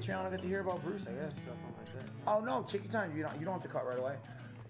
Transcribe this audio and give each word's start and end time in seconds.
Patreon 0.00 0.24
will 0.24 0.30
get 0.30 0.40
to 0.40 0.46
hear 0.46 0.60
about 0.60 0.82
Bruce, 0.82 1.06
I 1.06 1.12
guess. 1.12 1.32
Something 1.32 1.74
like 1.76 1.92
that. 1.98 2.10
Oh 2.26 2.40
no, 2.40 2.64
your 2.72 2.82
time. 2.84 3.14
You 3.14 3.24
don't 3.24 3.38
you 3.38 3.44
don't 3.44 3.54
have 3.54 3.62
to 3.62 3.68
cut 3.68 3.86
right 3.86 3.98
away. 3.98 4.16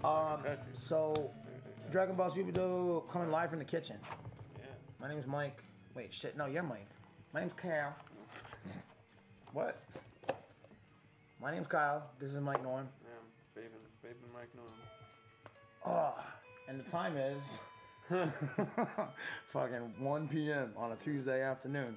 Um, 0.02 0.40
so 0.72 1.30
Dragon 1.90 2.16
Ball 2.16 2.30
Super 2.30 2.50
Dope 2.50 3.12
coming 3.12 3.30
live 3.30 3.50
from 3.50 3.60
the 3.60 3.64
kitchen. 3.64 3.96
Yeah. 4.58 4.64
My 5.00 5.08
name's 5.08 5.28
Mike. 5.28 5.62
Wait, 5.94 6.12
shit. 6.12 6.36
No, 6.36 6.46
you're 6.46 6.64
Mike. 6.64 6.88
My 7.32 7.40
name's 7.40 7.52
Kyle. 7.52 7.94
What? 9.52 9.80
My 11.40 11.52
name's 11.52 11.68
Kyle. 11.68 12.10
This 12.18 12.30
is 12.30 12.40
Mike 12.40 12.62
Norm. 12.64 12.88
Yeah. 13.04 13.62
Baby, 13.62 13.74
baby 14.02 14.16
Mike 14.34 14.48
Norm. 14.56 16.12
And 16.68 16.80
the 16.80 16.90
time 16.90 17.16
is 17.16 17.58
fucking 19.48 19.94
1 19.98 20.28
p.m. 20.28 20.72
on 20.76 20.92
a 20.92 20.96
Tuesday 20.96 21.42
afternoon. 21.42 21.96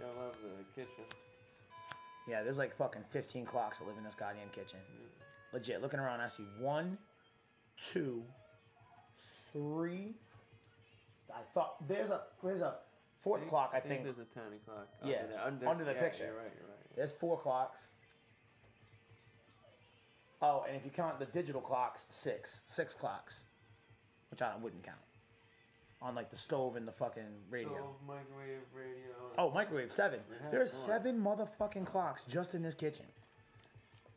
Love 0.00 0.34
the 0.42 0.82
kitchen. 0.82 1.04
Yeah, 2.26 2.42
there's 2.42 2.58
like 2.58 2.74
fucking 2.76 3.04
15 3.10 3.44
clocks 3.44 3.78
that 3.78 3.86
live 3.86 3.96
in 3.98 4.04
this 4.04 4.14
goddamn 4.14 4.48
kitchen. 4.52 4.78
Legit, 5.52 5.82
looking 5.82 6.00
around, 6.00 6.20
I 6.20 6.26
see 6.26 6.44
one, 6.58 6.98
two, 7.78 8.22
three. 9.52 10.14
I 11.32 11.40
thought 11.52 11.86
there's 11.86 12.10
a 12.10 12.22
there's 12.42 12.60
a 12.60 12.76
fourth 13.18 13.46
clock. 13.48 13.72
I 13.74 13.80
think 13.80 14.04
there's 14.04 14.18
a 14.18 14.26
tiny 14.34 14.56
clock. 14.64 14.88
Yeah, 15.04 15.16
under, 15.16 15.28
there. 15.28 15.40
under, 15.44 15.68
under 15.68 15.84
the 15.84 15.92
yeah, 15.92 16.00
picture. 16.00 16.24
You're 16.24 16.34
right. 16.34 16.52
You're 16.58 16.68
right. 16.68 16.96
there's 16.96 17.12
four 17.12 17.38
clocks. 17.38 17.86
Oh, 20.42 20.64
and 20.66 20.76
if 20.76 20.84
you 20.84 20.90
count 20.90 21.18
the 21.18 21.26
digital 21.26 21.60
clocks, 21.60 22.04
six, 22.10 22.60
six 22.66 22.92
clocks, 22.94 23.44
which 24.30 24.42
I 24.42 24.52
wouldn't 24.60 24.82
count. 24.82 24.98
On 26.02 26.14
like 26.14 26.30
the 26.30 26.36
stove 26.36 26.76
and 26.76 26.86
the 26.86 26.92
fucking 26.92 27.22
radio. 27.50 27.70
Stove, 27.70 27.94
microwave, 28.06 28.60
radio. 28.74 29.14
Oh, 29.38 29.50
microwave 29.50 29.90
seven. 29.92 30.20
Yeah, 30.30 30.50
There's 30.50 30.70
come 30.70 30.80
seven 30.80 31.20
motherfucking 31.20 31.86
clocks 31.86 32.24
just 32.24 32.54
in 32.54 32.62
this 32.62 32.74
kitchen. 32.74 33.06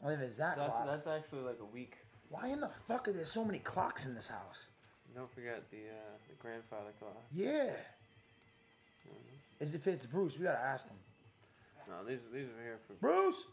And 0.04 0.14
if 0.14 0.20
it's 0.20 0.38
that 0.38 0.58
That's, 0.58 0.70
clock, 0.70 0.86
that's 0.86 1.08
actually 1.08 1.42
like 1.42 1.60
a 1.62 1.66
week. 1.66 1.98
why 2.30 2.50
in 2.50 2.60
the 2.62 2.70
fuck 2.88 3.08
are 3.08 3.14
there 3.14 3.26
so 3.26 3.44
many 3.46 3.60
clocks 3.60 4.06
in 4.06 4.14
this 4.16 4.28
house? 4.28 4.68
Don't 5.16 5.32
forget 5.34 5.64
the 5.72 5.78
uh, 5.78 6.18
the 6.28 6.36
grandfather 6.40 6.92
clock. 7.00 7.24
Yeah. 7.32 7.72
Mm-hmm. 9.08 9.64
As 9.64 9.74
if 9.74 9.88
it's 9.88 10.06
Bruce, 10.06 10.38
we 10.38 10.44
gotta 10.44 10.60
ask 10.60 10.88
him. 10.88 10.98
No, 11.88 12.06
these 12.08 12.20
these 12.34 12.46
are 12.46 12.62
here 12.64 12.80
for. 12.86 12.94
Bruce, 12.96 13.44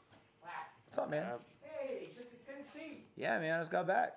what's 0.85 0.99
up, 0.99 1.09
man? 1.11 1.25
Hey, 1.63 2.11
just 2.17 2.31
to 2.31 2.37
Tennessee. 2.53 3.05
Yeah, 3.17 3.39
man, 3.39 3.55
I 3.55 3.59
just 3.61 3.71
got 3.71 3.87
back. 3.87 4.17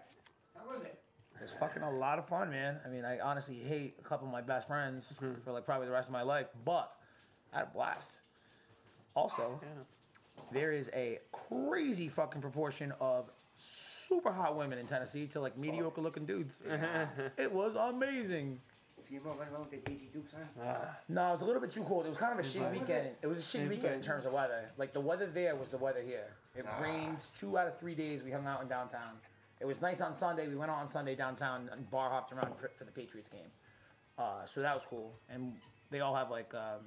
How 0.57 0.73
was 0.73 0.83
it? 0.83 0.99
It's 1.41 1.53
fucking 1.53 1.83
a 1.83 1.91
lot 1.91 2.19
of 2.19 2.27
fun, 2.27 2.49
man. 2.49 2.79
I 2.85 2.89
mean, 2.89 3.05
I 3.05 3.19
honestly 3.19 3.55
hate 3.55 3.95
a 3.99 4.03
couple 4.03 4.27
of 4.27 4.33
my 4.33 4.41
best 4.41 4.67
friends 4.67 5.17
for 5.43 5.51
like 5.51 5.65
probably 5.65 5.87
the 5.87 5.93
rest 5.93 6.09
of 6.09 6.13
my 6.13 6.23
life, 6.23 6.47
but 6.65 6.91
I 7.53 7.59
had 7.59 7.67
a 7.67 7.73
blast. 7.73 8.19
Also, 9.15 9.59
yeah. 9.61 9.83
there 10.51 10.71
is 10.71 10.89
a 10.93 11.19
crazy 11.31 12.07
fucking 12.07 12.41
proportion 12.41 12.93
of 12.99 13.31
super 13.55 14.31
hot 14.31 14.55
women 14.55 14.77
in 14.77 14.85
Tennessee 14.85 15.25
to 15.27 15.39
like 15.39 15.57
mediocre 15.57 16.01
looking 16.01 16.25
dudes. 16.25 16.61
it 17.37 17.51
was 17.51 17.75
amazing. 17.75 18.59
If 19.03 19.11
you 19.11 19.19
remember 19.21 19.43
about 19.43 19.71
the 19.71 19.77
Daisy 19.77 20.09
Dukes, 20.11 20.33
huh? 20.61 20.73
No, 21.07 21.29
it 21.29 21.31
was 21.31 21.41
a 21.41 21.45
little 21.45 21.61
bit 21.61 21.71
too 21.71 21.83
cold. 21.83 22.05
It 22.05 22.09
was 22.09 22.17
kind 22.17 22.37
of 22.37 22.39
a 22.39 22.47
shitty 22.47 22.71
weekend. 22.73 23.07
it? 23.07 23.17
It 23.21 23.27
was 23.27 23.37
a 23.37 23.57
shitty 23.57 23.69
weekend 23.69 23.95
in 23.95 24.01
terms 24.01 24.25
of 24.25 24.33
weather. 24.33 24.69
Like 24.77 24.91
the 24.91 24.99
weather 24.99 25.27
there 25.27 25.55
was 25.55 25.69
the 25.69 25.77
weather 25.77 26.01
here. 26.01 26.27
It 26.55 26.65
rained 26.81 27.19
two 27.35 27.57
out 27.57 27.67
of 27.67 27.79
three 27.79 27.95
days. 27.95 28.21
We 28.21 28.31
hung 28.31 28.45
out 28.45 28.61
in 28.61 28.67
downtown. 28.67 29.13
It 29.59 29.65
was 29.65 29.81
nice 29.81 30.01
on 30.01 30.13
Sunday. 30.13 30.47
We 30.47 30.55
went 30.55 30.71
out 30.71 30.77
on 30.77 30.87
Sunday 30.87 31.15
downtown 31.15 31.69
and 31.71 31.89
bar 31.89 32.09
hopped 32.09 32.31
around 32.31 32.55
for, 32.55 32.69
for 32.75 32.83
the 32.83 32.91
Patriots 32.91 33.29
game. 33.29 33.49
Uh, 34.17 34.45
so 34.45 34.61
that 34.61 34.75
was 34.75 34.83
cool. 34.89 35.13
And 35.29 35.53
they 35.89 35.99
all 35.99 36.15
have 36.15 36.29
like 36.29 36.53
um, 36.53 36.81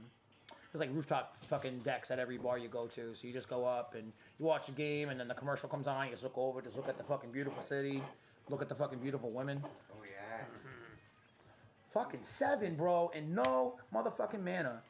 there's 0.73 0.81
like 0.81 0.95
rooftop 0.95 1.37
fucking 1.47 1.81
decks 1.81 2.11
at 2.11 2.19
every 2.19 2.39
bar 2.39 2.59
you 2.59 2.69
go 2.69 2.87
to. 2.87 3.15
So 3.15 3.27
you 3.27 3.33
just 3.33 3.49
go 3.49 3.65
up 3.65 3.95
and 3.95 4.13
you 4.39 4.47
watch 4.47 4.67
the 4.67 4.73
game, 4.73 5.09
and 5.09 5.19
then 5.19 5.29
the 5.29 5.35
commercial 5.35 5.69
comes 5.69 5.87
on. 5.87 6.07
You 6.07 6.13
just 6.13 6.23
look 6.23 6.39
over, 6.39 6.61
just 6.63 6.77
look 6.77 6.89
at 6.89 6.97
the 6.97 7.05
fucking 7.05 7.31
beautiful 7.31 7.61
city, 7.61 8.03
look 8.49 8.63
at 8.63 8.69
the 8.69 8.75
fucking 8.75 8.99
beautiful 9.01 9.31
women. 9.31 9.63
Oh, 9.65 9.97
yeah. 10.05 10.45
Fucking 11.93 12.23
seven, 12.23 12.77
bro, 12.77 13.11
and 13.15 13.35
no 13.35 13.75
motherfucking 13.93 14.43
manna. 14.43 14.81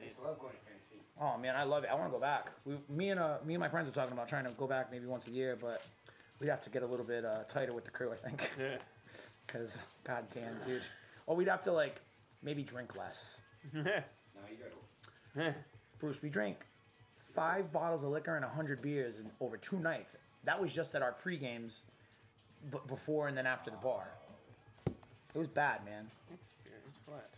I 0.00 0.26
love 0.26 0.38
going 0.38 0.52
to 0.52 0.58
Tennessee. 0.70 1.02
Oh 1.20 1.36
man, 1.36 1.54
I 1.54 1.64
love 1.64 1.84
it. 1.84 1.90
I 1.90 1.94
want 1.94 2.06
to 2.06 2.12
go 2.12 2.20
back. 2.20 2.50
We, 2.64 2.76
me 2.88 3.10
and 3.10 3.20
uh, 3.20 3.36
me 3.44 3.54
and 3.54 3.60
my 3.60 3.68
friends 3.68 3.88
are 3.88 3.92
talking 3.92 4.14
about 4.14 4.28
trying 4.28 4.46
to 4.46 4.52
go 4.52 4.66
back 4.66 4.90
maybe 4.90 5.06
once 5.06 5.26
a 5.26 5.30
year, 5.30 5.58
but 5.60 5.82
we'd 6.40 6.48
have 6.48 6.62
to 6.62 6.70
get 6.70 6.82
a 6.82 6.86
little 6.86 7.04
bit 7.04 7.24
uh, 7.24 7.44
tighter 7.48 7.72
with 7.72 7.84
the 7.84 7.90
crew, 7.90 8.12
I 8.12 8.16
think. 8.16 8.50
Yeah. 8.58 8.76
Cause 9.46 9.78
goddamn, 10.04 10.56
dude. 10.64 10.82
Or 11.26 11.36
we'd 11.36 11.48
have 11.48 11.62
to 11.62 11.72
like 11.72 12.00
maybe 12.42 12.62
drink 12.62 12.96
less. 12.96 13.40
No, 13.72 13.80
you 13.84 14.56
gotta. 15.34 15.54
Bruce, 15.98 16.22
we 16.22 16.28
drank 16.28 16.66
five 17.34 17.72
bottles 17.72 18.02
of 18.02 18.10
liquor 18.10 18.36
and 18.36 18.44
a 18.44 18.48
hundred 18.48 18.82
beers 18.82 19.18
in, 19.18 19.30
over 19.40 19.56
two 19.56 19.78
nights. 19.78 20.16
That 20.44 20.60
was 20.60 20.74
just 20.74 20.94
at 20.94 21.02
our 21.02 21.12
pre 21.12 21.36
games, 21.36 21.86
b- 22.70 22.78
before 22.88 23.28
and 23.28 23.36
then 23.36 23.46
after 23.46 23.70
the 23.70 23.76
bar. 23.76 24.08
It 24.86 25.38
was 25.38 25.48
bad, 25.48 25.84
man. 25.84 26.08
Experience 26.32 26.96
flat. 27.06 27.28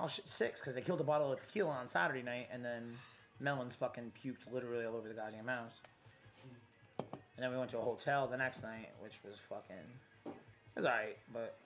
Oh 0.00 0.08
shit, 0.08 0.28
six 0.28 0.60
because 0.60 0.74
they 0.74 0.80
killed 0.80 1.00
a 1.00 1.04
bottle 1.04 1.32
of 1.32 1.38
tequila 1.38 1.70
on 1.70 1.86
Saturday 1.88 2.22
night, 2.22 2.48
and 2.52 2.64
then 2.64 2.96
Melons 3.40 3.74
fucking 3.74 4.12
puked 4.24 4.52
literally 4.52 4.84
all 4.84 4.96
over 4.96 5.08
the 5.08 5.14
goddamn 5.14 5.46
house. 5.46 5.80
And 7.36 7.42
then 7.44 7.50
we 7.50 7.58
went 7.58 7.70
to 7.70 7.78
a 7.78 7.82
hotel 7.82 8.26
the 8.26 8.36
next 8.36 8.62
night, 8.62 8.90
which 9.00 9.18
was 9.24 9.38
fucking. 9.38 9.76
It 10.26 10.32
was 10.76 10.84
alright, 10.84 11.18
but 11.32 11.56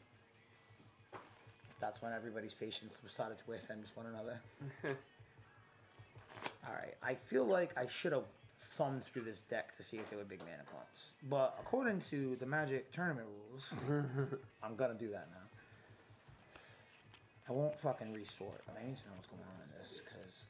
that's 1.80 2.02
when 2.02 2.12
everybody's 2.12 2.54
patience 2.54 3.00
was 3.02 3.12
started 3.12 3.38
to 3.38 3.44
wear 3.46 3.58
thin 3.58 3.80
with 3.80 3.96
one 3.96 4.06
another. 4.06 4.40
alright, 6.66 6.94
I 7.02 7.14
feel 7.14 7.44
like 7.44 7.76
I 7.78 7.86
should 7.86 8.12
have 8.12 8.24
thumbed 8.58 9.04
through 9.04 9.22
this 9.22 9.42
deck 9.42 9.76
to 9.76 9.82
see 9.82 9.98
if 9.98 10.08
there 10.10 10.18
were 10.18 10.24
big 10.24 10.40
mana 10.40 10.64
clumps, 10.70 11.12
but 11.28 11.56
according 11.60 12.00
to 12.00 12.36
the 12.40 12.46
Magic 12.46 12.90
tournament 12.92 13.26
rules, 13.50 13.74
I'm 14.62 14.74
gonna 14.76 14.94
do 14.94 15.10
that 15.10 15.28
now. 15.30 15.48
I 17.48 17.52
won't 17.52 17.78
fucking 17.78 18.12
resort, 18.12 18.60
but 18.66 18.76
I 18.78 18.86
need 18.86 18.96
to 18.98 19.06
know 19.06 19.12
what's 19.16 19.28
going 19.28 19.42
on 19.42 19.62
in 19.64 19.78
this 19.78 20.02
because 20.04 20.44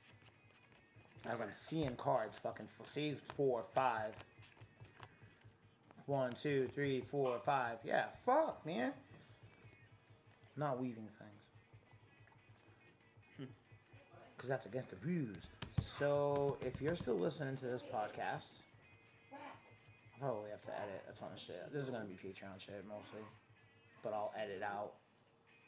as 1.26 1.40
I'm 1.40 1.52
seeing 1.52 1.94
cards, 1.96 2.38
fucking 2.38 2.68
save 2.84 3.20
four, 3.36 3.62
five, 3.62 4.14
one, 6.08 6.32
two, 6.32 6.68
three, 6.74 7.00
four, 7.00 7.38
five. 7.38 7.78
Yeah, 7.84 8.06
fuck, 8.24 8.64
man. 8.64 8.92
Not 10.56 10.80
weaving 10.80 11.08
things 11.18 11.38
because 14.36 14.48
that's 14.48 14.66
against 14.66 14.90
the 14.90 14.96
rules. 15.04 15.48
So 15.80 16.56
if 16.60 16.80
you're 16.80 16.94
still 16.94 17.16
listening 17.18 17.56
to 17.56 17.66
this 17.66 17.82
podcast, 17.82 18.62
I'll 19.32 20.20
probably 20.20 20.50
have 20.50 20.62
to 20.62 20.70
edit 20.70 21.02
a 21.12 21.18
ton 21.18 21.30
of 21.32 21.38
shit. 21.38 21.72
This 21.72 21.82
is 21.82 21.90
gonna 21.90 22.04
be 22.04 22.14
Patreon 22.14 22.58
shit 22.58 22.84
mostly, 22.88 23.20
but 24.02 24.12
I'll 24.12 24.32
edit 24.40 24.62
out 24.62 24.92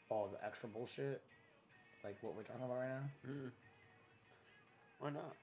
all 0.09 0.29
the 0.31 0.45
extra 0.45 0.69
bullshit, 0.69 1.21
like 2.03 2.17
what 2.21 2.35
we're 2.35 2.43
talking 2.43 2.63
about 2.63 2.77
right 2.77 2.89
now. 2.89 3.29
Mm-hmm. 3.29 3.47
Why 4.99 5.09
not? 5.09 5.35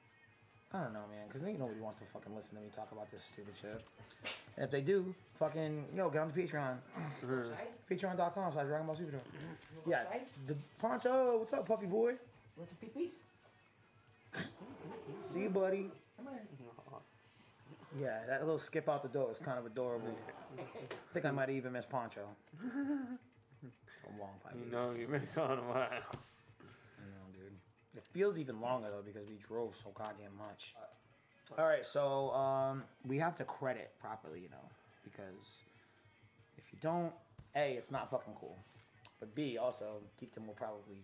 I 0.72 0.84
don't 0.84 0.92
know, 0.92 1.04
man, 1.10 1.26
because 1.28 1.42
nobody 1.42 1.80
wants 1.80 2.00
to 2.00 2.06
fucking 2.06 2.34
listen 2.34 2.56
to 2.56 2.62
me 2.62 2.68
talk 2.74 2.92
about 2.92 3.10
this 3.10 3.24
stupid 3.24 3.54
shit. 3.60 3.84
And 4.58 4.64
if 4.64 4.72
they 4.72 4.80
do, 4.80 5.14
fucking, 5.38 5.84
yo, 5.94 6.10
get 6.10 6.20
on 6.20 6.32
the 6.34 6.42
Patreon. 6.42 6.78
Uh-huh. 6.96 7.44
Side? 7.44 7.68
Patreon.com 7.88 8.52
slash 8.52 8.66
Dragon 8.66 8.86
Ball 8.88 8.96
Super 8.96 9.12
Show. 9.12 9.18
Mm-hmm. 9.18 9.90
Yeah, 9.90 10.02
the 10.48 10.56
Poncho, 10.80 11.38
what's 11.38 11.52
up, 11.52 11.64
puppy 11.64 11.86
boy? 11.86 12.14
Want 12.56 12.68
the 12.80 12.86
peepees? 12.86 13.10
See 15.32 15.42
you, 15.42 15.50
buddy. 15.50 15.88
Come 16.16 16.26
on. 16.26 16.38
Yeah, 18.00 18.18
that 18.26 18.40
little 18.40 18.58
skip 18.58 18.88
out 18.88 19.04
the 19.04 19.08
door 19.08 19.30
is 19.30 19.38
kind 19.38 19.60
of 19.60 19.64
adorable. 19.66 20.14
I 20.58 20.62
think 21.12 21.24
I 21.24 21.30
might 21.30 21.50
even 21.50 21.72
miss 21.72 21.86
Poncho. 21.86 22.22
A 22.64 24.20
long 24.20 24.30
five 24.42 24.54
You 24.56 24.60
years. 24.62 24.72
know, 24.72 24.94
you've 24.98 25.10
been 25.10 25.28
gone 25.36 25.58
a 25.58 25.62
while. 25.62 25.82
I 25.82 27.04
know, 27.04 27.28
dude. 27.32 27.52
It 27.96 28.02
feels 28.12 28.38
even 28.38 28.60
longer 28.60 28.88
though 28.90 29.02
because 29.04 29.28
we 29.28 29.36
drove 29.36 29.74
so 29.76 29.90
goddamn 29.94 30.36
much. 30.36 30.74
Uh, 30.80 30.84
All 31.56 31.64
right, 31.64 31.84
so 31.84 32.30
um, 32.32 32.84
we 33.06 33.16
have 33.18 33.34
to 33.36 33.44
credit 33.44 33.90
properly, 34.00 34.40
you 34.40 34.50
know, 34.50 34.68
because 35.02 35.62
if 36.58 36.64
you 36.72 36.78
don't, 36.82 37.12
a, 37.56 37.72
it's 37.72 37.90
not 37.90 38.10
fucking 38.10 38.34
cool, 38.38 38.56
but 39.18 39.34
b, 39.34 39.56
also 39.56 40.02
Geekdom 40.20 40.46
will 40.46 40.54
probably 40.54 40.98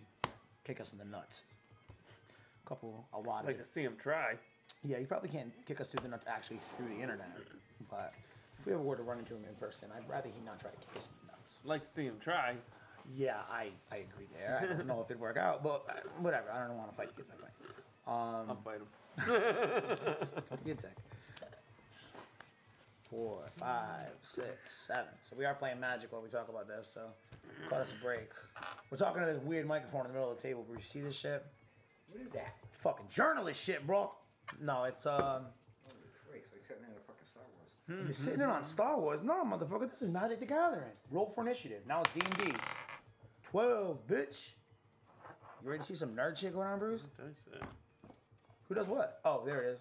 kick 0.65 0.81
us 0.81 0.93
in 0.93 0.99
the 0.99 1.05
nuts. 1.05 1.43
A 2.65 2.69
couple, 2.69 3.07
a 3.15 3.19
lot 3.19 3.41
I'd 3.41 3.47
like 3.47 3.57
to 3.57 3.63
of 3.63 3.67
see 3.67 3.83
him 3.83 3.97
try. 3.99 4.35
Yeah, 4.85 4.99
he 4.99 5.07
probably 5.07 5.31
can't 5.31 5.51
kick 5.67 5.81
us 5.81 5.89
through 5.89 6.03
the 6.03 6.09
nuts 6.09 6.27
actually 6.29 6.61
through 6.77 6.89
the 6.89 7.01
internet, 7.01 7.31
but 7.91 8.13
if 8.61 8.67
we 8.67 8.75
ever 8.75 8.83
were 8.83 8.97
to 8.97 9.03
run 9.03 9.19
into 9.19 9.35
him 9.35 9.45
in 9.49 9.55
person, 9.55 9.89
I'd 9.97 10.09
rather 10.09 10.29
he 10.29 10.45
not 10.45 10.61
try 10.61 10.71
to 10.71 10.77
kick 10.77 10.97
us 10.97 11.09
in 11.09 11.27
the 11.27 11.33
nuts. 11.33 11.61
I'd 11.65 11.69
like 11.69 11.85
to 11.85 11.91
see 11.91 12.05
him 12.05 12.17
try. 12.21 12.55
Yeah, 13.17 13.37
I, 13.51 13.69
I 13.91 13.97
agree 13.97 14.27
there. 14.39 14.61
I 14.63 14.67
don't 14.67 14.87
know 14.87 15.01
if 15.01 15.11
it'd 15.11 15.21
work 15.21 15.37
out, 15.37 15.63
but 15.63 15.85
uh, 15.89 15.93
whatever. 16.21 16.51
I 16.51 16.67
don't 16.67 16.77
want 16.77 16.91
to 16.91 16.97
fight 16.97 17.09
the 17.09 17.23
kids 17.23 17.29
my 17.31 17.49
point. 17.49 17.75
I'll 18.07 18.57
fight 18.57 18.77
him. 18.77 18.87
Don't 19.17 20.49
forget 20.49 20.79
tech. 20.79 20.97
Four, 23.11 23.43
five, 23.57 24.09
six, 24.23 24.49
seven. 24.67 25.13
So 25.23 25.37
we 25.39 25.45
are 25.45 25.55
playing 25.55 25.79
Magic 25.79 26.11
while 26.11 26.23
we 26.23 26.29
talk 26.29 26.49
about 26.49 26.67
this. 26.67 26.91
So 26.93 27.03
cut 27.69 27.81
us 27.81 27.93
a 27.93 28.03
break. 28.03 28.31
We're 28.91 28.99
talking 28.99 29.21
to 29.21 29.27
this 29.27 29.41
weird 29.43 29.67
microphone 29.67 30.07
in 30.07 30.09
the 30.09 30.15
middle 30.15 30.31
of 30.33 30.37
the 30.37 30.43
table. 30.43 30.65
Bruce, 30.69 30.83
you 30.83 31.01
see 31.01 31.07
this 31.07 31.17
shit? 31.17 31.45
What 32.11 32.23
is 32.23 32.31
that? 32.33 32.57
It's 32.69 32.79
fucking 32.79 33.07
journalist 33.09 33.63
shit, 33.63 33.87
bro. 33.87 34.13
No, 34.61 34.85
it's 34.85 35.07
um. 35.07 35.47
Wait, 36.33 36.45
so 36.51 36.57
he's 36.57 36.67
sitting 36.67 36.83
in 36.83 36.91
a 36.91 37.01
fucking 37.07 37.27
Star 37.31 37.43
Wars. 37.57 38.05
You're 38.05 38.13
sitting 38.13 38.41
in 38.41 38.49
on 38.49 38.65
Star 38.65 38.99
Wars. 38.99 39.21
No, 39.23 39.45
motherfucker, 39.45 39.89
this 39.89 40.03
is 40.03 40.09
Magic 40.09 40.41
the 40.41 40.47
Gathering. 40.47 40.91
Roll 41.11 41.27
for 41.27 41.43
initiative. 41.45 41.83
Now 41.87 42.01
it's 42.01 42.11
D 42.13 42.21
and 42.25 42.53
D. 42.53 42.59
Twelve, 43.45 44.05
bitch. 44.09 44.51
You 45.63 45.71
ready 45.71 45.81
to 45.81 45.87
see 45.87 45.95
some 45.95 46.17
nerd 46.17 46.37
shit 46.37 46.53
going 46.53 46.67
on, 46.67 46.79
Bruce? 46.79 47.03
Dice 47.17 47.45
there. 47.51 47.61
Who 48.75 48.81
does 48.81 48.89
what? 48.89 49.21
Oh, 49.25 49.41
there 49.47 49.63
it 49.63 49.67
is. 49.69 49.79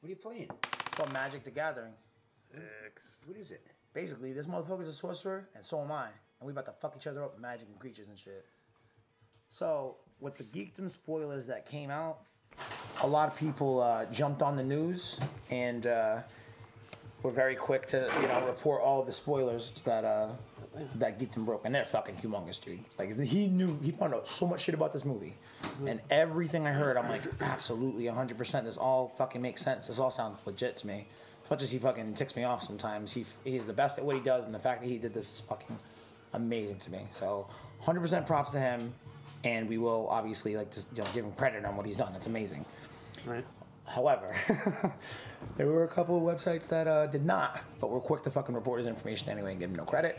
What 0.00 0.06
are 0.06 0.10
you 0.10 0.16
playing? 0.16 0.50
It's 0.50 0.96
called 0.96 1.10
Magic 1.14 1.44
the 1.44 1.50
Gathering. 1.50 1.94
Six. 2.52 3.24
What 3.26 3.38
is 3.38 3.52
it? 3.52 3.66
Basically, 3.94 4.34
this 4.34 4.44
motherfucker's 4.44 4.86
a 4.86 4.92
sorcerer, 4.92 5.48
and 5.54 5.64
so 5.64 5.80
am 5.80 5.90
I. 5.90 6.08
And 6.40 6.46
we 6.46 6.52
about 6.52 6.66
to 6.66 6.72
fuck 6.72 6.94
each 6.94 7.06
other 7.06 7.24
up 7.24 7.32
with 7.32 7.40
magic 7.40 7.68
and 7.68 7.78
creatures 7.78 8.08
and 8.08 8.18
shit. 8.18 8.44
So, 9.48 9.96
with 10.20 10.36
the 10.36 10.44
geekdom 10.44 10.90
spoilers 10.90 11.46
that 11.46 11.64
came 11.64 11.90
out, 11.90 12.18
a 13.00 13.06
lot 13.06 13.32
of 13.32 13.38
people 13.38 13.80
uh, 13.80 14.04
jumped 14.12 14.42
on 14.42 14.56
the 14.56 14.64
news 14.64 15.18
and 15.50 15.86
uh, 15.86 16.18
were 17.22 17.30
very 17.30 17.54
quick 17.54 17.86
to, 17.88 18.12
you 18.20 18.28
know, 18.28 18.44
report 18.46 18.82
all 18.82 19.00
of 19.00 19.06
the 19.06 19.12
spoilers 19.12 19.70
that 19.86 20.04
uh, 20.04 20.28
that 20.96 21.18
geekdom 21.18 21.46
broke, 21.46 21.64
and 21.64 21.74
they're 21.74 21.86
fucking 21.86 22.16
humongous, 22.16 22.62
dude. 22.62 22.80
Like 22.98 23.18
he 23.18 23.46
knew, 23.46 23.78
he 23.82 23.90
found 23.90 24.12
out 24.12 24.28
so 24.28 24.46
much 24.46 24.60
shit 24.60 24.74
about 24.74 24.92
this 24.92 25.06
movie, 25.06 25.32
and 25.86 26.00
everything 26.10 26.66
I 26.66 26.72
heard, 26.72 26.96
I'm 26.96 27.08
like, 27.08 27.22
absolutely, 27.40 28.06
100. 28.06 28.38
percent 28.38 28.66
This 28.66 28.76
all 28.76 29.14
fucking 29.18 29.40
makes 29.40 29.62
sense. 29.62 29.86
This 29.86 29.98
all 29.98 30.10
sounds 30.10 30.46
legit 30.46 30.76
to 30.78 30.86
me. 30.86 31.06
As 31.44 31.50
much 31.50 31.62
as 31.62 31.70
he 31.70 31.78
fucking 31.78 32.14
ticks 32.14 32.36
me 32.36 32.44
off 32.44 32.62
sometimes, 32.62 33.12
he 33.12 33.24
he's 33.44 33.66
the 33.66 33.72
best 33.72 33.98
at 33.98 34.04
what 34.04 34.16
he 34.16 34.22
does, 34.22 34.46
and 34.46 34.54
the 34.54 34.58
fact 34.58 34.82
that 34.82 34.88
he 34.88 34.98
did 34.98 35.12
this 35.12 35.32
is 35.32 35.40
fucking 35.40 35.78
amazing 36.32 36.78
to 36.78 36.90
me. 36.90 37.00
So 37.10 37.46
100% 37.84 38.26
props 38.26 38.52
to 38.52 38.58
him, 38.58 38.94
and 39.44 39.68
we 39.68 39.78
will 39.78 40.08
obviously 40.08 40.56
like 40.56 40.72
just 40.72 40.90
you 40.96 41.02
know 41.02 41.10
give 41.14 41.24
him 41.24 41.32
credit 41.32 41.64
on 41.64 41.76
what 41.76 41.86
he's 41.86 41.96
done. 41.96 42.12
That's 42.12 42.26
amazing. 42.26 42.64
Right. 43.26 43.44
However, 43.86 44.34
there 45.56 45.66
were 45.66 45.84
a 45.84 45.88
couple 45.88 46.16
of 46.16 46.22
websites 46.22 46.68
that 46.68 46.86
uh, 46.86 47.06
did 47.06 47.24
not, 47.24 47.60
but 47.80 47.90
were 47.90 48.00
quick 48.00 48.22
to 48.22 48.30
fucking 48.30 48.54
report 48.54 48.78
his 48.78 48.86
information 48.86 49.28
anyway 49.28 49.52
and 49.52 49.60
give 49.60 49.70
him 49.70 49.76
no 49.76 49.84
credit. 49.84 50.18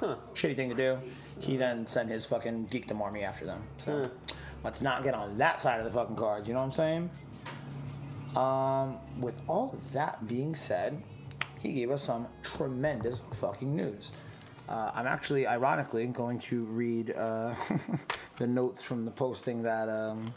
Huh. 0.00 0.16
Shitty 0.34 0.56
thing 0.56 0.70
to 0.70 0.74
do. 0.74 0.98
He 1.38 1.56
then 1.56 1.86
sent 1.86 2.10
his 2.10 2.24
fucking 2.24 2.68
geekdom 2.68 3.00
army 3.00 3.22
after 3.22 3.44
them. 3.44 3.62
So 3.78 4.10
let's 4.64 4.80
not 4.80 5.04
get 5.04 5.14
on 5.14 5.36
that 5.38 5.60
side 5.60 5.78
of 5.78 5.84
the 5.84 5.92
fucking 5.92 6.16
cards. 6.16 6.48
You 6.48 6.54
know 6.54 6.60
what 6.60 6.66
I'm 6.66 6.72
saying? 6.72 7.10
Um, 8.36 8.98
with 9.20 9.40
all 9.46 9.78
that 9.92 10.26
being 10.26 10.54
said, 10.54 11.00
he 11.60 11.72
gave 11.72 11.90
us 11.90 12.02
some 12.02 12.26
tremendous 12.42 13.20
fucking 13.40 13.74
news. 13.76 14.12
Uh, 14.68 14.90
I'm 14.94 15.06
actually, 15.06 15.46
ironically, 15.46 16.06
going 16.06 16.38
to 16.40 16.64
read 16.64 17.12
uh, 17.14 17.54
the 18.38 18.46
notes 18.46 18.82
from 18.82 19.04
the 19.04 19.10
posting 19.10 19.62
that 19.62 19.88
um, 19.88 20.32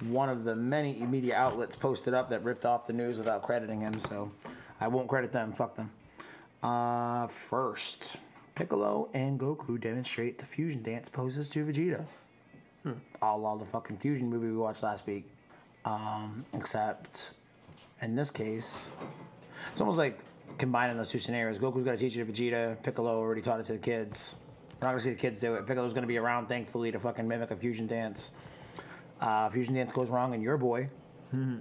one 0.00 0.28
of 0.28 0.44
the 0.44 0.56
many 0.56 0.94
media 1.06 1.36
outlets 1.36 1.76
posted 1.76 2.14
up 2.14 2.28
that 2.30 2.42
ripped 2.42 2.66
off 2.66 2.86
the 2.86 2.92
news 2.92 3.16
without 3.16 3.42
crediting 3.42 3.80
him. 3.80 3.98
So 3.98 4.30
I 4.80 4.88
won't 4.88 5.08
credit 5.08 5.32
them. 5.32 5.52
Fuck 5.52 5.76
them. 5.76 5.90
Uh, 6.62 7.28
first, 7.28 8.16
Piccolo 8.54 9.08
and 9.14 9.38
Goku 9.38 9.80
demonstrate 9.80 10.38
the 10.38 10.46
fusion 10.46 10.82
dance 10.82 11.08
poses 11.08 11.48
to 11.50 11.64
Vegeta. 11.64 12.06
A 13.22 13.36
la 13.36 13.56
the 13.56 13.64
fucking 13.64 13.96
fusion 13.98 14.28
movie 14.28 14.46
we 14.48 14.56
watched 14.56 14.82
last 14.82 15.06
week. 15.06 15.24
Um, 15.84 16.44
except 16.54 17.30
in 18.02 18.14
this 18.14 18.30
case, 18.30 18.90
it's 19.72 19.80
almost 19.80 19.98
like 19.98 20.18
combining 20.58 20.96
those 20.96 21.08
two 21.10 21.18
scenarios. 21.18 21.58
Goku's 21.58 21.84
got 21.84 21.92
to 21.92 21.96
teach 21.98 22.16
it 22.16 22.24
to 22.26 22.30
Vegeta. 22.32 22.82
Piccolo 22.82 23.18
already 23.18 23.40
taught 23.42 23.60
it 23.60 23.66
to 23.66 23.72
the 23.72 23.78
kids. 23.78 24.36
We're 24.80 24.88
not 24.88 24.92
gonna 24.92 25.00
see 25.00 25.10
the 25.10 25.16
kids 25.16 25.40
do 25.40 25.54
it. 25.54 25.66
Piccolo's 25.66 25.94
gonna 25.94 26.06
be 26.06 26.18
around, 26.18 26.46
thankfully, 26.48 26.92
to 26.92 26.98
fucking 26.98 27.26
mimic 27.26 27.50
a 27.50 27.56
fusion 27.56 27.86
dance. 27.86 28.32
Uh, 29.20 29.48
fusion 29.48 29.74
dance 29.74 29.92
goes 29.92 30.10
wrong, 30.10 30.34
and 30.34 30.42
your 30.42 30.58
boy, 30.58 30.90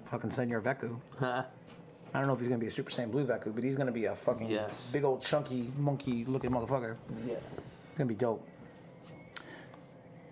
fucking 0.05 0.31
Senor 0.31 0.61
Veku. 0.61 0.99
I 1.21 2.19
don't 2.19 2.27
know 2.27 2.33
if 2.33 2.39
he's 2.39 2.49
gonna 2.49 2.59
be 2.59 2.67
a 2.67 2.71
Super 2.71 2.91
Saiyan 2.91 3.11
Blue 3.11 3.25
Veku, 3.25 3.53
but 3.55 3.63
he's 3.63 3.75
gonna 3.77 3.91
be 3.91 4.05
a 4.05 4.15
fucking 4.15 4.49
Yes. 4.49 4.91
big 4.91 5.03
old 5.03 5.21
chunky 5.21 5.71
monkey 5.77 6.25
looking 6.25 6.51
motherfucker. 6.51 6.97
Yes. 7.25 7.41
It's 7.57 7.97
gonna 7.97 8.07
be 8.07 8.15
dope. 8.15 8.45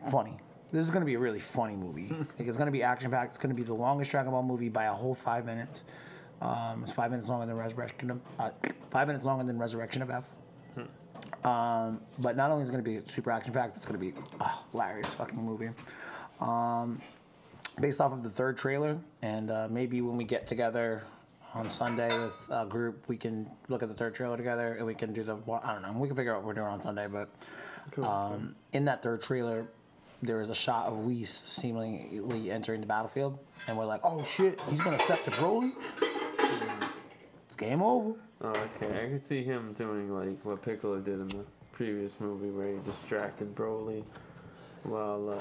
Funny. 0.10 0.38
This 0.72 0.86
is 0.86 0.92
gonna 0.92 1.06
be 1.06 1.16
a 1.16 1.20
really 1.20 1.40
funny 1.40 1.76
movie. 1.76 2.10
like 2.40 2.48
it's 2.48 2.58
gonna 2.58 2.72
be 2.72 2.84
action 2.84 3.12
packed. 3.12 3.36
It's 3.36 3.42
gonna 3.42 3.54
be 3.54 3.64
the 3.64 3.74
longest 3.74 4.12
Dragon 4.12 4.32
Ball 4.32 4.44
movie 4.44 4.70
by 4.70 4.86
a 4.86 4.94
whole 4.94 5.16
five 5.16 5.46
minutes. 5.46 5.82
Um, 6.42 6.84
it's 6.84 6.94
five 6.94 7.12
minutes 7.12 7.30
longer 7.30 7.46
than 7.46 7.56
Resurrection 7.56 8.12
of 8.12 8.22
uh, 8.40 8.50
five 8.90 9.08
minutes 9.08 9.26
longer 9.26 9.44
than 9.44 9.60
Resurrection 9.60 10.02
of 10.02 10.10
F. 10.10 10.26
Um, 11.44 12.02
but 12.20 12.36
not 12.36 12.52
only 12.52 12.64
is 12.64 12.70
it 12.70 12.72
gonna 12.72 12.84
be 12.84 13.02
super 13.06 13.32
action 13.32 13.54
packed, 13.54 13.78
it's 13.78 13.86
gonna 13.86 14.00
be 14.00 14.14
a 14.40 14.52
hilarious 14.72 15.14
fucking 15.14 15.44
movie. 15.44 15.70
Um, 16.40 17.02
based 17.80 18.02
off 18.02 18.12
of 18.12 18.24
the 18.24 18.30
third 18.30 18.58
trailer, 18.58 18.98
and 19.22 19.50
uh, 19.52 19.68
maybe 19.70 20.02
when 20.02 20.18
we 20.18 20.24
get 20.24 20.48
together 20.48 21.04
on 21.54 21.70
Sunday 21.70 22.08
with 22.18 22.36
a 22.50 22.66
group, 22.66 23.04
we 23.08 23.18
can 23.18 23.50
look 23.68 23.84
at 23.84 23.90
the 23.90 23.96
third 23.96 24.16
trailer 24.16 24.38
together, 24.38 24.76
and 24.76 24.86
we 24.86 24.94
can 24.96 25.14
do 25.14 25.24
the. 25.24 25.38
I 25.64 25.74
don't 25.74 25.82
know. 25.82 26.00
We 26.00 26.08
can 26.08 26.16
figure 26.16 26.32
out 26.32 26.38
what 26.40 26.48
we're 26.48 26.54
doing 26.54 26.68
on 26.68 26.82
Sunday, 26.82 27.08
but 27.08 27.30
um, 28.04 28.56
in 28.74 28.86
that 28.86 29.02
third 29.02 29.22
trailer, 29.22 29.68
there 30.22 30.42
is 30.42 30.50
a 30.50 30.56
shot 30.56 30.88
of 30.88 31.00
Whis 31.00 31.30
seemingly 31.30 32.52
entering 32.52 32.82
the 32.82 32.88
battlefield, 32.88 33.40
and 33.68 33.78
we're 33.78 33.86
like, 33.86 34.02
"Oh 34.04 34.24
shit, 34.24 34.60
he's 34.70 34.82
gonna 34.82 35.00
step 35.00 35.24
to 35.24 35.32
Broly." 35.32 35.72
It's 37.48 37.56
game 37.56 37.82
over. 37.82 38.20
Oh, 38.42 38.50
okay. 38.50 39.06
I 39.06 39.10
could 39.10 39.24
see 39.24 39.44
him 39.44 39.74
doing 39.74 40.10
like 40.14 40.44
what 40.44 40.62
Piccolo 40.62 41.00
did 41.00 41.20
in 41.20 41.28
the 41.28 41.46
previous 41.72 42.20
movie, 42.20 42.50
where 42.50 42.68
he 42.68 42.76
distracted 42.84 43.56
Broly 43.56 44.04
while 44.84 45.30
uh, 45.30 45.36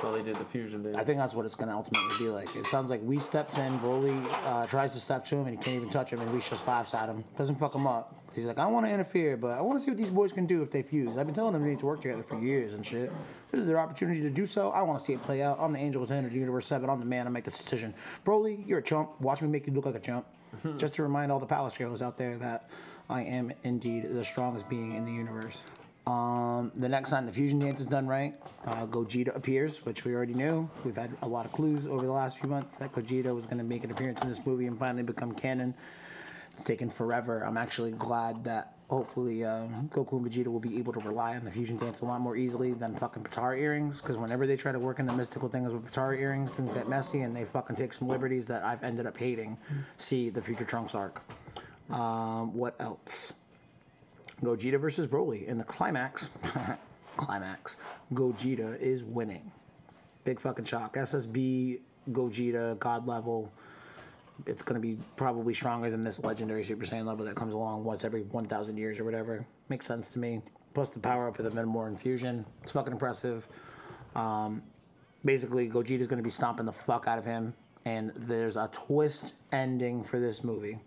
while 0.00 0.12
they 0.12 0.22
did 0.22 0.36
the 0.36 0.44
fusion 0.44 0.82
dance. 0.82 0.96
I 0.96 1.04
think 1.04 1.18
that's 1.18 1.34
what 1.34 1.46
it's 1.46 1.54
gonna 1.54 1.76
ultimately 1.76 2.16
be 2.18 2.28
like. 2.28 2.54
It 2.56 2.66
sounds 2.66 2.90
like 2.90 3.00
Whis 3.02 3.24
steps 3.24 3.58
in, 3.58 3.78
Broly 3.80 4.24
uh, 4.44 4.66
tries 4.66 4.92
to 4.94 5.00
step 5.00 5.24
to 5.26 5.36
him, 5.36 5.46
and 5.46 5.58
he 5.58 5.62
can't 5.62 5.76
even 5.76 5.90
touch 5.90 6.12
him, 6.12 6.20
and 6.20 6.30
Whis 6.32 6.48
just 6.48 6.66
laughs 6.66 6.94
at 6.94 7.08
him, 7.08 7.24
doesn't 7.36 7.56
fuck 7.56 7.74
him 7.74 7.86
up. 7.86 8.21
He's 8.34 8.44
like, 8.44 8.58
I 8.58 8.64
don't 8.64 8.72
want 8.72 8.86
to 8.86 8.92
interfere, 8.92 9.36
but 9.36 9.58
I 9.58 9.60
want 9.60 9.78
to 9.78 9.84
see 9.84 9.90
what 9.90 9.98
these 9.98 10.10
boys 10.10 10.32
can 10.32 10.46
do 10.46 10.62
if 10.62 10.70
they 10.70 10.82
fuse. 10.82 11.18
I've 11.18 11.26
been 11.26 11.34
telling 11.34 11.52
them 11.52 11.62
they 11.62 11.70
need 11.70 11.80
to 11.80 11.86
work 11.86 12.00
together 12.00 12.22
for 12.22 12.38
years 12.38 12.72
and 12.74 12.84
shit. 12.84 13.12
This 13.50 13.60
is 13.60 13.66
their 13.66 13.78
opportunity 13.78 14.22
to 14.22 14.30
do 14.30 14.46
so. 14.46 14.70
I 14.70 14.82
want 14.82 14.98
to 15.00 15.04
see 15.04 15.12
it 15.12 15.22
play 15.22 15.42
out. 15.42 15.58
I'm 15.60 15.72
the 15.72 15.78
angel 15.78 16.00
within 16.00 16.28
the 16.28 16.34
universe 16.34 16.66
seven. 16.66 16.88
I'm 16.88 16.98
the 16.98 17.04
man. 17.04 17.26
I 17.26 17.30
make 17.30 17.44
this 17.44 17.58
decision. 17.58 17.94
Broly, 18.24 18.66
you're 18.66 18.78
a 18.78 18.82
chump. 18.82 19.20
Watch 19.20 19.42
me 19.42 19.48
make 19.48 19.66
you 19.66 19.72
look 19.72 19.86
like 19.86 19.96
a 19.96 20.00
chump. 20.00 20.26
just 20.76 20.94
to 20.94 21.02
remind 21.02 21.32
all 21.32 21.40
the 21.40 21.46
Palace 21.46 21.76
Girls 21.76 22.02
out 22.02 22.18
there 22.18 22.36
that 22.36 22.70
I 23.08 23.22
am 23.22 23.52
indeed 23.64 24.04
the 24.04 24.24
strongest 24.24 24.68
being 24.68 24.94
in 24.94 25.04
the 25.04 25.12
universe. 25.12 25.62
Um, 26.06 26.72
the 26.74 26.88
next 26.88 27.10
time 27.10 27.26
the 27.26 27.32
fusion 27.32 27.60
dance 27.60 27.80
is 27.80 27.86
done 27.86 28.08
right, 28.08 28.34
uh, 28.66 28.86
Gogeta 28.86 29.34
appears, 29.36 29.84
which 29.84 30.04
we 30.04 30.14
already 30.14 30.34
knew. 30.34 30.68
We've 30.84 30.96
had 30.96 31.16
a 31.22 31.28
lot 31.28 31.46
of 31.46 31.52
clues 31.52 31.86
over 31.86 32.04
the 32.04 32.12
last 32.12 32.40
few 32.40 32.48
months 32.48 32.74
that 32.76 32.92
Gogeta 32.92 33.32
was 33.32 33.46
going 33.46 33.58
to 33.58 33.64
make 33.64 33.84
an 33.84 33.92
appearance 33.92 34.20
in 34.20 34.28
this 34.28 34.44
movie 34.44 34.66
and 34.66 34.76
finally 34.76 35.04
become 35.04 35.32
canon. 35.32 35.74
It's 36.54 36.64
taken 36.64 36.90
forever. 36.90 37.44
I'm 37.44 37.56
actually 37.56 37.92
glad 37.92 38.44
that 38.44 38.74
hopefully 38.90 39.42
um, 39.42 39.88
Goku 39.90 40.18
and 40.18 40.30
Vegeta 40.30 40.48
will 40.48 40.60
be 40.60 40.78
able 40.78 40.92
to 40.92 41.00
rely 41.00 41.34
on 41.34 41.44
the 41.44 41.50
fusion 41.50 41.78
dance 41.78 42.02
a 42.02 42.04
lot 42.04 42.20
more 42.20 42.36
easily 42.36 42.74
than 42.74 42.94
fucking 42.94 43.24
Potara 43.24 43.58
earrings. 43.58 44.02
Because 44.02 44.18
whenever 44.18 44.46
they 44.46 44.56
try 44.56 44.70
to 44.70 44.78
work 44.78 44.98
in 44.98 45.06
the 45.06 45.14
mystical 45.14 45.48
things 45.48 45.72
with 45.72 45.90
Potara 45.90 46.18
earrings, 46.18 46.52
things 46.52 46.72
get 46.74 46.88
messy 46.88 47.22
and 47.22 47.34
they 47.34 47.44
fucking 47.44 47.76
take 47.76 47.94
some 47.94 48.06
liberties 48.06 48.46
that 48.48 48.62
I've 48.64 48.82
ended 48.82 49.06
up 49.06 49.16
hating. 49.16 49.56
See 49.96 50.28
the 50.28 50.42
Future 50.42 50.64
Trunks 50.64 50.94
arc. 50.94 51.22
Um, 51.90 52.54
what 52.54 52.74
else? 52.80 53.32
Gogeta 54.42 54.78
versus 54.78 55.06
Broly 55.06 55.46
in 55.46 55.56
the 55.56 55.64
climax. 55.64 56.28
climax. 57.16 57.76
Gogeta 58.12 58.78
is 58.78 59.02
winning. 59.02 59.50
Big 60.24 60.38
fucking 60.38 60.64
shock. 60.64 60.96
SSB 60.96 61.80
Gogeta 62.10 62.78
God 62.78 63.06
level. 63.06 63.50
It's 64.46 64.62
gonna 64.62 64.80
be 64.80 64.98
probably 65.16 65.54
stronger 65.54 65.90
than 65.90 66.02
this 66.02 66.22
legendary 66.22 66.64
Super 66.64 66.84
Saiyan 66.84 67.06
level 67.06 67.24
that 67.26 67.36
comes 67.36 67.54
along 67.54 67.84
once 67.84 68.04
every 68.04 68.22
1,000 68.22 68.76
years 68.76 68.98
or 69.00 69.04
whatever. 69.04 69.44
Makes 69.68 69.86
sense 69.86 70.08
to 70.10 70.18
me. 70.18 70.40
Plus 70.74 70.90
the 70.90 71.00
power 71.00 71.28
up 71.28 71.38
of 71.38 71.44
the 71.44 71.50
Metamoran 71.50 71.98
fusion. 71.98 72.44
It's 72.62 72.72
fucking 72.72 72.92
impressive. 72.92 73.46
Um, 74.14 74.62
basically, 75.24 75.68
Gogeta's 75.68 76.06
gonna 76.06 76.22
be 76.22 76.30
stomping 76.30 76.66
the 76.66 76.72
fuck 76.72 77.06
out 77.06 77.18
of 77.18 77.24
him, 77.24 77.54
and 77.84 78.12
there's 78.16 78.56
a 78.56 78.68
twist 78.72 79.34
ending 79.52 80.02
for 80.04 80.18
this 80.18 80.42
movie 80.42 80.78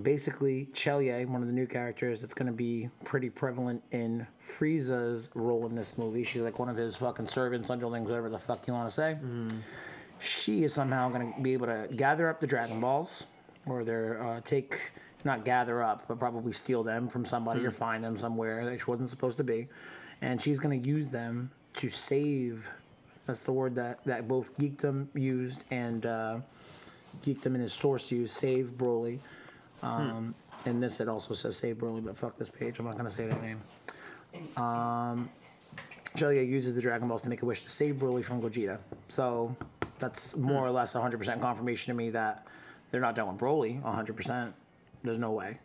basically 0.00 0.66
Cheelai, 0.72 1.26
one 1.26 1.42
of 1.42 1.48
the 1.48 1.54
new 1.54 1.66
characters 1.66 2.20
that's 2.20 2.34
going 2.34 2.46
to 2.46 2.52
be 2.52 2.88
pretty 3.04 3.28
prevalent 3.28 3.82
in 3.90 4.26
Frieza's 4.44 5.28
role 5.34 5.66
in 5.66 5.74
this 5.74 5.98
movie. 5.98 6.24
She's 6.24 6.42
like 6.42 6.58
one 6.58 6.68
of 6.68 6.76
his 6.76 6.96
fucking 6.96 7.26
servants, 7.26 7.68
underlings, 7.68 8.08
whatever 8.08 8.30
the 8.30 8.38
fuck 8.38 8.66
you 8.66 8.72
want 8.72 8.88
to 8.88 8.94
say. 8.94 9.16
She 10.22 10.64
is 10.64 10.72
somehow 10.72 11.08
going 11.08 11.32
to 11.34 11.40
be 11.40 11.52
able 11.52 11.66
to 11.66 11.88
gather 11.94 12.28
up 12.28 12.40
the 12.40 12.46
Dragon 12.46 12.80
Balls, 12.80 13.26
or 13.66 13.84
they're 13.84 14.22
uh, 14.22 14.40
take 14.40 14.92
not 15.24 15.44
gather 15.44 15.82
up, 15.82 16.04
but 16.08 16.18
probably 16.18 16.52
steal 16.52 16.82
them 16.82 17.08
from 17.08 17.24
somebody 17.24 17.64
or 17.64 17.70
find 17.70 18.02
them 18.02 18.16
somewhere 18.16 18.64
that 18.64 18.80
she 18.80 18.86
wasn't 18.86 19.08
supposed 19.08 19.36
to 19.38 19.44
be, 19.44 19.68
and 20.20 20.40
she's 20.40 20.58
going 20.58 20.82
to 20.82 20.88
use 20.88 21.10
them 21.10 21.50
to 21.74 21.88
save. 21.88 22.68
That's 23.26 23.42
the 23.42 23.52
word 23.52 23.74
that 23.76 24.04
that 24.04 24.26
both 24.28 24.56
Geekdom 24.58 25.08
used 25.14 25.64
and. 25.70 26.06
Uh, 26.06 26.38
Geekdom 27.24 27.54
in 27.54 27.60
his 27.60 27.72
source 27.72 28.10
used 28.10 28.32
save 28.34 28.70
Broly. 28.76 29.18
Um, 29.82 30.34
In 30.64 30.80
this, 30.80 31.00
it 31.00 31.08
also 31.08 31.34
says 31.34 31.56
save 31.56 31.76
Broly, 31.76 32.04
but 32.04 32.16
fuck 32.16 32.38
this 32.38 32.48
page. 32.48 32.78
I'm 32.78 32.86
not 32.86 32.96
gonna 32.96 33.10
say 33.10 33.26
that 33.26 33.42
name. 33.42 33.60
Um, 34.56 35.28
Cheelai 36.16 36.48
uses 36.48 36.74
the 36.74 36.80
Dragon 36.80 37.08
Balls 37.08 37.22
to 37.22 37.28
make 37.28 37.42
a 37.42 37.46
wish 37.46 37.62
to 37.64 37.68
save 37.68 37.96
Broly 37.96 38.24
from 38.24 38.40
Gogeta. 38.40 38.78
So 39.08 39.54
that's 40.02 40.36
more 40.36 40.66
or 40.66 40.70
less 40.70 40.92
100% 40.92 41.40
confirmation 41.40 41.94
to 41.94 41.96
me 41.96 42.10
that 42.10 42.46
they're 42.90 43.00
not 43.00 43.14
done 43.14 43.28
with 43.28 43.40
Broly 43.40 43.82
100%. 43.82 44.52
There's 45.02 45.18
no 45.18 45.30
way. 45.30 45.58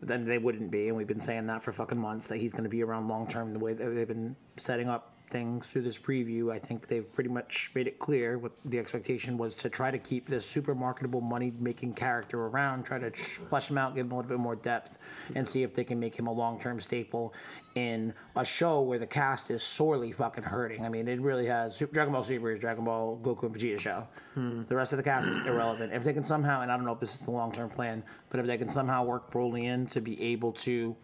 Then 0.00 0.24
they 0.24 0.38
wouldn't 0.38 0.70
be, 0.70 0.88
and 0.88 0.96
we've 0.96 1.06
been 1.06 1.20
saying 1.20 1.46
that 1.48 1.62
for 1.62 1.70
fucking 1.70 1.98
months 1.98 2.26
that 2.28 2.38
he's 2.38 2.52
going 2.52 2.64
to 2.64 2.70
be 2.70 2.82
around 2.82 3.08
long 3.08 3.26
term. 3.26 3.52
The 3.52 3.58
way 3.58 3.74
that 3.74 3.90
they've 3.90 4.08
been 4.08 4.34
setting 4.56 4.88
up 4.88 5.15
things 5.28 5.70
through 5.70 5.82
this 5.82 5.98
preview, 5.98 6.52
I 6.52 6.58
think 6.58 6.86
they've 6.88 7.10
pretty 7.12 7.30
much 7.30 7.70
made 7.74 7.86
it 7.86 7.98
clear 7.98 8.38
what 8.38 8.52
the 8.64 8.78
expectation 8.78 9.36
was 9.36 9.54
to 9.56 9.68
try 9.68 9.90
to 9.90 9.98
keep 9.98 10.28
this 10.28 10.46
super 10.46 10.74
marketable, 10.74 11.20
money 11.20 11.52
making 11.58 11.94
character 11.94 12.46
around, 12.46 12.84
try 12.84 12.98
to 12.98 13.10
flesh 13.10 13.70
him 13.70 13.78
out, 13.78 13.94
give 13.94 14.06
him 14.06 14.12
a 14.12 14.16
little 14.16 14.28
bit 14.28 14.38
more 14.38 14.56
depth, 14.56 14.98
and 15.34 15.46
see 15.46 15.62
if 15.62 15.74
they 15.74 15.84
can 15.84 15.98
make 15.98 16.16
him 16.16 16.26
a 16.26 16.32
long 16.32 16.58
term 16.58 16.80
staple 16.80 17.34
in 17.74 18.14
a 18.36 18.44
show 18.44 18.80
where 18.80 18.98
the 18.98 19.06
cast 19.06 19.50
is 19.50 19.62
sorely 19.62 20.12
fucking 20.12 20.44
hurting. 20.44 20.84
I 20.84 20.88
mean, 20.88 21.08
it 21.08 21.20
really 21.20 21.46
has. 21.46 21.78
Dragon 21.92 22.12
Ball 22.12 22.22
Super 22.22 22.50
is 22.52 22.58
Dragon 22.58 22.84
Ball 22.84 23.18
Goku 23.22 23.44
and 23.44 23.54
Vegeta 23.54 23.78
show. 23.78 24.08
Hmm. 24.34 24.62
The 24.68 24.76
rest 24.76 24.92
of 24.92 24.96
the 24.96 25.02
cast 25.02 25.28
is 25.28 25.38
irrelevant. 25.46 25.92
If 25.92 26.04
they 26.04 26.12
can 26.12 26.24
somehow, 26.24 26.62
and 26.62 26.72
I 26.72 26.76
don't 26.76 26.86
know 26.86 26.92
if 26.92 27.00
this 27.00 27.14
is 27.14 27.20
the 27.20 27.30
long 27.30 27.52
term 27.52 27.68
plan, 27.68 28.02
but 28.30 28.40
if 28.40 28.46
they 28.46 28.58
can 28.58 28.68
somehow 28.68 29.04
work 29.04 29.30
Broly 29.30 29.64
in 29.64 29.86
to 29.86 30.00
be 30.00 30.20
able 30.22 30.52
to 30.52 30.96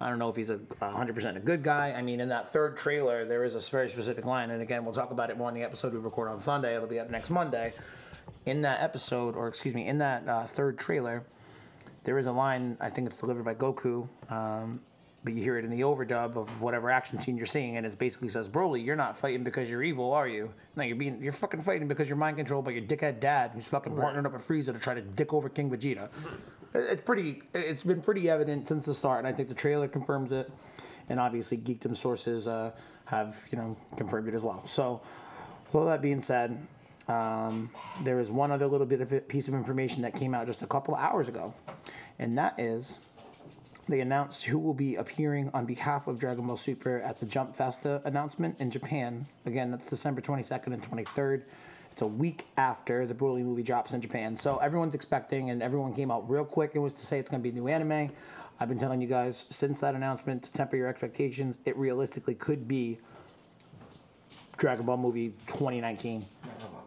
I 0.00 0.10
don't 0.10 0.18
know 0.18 0.28
if 0.28 0.36
he's 0.36 0.50
a 0.50 0.58
100% 0.58 1.36
a 1.36 1.40
good 1.40 1.62
guy. 1.62 1.94
I 1.96 2.02
mean, 2.02 2.20
in 2.20 2.28
that 2.28 2.52
third 2.52 2.76
trailer, 2.76 3.24
there 3.24 3.44
is 3.44 3.54
a 3.54 3.70
very 3.70 3.88
specific 3.88 4.26
line, 4.26 4.50
and 4.50 4.60
again, 4.60 4.84
we'll 4.84 4.92
talk 4.92 5.10
about 5.10 5.30
it 5.30 5.38
more 5.38 5.48
in 5.48 5.54
the 5.54 5.62
episode 5.62 5.94
we 5.94 5.98
record 5.98 6.28
on 6.28 6.38
Sunday. 6.38 6.74
It'll 6.74 6.86
be 6.86 7.00
up 7.00 7.10
next 7.10 7.30
Monday. 7.30 7.72
In 8.44 8.62
that 8.62 8.82
episode, 8.82 9.36
or 9.36 9.48
excuse 9.48 9.74
me, 9.74 9.86
in 9.86 9.98
that 9.98 10.28
uh, 10.28 10.44
third 10.44 10.78
trailer, 10.78 11.24
there 12.04 12.18
is 12.18 12.26
a 12.26 12.32
line. 12.32 12.76
I 12.80 12.90
think 12.90 13.06
it's 13.06 13.18
delivered 13.20 13.44
by 13.44 13.54
Goku, 13.54 14.08
um, 14.30 14.80
but 15.24 15.32
you 15.32 15.42
hear 15.42 15.58
it 15.58 15.64
in 15.64 15.70
the 15.70 15.80
overdub 15.80 16.36
of 16.36 16.60
whatever 16.60 16.90
action 16.90 17.18
scene 17.18 17.36
you're 17.36 17.46
seeing, 17.46 17.76
and 17.76 17.86
it 17.86 17.98
basically 17.98 18.28
says, 18.28 18.48
"Broly, 18.48 18.84
you're 18.84 18.96
not 18.96 19.16
fighting 19.16 19.44
because 19.44 19.70
you're 19.70 19.82
evil, 19.82 20.12
are 20.12 20.28
you? 20.28 20.52
No, 20.76 20.82
you're 20.84 20.96
being 20.96 21.22
you're 21.22 21.32
fucking 21.32 21.62
fighting 21.62 21.88
because 21.88 22.08
you're 22.08 22.18
mind 22.18 22.36
controlled 22.36 22.64
by 22.64 22.72
your 22.72 22.82
dickhead 22.82 23.18
dad, 23.18 23.52
who's 23.54 23.66
fucking 23.66 23.94
partnering 23.94 24.26
up 24.26 24.32
with 24.34 24.46
Frieza 24.46 24.72
to 24.72 24.78
try 24.78 24.94
to 24.94 25.00
dick 25.00 25.32
over 25.32 25.48
King 25.48 25.70
Vegeta." 25.70 26.10
It's 26.78 27.02
pretty 27.02 27.42
it's 27.54 27.82
been 27.82 28.02
pretty 28.02 28.28
evident 28.28 28.66
since 28.68 28.86
the 28.86 28.94
start 28.94 29.18
and 29.18 29.28
i 29.28 29.32
think 29.32 29.48
the 29.48 29.54
trailer 29.54 29.88
confirms 29.88 30.32
it 30.32 30.50
and 31.08 31.20
obviously 31.20 31.56
geekdom 31.56 31.96
sources 31.96 32.48
uh, 32.48 32.70
have 33.04 33.42
you 33.50 33.58
know 33.58 33.76
confirmed 33.96 34.28
it 34.28 34.34
as 34.34 34.42
well 34.42 34.64
so 34.66 35.00
with 35.66 35.74
all 35.74 35.86
that 35.86 36.02
being 36.02 36.20
said 36.20 36.58
um, 37.08 37.70
there 38.02 38.18
is 38.18 38.32
one 38.32 38.50
other 38.50 38.66
little 38.66 38.86
bit 38.86 39.00
of 39.00 39.28
piece 39.28 39.46
of 39.46 39.54
information 39.54 40.02
that 40.02 40.12
came 40.12 40.34
out 40.34 40.46
just 40.46 40.62
a 40.62 40.66
couple 40.66 40.94
hours 40.96 41.28
ago 41.28 41.54
and 42.18 42.36
that 42.36 42.58
is 42.58 43.00
they 43.88 44.00
announced 44.00 44.44
who 44.44 44.58
will 44.58 44.74
be 44.74 44.96
appearing 44.96 45.50
on 45.54 45.64
behalf 45.64 46.08
of 46.08 46.18
Dragon 46.18 46.46
Ball 46.46 46.56
Super 46.56 47.00
at 47.02 47.20
the 47.20 47.26
Jump 47.26 47.54
Festa 47.54 48.02
announcement 48.04 48.60
in 48.60 48.70
Japan. 48.70 49.24
Again, 49.44 49.70
that's 49.70 49.88
December 49.88 50.20
22nd 50.20 50.72
and 50.72 50.82
23rd. 50.82 51.42
It's 51.96 52.02
a 52.02 52.06
week 52.06 52.44
after 52.58 53.06
the 53.06 53.14
Broly 53.14 53.42
movie 53.42 53.62
drops 53.62 53.94
in 53.94 54.02
Japan. 54.02 54.36
So 54.36 54.58
everyone's 54.58 54.94
expecting, 54.94 55.48
and 55.48 55.62
everyone 55.62 55.94
came 55.94 56.10
out 56.10 56.28
real 56.28 56.44
quick 56.44 56.74
and 56.74 56.82
was 56.82 56.92
to 56.92 57.00
say 57.00 57.18
it's 57.18 57.30
going 57.30 57.42
to 57.42 57.42
be 57.42 57.58
new 57.58 57.68
anime. 57.68 58.10
I've 58.60 58.68
been 58.68 58.76
telling 58.76 59.00
you 59.00 59.06
guys 59.06 59.46
since 59.48 59.80
that 59.80 59.94
announcement 59.94 60.42
to 60.42 60.52
temper 60.52 60.76
your 60.76 60.88
expectations. 60.88 61.58
It 61.64 61.74
realistically 61.74 62.34
could 62.34 62.68
be 62.68 62.98
Dragon 64.58 64.84
Ball 64.84 64.98
movie 64.98 65.30
2019. 65.46 66.26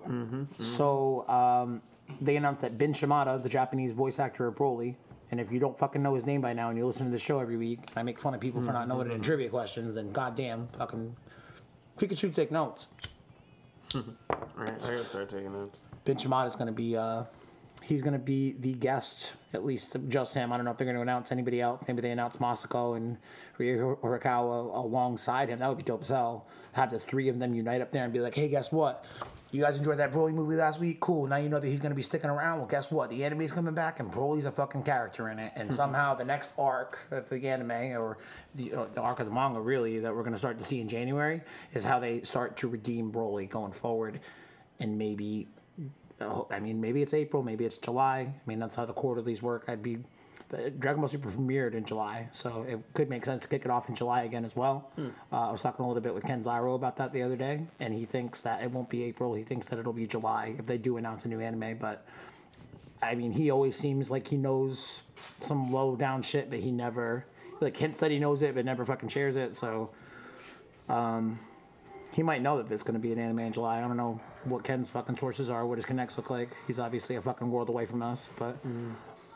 Mm-hmm. 0.08 0.44
So 0.62 1.28
um, 1.28 1.82
they 2.22 2.36
announced 2.36 2.62
that 2.62 2.78
Bin 2.78 2.94
Shimada, 2.94 3.40
the 3.40 3.50
Japanese 3.50 3.94
voice 3.94 4.20
actor 4.20 4.46
of 4.46 4.54
Broly, 4.54 4.94
and 5.32 5.40
if 5.40 5.52
you 5.52 5.58
don't 5.58 5.76
fucking 5.76 6.04
know 6.04 6.14
his 6.14 6.28
name 6.28 6.42
by 6.42 6.54
now 6.54 6.70
and 6.70 6.78
you 6.78 6.86
listen 6.86 7.08
to 7.08 7.12
the 7.12 7.18
show 7.18 7.40
every 7.40 7.58
week, 7.58 7.80
and 7.80 7.98
I 7.98 8.04
make 8.04 8.20
fun 8.20 8.36
of 8.36 8.42
people 8.42 8.62
for 8.62 8.74
not 8.74 8.88
knowing 8.88 9.10
it 9.10 9.14
in 9.16 9.22
trivia 9.22 9.50
questions, 9.50 9.96
then 9.96 10.12
goddamn, 10.12 10.68
fucking 10.78 11.16
Pikachu 11.98 12.32
take 12.32 12.52
notes. 12.52 12.86
Alright, 13.96 14.74
I 14.84 14.88
gotta 14.88 15.06
start 15.06 15.30
taking 15.30 15.52
notes. 15.52 15.80
Bin 16.06 16.18
Shimada 16.18 16.48
is 16.48 16.56
going 16.56 16.68
to 16.68 16.74
be, 16.74 16.96
uh, 16.96 17.24
he's 17.82 18.02
going 18.02 18.14
to 18.14 18.20
be 18.20 18.52
the 18.52 18.74
guest, 18.74 19.34
at 19.54 19.66
least 19.66 19.96
just 20.08 20.34
him. 20.34 20.54
I 20.54 20.58
don't 20.58 20.66
know 20.66 20.72
if 20.72 20.78
they're 20.78 20.86
going 20.86 20.96
to 20.96 21.02
announce 21.02 21.32
anybody 21.32 21.60
else. 21.60 21.84
Maybe 21.88 22.02
they 22.02 22.12
announce 22.12 22.38
Masako 22.38 22.96
and 22.98 23.18
Ryu 23.58 23.98
Horikawa 24.02 24.76
alongside 24.76 25.50
him. 25.50 25.60
That 25.60 25.70
would 25.70 25.78
be 25.78 25.84
dope 25.84 26.02
as 26.02 26.10
hell. 26.10 26.48
Have 26.74 26.92
the 26.92 27.00
three 27.00 27.30
of 27.30 27.40
them 27.40 27.56
unite 27.56 27.82
up 27.82 27.92
there 27.92 28.04
and 28.04 28.14
be 28.14 28.20
like, 28.20 28.36
hey, 28.36 28.48
guess 28.48 28.72
what? 28.72 29.06
You 29.52 29.64
guys 29.64 29.78
enjoyed 29.78 29.98
that 29.98 30.12
Broly 30.12 30.32
movie 30.32 30.56
last 30.56 30.80
week? 30.80 31.00
Cool. 31.00 31.26
Now 31.26 31.38
you 31.38 31.50
know 31.50 31.60
that 31.60 31.68
he's 31.68 31.80
going 31.80 31.90
to 31.90 31.96
be 31.96 32.04
sticking 32.04 32.30
around. 32.30 32.60
Well, 32.60 32.68
guess 32.68 32.92
what? 32.92 33.10
The 33.10 33.24
anime's 33.24 33.52
coming 33.52 33.74
back, 33.74 34.00
and 34.00 34.12
Broly's 34.12 34.46
a 34.46 34.52
fucking 34.52 34.84
character 34.84 35.30
in 35.30 35.40
it. 35.40 35.54
And 35.56 35.74
somehow 35.82 36.14
the 36.14 36.26
next 36.26 36.52
arc 36.58 37.00
of 37.10 37.28
the 37.30 37.48
anime, 37.48 37.72
or 37.72 38.20
the, 38.54 38.74
or 38.74 38.88
the 38.94 39.02
arc 39.02 39.20
of 39.20 39.26
the 39.26 39.34
manga, 39.34 39.60
really, 39.60 39.98
that 40.00 40.16
we're 40.16 40.22
going 40.22 40.34
to 40.34 40.38
start 40.38 40.60
to 40.60 40.64
see 40.64 40.82
in 40.82 40.88
January, 40.88 41.42
is 41.74 41.84
how 41.84 42.00
they 42.00 42.22
start 42.22 42.58
to 42.58 42.68
redeem 42.68 43.12
Broly 43.12 43.50
going 43.50 43.72
forward. 43.72 44.20
And 44.80 44.98
maybe 45.00 45.48
I 46.22 46.60
mean, 46.60 46.82
maybe 46.82 47.02
it's 47.02 47.14
April, 47.14 47.44
maybe 47.44 47.66
it's 47.66 47.78
July. 47.78 48.20
I 48.20 48.42
mean, 48.46 48.60
that's 48.60 48.76
how 48.76 48.86
the 48.86 48.94
quarterlies 48.94 49.42
work. 49.42 49.66
I'd 49.68 49.82
be 49.82 50.00
the 50.50 50.72
Dragon 50.72 51.02
Ball 51.02 51.08
Super 51.08 51.30
premiered 51.30 51.74
in 51.76 51.86
July, 51.86 52.28
so 52.32 52.66
it 52.68 52.80
could 52.94 53.10
make 53.10 53.24
sense 53.24 53.44
to 53.44 53.48
kick 53.48 53.66
it 53.66 53.72
off 53.72 53.88
in 53.88 53.96
July 53.96 54.24
again 54.24 54.44
as 54.44 54.56
well. 54.56 54.92
Uh, 55.32 55.48
I 55.48 55.52
was 55.52 55.62
talking 55.62 55.86
a 55.86 55.88
little 55.88 56.02
bit 56.02 56.14
with 56.14 56.26
Ken 56.26 56.44
Zyro 56.44 56.76
about 56.76 56.98
that 56.98 57.14
the 57.14 57.22
other 57.22 57.36
day, 57.36 57.62
and 57.80 57.94
he 57.94 58.06
thinks 58.06 58.42
that 58.42 58.64
it 58.64 58.72
won't 58.72 58.90
be 58.90 59.04
April. 59.04 59.34
He 59.34 59.44
thinks 59.44 59.70
that 59.70 59.80
it'll 59.80 59.94
be 59.94 60.08
July 60.08 60.56
if 60.58 60.66
they 60.66 60.78
do 60.78 60.98
announce 60.98 61.26
a 61.26 61.28
new 61.28 61.40
anime. 61.40 61.78
But 61.78 62.06
I 63.02 63.16
mean, 63.16 63.32
he 63.32 63.52
always 63.52 63.76
seems 63.76 64.10
like 64.10 64.28
he 64.28 64.38
knows 64.38 65.04
some 65.40 65.72
low 65.72 65.96
down 65.96 66.22
shit, 66.24 66.50
but 66.50 66.60
he 66.60 66.72
never 66.72 67.26
like 67.62 67.78
hints 67.78 68.00
that 68.00 68.10
he 68.10 68.20
knows 68.20 68.42
it, 68.42 68.56
but 68.56 68.66
never 68.66 68.86
fucking 68.86 69.10
shares 69.10 69.36
it. 69.36 69.56
So 69.56 69.92
he 72.12 72.24
might 72.24 72.42
know 72.42 72.58
that 72.58 72.68
there's 72.68 72.84
going 72.84 72.96
to 72.96 73.00
be 73.00 73.12
an 73.12 73.20
anime 73.20 73.40
in 73.40 73.54
July. 73.54 73.78
I 73.78 73.82
don't 73.82 73.98
know 73.98 74.20
what 74.46 74.64
Ken's 74.64 74.90
fucking 74.90 75.18
sources 75.18 75.50
are, 75.50 75.66
what 75.66 75.78
his 75.78 75.86
connects 75.86 76.18
look 76.18 76.30
like. 76.30 76.50
He's 76.68 76.80
obviously 76.80 77.16
a 77.16 77.22
fucking 77.22 77.50
world 77.52 77.70
away 77.70 77.86
from 77.86 78.02
us, 78.02 78.30
but 78.38 78.58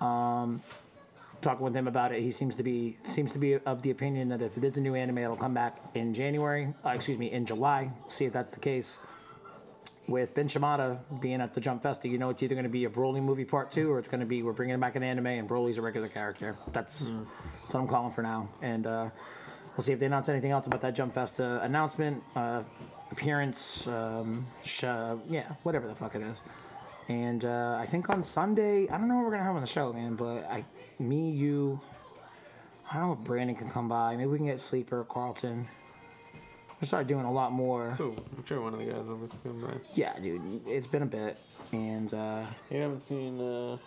um, 0.03 0.61
talking 1.41 1.63
with 1.63 1.75
him 1.75 1.87
about 1.87 2.11
it, 2.11 2.21
he 2.21 2.31
seems 2.31 2.55
to 2.55 2.63
be 2.63 2.97
seems 3.03 3.31
to 3.33 3.39
be 3.39 3.55
of 3.55 3.81
the 3.81 3.91
opinion 3.91 4.29
that 4.29 4.41
if 4.41 4.57
it 4.57 4.63
is 4.63 4.77
a 4.77 4.81
new 4.81 4.95
anime, 4.95 5.17
it'll 5.19 5.35
come 5.35 5.53
back 5.53 5.77
in 5.93 6.13
January. 6.13 6.73
Uh, 6.85 6.89
excuse 6.89 7.17
me, 7.17 7.31
in 7.31 7.45
July. 7.45 7.91
We'll 8.01 8.09
see 8.09 8.25
if 8.25 8.33
that's 8.33 8.53
the 8.53 8.59
case. 8.59 8.99
With 10.05 10.35
Bin 10.35 10.49
Shimada 10.49 10.99
being 11.21 11.39
at 11.39 11.53
the 11.53 11.61
Jump 11.61 11.81
Festa, 11.81 12.09
you 12.09 12.17
know 12.17 12.29
it's 12.29 12.43
either 12.43 12.55
going 12.55 12.65
to 12.65 12.69
be 12.69 12.83
a 12.83 12.89
Broly 12.89 13.21
movie 13.23 13.45
part 13.45 13.71
two, 13.71 13.89
or 13.89 13.99
it's 13.99 14.09
going 14.09 14.19
to 14.19 14.25
be 14.25 14.43
we're 14.43 14.51
bringing 14.51 14.77
back 14.79 14.97
an 14.97 15.03
anime 15.03 15.27
and 15.27 15.47
Broly's 15.47 15.77
a 15.77 15.81
regular 15.81 16.09
character. 16.09 16.57
That's 16.73 17.05
that's 17.61 17.73
what 17.73 17.79
I'm 17.81 17.87
calling 17.87 18.11
for 18.11 18.21
now, 18.21 18.49
and. 18.61 18.87
uh 18.87 19.09
We'll 19.75 19.83
see 19.83 19.91
if 19.91 19.99
they 19.99 20.05
announce 20.05 20.29
anything 20.29 20.51
else 20.51 20.67
about 20.67 20.81
that 20.81 20.93
Jump 20.93 21.13
Festa 21.13 21.59
announcement, 21.63 22.23
uh, 22.35 22.61
appearance, 23.11 23.87
um, 23.87 24.45
sh- 24.63 24.83
yeah, 24.83 25.51
whatever 25.63 25.87
the 25.87 25.95
fuck 25.95 26.13
it 26.15 26.21
is. 26.21 26.43
And 27.09 27.43
uh, 27.43 27.77
I 27.79 27.85
think 27.85 28.09
on 28.09 28.21
Sunday, 28.21 28.87
I 28.89 28.97
don't 28.97 29.07
know 29.07 29.15
what 29.15 29.25
we're 29.25 29.31
gonna 29.31 29.43
have 29.43 29.55
on 29.55 29.61
the 29.61 29.67
show, 29.67 29.91
man, 29.91 30.15
but 30.15 30.45
I, 30.49 30.63
me, 30.99 31.31
you, 31.31 31.81
I 32.91 32.97
don't 32.97 33.07
know 33.07 33.13
if 33.13 33.19
Brandon 33.19 33.55
can 33.55 33.69
come 33.69 33.89
by. 33.89 34.15
Maybe 34.15 34.27
we 34.29 34.37
can 34.37 34.45
get 34.45 34.61
Sleeper 34.61 35.03
Carlton. 35.05 35.67
We 36.79 36.87
start 36.87 37.07
doing 37.07 37.25
a 37.25 37.31
lot 37.31 37.51
more. 37.51 37.95
Cool. 37.97 38.15
I'm 38.37 38.45
sure 38.45 38.61
one 38.61 38.73
of 38.73 38.79
the 38.79 38.85
guys 38.85 39.03
will 39.05 39.29
come 39.43 39.61
by. 39.61 39.73
Yeah, 39.95 40.17
dude, 40.19 40.61
it's 40.67 40.87
been 40.87 41.01
a 41.01 41.07
bit, 41.07 41.39
and 41.71 42.13
uh, 42.13 42.43
You 42.69 42.79
haven't 42.81 42.99
seen 42.99 43.39
uh, 43.41 43.77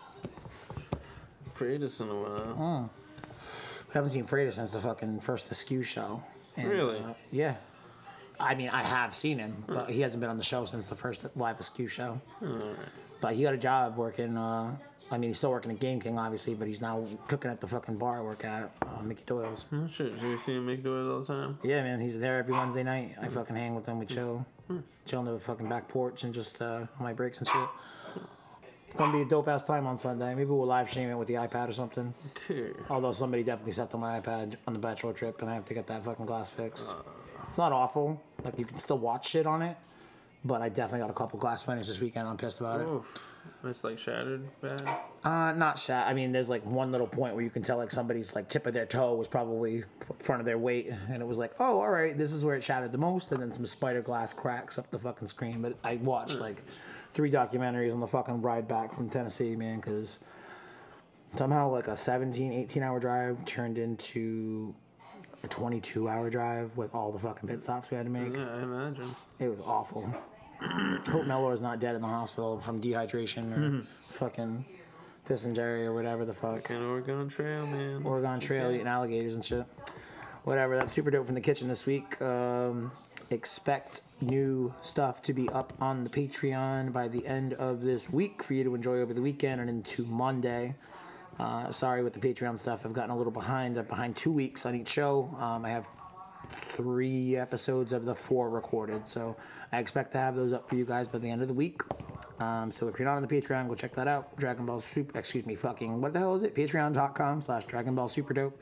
Freitas 1.54 2.00
in 2.00 2.08
a 2.08 2.14
while. 2.14 2.90
I 3.90 3.92
haven't 3.92 4.10
seen 4.10 4.24
Freda 4.26 4.52
since 4.52 4.70
the 4.70 4.80
fucking 4.80 5.20
first 5.20 5.50
Askew 5.50 5.82
show. 5.82 6.22
And, 6.56 6.68
Really? 6.68 6.98
Uh, 6.98 7.14
yeah. 7.30 7.56
I 8.38 8.54
mean, 8.54 8.68
I 8.68 8.82
have 8.82 9.14
seen 9.14 9.38
him, 9.38 9.64
but 9.66 9.88
he 9.88 10.00
hasn't 10.02 10.20
been 10.20 10.28
on 10.28 10.36
the 10.36 10.44
show 10.44 10.64
since 10.66 10.86
the 10.86 10.94
first 10.94 11.24
live 11.36 11.58
Askew 11.58 11.86
show. 11.86 12.20
But 13.20 13.34
he 13.34 13.42
got 13.42 13.54
a 13.54 13.58
job 13.58 13.96
working. 13.96 14.36
Uh, 14.36 14.76
I 15.10 15.16
mean, 15.18 15.30
he's 15.30 15.38
still 15.38 15.50
working 15.52 15.70
at 15.70 15.78
Game 15.78 16.00
King, 16.00 16.18
obviously, 16.18 16.54
but 16.54 16.66
he's 16.66 16.82
now 16.82 17.06
cooking 17.28 17.50
at 17.50 17.60
the 17.60 17.66
fucking 17.66 17.96
bar 17.96 18.18
I 18.18 18.22
work 18.22 18.44
at, 18.44 18.70
uh, 18.82 19.02
Mickey 19.02 19.22
Doyle's. 19.24 19.64
Oh 19.72 19.86
shit, 19.90 20.12
so 20.20 20.26
you 20.26 20.36
see 20.36 20.52
him 20.52 20.66
make 20.66 20.82
doors 20.82 21.08
all 21.08 21.20
the 21.20 21.26
time? 21.42 21.58
Yeah, 21.62 21.82
man, 21.84 22.00
he's 22.00 22.18
there 22.18 22.38
every 22.38 22.52
Wednesday 22.52 22.82
night. 22.82 23.12
I 23.22 23.28
fucking 23.28 23.56
hang 23.56 23.74
with 23.76 23.86
him. 23.86 23.98
We 24.00 24.06
chill, 24.06 24.44
chill 25.06 25.20
on 25.20 25.24
the 25.26 25.38
fucking 25.38 25.68
back 25.68 25.88
porch 25.88 26.24
and 26.24 26.34
just 26.34 26.60
uh, 26.60 26.86
on 26.98 27.04
my 27.04 27.12
breaks 27.14 27.38
and 27.38 27.46
shit. 27.48 27.68
It's 28.86 28.96
gonna 28.96 29.12
be 29.12 29.22
a 29.22 29.24
dope 29.24 29.48
ass 29.48 29.64
time 29.64 29.86
on 29.86 29.96
Sunday. 29.96 30.34
Maybe 30.34 30.50
we'll 30.50 30.66
live 30.66 30.88
stream 30.88 31.10
it 31.10 31.14
with 31.16 31.28
the 31.28 31.34
iPad 31.34 31.68
or 31.68 31.72
something. 31.72 32.14
Okay. 32.50 32.70
Although 32.88 33.12
somebody 33.12 33.42
definitely 33.42 33.72
set 33.72 33.92
on 33.94 34.00
my 34.00 34.20
iPad 34.20 34.56
on 34.66 34.72
the 34.72 34.78
bachelor 34.78 35.12
trip, 35.12 35.42
and 35.42 35.50
I 35.50 35.54
have 35.54 35.64
to 35.66 35.74
get 35.74 35.86
that 35.88 36.04
fucking 36.04 36.26
glass 36.26 36.50
fixed. 36.50 36.92
Uh. 36.92 37.02
It's 37.46 37.58
not 37.58 37.72
awful. 37.72 38.22
Like 38.44 38.58
you 38.58 38.64
can 38.64 38.76
still 38.78 38.98
watch 38.98 39.28
shit 39.28 39.46
on 39.46 39.62
it, 39.62 39.76
but 40.44 40.62
I 40.62 40.68
definitely 40.68 41.00
got 41.00 41.10
a 41.10 41.14
couple 41.14 41.38
glass 41.38 41.66
winners 41.66 41.88
this 41.88 42.00
weekend. 42.00 42.28
I'm 42.28 42.36
pissed 42.36 42.60
about 42.60 42.80
it. 42.80 42.88
It's 43.66 43.84
like 43.84 43.98
shattered 43.98 44.42
bad. 44.60 44.82
Uh, 45.24 45.52
not 45.52 45.78
shat. 45.78 46.06
I 46.06 46.14
mean, 46.14 46.32
there's 46.32 46.48
like 46.48 46.64
one 46.64 46.92
little 46.92 47.06
point 47.06 47.34
where 47.34 47.44
you 47.44 47.50
can 47.50 47.62
tell 47.62 47.76
like 47.76 47.90
somebody's 47.90 48.34
like 48.34 48.48
tip 48.48 48.66
of 48.66 48.74
their 48.74 48.86
toe 48.86 49.14
was 49.14 49.28
probably 49.28 49.84
front 50.18 50.40
of 50.40 50.46
their 50.46 50.58
weight, 50.58 50.90
and 51.10 51.22
it 51.22 51.26
was 51.26 51.38
like, 51.38 51.52
oh, 51.58 51.80
all 51.80 51.90
right, 51.90 52.16
this 52.16 52.32
is 52.32 52.44
where 52.44 52.54
it 52.56 52.62
shattered 52.62 52.92
the 52.92 52.98
most, 52.98 53.32
and 53.32 53.42
then 53.42 53.52
some 53.52 53.66
spider 53.66 54.02
glass 54.02 54.32
cracks 54.32 54.78
up 54.78 54.90
the 54.90 54.98
fucking 54.98 55.28
screen. 55.28 55.62
But 55.62 55.76
I 55.84 55.96
watched 55.96 56.38
like 56.38 56.62
three 57.12 57.30
documentaries 57.30 57.92
on 57.92 58.00
the 58.00 58.06
fucking 58.06 58.42
ride 58.42 58.68
back 58.68 58.94
from 58.94 59.08
Tennessee, 59.08 59.56
man, 59.56 59.76
because 59.80 60.20
somehow 61.34 61.68
like 61.70 61.88
a 61.88 61.96
17, 61.96 62.52
18 62.52 62.82
hour 62.82 63.00
drive 63.00 63.44
turned 63.44 63.78
into 63.78 64.74
a 65.42 65.48
22 65.48 66.08
hour 66.08 66.30
drive 66.30 66.76
with 66.76 66.94
all 66.94 67.12
the 67.12 67.18
fucking 67.18 67.48
pit 67.48 67.62
stops 67.62 67.90
we 67.90 67.96
had 67.96 68.06
to 68.06 68.10
make. 68.10 68.36
Yeah, 68.36 68.48
I 68.54 68.62
imagine. 68.62 69.14
It 69.38 69.48
was 69.48 69.60
awful. 69.60 70.12
Hope 71.10 71.26
Mellor's 71.26 71.60
not 71.60 71.80
dead 71.80 71.94
in 71.94 72.00
the 72.00 72.08
hospital 72.08 72.58
from 72.58 72.80
dehydration 72.80 73.56
or 73.56 73.86
fucking 74.10 74.64
dysentery 75.26 75.86
or 75.86 75.92
whatever 75.92 76.24
the 76.24 76.34
fuck. 76.34 76.70
An 76.70 76.82
Oregon 76.82 77.28
Trail, 77.28 77.66
man. 77.66 78.02
Oregon 78.04 78.40
Trail 78.40 78.70
eating 78.70 78.86
alligators 78.86 79.34
and 79.34 79.44
shit. 79.44 79.66
Whatever. 80.44 80.76
That's 80.76 80.92
super 80.92 81.10
dope 81.10 81.26
from 81.26 81.34
the 81.34 81.40
kitchen 81.40 81.68
this 81.68 81.86
week. 81.86 82.20
Um, 82.22 82.92
expect 83.30 84.02
new 84.20 84.72
stuff 84.82 85.20
to 85.22 85.32
be 85.32 85.48
up 85.48 85.72
on 85.80 86.04
the 86.04 86.10
Patreon 86.10 86.92
by 86.92 87.08
the 87.08 87.26
end 87.26 87.54
of 87.54 87.82
this 87.82 88.10
week 88.10 88.42
for 88.42 88.54
you 88.54 88.64
to 88.64 88.74
enjoy 88.74 89.00
over 89.00 89.12
the 89.12 89.22
weekend 89.22 89.60
and 89.60 89.68
into 89.68 90.04
Monday. 90.04 90.76
Uh, 91.38 91.70
sorry 91.70 92.02
with 92.02 92.14
the 92.14 92.20
Patreon 92.20 92.58
stuff. 92.58 92.86
I've 92.86 92.92
gotten 92.92 93.10
a 93.10 93.16
little 93.16 93.32
behind. 93.32 93.76
I'm 93.76 93.84
behind 93.84 94.16
two 94.16 94.32
weeks 94.32 94.64
on 94.64 94.74
each 94.74 94.88
show. 94.88 95.34
Um, 95.38 95.64
I 95.64 95.70
have 95.70 95.86
three 96.72 97.36
episodes 97.36 97.92
of 97.92 98.04
the 98.04 98.14
four 98.14 98.50
recorded. 98.50 99.08
So 99.08 99.36
I 99.72 99.78
expect 99.78 100.12
to 100.12 100.18
have 100.18 100.36
those 100.36 100.52
up 100.52 100.68
for 100.68 100.76
you 100.76 100.84
guys 100.84 101.08
by 101.08 101.18
the 101.18 101.30
end 101.30 101.42
of 101.42 101.48
the 101.48 101.54
week. 101.54 101.80
Um, 102.38 102.70
so 102.70 102.88
if 102.88 102.98
you're 102.98 103.08
not 103.08 103.16
on 103.16 103.22
the 103.22 103.28
Patreon, 103.28 103.68
go 103.68 103.74
check 103.74 103.94
that 103.94 104.08
out. 104.08 104.36
Dragon 104.36 104.66
Ball 104.66 104.80
Super, 104.80 105.18
excuse 105.18 105.46
me, 105.46 105.54
fucking, 105.54 106.00
what 106.00 106.12
the 106.12 106.18
hell 106.18 106.34
is 106.34 106.42
it? 106.42 106.54
Patreon.com 106.54 107.42
slash 107.42 107.64
Dragon 107.64 107.94
Ball 107.94 108.08
Super 108.08 108.34
Dope. 108.34 108.60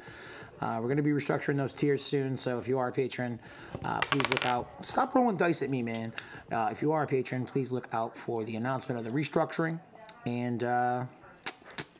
Uh, 0.60 0.78
we're 0.80 0.86
going 0.86 0.96
to 0.96 1.02
be 1.02 1.10
restructuring 1.10 1.56
those 1.56 1.74
tiers 1.74 2.02
soon. 2.02 2.36
So 2.36 2.58
if 2.58 2.68
you 2.68 2.78
are 2.78 2.88
a 2.88 2.92
patron, 2.92 3.40
uh, 3.84 4.00
please 4.00 4.28
look 4.30 4.46
out. 4.46 4.86
Stop 4.86 5.14
rolling 5.14 5.36
dice 5.36 5.62
at 5.62 5.70
me, 5.70 5.82
man. 5.82 6.12
Uh, 6.52 6.68
if 6.70 6.80
you 6.80 6.92
are 6.92 7.02
a 7.02 7.06
patron, 7.06 7.44
please 7.44 7.72
look 7.72 7.88
out 7.92 8.16
for 8.16 8.44
the 8.44 8.54
announcement 8.54 8.98
of 8.98 9.04
the 9.04 9.10
restructuring. 9.10 9.80
And, 10.24 10.62
uh, 10.62 11.04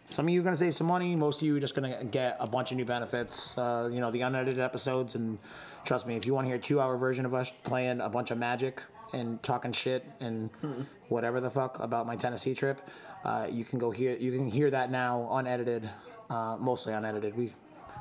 some 0.07 0.29
of 0.29 0.33
you 0.33 0.41
are 0.41 0.45
going 0.45 0.55
to 0.55 0.59
save 0.59 0.77
some 0.77 0.87
money. 0.87 1.17
Most 1.17 1.41
of 1.41 1.47
you 1.47 1.57
are 1.57 1.61
just 1.61 1.75
going 1.75 1.93
to 1.93 2.05
get 2.05 2.37
a 2.39 2.47
bunch 2.47 2.71
of 2.71 2.77
new 2.77 2.85
benefits. 2.85 3.59
Uh, 3.59 3.91
you 3.93 4.01
know, 4.01 4.13
the 4.13 4.21
unedited 4.21 4.61
episodes. 4.61 5.17
And 5.17 5.39
trust 5.85 6.07
me, 6.07 6.17
if 6.17 6.27
you 6.27 6.35
want 6.35 6.45
to 6.45 6.49
hear 6.49 6.57
a 6.57 6.61
two 6.61 6.81
hour 6.81 6.97
version 6.97 7.25
of 7.25 7.35
us 7.35 7.51
playing 7.51 8.01
a 8.01 8.09
bunch 8.09 8.31
of 8.31 8.39
magic 8.39 8.83
and 9.13 9.43
talking 9.43 9.73
shit 9.73 10.05
and 10.21 10.51
whatever 11.09 11.41
the 11.41 11.51
fuck 11.51 11.79
about 11.81 12.07
my 12.07 12.17
Tennessee 12.17 12.55
trip, 12.55 12.81
uh, 13.25 13.47
you 13.51 13.65
can 13.65 13.79
go 13.79 13.91
hear. 13.91 14.13
You 14.13 14.33
can 14.33 14.49
hear 14.49 14.71
that 14.71 14.91
now 14.91 15.29
unedited, 15.33 15.89
uh, 16.31 16.57
mostly 16.59 16.93
unedited. 16.93 17.37
We 17.37 17.53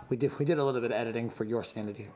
we 0.09 0.17
did 0.17 0.37
we 0.39 0.45
did 0.45 0.57
a 0.57 0.63
little 0.63 0.81
bit 0.81 0.91
of 0.91 0.97
editing 0.97 1.29
for 1.29 1.43
your 1.43 1.63
sanity. 1.63 2.07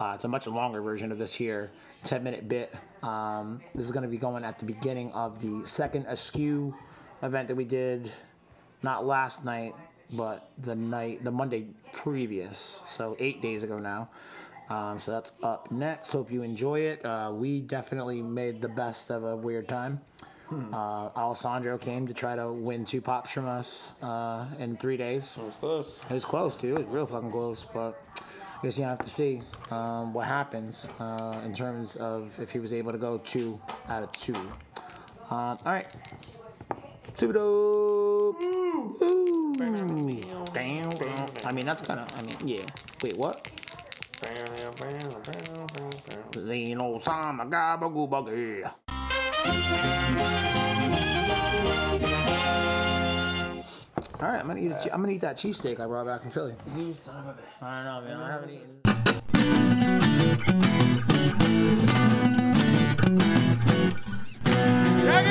Uh, 0.00 0.12
it's 0.14 0.24
a 0.24 0.28
much 0.28 0.46
longer 0.46 0.82
version 0.82 1.12
of 1.12 1.18
this 1.18 1.32
here, 1.32 1.70
10 2.02 2.22
minute 2.22 2.48
bit. 2.48 2.74
Um, 3.02 3.60
this 3.74 3.86
is 3.86 3.92
going 3.92 4.02
to 4.02 4.08
be 4.08 4.18
going 4.18 4.44
at 4.44 4.58
the 4.58 4.64
beginning 4.64 5.12
of 5.12 5.40
the 5.40 5.64
second 5.66 6.04
Askew 6.06 6.74
event 7.22 7.48
that 7.48 7.54
we 7.54 7.64
did 7.64 8.12
not 8.82 9.06
last 9.06 9.44
night, 9.44 9.74
but 10.12 10.50
the 10.58 10.74
night, 10.74 11.24
the 11.24 11.30
Monday 11.30 11.68
previous, 11.92 12.82
so 12.86 13.16
eight 13.18 13.40
days 13.40 13.62
ago 13.62 13.78
now. 13.78 14.08
Um, 14.68 14.98
so 14.98 15.12
that's 15.12 15.32
up 15.42 15.70
next. 15.70 16.12
Hope 16.12 16.30
you 16.30 16.42
enjoy 16.42 16.80
it. 16.80 17.04
Uh, 17.04 17.32
we 17.34 17.60
definitely 17.60 18.22
made 18.22 18.60
the 18.60 18.68
best 18.68 19.10
of 19.10 19.22
a 19.24 19.36
weird 19.36 19.68
time. 19.68 20.00
Uh, 20.72 21.08
Alessandro 21.16 21.76
came 21.76 22.06
to 22.06 22.14
try 22.14 22.36
to 22.36 22.52
win 22.52 22.84
two 22.84 23.00
pops 23.00 23.32
from 23.32 23.46
us 23.46 23.94
uh, 24.00 24.46
in 24.60 24.76
three 24.76 24.96
days. 24.96 25.36
It 25.36 25.44
was 25.44 25.54
close. 25.54 26.00
It 26.08 26.14
was 26.14 26.24
close, 26.24 26.56
dude. 26.56 26.78
It 26.78 26.86
was 26.86 26.94
real 26.94 27.06
fucking 27.06 27.32
close, 27.32 27.64
but 27.64 28.00
I 28.16 28.62
guess 28.62 28.78
you 28.78 28.84
have 28.84 29.00
to 29.00 29.10
see 29.10 29.42
um, 29.70 30.14
what 30.14 30.26
happens 30.26 30.88
uh, 31.00 31.40
in 31.44 31.52
terms 31.52 31.96
of 31.96 32.38
if 32.40 32.52
he 32.52 32.60
was 32.60 32.72
able 32.72 32.92
to 32.92 32.98
go 32.98 33.18
two 33.18 33.60
out 33.88 34.04
of 34.04 34.12
two. 34.12 34.34
Um, 35.30 35.58
all 35.64 35.72
right. 35.72 35.88
Super 37.14 37.32
dope. 37.32 38.40
Damn. 40.54 40.90
I 41.44 41.52
mean, 41.52 41.66
that's 41.66 41.82
kind 41.82 41.98
of, 41.98 42.06
I 42.18 42.22
mean, 42.22 42.36
yeah. 42.46 42.64
Wait, 43.02 43.16
what? 43.16 43.50
Zeno 46.32 46.98
sama 46.98 47.44
gaba 47.44 47.88
gooba. 47.88 48.16
All 54.18 54.28
right, 54.32 54.40
I'm 54.40 54.46
gonna 54.46 54.60
eat. 54.60 54.72
A, 54.72 54.78
che- 54.82 54.90
I'm 54.92 55.00
gonna 55.02 55.12
eat 55.12 55.20
that 55.20 55.36
cheesesteak 55.36 55.78
I 55.80 55.86
brought 55.86 56.06
back 56.06 56.22
from 56.22 56.30
Philly. 56.30 56.54
You 56.76 56.94
son 56.94 57.16
of 57.18 57.26
a 57.26 57.32
bitch. 57.32 57.62
I 57.62 57.84
don't 57.84 57.84
know, 57.84 58.00
man. 58.08 58.22
I 58.22 58.32
haven't 58.32 58.50
eaten. 58.50 59.86
Make 65.06 65.26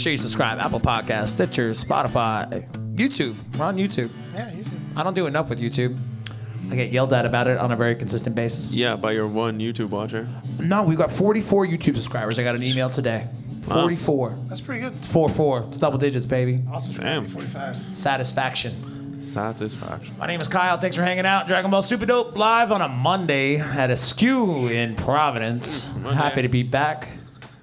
sure 0.00 0.12
you 0.12 0.18
subscribe. 0.18 0.58
Apple 0.58 0.80
Podcasts, 0.80 1.28
Stitcher, 1.28 1.70
Spotify, 1.70 2.66
YouTube. 2.94 3.36
We're 3.58 3.66
on 3.66 3.76
YouTube. 3.76 4.10
Yeah, 4.34 4.50
you 4.52 4.64
can. 4.64 4.90
I 4.96 5.02
don't 5.02 5.14
do 5.14 5.26
enough 5.26 5.48
with 5.50 5.60
YouTube. 5.60 5.98
I 6.70 6.76
get 6.76 6.92
yelled 6.92 7.12
at 7.12 7.26
about 7.26 7.48
it 7.48 7.58
on 7.58 7.72
a 7.72 7.76
very 7.76 7.94
consistent 7.96 8.36
basis. 8.36 8.72
Yeah, 8.72 8.96
by 8.96 9.12
your 9.12 9.26
one 9.26 9.58
YouTube 9.58 9.90
watcher. 9.90 10.28
No, 10.60 10.84
we've 10.84 10.98
got 10.98 11.10
44 11.12 11.66
YouTube 11.66 11.94
subscribers. 11.96 12.38
I 12.38 12.44
got 12.44 12.54
an 12.54 12.62
email 12.62 12.88
today. 12.88 13.28
44. 13.62 14.38
That's 14.48 14.60
pretty 14.60 14.80
good. 14.80 14.94
4 14.94 15.28
4. 15.28 15.64
It's 15.68 15.78
double 15.78 15.98
digits, 15.98 16.26
baby. 16.26 16.62
Also, 16.70 17.00
Damn. 17.00 17.26
45. 17.26 17.94
Satisfaction. 17.94 19.20
Satisfaction. 19.20 20.14
My 20.18 20.26
name 20.26 20.40
is 20.40 20.48
Kyle. 20.48 20.78
Thanks 20.78 20.96
for 20.96 21.02
hanging 21.02 21.26
out. 21.26 21.46
Dragon 21.46 21.70
Ball 21.70 21.82
Super 21.82 22.06
Dope 22.06 22.36
live 22.36 22.72
on 22.72 22.80
a 22.80 22.88
Monday 22.88 23.58
at 23.58 23.90
Askew 23.90 24.68
in 24.68 24.94
Providence. 24.96 25.84
Mm, 25.86 26.12
Happy 26.14 26.42
to 26.42 26.48
be 26.48 26.62
back. 26.62 27.08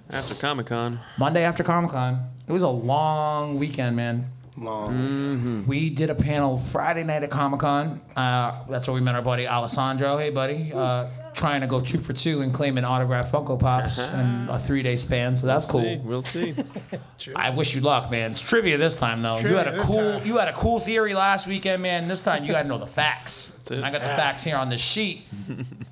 After 0.10 0.36
Comic 0.36 0.67
Con. 0.67 1.00
Monday 1.17 1.43
after 1.43 1.63
Comic 1.63 1.91
Con. 1.91 2.20
It 2.48 2.52
was 2.52 2.63
a 2.63 2.70
long 2.70 3.60
weekend, 3.60 3.96
man. 3.96 4.32
Long. 4.58 5.65
We 5.67 5.89
did 5.89 6.10
a 6.10 6.15
panel 6.15 6.58
Friday 6.58 7.04
night 7.04 7.24
at 7.24 7.30
Comic 7.30 7.60
Con. 7.60 8.02
Uh, 8.15 8.63
that's 8.70 8.88
where 8.88 8.96
we 8.96 9.02
met 9.02 9.15
our 9.15 9.22
buddy 9.22 9.48
Alessandro. 9.48 10.17
Hey, 10.17 10.32
buddy. 10.32 10.72
Uh, 10.74 11.08
trying 11.36 11.62
to 11.62 11.67
go 11.67 11.80
two 11.80 12.00
for 12.00 12.13
two 12.13 12.41
and 12.41 12.52
claim 12.54 12.78
an 12.78 12.84
autographed 12.86 13.32
Funko 13.32 13.60
Pops 13.60 14.00
in 14.00 14.48
a 14.50 14.58
three 14.58 14.82
day 14.82 14.96
span. 14.96 15.36
So 15.36 15.46
that's 15.46 15.70
cool. 15.70 15.82
See, 15.82 15.98
we'll 15.98 16.24
see. 16.24 16.56
I 17.36 17.52
wish 17.52 17.76
you 17.76 17.82
luck, 17.82 18.10
man. 18.10 18.32
It's 18.32 18.41
trivia 18.41 18.78
this 18.78 18.98
time, 18.98 19.22
though. 19.22 19.38
you 19.38 19.56
had 19.56 19.67
a 19.67 19.84
cool, 19.84 19.96
time. 19.98 20.26
you 20.26 20.38
had 20.38 20.48
a 20.48 20.54
cool 20.54 20.80
theory 20.80 21.13
last 21.13 21.48
weekend, 21.48 21.84
man. 21.84 22.08
This 22.08 22.24
time 22.24 22.43
you 22.43 22.52
got 22.52 22.63
to 22.63 22.67
know 22.67 22.80
the 22.80 22.88
facts. 22.88 23.67
it. 23.70 23.76
And 23.78 23.86
I 23.86 23.91
got 23.91 24.02
the 24.02 24.08
facts 24.08 24.43
here 24.43 24.58
on 24.58 24.70
this 24.70 24.82
sheet, 24.82 25.24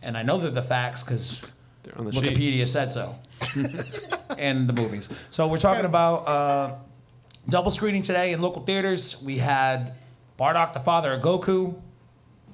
and 0.01 0.17
I 0.17 0.23
know 0.23 0.39
they're 0.39 0.49
the 0.49 0.63
facts 0.63 1.03
because 1.03 1.45
They're 1.85 1.97
on 1.97 2.05
the 2.05 2.11
sheet. 2.11 2.23
Wikipedia 2.23 2.67
said 2.67 2.91
so, 2.91 3.15
and 4.39 4.67
the 4.67 4.73
movies. 4.73 5.15
So 5.29 5.47
we're 5.47 5.59
talking 5.59 5.85
about 5.85 6.27
uh, 6.27 6.75
double 7.47 7.69
screening 7.71 8.01
today 8.01 8.33
in 8.33 8.41
local 8.41 8.63
theaters. 8.63 9.21
We 9.23 9.37
had 9.37 9.93
Bardock, 10.39 10.73
the 10.73 10.79
father 10.79 11.13
of 11.13 11.21
Goku, 11.21 11.75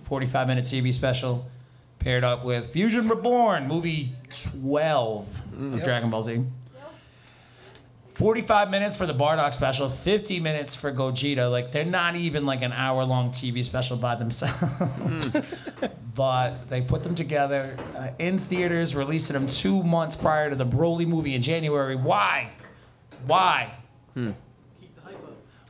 45 0.03 0.47
minute 0.47 0.65
TV 0.65 0.93
special, 0.93 1.45
paired 1.99 2.25
up 2.25 2.43
with 2.43 2.67
Fusion 2.73 3.07
Reborn, 3.07 3.67
movie 3.69 4.09
12 4.61 5.41
of 5.73 5.83
Dragon 5.83 6.09
Ball 6.09 6.21
Z. 6.23 6.43
45 8.13 8.69
minutes 8.69 8.97
for 8.97 9.05
the 9.05 9.13
Bardock 9.13 9.53
special, 9.53 9.89
50 9.89 10.39
minutes 10.39 10.75
for 10.75 10.91
Gogeta. 10.91 11.49
Like 11.49 11.71
they're 11.71 11.85
not 11.85 12.15
even 12.15 12.45
like 12.45 12.61
an 12.61 12.73
hour 12.73 13.03
long 13.05 13.31
TV 13.31 13.63
special 13.63 13.97
by 13.97 14.15
themselves. 14.15 15.35
but 16.15 16.69
they 16.69 16.81
put 16.81 17.03
them 17.03 17.15
together 17.15 17.77
uh, 17.95 18.09
in 18.19 18.37
theaters, 18.37 18.95
releasing 18.95 19.33
them 19.33 19.47
two 19.47 19.81
months 19.83 20.15
prior 20.15 20.49
to 20.49 20.55
the 20.55 20.65
Broly 20.65 21.07
movie 21.07 21.35
in 21.35 21.41
January. 21.41 21.95
Why? 21.95 22.49
Why? 23.25 23.71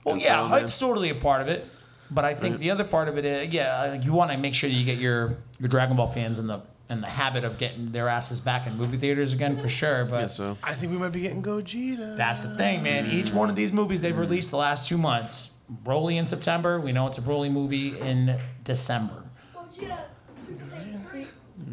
Well, 0.03 0.15
That's 0.15 0.25
yeah, 0.25 0.41
all, 0.41 0.47
hype's 0.47 0.79
totally 0.79 1.09
a 1.11 1.15
part 1.15 1.41
of 1.41 1.47
it. 1.47 1.67
But 2.09 2.25
I 2.25 2.33
think 2.33 2.57
the 2.57 2.71
other 2.71 2.83
part 2.83 3.07
of 3.07 3.17
it 3.17 3.23
is, 3.23 3.53
yeah, 3.53 3.81
uh, 3.81 3.93
you 4.01 4.11
want 4.11 4.31
to 4.31 4.37
make 4.37 4.53
sure 4.53 4.69
that 4.69 4.75
you 4.75 4.83
get 4.83 4.97
your, 4.97 5.37
your 5.59 5.69
Dragon 5.69 5.95
Ball 5.95 6.07
fans 6.07 6.39
in 6.39 6.47
the 6.47 6.59
in 6.91 7.01
the 7.01 7.07
habit 7.07 7.43
of 7.43 7.57
getting 7.57 7.91
their 7.91 8.07
asses 8.09 8.41
back 8.41 8.67
in 8.67 8.77
movie 8.77 8.97
theaters 8.97 9.33
again 9.33 9.55
for 9.55 9.67
sure. 9.69 10.05
But 10.05 10.21
Yeah, 10.21 10.27
so. 10.27 10.57
I 10.63 10.73
think 10.73 10.91
we 10.91 10.97
might 10.97 11.13
be 11.13 11.21
getting 11.21 11.41
Gogeta. 11.41 12.17
that's 12.17 12.41
the 12.41 12.55
thing, 12.57 12.83
man. 12.83 13.09
Each 13.09 13.33
one 13.33 13.49
of 13.49 13.55
these 13.55 13.71
movies 13.71 14.01
they've 14.01 14.17
released 14.17 14.51
the 14.51 14.57
last 14.57 14.87
two 14.87 14.97
months. 14.97 15.57
Broly 15.85 16.15
in 16.17 16.25
September. 16.25 16.79
We 16.81 16.91
know 16.91 17.07
it's 17.07 17.17
a 17.17 17.21
Broly 17.21 17.49
movie 17.49 17.97
in 17.99 18.39
December. 18.65 19.23
Gogeta. 19.55 20.03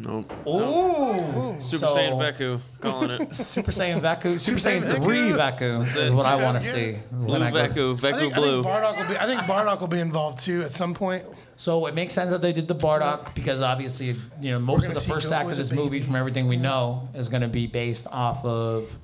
Nope. 0.01 0.31
Ooh, 0.47 1.55
Super 1.59 1.87
So- 1.87 1.95
Saiyan 1.97 2.17
Veku. 2.17 2.59
Calling 2.79 3.09
it. 3.11 3.35
Super 3.35 3.71
Saiyan 3.71 3.99
Veku, 3.99 4.39
Super 4.39 4.57
Saiyan 4.59 4.83
Saiyan 4.83 5.03
Three 5.03 5.17
Veku. 5.31 5.85
Veku 5.85 5.97
is 5.97 6.11
what 6.11 6.25
I 6.25 6.35
want 6.35 6.61
to 6.61 6.65
Yeah. 6.67 6.73
see. 6.93 6.99
Blue 7.11 7.33
when 7.33 7.43
I 7.43 7.51
go- 7.51 7.67
Veku. 7.67 7.97
I 8.05 8.11
Veku 8.11 8.19
think, 8.19 8.33
Blue. 8.35 8.59
I 8.63 8.63
think 8.63 8.65
Bardock 8.65 8.97
will 8.97 9.09
be. 9.13 9.17
I 9.19 9.25
think 9.25 9.41
Bardock 9.41 9.79
will 9.81 9.87
be 9.87 9.99
involved 9.99 10.39
too 10.39 10.61
at 10.63 10.71
some 10.71 10.93
point. 10.93 11.25
So 11.59 11.87
it 11.87 11.93
makes 11.93 12.13
sense 12.13 12.31
that 12.31 12.41
they 12.41 12.53
did 12.53 12.69
the 12.69 12.73
Bardock 12.73 13.35
because 13.35 13.61
obviously, 13.61 14.15
you 14.39 14.51
know, 14.51 14.59
most 14.59 14.87
of 14.87 14.93
the 14.93 15.01
first 15.01 15.27
Goku 15.27 15.33
act 15.33 15.51
of 15.51 15.57
this 15.57 15.73
movie, 15.73 15.99
from 15.99 16.15
everything 16.15 16.47
we 16.47 16.55
know, 16.55 17.09
is 17.13 17.27
going 17.27 17.41
to 17.41 17.49
be 17.49 17.67
based 17.67 18.07
off 18.13 18.45
of 18.45 18.97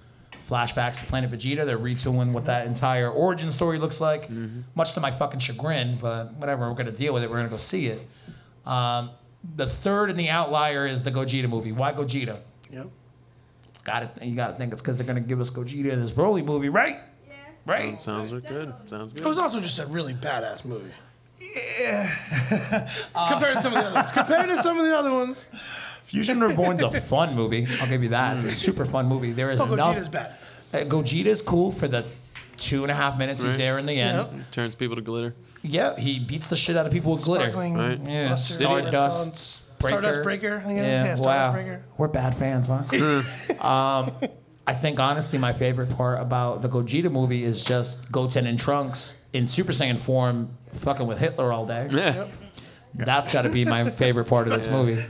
flashbacks 0.48 1.02
to 1.02 1.06
Planet 1.06 1.30
Vegeta. 1.30 1.66
They're 1.66 1.78
retooling 1.78 2.32
what 2.32 2.46
that 2.46 2.66
entire 2.66 3.12
origin 3.12 3.52
story 3.52 3.78
looks 3.78 4.00
like, 4.00 4.30
much 4.74 4.94
to 4.94 5.02
my 5.02 5.12
fucking 5.12 5.42
chagrin. 5.42 5.98
But 6.00 6.36
whatever, 6.36 6.70
we're 6.70 6.76
going 6.76 6.86
to 6.86 6.98
deal 6.98 7.14
with 7.14 7.24
it. 7.24 7.30
We're 7.30 7.36
going 7.36 7.48
to 7.48 7.52
go 7.52 7.58
see 7.58 7.88
it. 7.88 8.08
Um, 8.66 9.10
the 9.58 9.68
third 9.68 10.10
and 10.10 10.18
the 10.18 10.30
outlier 10.30 10.88
is 10.88 11.04
the 11.04 11.12
Gogeta 11.12 11.50
movie. 11.50 11.74
Why 11.74 11.92
Gogeta? 11.92 12.40
Yep. 12.72 12.88
got 13.84 14.04
it. 14.04 14.24
You 14.24 14.34
got 14.34 14.52
to 14.52 14.54
think 14.54 14.72
it's 14.72 14.82
because 14.82 14.98
they're 14.98 15.06
gonna 15.06 15.20
give 15.20 15.42
us 15.42 15.52
Gogeta 15.52 15.92
in 15.92 16.00
this 16.00 16.14
Broly 16.14 16.44
movie, 16.44 16.70
right? 16.70 16.96
Right. 17.66 18.00
Sounds 18.00 18.32
good. 18.32 18.74
Sounds 18.88 19.12
good. 19.12 19.24
It 19.24 19.28
was 19.28 19.40
also 19.40 19.60
just 19.60 19.80
a 19.80 19.88
really 19.88 20.14
badass 20.14 20.64
movie. 20.64 20.92
Yeah. 21.40 22.10
Compared 23.32 23.56
to 23.58 23.62
some 23.62 23.74
of 23.74 23.80
the 23.80 23.86
other 23.86 23.94
ones. 23.96 24.12
Compared 24.12 24.50
to 24.50 24.58
some 24.58 24.80
of 24.80 24.86
the 24.86 24.98
other 24.98 25.12
ones. 25.12 25.50
Fusion 26.06 26.40
Reborn's 26.40 26.82
a 26.82 26.92
fun 27.02 27.36
movie. 27.36 27.68
I'll 27.82 27.88
give 27.88 28.04
you 28.04 28.10
that. 28.10 28.36
It's 28.36 28.44
a 28.46 28.52
super 28.52 28.86
fun 28.86 29.08
movie. 29.08 29.32
There 29.32 29.52
is 29.52 29.60
Oh, 29.60 29.66
enough. 29.72 29.96
Gogeta's 29.96 30.10
bad. 30.10 30.34
Uh, 30.74 30.84
Gogeta's 30.86 31.42
cool 31.42 31.72
for 31.72 31.88
the 31.88 32.06
two 32.58 32.84
and 32.84 32.92
a 32.92 32.96
half 32.96 33.18
minutes 33.18 33.44
he's 33.44 33.58
there 33.58 33.78
in 33.78 33.86
the 33.86 34.00
end. 34.00 34.18
Yep. 34.18 34.52
Turns 34.52 34.76
people 34.76 34.96
to 34.96 35.02
glitter. 35.02 35.34
Yeah, 35.62 35.98
he 35.98 36.20
beats 36.20 36.48
the 36.48 36.56
shit 36.56 36.78
out 36.78 36.86
of 36.86 36.92
people 36.92 37.14
with 37.14 37.24
glitter. 37.24 37.52
Right. 37.52 38.00
Yeah, 38.06 38.30
luster, 38.30 38.54
Stardust, 38.54 39.80
Breaker. 39.80 39.98
Stardust 39.98 40.24
Breaker. 40.24 40.58
I 40.64 40.68
think 40.68 40.80
it 40.80 40.82
is. 40.82 40.88
Yeah, 40.88 41.06
Yeah, 41.06 41.22
wow. 41.22 41.52
Breaker. 41.54 41.84
We're 41.98 42.08
bad 42.08 42.36
fans, 42.38 42.68
huh? 42.70 42.84
um, 43.68 44.12
I 44.68 44.74
think 44.74 45.00
honestly, 45.00 45.38
my 45.38 45.54
favorite 45.54 45.90
part 45.96 46.20
about 46.22 46.62
the 46.62 46.70
Gogeta 46.70 47.12
movie 47.12 47.44
is 47.44 47.64
just 47.64 48.12
Goten 48.12 48.48
and 48.48 48.58
Trunks 48.58 49.26
in 49.32 49.46
Super 49.48 49.72
Saiyan 49.72 49.98
form, 49.98 50.58
fucking 50.72 51.06
with 51.06 51.20
Hitler 51.20 51.52
all 51.54 51.66
day. 51.68 51.88
Yeah. 51.92 52.28
That's 52.96 53.32
got 53.32 53.44
to 53.44 53.50
be 53.50 53.66
my 53.66 53.90
favorite 53.92 54.26
part 54.28 54.48
of 54.48 54.54
this 54.54 54.70
movie. 54.70 55.02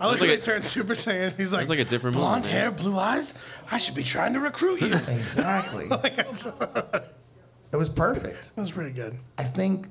I 0.00 0.06
like 0.06 0.20
when 0.20 0.28
like 0.30 0.38
they 0.40 0.44
turn 0.44 0.62
Super 0.62 0.92
Saiyan. 0.94 1.36
He's 1.36 1.52
like, 1.52 1.62
It's 1.62 1.70
like 1.70 1.78
a 1.78 1.84
different 1.84 2.16
movie, 2.16 2.26
blonde 2.26 2.44
man. 2.44 2.52
hair, 2.52 2.70
blue 2.70 2.96
eyes. 2.98 3.34
I 3.70 3.78
should 3.78 3.94
be 3.94 4.04
trying 4.04 4.34
to 4.34 4.40
recruit 4.40 4.80
you. 4.80 4.94
Exactly. 5.08 5.86
Like, 5.90 6.18
It 6.18 7.76
was 7.76 7.88
perfect. 7.88 8.52
It 8.56 8.60
was 8.60 8.72
pretty 8.72 8.92
good. 8.92 9.18
I 9.36 9.44
think 9.44 9.88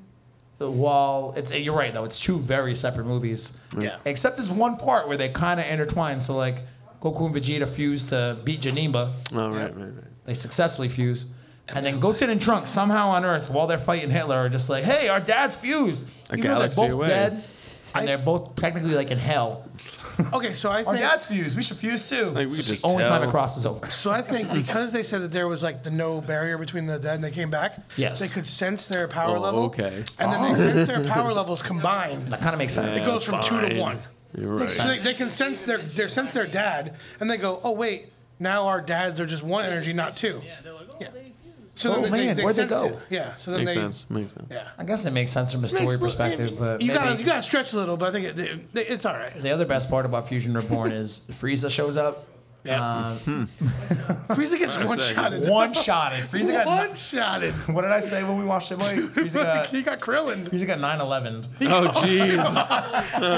the 0.58 0.72
while 0.72 1.34
it's 1.38 1.54
you're 1.54 1.76
right 1.78 1.94
though 1.94 2.04
it's 2.06 2.20
two 2.20 2.40
very 2.40 2.74
separate 2.74 3.06
movies. 3.06 3.62
Yeah. 3.78 3.98
Except 4.06 4.38
this 4.38 4.50
one 4.50 4.78
part 4.78 5.08
where 5.08 5.18
they 5.18 5.30
kind 5.30 5.60
of 5.60 5.66
intertwine. 5.68 6.20
So 6.20 6.36
like 6.36 6.64
Goku 7.02 7.26
and 7.28 7.36
Vegeta 7.36 7.68
fuse 7.68 8.08
to 8.08 8.38
beat 8.44 8.62
Janemba. 8.62 9.12
Oh, 9.34 9.50
right, 9.52 9.76
right, 9.76 9.86
right. 9.86 10.04
They 10.26 10.34
successfully 10.34 10.90
fuse. 10.90 11.34
And 11.70 11.86
then 11.86 12.00
Goten 12.00 12.30
and 12.30 12.42
Trunks 12.42 12.70
somehow 12.70 13.10
on 13.10 13.26
Earth 13.26 13.50
while 13.50 13.68
they're 13.68 13.78
fighting 13.78 14.10
Hitler 14.10 14.36
are 14.38 14.50
just 14.50 14.70
like, 14.70 14.84
hey, 14.86 15.10
our 15.10 15.20
dad's 15.20 15.56
fused. 15.56 16.10
A 16.30 16.34
Even 16.38 16.42
though 16.42 16.56
galaxy 16.56 16.82
they're 16.82 16.90
both 16.92 16.96
away. 16.98 17.08
dead 17.08 17.44
and 17.96 18.08
they're 18.08 18.18
both 18.18 18.56
technically 18.56 18.96
like 18.96 19.12
in 19.12 19.18
hell. 19.18 19.66
Okay, 20.34 20.54
so 20.54 20.72
I 20.72 20.84
Our 20.84 20.94
think 20.96 21.06
dad's 21.06 21.26
fused. 21.26 21.56
We 21.56 21.62
should 21.62 21.78
fuse 21.78 22.10
too. 22.10 22.32
Like, 22.32 22.48
we 22.50 22.56
could 22.56 22.66
the 22.66 22.72
just 22.74 22.86
only 22.86 23.04
time 23.04 23.22
it 23.22 23.26
tell. 23.26 23.32
crosses 23.32 23.68
over. 23.68 23.88
so 23.92 24.10
I 24.10 24.24
think 24.24 24.52
because 24.52 24.92
they 24.92 25.04
said 25.04 25.22
that 25.22 25.32
there 25.32 25.48
was 25.48 25.62
like 25.62 25.84
the 25.84 25.92
no 25.92 26.22
barrier 26.22 26.58
between 26.58 26.88
the 26.88 26.98
dead 26.98 27.16
and 27.16 27.24
they 27.24 27.30
came 27.30 27.52
back, 27.52 27.78
Yes. 27.98 28.20
they 28.20 28.28
could 28.28 28.48
sense 28.48 28.88
their 28.88 29.08
power 29.08 29.38
Oh, 29.38 29.42
level. 29.42 29.60
okay. 29.66 30.04
And 30.18 30.34
then 30.34 30.42
they 30.42 30.52
oh. 30.52 30.56
sense 30.56 30.88
their 30.88 31.04
power 31.04 31.34
levels 31.34 31.62
combined. 31.62 32.32
That 32.32 32.40
kind 32.42 32.54
of 32.54 32.58
makes 32.58 32.74
sense. 32.74 33.00
It 33.00 33.06
goes 33.06 33.26
from 33.26 33.42
two 33.44 33.62
to 33.62 33.68
fine. 33.68 33.78
one. 33.78 34.00
You're 34.38 34.56
right. 34.56 34.72
So 34.72 34.88
they, 34.88 34.98
they 34.98 35.14
can 35.14 35.30
sense 35.32 35.64
their, 35.64 35.80
their 35.80 36.08
sense 36.08 36.32
their 36.32 36.48
dad, 36.48 36.96
and 37.20 37.30
they 37.30 37.38
go, 37.38 37.60
"Oh 37.64 37.72
wait, 37.72 38.12
now 38.40 38.68
our 38.68 38.80
dads 38.82 39.20
are 39.20 39.26
just 39.26 39.42
one 39.44 39.66
energy, 39.66 39.94
not 39.94 40.16
two. 40.16 40.42
Yeah, 40.46 40.56
they're 40.64 40.74
like, 40.74 40.88
"Oh, 40.90 41.00
So 41.76 41.94
Oh, 41.96 42.02
then 42.02 42.12
man, 42.12 42.38
where'd 42.38 42.56
they 42.56 42.66
go? 42.68 42.86
it. 42.86 43.00
Yeah, 43.10 43.36
so 43.36 43.52
then 43.52 43.66
Makes 43.66 43.76
they. 43.76 43.82
sense. 43.82 44.10
Makes 44.10 44.34
sense. 44.34 44.48
Yeah. 44.52 44.68
I 44.78 44.84
guess 44.84 45.06
it 45.06 45.12
makes 45.14 45.32
sense 45.32 45.52
from 45.54 45.64
a 45.64 45.68
story 45.68 45.86
Makes- 45.86 45.98
perspective, 46.00 46.56
but 46.60 46.82
you 46.82 46.88
maybe- 46.88 47.00
gotta 47.00 47.16
you 47.20 47.26
gotta 47.26 47.44
stretch 47.44 47.74
a 47.74 47.78
little, 47.78 47.98
but 47.98 48.10
I 48.10 48.12
think 48.12 48.28
it, 48.28 48.40
it, 48.40 48.68
it's 48.74 49.06
all 49.06 49.14
right. 49.16 49.34
The 49.42 49.50
other 49.52 49.66
best 49.66 49.90
part 49.90 50.06
about 50.06 50.28
Fusion 50.28 50.54
Reborn 50.54 50.92
is 50.92 51.28
Frieza 51.32 51.70
shows 51.72 51.98
up. 51.98 52.28
Yeah. 52.68 53.08
Um, 53.08 53.16
Frieza 54.28 54.60
gets 54.60 54.78
one 54.84 55.00
shot. 55.00 55.34
one 55.50 55.74
shotted. 55.74 56.26
Frieza 56.26 56.52
got. 56.52 56.68
One 56.68 56.96
shotted. 56.96 57.54
What 57.74 57.84
did 57.84 57.92
I 57.92 58.02
say 58.02 58.24
when 58.24 58.38
we 58.38 58.44
watched 58.44 58.72
it, 58.72 58.78
Mike? 58.80 59.00
Frieza 59.14 59.44
got. 59.44 59.68
he 59.68 59.82
got 59.82 60.00
Krillin. 60.00 60.48
Frieza 60.50 60.68
got 60.68 60.80
9/11. 60.80 61.48
Oh, 61.70 61.88
jeez. 62.06 62.20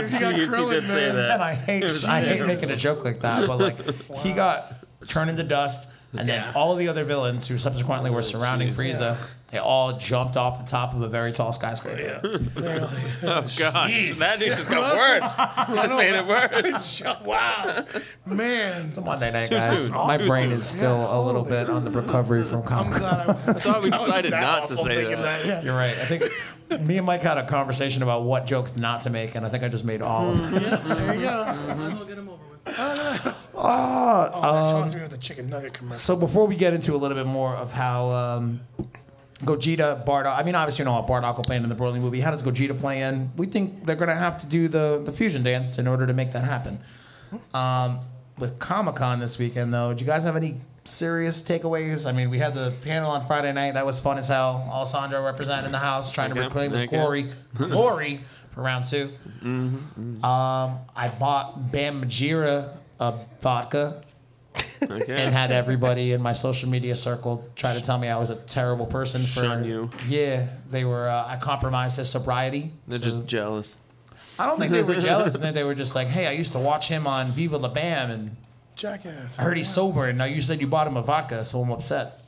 he 0.09 0.19
got 0.19 0.33
Krillin, 0.35 0.65
he 0.65 0.69
did 0.79 0.83
say 0.83 0.93
man. 1.07 1.15
that. 1.15 1.31
And 1.31 1.43
I 1.43 1.53
hate, 1.53 1.83
I 2.07 2.21
hate 2.21 2.45
making 2.47 2.71
a 2.71 2.75
joke 2.75 3.05
like 3.05 3.21
that, 3.21 3.47
but 3.47 3.59
like 3.59 3.77
he 4.17 4.33
got 4.33 4.73
turned 5.07 5.29
into 5.29 5.43
dust, 5.43 5.91
and 6.17 6.27
then 6.27 6.53
all 6.55 6.71
of 6.71 6.79
the 6.79 6.87
other 6.87 7.03
villains 7.03 7.47
who 7.47 7.57
subsequently 7.57 8.09
were 8.09 8.23
surrounding 8.23 8.69
Frieza, 8.69 9.15
they 9.51 9.57
all 9.57 9.97
jumped 9.97 10.38
off 10.38 10.59
the 10.63 10.69
top 10.69 10.93
of 10.93 11.01
a 11.01 11.07
very 11.07 11.31
tall 11.31 11.51
skyscraper. 11.51 12.19
They're 12.27 12.81
like, 12.81 12.89
Oh, 13.23 13.41
God. 13.57 13.73
That 13.73 13.88
news 13.89 14.19
just 14.19 14.69
got 14.69 14.95
worse. 14.95 15.35
That 15.75 15.89
made 15.97 16.13
it 16.15 16.25
worse. 16.27 17.01
wow, 17.25 17.85
man. 18.25 18.91
Monday 19.03 19.31
night, 19.31 19.49
guys. 19.49 19.85
soon. 19.88 19.93
My 19.95 20.17
Too 20.17 20.27
brain 20.27 20.49
soon. 20.49 20.51
is 20.53 20.65
still 20.69 21.19
a 21.19 21.19
little 21.21 21.43
bit 21.43 21.69
on 21.69 21.83
the 21.85 21.91
recovery 21.91 22.43
from 22.43 22.59
I'm 22.62 22.65
Comic 22.65 22.91
Con. 22.93 22.99
glad 23.01 23.19
I 23.29 23.31
was. 23.33 23.47
I 23.47 23.53
thought 23.53 23.81
we 23.83 23.89
decided 23.89 24.31
not 24.31 24.67
to 24.67 24.77
say 24.77 25.03
thinking 25.03 25.21
that. 25.23 25.45
Yeah. 25.45 25.62
You're 25.62 25.75
right. 25.75 25.97
I 25.97 26.05
think 26.05 26.81
me 26.85 26.97
and 26.97 27.05
Mike 27.07 27.21
had 27.21 27.38
a 27.39 27.45
conversation 27.45 28.03
about 28.03 28.23
what 28.23 28.45
jokes 28.45 28.77
not 28.77 29.01
to 29.01 29.09
make, 29.09 29.33
and 29.35 29.45
I 29.45 29.49
think 29.49 29.63
I 29.63 29.69
just 29.69 29.85
made 29.85 30.01
all 30.03 30.29
of 30.31 30.38
them. 30.51 30.88
There 30.88 31.15
you 31.15 31.21
go. 31.21 32.35
Ah, 33.62 34.29
Oh, 34.33 34.53
man, 34.53 34.71
talk 34.83 34.91
to 34.91 34.97
me 34.97 35.03
with 35.03 35.12
the 35.12 35.17
chicken 35.17 35.49
nugget 35.49 35.73
commercial. 35.73 35.97
So 35.99 36.15
before 36.15 36.47
we 36.47 36.55
get 36.55 36.73
into 36.73 36.93
a 36.95 36.97
little 36.97 37.17
bit 37.17 37.25
more 37.25 37.53
of 37.55 37.71
how 37.71 38.09
um, 38.12 38.62
Gogeta, 39.43 40.06
Bardock, 40.06 40.38
I 40.38 40.43
mean, 40.43 40.56
obviously 40.56 40.84
you 40.84 40.86
know 40.86 40.93
how 40.93 41.08
Bardock 41.08 41.38
will 41.38 41.43
play 41.43 41.56
in 41.56 41.67
the 41.67 41.75
Broly 41.75 41.99
movie. 41.99 42.19
How 42.19 42.32
does 42.32 42.43
Gogeta 42.43 42.78
play 42.78 43.02
in? 43.02 43.32
We 43.38 43.47
think 43.47 43.86
they're 43.86 43.95
going 43.95 44.10
to 44.10 44.15
have 44.15 44.38
to 44.39 44.47
do 44.47 44.67
the, 44.67 45.02
the 45.06 45.12
fusion 45.12 45.43
dance 45.43 45.80
in 45.80 45.88
order 45.88 46.06
to 46.06 46.13
make 46.13 46.34
that 46.34 46.43
happen. 46.43 46.80
Um, 47.54 47.99
with 48.38 48.60
Comic 48.60 48.95
Con 48.95 49.19
this 49.19 49.38
weekend, 49.39 49.73
though, 49.73 49.93
do 49.93 50.04
you 50.04 50.10
guys 50.10 50.23
have 50.23 50.36
any 50.36 50.60
serious 50.84 51.41
takeaways? 51.41 52.08
I 52.08 52.12
mean, 52.12 52.30
we 52.30 52.39
had 52.39 52.54
the 52.54 52.73
panel 52.84 53.12
on 53.12 53.25
Friday 53.25 53.52
night. 53.54 53.73
That 53.75 53.86
was 53.86 53.99
fun 53.99 54.17
as 54.17 54.28
hell. 54.28 54.67
Alessandro 54.71 55.23
representing 55.23 55.71
the 55.71 55.78
house, 55.80 56.12
trying 56.12 56.34
to 56.34 56.39
reclaim 56.41 56.71
his 56.71 56.84
glory, 56.84 57.30
glory 57.56 58.21
for 58.49 58.62
round 58.62 58.86
2 58.86 59.10
Um, 60.23 60.80
I 60.95 61.08
bought 61.19 61.71
Bam 61.71 62.02
Margera 62.02 62.75
a 62.99 63.13
vodka 63.41 64.04
Okay. 64.89 65.21
and 65.23 65.33
had 65.33 65.51
everybody 65.51 66.13
in 66.13 66.21
my 66.21 66.33
social 66.33 66.67
media 66.69 66.95
circle 66.95 67.47
try 67.55 67.73
to 67.73 67.81
tell 67.81 67.97
me 67.97 68.07
I 68.07 68.17
was 68.17 68.29
a 68.31 68.35
terrible 68.35 68.85
person 68.87 69.21
for 69.21 69.41
Shun 69.41 69.63
you. 69.63 69.89
Yeah, 70.07 70.47
they 70.69 70.83
were. 70.85 71.07
Uh, 71.07 71.27
I 71.27 71.37
compromised 71.37 71.97
his 71.97 72.09
sobriety. 72.09 72.71
They're 72.87 72.97
So- 72.99 73.05
just 73.05 73.25
jealous. 73.27 73.77
I 74.39 74.45
don't 74.47 74.57
think 74.57 74.71
they 74.71 74.81
were 74.83 74.95
jealous. 74.99 75.35
I 75.35 75.39
think 75.39 75.53
they 75.53 75.63
were 75.65 75.75
just 75.75 75.95
like, 75.95 76.07
"Hey, 76.07 76.25
I 76.27 76.31
used 76.31 76.53
to 76.53 76.59
watch 76.59 76.87
him 76.87 77.05
on 77.07 77.31
Viva 77.33 77.57
La 77.57 77.67
Bam, 77.67 78.09
and 78.09 78.35
Jackass. 78.75 79.37
I 79.37 79.43
heard 79.43 79.57
he's 79.57 79.69
sober, 79.69 80.07
and 80.07 80.17
now 80.17 80.25
you 80.25 80.41
said 80.41 80.61
you 80.61 80.67
bought 80.67 80.87
him 80.87 80.95
a 80.97 81.01
vodka, 81.01 81.43
so 81.43 81.61
I'm 81.61 81.71
upset." 81.71 82.21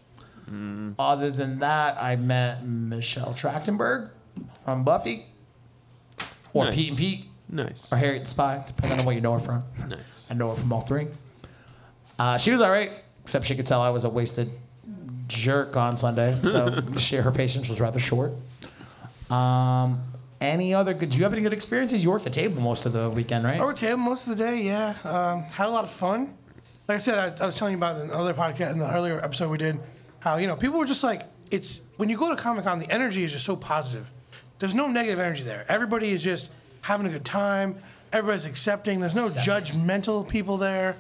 Other 1.00 1.32
than 1.32 1.60
that, 1.60 1.98
I 2.02 2.18
met 2.18 2.66
Michelle 2.66 3.34
Trachtenberg 3.34 4.10
from 4.66 4.84
Buffy, 4.84 5.26
or 6.54 6.66
Nice. 6.66 6.76
Pete 6.76 6.90
and 6.90 6.98
Pete, 6.98 7.26
Nice. 7.50 7.94
or 7.94 7.96
Harriet 7.96 8.24
the 8.24 8.30
Spy, 8.30 8.62
depending 8.68 9.00
on 9.00 9.06
what 9.06 9.16
you 9.16 9.22
know 9.22 9.34
her 9.34 9.40
from. 9.40 9.64
Nice. 9.88 10.28
I 10.30 10.34
know 10.34 10.50
her 10.50 10.56
from 10.58 10.74
all 10.74 10.82
three. 10.82 11.08
Uh, 12.22 12.38
she 12.38 12.52
was 12.52 12.62
all 12.62 12.70
right, 12.70 12.92
except 13.24 13.48
she 13.48 13.56
could 13.56 13.66
tell 13.66 13.82
I 13.82 13.90
was 13.90 14.04
a 14.04 14.10
wasted 14.10 14.48
jerk 15.28 15.76
on 15.76 15.98
Sunday, 15.98 16.38
so 16.44 16.84
she, 16.98 17.16
her 17.16 17.32
patience 17.32 17.68
was 17.68 17.82
rather 17.82 17.98
short. 18.00 18.32
Um, 19.32 20.04
any 20.40 20.72
other 20.76 20.94
good? 20.94 21.10
Do 21.10 21.18
you 21.18 21.24
have 21.24 21.34
any 21.34 21.42
good 21.42 21.52
experiences? 21.52 22.04
You 22.04 22.12
worked 22.12 22.26
the 22.26 22.30
table 22.30 22.62
most 22.62 22.86
of 22.86 22.94
the 22.94 23.10
weekend, 23.10 23.46
right? 23.46 23.60
I 23.60 23.64
worked 23.64 23.80
table 23.80 23.98
most 23.98 24.28
of 24.28 24.38
the 24.38 24.44
day. 24.44 24.62
Yeah, 24.62 24.94
um, 25.04 25.42
had 25.46 25.66
a 25.66 25.72
lot 25.72 25.84
of 25.84 25.90
fun. 25.90 26.36
Like 26.88 26.98
I 26.98 27.00
said, 27.00 27.18
I, 27.18 27.44
I 27.44 27.48
was 27.48 27.58
telling 27.58 27.72
you 27.72 27.80
about 27.80 28.00
in 28.00 28.10
the 28.10 28.16
other 28.16 28.36
podcast 28.36 28.74
in 28.74 28.78
the 28.78 28.94
earlier 28.94 29.20
episode 29.20 29.50
we 29.50 29.58
did. 29.58 29.80
How 30.20 30.38
you 30.38 30.46
know 30.46 30.56
people 30.56 30.78
were 30.78 30.86
just 30.86 31.04
like 31.04 31.24
it's 31.50 31.82
when 31.98 32.08
you 32.08 32.18
go 32.18 32.30
to 32.30 32.40
Comic 32.40 32.66
Con, 32.66 32.78
the 32.78 32.92
energy 32.92 33.24
is 33.24 33.32
just 33.32 33.46
so 33.46 33.56
positive. 33.56 34.12
There's 34.60 34.76
no 34.76 34.86
negative 34.86 35.18
energy 35.18 35.42
there. 35.42 35.66
Everybody 35.68 36.12
is 36.12 36.24
just 36.24 36.52
having 36.84 37.08
a 37.08 37.10
good 37.10 37.26
time. 37.26 37.78
Everybody's 38.14 38.46
accepting. 38.46 39.00
There's 39.00 39.16
no 39.16 39.26
judgmental 39.26 40.30
people 40.30 40.58
there. 40.58 40.98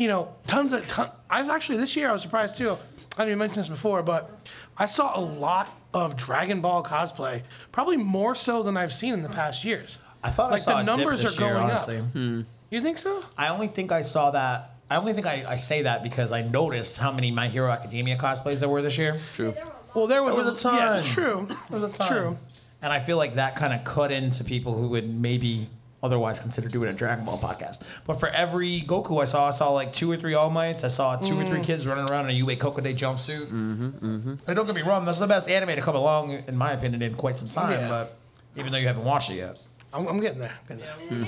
You 0.00 0.08
know, 0.08 0.34
tons 0.46 0.72
of. 0.72 0.86
Ton, 0.86 1.10
I 1.28 1.42
was 1.42 1.50
actually 1.50 1.76
this 1.76 1.94
year 1.94 2.08
I 2.08 2.12
was 2.14 2.22
surprised 2.22 2.56
too. 2.56 2.70
I 2.70 2.76
didn't 3.18 3.28
even 3.28 3.38
mention 3.38 3.56
this 3.56 3.68
before, 3.68 4.02
but 4.02 4.30
I 4.78 4.86
saw 4.86 5.18
a 5.18 5.20
lot 5.20 5.68
of 5.92 6.16
Dragon 6.16 6.62
Ball 6.62 6.82
cosplay. 6.82 7.42
Probably 7.70 7.98
more 7.98 8.34
so 8.34 8.62
than 8.62 8.78
I've 8.78 8.94
seen 8.94 9.12
in 9.12 9.22
the 9.22 9.28
past 9.28 9.62
years. 9.62 9.98
I 10.24 10.30
thought 10.30 10.48
I 10.48 10.52
like 10.52 10.60
saw 10.62 10.76
the 10.76 10.76
a 10.78 10.84
dip 10.86 10.96
numbers 10.96 11.20
this 11.22 11.38
are 11.38 11.42
year, 11.42 11.52
going 11.52 11.64
honestly. 11.64 11.98
up. 11.98 12.46
You 12.70 12.80
think 12.80 12.96
so? 12.96 13.22
I 13.36 13.48
only 13.48 13.66
think 13.66 13.92
I 13.92 14.00
saw 14.00 14.30
that. 14.30 14.70
I 14.90 14.96
only 14.96 15.12
think 15.12 15.26
I, 15.26 15.44
I 15.46 15.56
say 15.56 15.82
that 15.82 16.02
because 16.02 16.32
I 16.32 16.40
noticed 16.42 16.96
how 16.96 17.12
many 17.12 17.30
My 17.30 17.48
Hero 17.48 17.70
Academia 17.70 18.16
cosplays 18.16 18.60
there 18.60 18.70
were 18.70 18.80
this 18.80 18.96
year. 18.96 19.20
True. 19.34 19.52
Well, 19.94 20.06
there 20.06 20.22
was, 20.22 20.36
There 20.36 20.46
was 20.46 20.58
a 20.60 20.62
ton. 20.62 20.76
Yeah, 20.76 21.02
true. 21.02 21.46
There 21.68 21.78
was 21.78 21.94
a 21.94 21.98
ton. 21.98 22.08
True. 22.08 22.38
And 22.80 22.90
I 22.90 23.00
feel 23.00 23.18
like 23.18 23.34
that 23.34 23.54
kind 23.54 23.74
of 23.74 23.84
cut 23.84 24.10
into 24.12 24.44
people 24.44 24.74
who 24.78 24.88
would 24.88 25.12
maybe 25.14 25.68
otherwise 26.02 26.40
consider 26.40 26.68
doing 26.68 26.88
a 26.88 26.92
Dragon 26.92 27.24
Ball 27.24 27.38
podcast. 27.38 27.82
But 28.06 28.18
for 28.20 28.28
every 28.28 28.80
Goku 28.82 29.20
I 29.20 29.24
saw, 29.26 29.48
I 29.48 29.50
saw 29.50 29.70
like 29.70 29.92
two 29.92 30.10
or 30.10 30.16
three 30.16 30.34
All 30.34 30.50
Mights. 30.50 30.82
I 30.84 30.88
saw 30.88 31.16
two 31.16 31.38
or 31.38 31.44
Mm. 31.44 31.48
three 31.50 31.60
kids 31.62 31.86
running 31.86 32.08
around 32.10 32.24
in 32.26 32.30
a 32.30 32.34
Yue 32.34 32.46
Kokode 32.46 32.94
jumpsuit. 32.96 33.46
Mm-hmm, 33.46 33.88
mm-hmm. 33.88 34.34
And 34.46 34.56
don't 34.56 34.66
get 34.66 34.74
me 34.74 34.82
wrong, 34.82 35.04
that's 35.04 35.18
the 35.18 35.26
best 35.26 35.48
anime 35.50 35.76
to 35.76 35.82
come 35.82 35.96
along, 35.96 36.30
in 36.46 36.56
my 36.56 36.72
opinion, 36.72 37.02
in 37.02 37.14
quite 37.14 37.36
some 37.36 37.48
time. 37.48 37.70
Yeah. 37.72 37.88
But 37.88 38.16
even 38.56 38.72
though 38.72 38.78
you 38.78 38.86
haven't 38.86 39.04
watched 39.04 39.30
it 39.30 39.34
yet. 39.36 39.60
I'm, 39.92 40.06
I'm 40.06 40.20
getting 40.20 40.38
there. 40.38 40.52
Getting 40.68 40.84
there. 40.84 41.24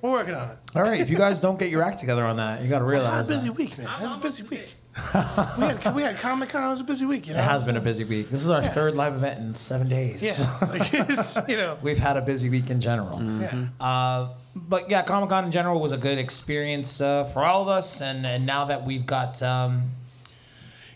We're 0.00 0.10
working 0.12 0.34
on 0.34 0.50
it. 0.50 0.56
All 0.76 0.82
right, 0.82 1.00
if 1.00 1.10
you 1.10 1.16
guys 1.16 1.40
don't 1.40 1.58
get 1.58 1.68
your 1.70 1.82
act 1.82 1.98
together 1.98 2.24
on 2.24 2.36
that, 2.36 2.62
you 2.62 2.68
got 2.68 2.78
to 2.78 2.84
I 2.86 3.16
had 3.16 3.24
a 3.24 3.28
busy 3.28 3.48
that. 3.48 3.56
week, 3.56 3.76
man. 3.78 3.88
It 4.00 4.02
was 4.04 4.14
a 4.14 4.18
busy 4.18 4.42
week. 4.44 4.74
we 5.14 5.64
had 5.64 5.94
we 5.94 6.02
had 6.02 6.16
Comic 6.18 6.50
Con. 6.50 6.64
It 6.64 6.68
was 6.68 6.80
a 6.80 6.84
busy 6.84 7.06
week. 7.06 7.26
You 7.26 7.32
know. 7.32 7.40
It 7.40 7.44
has 7.44 7.64
been 7.64 7.78
a 7.78 7.80
busy 7.80 8.04
week. 8.04 8.28
This 8.28 8.42
is 8.42 8.50
our 8.50 8.62
third 8.62 8.94
live 8.94 9.14
event 9.14 9.38
in 9.40 9.54
seven 9.54 9.88
days. 9.88 10.22
Yeah. 10.22 10.32
Like, 10.72 11.48
you 11.48 11.56
know. 11.56 11.78
We've 11.82 11.98
had 11.98 12.16
a 12.16 12.20
busy 12.22 12.50
week 12.50 12.68
in 12.68 12.80
general. 12.80 13.22
Yeah. 13.22 13.66
Uh, 13.80 14.28
but 14.54 14.90
yeah, 14.90 15.02
Comic 15.02 15.30
Con 15.30 15.46
in 15.46 15.50
general 15.50 15.80
was 15.80 15.92
a 15.92 15.96
good 15.96 16.18
experience 16.18 17.00
uh, 17.00 17.24
for 17.24 17.42
all 17.42 17.62
of 17.62 17.68
us. 17.68 18.02
And, 18.02 18.26
and 18.26 18.44
now 18.44 18.66
that 18.66 18.84
we've 18.84 19.06
got 19.06 19.42
um, 19.42 19.90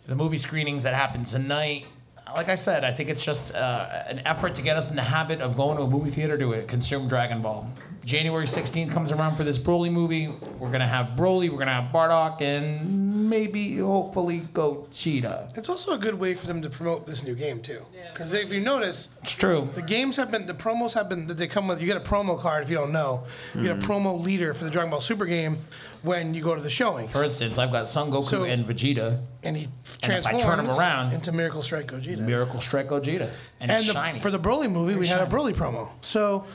the 0.06 0.14
movie 0.14 0.38
screenings 0.38 0.82
that 0.82 0.92
happen 0.94 1.22
tonight, 1.24 1.86
like 2.34 2.48
I 2.48 2.56
said, 2.56 2.84
I 2.84 2.90
think 2.90 3.08
it's 3.08 3.24
just 3.24 3.54
uh, 3.54 3.88
an 4.08 4.20
effort 4.26 4.54
to 4.56 4.62
get 4.62 4.76
us 4.76 4.90
in 4.90 4.96
the 4.96 5.02
habit 5.02 5.40
of 5.40 5.56
going 5.56 5.78
to 5.78 5.84
a 5.84 5.90
movie 5.90 6.10
theater 6.10 6.36
to 6.36 6.62
consume 6.64 7.08
Dragon 7.08 7.40
Ball. 7.40 7.70
January 8.06 8.46
16th 8.46 8.92
comes 8.92 9.10
around 9.10 9.34
for 9.34 9.42
this 9.42 9.58
Broly 9.58 9.90
movie. 9.90 10.28
We're 10.60 10.68
going 10.68 10.78
to 10.78 10.86
have 10.86 11.08
Broly, 11.16 11.50
we're 11.50 11.56
going 11.56 11.66
to 11.66 11.72
have 11.72 11.92
Bardock, 11.92 12.40
and 12.40 13.28
maybe, 13.28 13.78
hopefully, 13.78 14.42
Gogeta. 14.52 15.58
It's 15.58 15.68
also 15.68 15.90
a 15.90 15.98
good 15.98 16.14
way 16.14 16.34
for 16.34 16.46
them 16.46 16.62
to 16.62 16.70
promote 16.70 17.04
this 17.04 17.24
new 17.24 17.34
game 17.34 17.60
too. 17.60 17.82
Because 18.12 18.32
if 18.32 18.52
you 18.52 18.60
notice, 18.60 19.08
It's 19.22 19.34
true. 19.34 19.68
the 19.74 19.82
games 19.82 20.14
have 20.16 20.30
been 20.30 20.46
the 20.46 20.54
promos 20.54 20.94
have 20.94 21.08
been 21.08 21.26
that 21.26 21.36
they 21.36 21.48
come 21.48 21.66
with. 21.66 21.80
You 21.80 21.88
get 21.88 21.96
a 21.96 22.00
promo 22.00 22.38
card 22.38 22.62
if 22.62 22.70
you 22.70 22.76
don't 22.76 22.92
know. 22.92 23.24
You 23.56 23.62
get 23.62 23.72
a 23.72 23.74
mm-hmm. 23.74 23.90
promo 23.90 24.22
leader 24.22 24.54
for 24.54 24.62
the 24.62 24.70
Dragon 24.70 24.90
Ball 24.92 25.00
Super 25.00 25.26
game 25.26 25.58
when 26.02 26.32
you 26.32 26.44
go 26.44 26.54
to 26.54 26.62
the 26.62 26.70
showings. 26.70 27.10
For 27.10 27.24
instance, 27.24 27.58
I've 27.58 27.72
got 27.72 27.88
Son 27.88 28.12
Goku 28.12 28.24
So- 28.24 28.44
and 28.44 28.64
Vegeta, 28.64 29.20
and 29.42 29.56
he 29.56 29.64
if 29.84 29.98
I 30.04 30.06
transforms 30.06 30.44
turn 30.44 30.60
him 30.60 30.70
around- 30.70 31.12
into 31.12 31.32
Miracle 31.32 31.60
Strike 31.60 31.88
Gogeta. 31.88 32.20
Miracle 32.20 32.60
Strike 32.60 32.86
Gogeta, 32.86 33.32
and, 33.60 33.68
and 33.68 33.72
it's 33.72 33.88
the, 33.88 33.94
shiny. 33.94 34.20
for 34.20 34.30
the 34.30 34.38
Broly 34.38 34.70
movie, 34.70 34.94
we 34.94 35.08
had 35.08 35.20
a 35.20 35.28
shiny. 35.28 35.52
Broly 35.52 35.56
promo. 35.56 35.90
So 36.02 36.46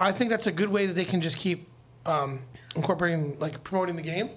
I 0.00 0.12
think 0.12 0.30
that's 0.30 0.46
a 0.46 0.52
good 0.52 0.70
way 0.70 0.86
that 0.86 0.94
they 0.94 1.04
can 1.04 1.20
just 1.20 1.36
keep 1.36 1.68
um, 2.06 2.40
incorporating, 2.74 3.38
like 3.38 3.62
promoting 3.62 3.96
the 3.96 4.02
game. 4.02 4.30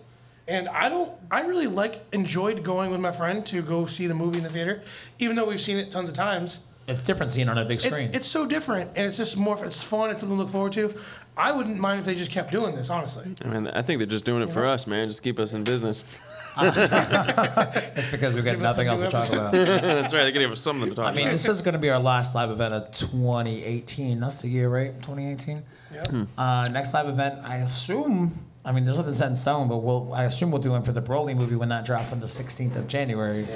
And 0.47 0.67
I 0.67 0.89
don't, 0.89 1.09
I 1.31 1.41
really 1.43 1.67
like 1.67 2.01
enjoyed 2.13 2.63
going 2.63 2.91
with 2.91 2.99
my 2.99 3.13
friend 3.13 3.45
to 3.45 3.61
go 3.61 3.85
see 3.85 4.07
the 4.07 4.13
movie 4.13 4.39
in 4.39 4.43
the 4.43 4.49
theater, 4.49 4.83
even 5.19 5.37
though 5.37 5.45
we've 5.47 5.61
seen 5.61 5.77
it 5.77 5.89
tons 5.89 6.09
of 6.09 6.15
times. 6.15 6.65
It's 6.85 7.01
different 7.01 7.31
seeing 7.31 7.47
on 7.47 7.57
a 7.57 7.63
big 7.63 7.77
It- 7.79 7.83
screen. 7.83 8.09
it's 8.13 8.27
so 8.27 8.45
different, 8.45 8.91
and 8.97 9.07
it's 9.07 9.15
just 9.15 9.37
more. 9.37 9.63
It's 9.63 9.81
fun. 9.81 10.09
It's 10.09 10.19
something 10.19 10.37
to 10.37 10.43
look 10.43 10.51
forward 10.51 10.73
to. 10.73 10.93
I 11.37 11.53
wouldn't 11.53 11.79
mind 11.79 12.01
if 12.01 12.05
they 12.05 12.13
just 12.13 12.29
kept 12.29 12.51
doing 12.51 12.75
this, 12.75 12.89
honestly. 12.89 13.33
I 13.43 13.47
mean, 13.47 13.67
I 13.67 13.81
think 13.81 13.99
they're 13.99 14.05
just 14.05 14.25
doing 14.25 14.43
it 14.43 14.49
for 14.51 14.65
us, 14.67 14.85
man. 14.85 15.07
Just 15.07 15.23
keep 15.23 15.39
us 15.39 15.53
in 15.53 15.63
business. 15.63 16.03
It's 17.95 18.07
because 18.11 18.33
we've 18.35 18.45
got 18.45 18.59
nothing 18.59 18.87
a 18.87 18.91
else 18.91 19.01
to 19.01 19.09
talk 19.09 19.23
episode. 19.23 19.35
about. 19.37 19.51
That's 19.81 20.13
right. 20.13 20.23
They're 20.23 20.31
gonna 20.31 20.45
give 20.45 20.51
us 20.51 20.61
something 20.61 20.89
to 20.89 20.95
talk 20.95 21.05
I 21.07 21.11
mean, 21.11 21.21
about. 21.27 21.31
this 21.33 21.47
is 21.47 21.61
going 21.61 21.73
to 21.73 21.79
be 21.79 21.89
our 21.89 21.99
last 21.99 22.35
live 22.35 22.49
event 22.51 22.73
of 22.73 22.91
2018. 22.91 24.19
That's 24.19 24.41
the 24.41 24.49
year, 24.49 24.69
right? 24.69 24.93
2018. 25.01 25.63
Yeah. 25.93 26.25
Uh, 26.37 26.67
next 26.69 26.93
live 26.93 27.07
event, 27.07 27.39
I 27.43 27.57
assume. 27.57 28.45
I 28.65 28.71
mean, 28.71 28.85
there's 28.85 28.97
nothing 28.97 29.13
set 29.13 29.29
in 29.29 29.35
stone, 29.35 29.67
but 29.67 29.77
we'll. 29.77 30.13
I 30.13 30.23
assume 30.25 30.51
we'll 30.51 30.61
do 30.61 30.71
one 30.71 30.83
for 30.83 30.91
the 30.91 31.01
Broly 31.01 31.35
movie 31.35 31.55
when 31.55 31.69
that 31.69 31.85
drops 31.85 32.11
on 32.11 32.19
the 32.19 32.27
16th 32.27 32.75
of 32.75 32.87
January. 32.87 33.47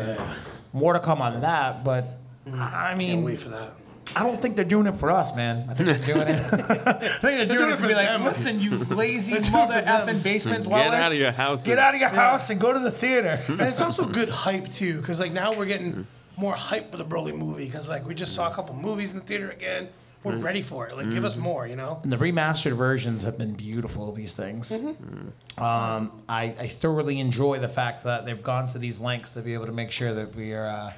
More 0.73 0.93
to 0.93 0.99
come 0.99 1.21
on 1.21 1.41
that, 1.41 1.83
but 1.83 2.19
I 2.51 2.93
mean, 2.95 3.09
Can't 3.15 3.25
wait 3.25 3.41
for 3.41 3.49
that. 3.49 3.73
I 4.15 4.23
don't 4.23 4.41
think 4.41 4.55
they're 4.55 4.65
doing 4.65 4.87
it 4.87 4.95
for 4.95 5.11
us, 5.11 5.35
man. 5.35 5.67
I 5.69 5.73
think 5.73 5.89
they're 5.89 6.15
doing 6.15 6.27
it. 6.27 6.39
I 6.53 6.93
think 6.93 7.21
they're 7.21 7.57
doing, 7.57 7.71
it 7.71 7.77
to 7.77 7.87
be 7.87 7.93
like, 7.93 8.19
listen, 8.21 8.59
you 8.59 8.77
lazy 8.89 9.33
They're 9.33 9.41
doing 9.41 9.53
it 9.53 9.57
mother 9.57 9.79
for 9.79 9.85
them. 9.85 10.07
effing 10.07 10.23
basement 10.23 10.63
Get 10.67 10.93
out 10.93 11.11
of 11.11 11.19
your 11.19 11.31
house 11.31 11.63
Get 11.63 11.77
out 11.77 11.93
of 11.93 11.99
your 11.99 12.09
house 12.09 12.49
and 12.49 12.59
go 12.59 12.73
to 12.73 12.79
the 12.79 12.91
theater. 12.91 13.39
And 13.49 13.61
it's 13.61 13.81
also 13.81 14.05
good 14.05 14.29
hype 14.29 14.69
too, 14.69 14.99
because 15.01 15.19
like 15.19 15.31
now 15.31 15.53
we're 15.53 15.65
getting 15.65 16.05
more 16.35 16.53
hype 16.53 16.91
for 16.91 16.97
the 16.97 17.05
Broly 17.05 17.35
movie, 17.35 17.65
because 17.65 17.89
like 17.89 18.05
we 18.05 18.13
just 18.15 18.33
saw 18.33 18.49
a 18.49 18.53
couple 18.53 18.75
movies 18.75 19.11
in 19.11 19.17
the 19.17 19.23
theater 19.23 19.49
again. 19.49 19.89
We're 20.23 20.37
ready 20.39 20.61
for 20.61 20.85
it. 20.87 20.97
Like, 20.97 21.09
give 21.09 21.23
us 21.23 21.37
more, 21.37 21.65
you 21.67 21.77
know. 21.77 22.01
And 22.03 22.11
the 22.11 22.17
remastered 22.17 22.73
versions 22.73 23.23
have 23.23 23.37
been 23.37 23.53
beautiful. 23.53 24.11
These 24.11 24.35
things. 24.35 24.71
Mm-hmm. 24.71 25.63
Um, 25.63 26.11
I, 26.27 26.53
I 26.59 26.67
thoroughly 26.67 27.21
enjoy 27.21 27.59
the 27.59 27.69
fact 27.69 28.03
that 28.03 28.25
they've 28.25 28.43
gone 28.43 28.67
to 28.69 28.79
these 28.79 28.99
lengths 28.99 29.31
to 29.35 29.41
be 29.41 29.53
able 29.53 29.67
to 29.67 29.71
make 29.71 29.89
sure 29.89 30.13
that 30.13 30.35
we 30.35 30.53
are 30.53 30.65
uh, 30.67 30.91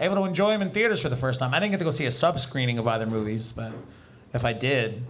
able 0.00 0.16
to 0.16 0.24
enjoy 0.24 0.50
them 0.50 0.62
in 0.62 0.70
theaters 0.70 1.00
for 1.02 1.08
the 1.08 1.16
first 1.16 1.38
time. 1.38 1.54
I 1.54 1.60
didn't 1.60 1.72
get 1.72 1.78
to 1.78 1.84
go 1.84 1.90
see 1.90 2.06
a 2.06 2.10
sub 2.10 2.40
screening 2.40 2.78
of 2.78 2.88
either 2.88 3.06
movies, 3.06 3.52
but 3.52 3.72
if 4.32 4.44
I 4.44 4.52
did, 4.52 5.04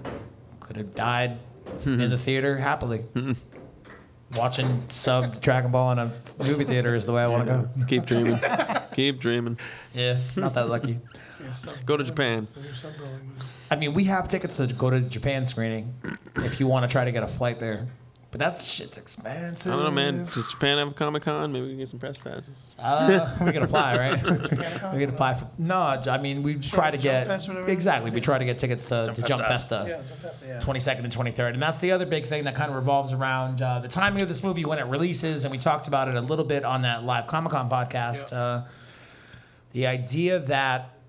could 0.59 0.77
have 0.77 0.95
died 0.95 1.39
in 1.85 2.11
the 2.11 2.19
theater 2.19 2.59
happily. 2.59 3.05
Mm-hmm. 3.15 3.33
Watching 4.37 4.85
sub 4.91 5.41
Dragon 5.41 5.73
Ball 5.73 5.93
in 5.93 5.99
a 5.99 6.13
movie 6.39 6.65
theater 6.65 6.95
is 6.95 7.05
the 7.05 7.13
way 7.13 7.23
I 7.23 7.27
want 7.27 7.49
to 7.49 7.53
go. 7.53 7.87
Keep 7.87 8.07
dreaming. 8.07 8.39
Keep 8.95 9.19
dreaming. 9.19 9.59
Yeah, 9.93 10.17
not 10.37 10.55
that 10.55 10.69
lucky. 10.69 11.01
Go 11.85 11.97
to 11.97 12.05
Japan. 12.05 12.47
I 13.71 13.77
mean, 13.77 13.93
we 13.93 14.05
have 14.05 14.29
tickets 14.29 14.59
to 14.59 14.67
go 14.69 14.91
to 14.91 15.01
Japan 15.01 15.45
screening 15.45 15.95
if 16.37 16.61
you 16.61 16.69
want 16.69 16.89
to 16.89 16.93
try 16.93 17.05
to 17.05 17.11
get 17.11 17.23
a 17.23 17.27
flight 17.29 17.59
there. 17.59 17.89
But 18.31 18.39
that 18.39 18.63
shit's 18.63 18.97
expensive. 18.97 19.73
I 19.73 19.77
don't 19.77 19.85
know, 19.87 19.91
man. 19.91 20.25
Does 20.27 20.53
Japan 20.53 20.79
have 20.79 20.89
a 20.89 20.95
Comic 20.95 21.25
Con? 21.25 21.51
Maybe 21.51 21.65
we 21.65 21.71
can 21.73 21.79
get 21.79 21.89
some 21.89 21.99
press 21.99 22.17
passes. 22.17 22.55
Uh, 22.79 23.37
we 23.45 23.51
can 23.51 23.65
apply, 23.65 23.99
right? 23.99 24.23
we 24.93 25.01
can 25.01 25.09
apply 25.09 25.35
for. 25.35 25.49
No, 25.59 25.77
I 25.77 26.19
mean, 26.19 26.45
we 26.45 26.55
try 26.55 26.93
to 26.93 26.97
Jump 26.97 27.03
get. 27.03 27.27
Fest? 27.27 27.51
Exactly. 27.67 28.13
We 28.13 28.21
try 28.21 28.39
to 28.39 28.45
get 28.45 28.59
tickets 28.59 28.89
to, 28.91 29.13
to 29.13 29.23
Jump 29.23 29.43
Festa. 29.43 29.85
Yeah, 29.89 29.97
Jump 29.97 30.07
Festa, 30.07 30.47
yeah. 30.47 30.61
22nd 30.61 31.05
and 31.05 31.13
23rd. 31.13 31.55
And 31.55 31.63
that's 31.63 31.81
the 31.81 31.91
other 31.91 32.07
big 32.07 32.25
thing 32.25 32.45
that 32.45 32.55
kind 32.55 32.71
of 32.71 32.77
revolves 32.77 33.13
around 33.13 33.63
uh, 33.63 33.81
the 33.81 33.89
timing 33.89 34.23
of 34.23 34.29
this 34.29 34.45
movie 34.45 34.65
when 34.65 34.79
it 34.79 34.87
releases. 34.87 35.45
And 35.45 35.51
we 35.51 35.59
talked 35.59 35.89
about 35.89 36.07
it 36.07 36.15
a 36.15 36.21
little 36.21 36.45
bit 36.45 36.65
on 36.65 36.83
that 36.83 37.03
live 37.03 37.27
Comic 37.27 37.51
Con 37.51 37.69
podcast. 37.69 38.31
Yeah. 38.31 38.39
Uh, 38.39 38.65
the 39.73 39.89
idea 39.89 40.39
that 40.39 41.00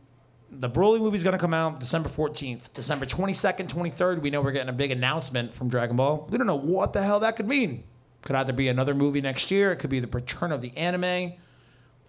the 0.52 0.70
Broly 0.70 1.00
movie 1.00 1.16
is 1.16 1.24
going 1.24 1.38
to 1.38 1.40
come 1.40 1.54
out 1.54 1.80
December 1.80 2.10
14th. 2.10 2.74
December 2.74 3.06
22nd, 3.06 3.70
23rd, 3.70 4.22
we 4.22 4.30
know 4.30 4.42
we're 4.42 4.52
getting 4.52 4.70
a 4.70 4.74
big 4.74 4.92
announcement 4.92 5.54
from 5.54 5.70
Dragon 5.70 5.96
Ball. 5.96 6.28
We 6.30 6.38
don't 6.38 6.48
know 6.48 6.58
what 6.58 6.94
the 6.94 7.02
hell 7.02 7.22
that 7.22 7.38
could 7.38 7.48
mean. 7.48 7.84
Could 8.22 8.36
either 8.36 8.54
be 8.54 8.68
another 8.68 8.94
movie 8.94 9.22
next 9.22 9.50
year, 9.50 9.72
it 9.72 9.78
could 9.78 9.90
be 9.90 10.00
the 10.00 10.08
return 10.08 10.52
of 10.52 10.62
the 10.62 10.76
anime. 10.78 11.34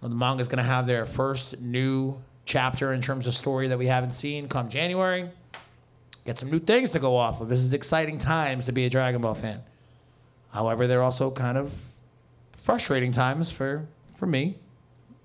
Well, 0.01 0.09
the 0.09 0.15
manga 0.15 0.41
is 0.41 0.49
to 0.49 0.61
have 0.61 0.85
their 0.85 1.05
first 1.05 1.59
new 1.61 2.21
chapter 2.45 2.91
in 2.91 3.01
terms 3.01 3.25
of 3.25 3.33
story 3.33 3.69
that 3.69 3.77
we 3.77 3.87
haven't 3.87 4.11
seen 4.11 4.49
come 4.49 4.67
January. 4.67 5.29
Get 6.25 6.37
some 6.37 6.51
new 6.51 6.59
things 6.59 6.91
to 6.91 6.99
go 6.99 7.15
off 7.15 7.41
of. 7.41 7.49
This 7.49 7.59
is 7.59 7.73
exciting 7.73 8.17
times 8.17 8.65
to 8.65 8.71
be 8.73 8.85
a 8.85 8.89
Dragon 8.89 9.21
Ball 9.21 9.33
fan. 9.33 9.63
However, 10.51 10.85
they're 10.85 11.01
also 11.01 11.31
kind 11.31 11.57
of 11.57 11.73
frustrating 12.51 13.11
times 13.11 13.49
for 13.49 13.87
for 14.15 14.27
me. 14.27 14.57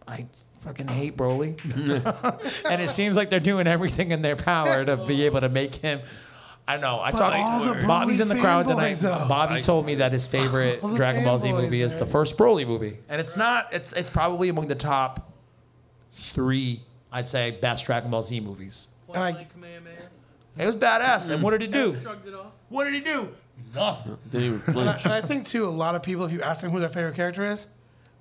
I 0.06 0.26
fucking 0.58 0.88
hate 0.88 1.16
Broly, 1.16 1.58
and 2.70 2.82
it 2.82 2.90
seems 2.90 3.16
like 3.16 3.30
they're 3.30 3.40
doing 3.40 3.66
everything 3.66 4.10
in 4.10 4.22
their 4.22 4.36
power 4.36 4.84
to 4.84 4.96
be 4.96 5.24
able 5.26 5.40
to 5.40 5.48
make 5.48 5.74
him. 5.76 6.00
I 6.66 6.72
don't 6.72 6.82
know. 6.82 7.00
I 7.02 7.12
talked. 7.12 7.36
all 7.36 7.74
the 7.74 7.86
Bobby's 7.86 8.20
in 8.20 8.28
the 8.28 8.38
crowd 8.38 8.66
tonight. 8.66 8.94
though. 8.94 9.26
Bobby 9.28 9.62
told 9.62 9.86
me 9.86 9.96
that 9.96 10.12
his 10.12 10.26
favorite 10.26 10.80
Dragon 10.96 11.24
Ball 11.24 11.38
Z 11.38 11.52
movie 11.52 11.80
is 11.80 11.96
the 11.96 12.06
first 12.06 12.36
Broly 12.36 12.66
movie, 12.66 12.98
and 13.08 13.20
it's 13.20 13.36
not. 13.36 13.72
It's 13.72 13.92
it's 13.94 14.10
probably 14.10 14.48
among 14.50 14.68
the 14.68 14.74
top 14.74 15.32
three. 16.32 16.82
I'd 17.10 17.26
say 17.28 17.52
best 17.52 17.86
Dragon 17.86 18.10
Ball 18.10 18.22
Z 18.22 18.40
movies. 18.40 18.88
And 19.14 19.22
I, 19.22 19.46
It 20.58 20.66
was 20.66 20.76
badass. 20.76 21.30
And 21.30 21.42
what 21.42 21.52
did 21.52 21.62
he 21.62 21.68
do? 21.68 21.96
Shrugged 22.02 22.28
it 22.28 22.34
off. 22.34 22.52
What 22.68 22.84
did 22.84 22.92
he 22.94 23.00
do? 23.00 23.34
Nothing. 23.74 24.18
Didn't 24.30 24.46
even 24.46 24.60
and 24.66 24.68
I, 24.68 24.72
flinch. 24.72 25.04
and 25.04 25.12
I 25.14 25.20
think 25.20 25.46
too, 25.46 25.66
a 25.66 25.70
lot 25.70 25.94
of 25.94 26.02
people, 26.02 26.24
if 26.26 26.32
you 26.32 26.42
ask 26.42 26.60
them 26.62 26.70
who 26.70 26.80
their 26.80 26.88
favorite 26.88 27.14
character 27.16 27.44
is, 27.44 27.66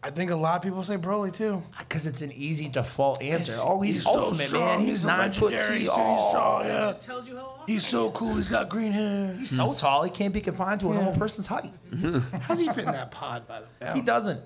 I 0.03 0.11
think 0.11 0.29
a 0.31 0.35
lot 0.35 0.55
of 0.57 0.61
people 0.61 0.83
say 0.83 0.95
Broly 0.95 1.33
too. 1.35 1.61
Because 1.79 2.05
it's 2.05 2.21
an 2.21 2.31
easy 2.31 2.69
default 2.69 3.21
answer. 3.21 3.53
oh, 3.57 3.81
he's, 3.81 4.03
so 4.03 4.11
ultimate, 4.11 4.47
strong. 4.47 4.63
man. 4.63 4.79
He's, 4.79 5.03
a 5.03 5.07
nine 5.07 5.31
foot 5.33 5.51
legendary, 5.53 5.79
T. 5.79 5.85
so 5.85 5.91
he's 5.91 5.99
Oh, 5.99 6.29
strong, 6.29 6.65
yeah. 6.65 6.79
Just 6.91 7.01
tells 7.03 7.27
you 7.27 7.35
how 7.35 7.41
awesome. 7.43 7.63
He's 7.67 7.85
so 7.85 8.11
cool. 8.11 8.35
He's 8.35 8.47
got 8.47 8.69
green 8.69 8.91
hair. 8.91 9.33
he's 9.33 9.49
so 9.55 9.73
tall, 9.73 10.03
he 10.03 10.11
can't 10.11 10.33
be 10.33 10.39
confined 10.41 10.81
to 10.81 10.91
a 10.91 10.93
normal 10.93 11.15
person's 11.15 11.47
height. 11.47 11.71
How's 12.41 12.59
he 12.59 12.67
fit 12.67 12.85
in 12.85 12.91
that 12.91 13.11
pod, 13.11 13.47
by 13.47 13.61
the 13.61 13.67
way? 13.85 13.91
He 13.95 14.01
doesn't. 14.01 14.39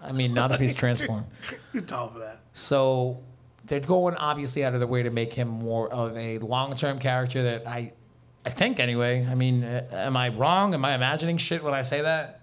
I 0.00 0.12
mean, 0.12 0.32
not 0.32 0.52
if 0.52 0.60
he's 0.60 0.74
transformed. 0.84 1.26
You're 1.72 1.82
tall 1.82 2.08
for 2.08 2.20
that. 2.20 2.38
So 2.54 3.20
they're 3.64 3.80
going 3.80 4.14
obviously 4.14 4.64
out 4.64 4.74
of 4.74 4.80
their 4.80 4.86
way 4.88 5.02
to 5.02 5.10
make 5.10 5.32
him 5.34 5.48
more 5.48 5.92
of 5.92 6.16
a 6.16 6.38
long-term 6.38 7.00
character 7.00 7.42
that 7.42 7.66
I, 7.66 7.92
I 8.46 8.50
think 8.50 8.78
anyway. 8.78 9.26
I 9.28 9.34
mean, 9.34 9.64
uh, 9.64 9.86
am 9.92 10.16
I 10.16 10.28
wrong? 10.28 10.72
Am 10.72 10.84
I 10.84 10.94
imagining 10.94 11.36
shit 11.36 11.62
when 11.64 11.74
I 11.74 11.82
say 11.82 12.00
that? 12.02 12.40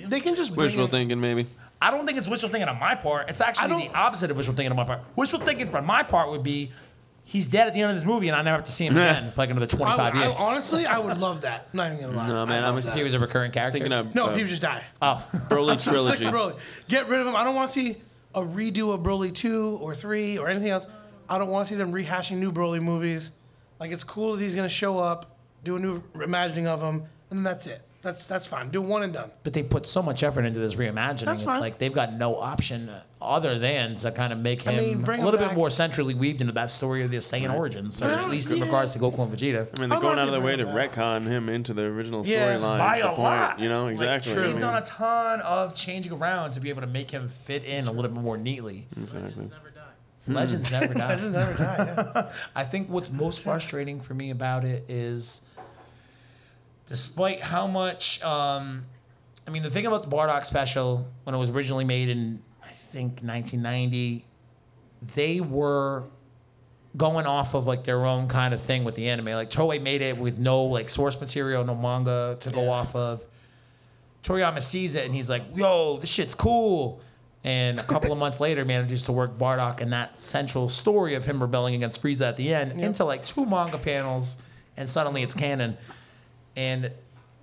They 0.00 0.20
can 0.20 0.34
just 0.36 0.54
bring 0.54 0.66
Wishful 0.66 0.84
in- 0.86 0.90
thinking, 0.90 1.20
maybe. 1.20 1.46
I 1.80 1.90
don't 1.90 2.06
think 2.06 2.16
it's 2.18 2.28
wishful 2.28 2.48
thinking 2.48 2.68
on 2.68 2.78
my 2.78 2.94
part. 2.94 3.28
It's 3.28 3.40
actually 3.40 3.64
I 3.64 3.68
the 3.78 3.84
don't- 3.86 3.96
opposite 3.96 4.30
of 4.30 4.36
wishful 4.36 4.54
thinking 4.54 4.70
on 4.70 4.76
my 4.76 4.84
part. 4.84 5.00
Wishful 5.16 5.40
thinking 5.40 5.68
from 5.68 5.84
my 5.84 6.02
part 6.04 6.30
would 6.30 6.42
be, 6.44 6.70
he's 7.24 7.46
dead 7.48 7.66
at 7.66 7.74
the 7.74 7.80
end 7.80 7.90
of 7.90 7.96
this 7.96 8.04
movie, 8.04 8.28
and 8.28 8.36
I 8.36 8.42
never 8.42 8.56
have 8.58 8.66
to 8.66 8.72
see 8.72 8.86
him 8.86 8.96
again 8.96 9.30
for 9.32 9.40
like 9.40 9.50
another 9.50 9.66
I, 9.66 9.76
25 9.76 10.14
I- 10.14 10.22
years. 10.28 10.40
honestly, 10.40 10.86
I 10.86 10.98
would 10.98 11.18
love 11.18 11.40
that. 11.40 11.68
I'm 11.72 11.76
not 11.76 11.92
even 11.92 12.04
gonna 12.04 12.16
lie. 12.16 12.28
No, 12.28 12.46
man. 12.46 12.62
I 12.62 12.68
I'm 12.68 12.74
love 12.74 12.78
if 12.78 12.84
that. 12.86 12.96
he 12.96 13.02
was 13.02 13.14
a 13.14 13.18
recurring 13.18 13.50
character. 13.52 13.78
thinking 13.78 13.92
of 13.92 14.14
No, 14.14 14.26
uh, 14.26 14.30
if 14.30 14.36
he 14.36 14.42
would 14.42 14.48
just 14.50 14.62
die. 14.62 14.84
oh, 15.00 15.26
Broly 15.48 15.72
I'm 15.72 15.78
so 15.78 15.90
sick 16.04 16.18
trilogy. 16.18 16.26
Broly. 16.26 16.58
Get 16.88 17.08
rid 17.08 17.20
of 17.20 17.26
him. 17.26 17.34
I 17.34 17.42
don't 17.44 17.54
want 17.56 17.68
to 17.68 17.74
see 17.80 17.96
a 18.34 18.40
redo 18.42 18.92
of 18.94 19.00
Broly 19.00 19.34
two 19.34 19.78
or 19.80 19.94
three 19.96 20.38
or 20.38 20.48
anything 20.48 20.70
else. 20.70 20.86
I 21.28 21.38
don't 21.38 21.48
want 21.48 21.66
to 21.66 21.72
see 21.74 21.78
them 21.78 21.92
rehashing 21.92 22.36
new 22.38 22.52
Broly 22.52 22.80
movies. 22.82 23.30
Like 23.80 23.90
it's 23.90 24.04
cool 24.04 24.36
that 24.36 24.42
he's 24.42 24.54
gonna 24.54 24.68
show 24.68 24.98
up, 24.98 25.36
do 25.64 25.76
a 25.76 25.78
new 25.80 26.02
imagining 26.14 26.66
of 26.68 26.80
him, 26.80 27.02
and 27.30 27.38
then 27.38 27.42
that's 27.42 27.66
it. 27.66 27.82
That's 28.02 28.26
that's 28.26 28.48
fine. 28.48 28.68
Do 28.70 28.82
one 28.82 29.04
and 29.04 29.12
done. 29.12 29.30
But 29.44 29.52
they 29.52 29.62
put 29.62 29.86
so 29.86 30.02
much 30.02 30.22
effort 30.24 30.44
into 30.44 30.58
this 30.58 30.74
reimagining. 30.74 31.24
That's 31.26 31.42
it's 31.42 31.44
fine. 31.44 31.60
like 31.60 31.78
they've 31.78 31.92
got 31.92 32.12
no 32.14 32.36
option 32.36 32.90
other 33.20 33.58
than 33.60 33.94
to 33.94 34.10
kind 34.10 34.32
of 34.32 34.40
make 34.40 34.62
him 34.62 34.76
mean, 34.76 35.02
bring 35.02 35.18
a 35.18 35.22
him 35.22 35.24
little 35.26 35.38
bit 35.38 35.50
back. 35.50 35.56
more 35.56 35.70
centrally 35.70 36.12
weaved 36.12 36.40
into 36.40 36.52
that 36.54 36.68
story 36.68 37.04
of 37.04 37.12
the 37.12 37.18
Saiyan 37.18 37.54
origins, 37.54 38.02
or 38.02 38.08
Yeah, 38.08 38.22
at 38.24 38.28
least 38.30 38.50
in 38.50 38.60
regards 38.60 38.92
to 38.94 38.98
Goku 38.98 39.20
and 39.22 39.32
Vegeta. 39.32 39.68
I 39.76 39.80
mean, 39.80 39.88
they're 39.88 39.98
How 39.98 40.00
going 40.00 40.18
out 40.18 40.26
of 40.26 40.32
their 40.32 40.40
way 40.40 40.56
to 40.56 40.64
bring 40.64 40.76
it 40.88 40.92
retcon 40.92 41.26
him 41.28 41.48
into 41.48 41.72
the 41.72 41.82
original 41.84 42.26
Yeah, 42.26 42.56
storyline. 42.56 42.78
by 42.78 42.98
the 42.98 43.04
a 43.06 43.08
point, 43.10 43.18
lot. 43.20 43.60
You 43.60 43.68
know, 43.68 43.84
Like, 43.84 43.92
exactly. 43.94 44.32
I 44.32 44.34
They've 44.36 44.50
mean, 44.52 44.60
done 44.62 44.82
a 44.82 44.84
ton 44.84 45.40
of 45.42 45.76
changing 45.76 46.12
around 46.12 46.50
to 46.54 46.60
be 46.60 46.70
able 46.70 46.80
to 46.80 46.88
make 46.88 47.12
him 47.12 47.28
fit 47.28 47.62
in 47.62 47.86
a 47.86 47.92
little 47.92 48.10
bit 48.10 48.20
more 48.20 48.36
neatly. 48.36 48.88
exactly. 49.00 49.48
Legends 50.26 50.70
never 50.72 50.94
die. 50.94 51.02
Hmm. 51.06 51.06
Legends 51.06 51.32
never 51.36 51.54
die. 51.58 51.76
Yeah. 52.14 52.32
I 52.56 52.64
think 52.64 52.88
what's 52.90 53.10
most 53.12 53.42
frustrating 53.42 54.00
for 54.00 54.14
me 54.14 54.30
about 54.30 54.64
it 54.64 54.84
is, 54.88 55.48
despite 56.92 57.40
how 57.40 57.66
much, 57.66 58.22
um, 58.22 58.84
I 59.46 59.50
mean, 59.50 59.62
the 59.62 59.70
thing 59.70 59.86
about 59.86 60.02
the 60.02 60.14
Bardock 60.14 60.44
special 60.44 61.08
when 61.24 61.34
it 61.34 61.38
was 61.38 61.48
originally 61.48 61.86
made 61.86 62.10
in, 62.10 62.42
I 62.62 62.68
think 62.68 63.22
1990, 63.22 64.26
they 65.14 65.40
were 65.40 66.04
going 66.94 67.24
off 67.24 67.54
of 67.54 67.66
like 67.66 67.84
their 67.84 68.04
own 68.04 68.28
kind 68.28 68.52
of 68.52 68.60
thing 68.60 68.84
with 68.84 68.94
the 68.94 69.08
anime. 69.08 69.24
Like 69.24 69.48
Toei 69.48 69.80
made 69.80 70.02
it 70.02 70.18
with 70.18 70.38
no 70.38 70.64
like 70.64 70.90
source 70.90 71.18
material, 71.18 71.64
no 71.64 71.74
manga 71.74 72.36
to 72.40 72.50
go 72.50 72.68
off 72.68 72.94
of. 72.94 73.24
Toriyama 74.22 74.60
sees 74.60 74.94
it 74.94 75.06
and 75.06 75.14
he's 75.14 75.30
like, 75.30 75.44
"Yo, 75.54 75.96
this 75.96 76.10
shit's 76.10 76.34
cool." 76.34 77.00
And 77.42 77.80
a 77.80 77.84
couple 77.84 78.12
of 78.12 78.18
months 78.18 78.38
later, 78.46 78.66
manages 78.66 79.04
to 79.04 79.12
work 79.12 79.38
Bardock 79.38 79.80
and 79.80 79.94
that 79.94 80.18
central 80.18 80.68
story 80.68 81.14
of 81.14 81.24
him 81.24 81.40
rebelling 81.40 81.74
against 81.74 82.02
Frieza 82.02 82.28
at 82.28 82.36
the 82.36 82.52
end 82.52 82.78
into 82.78 83.02
like 83.06 83.24
two 83.24 83.46
manga 83.46 83.78
panels, 83.78 84.42
and 84.76 84.86
suddenly 84.86 85.22
it's 85.22 85.32
canon. 85.32 85.78
And 86.56 86.92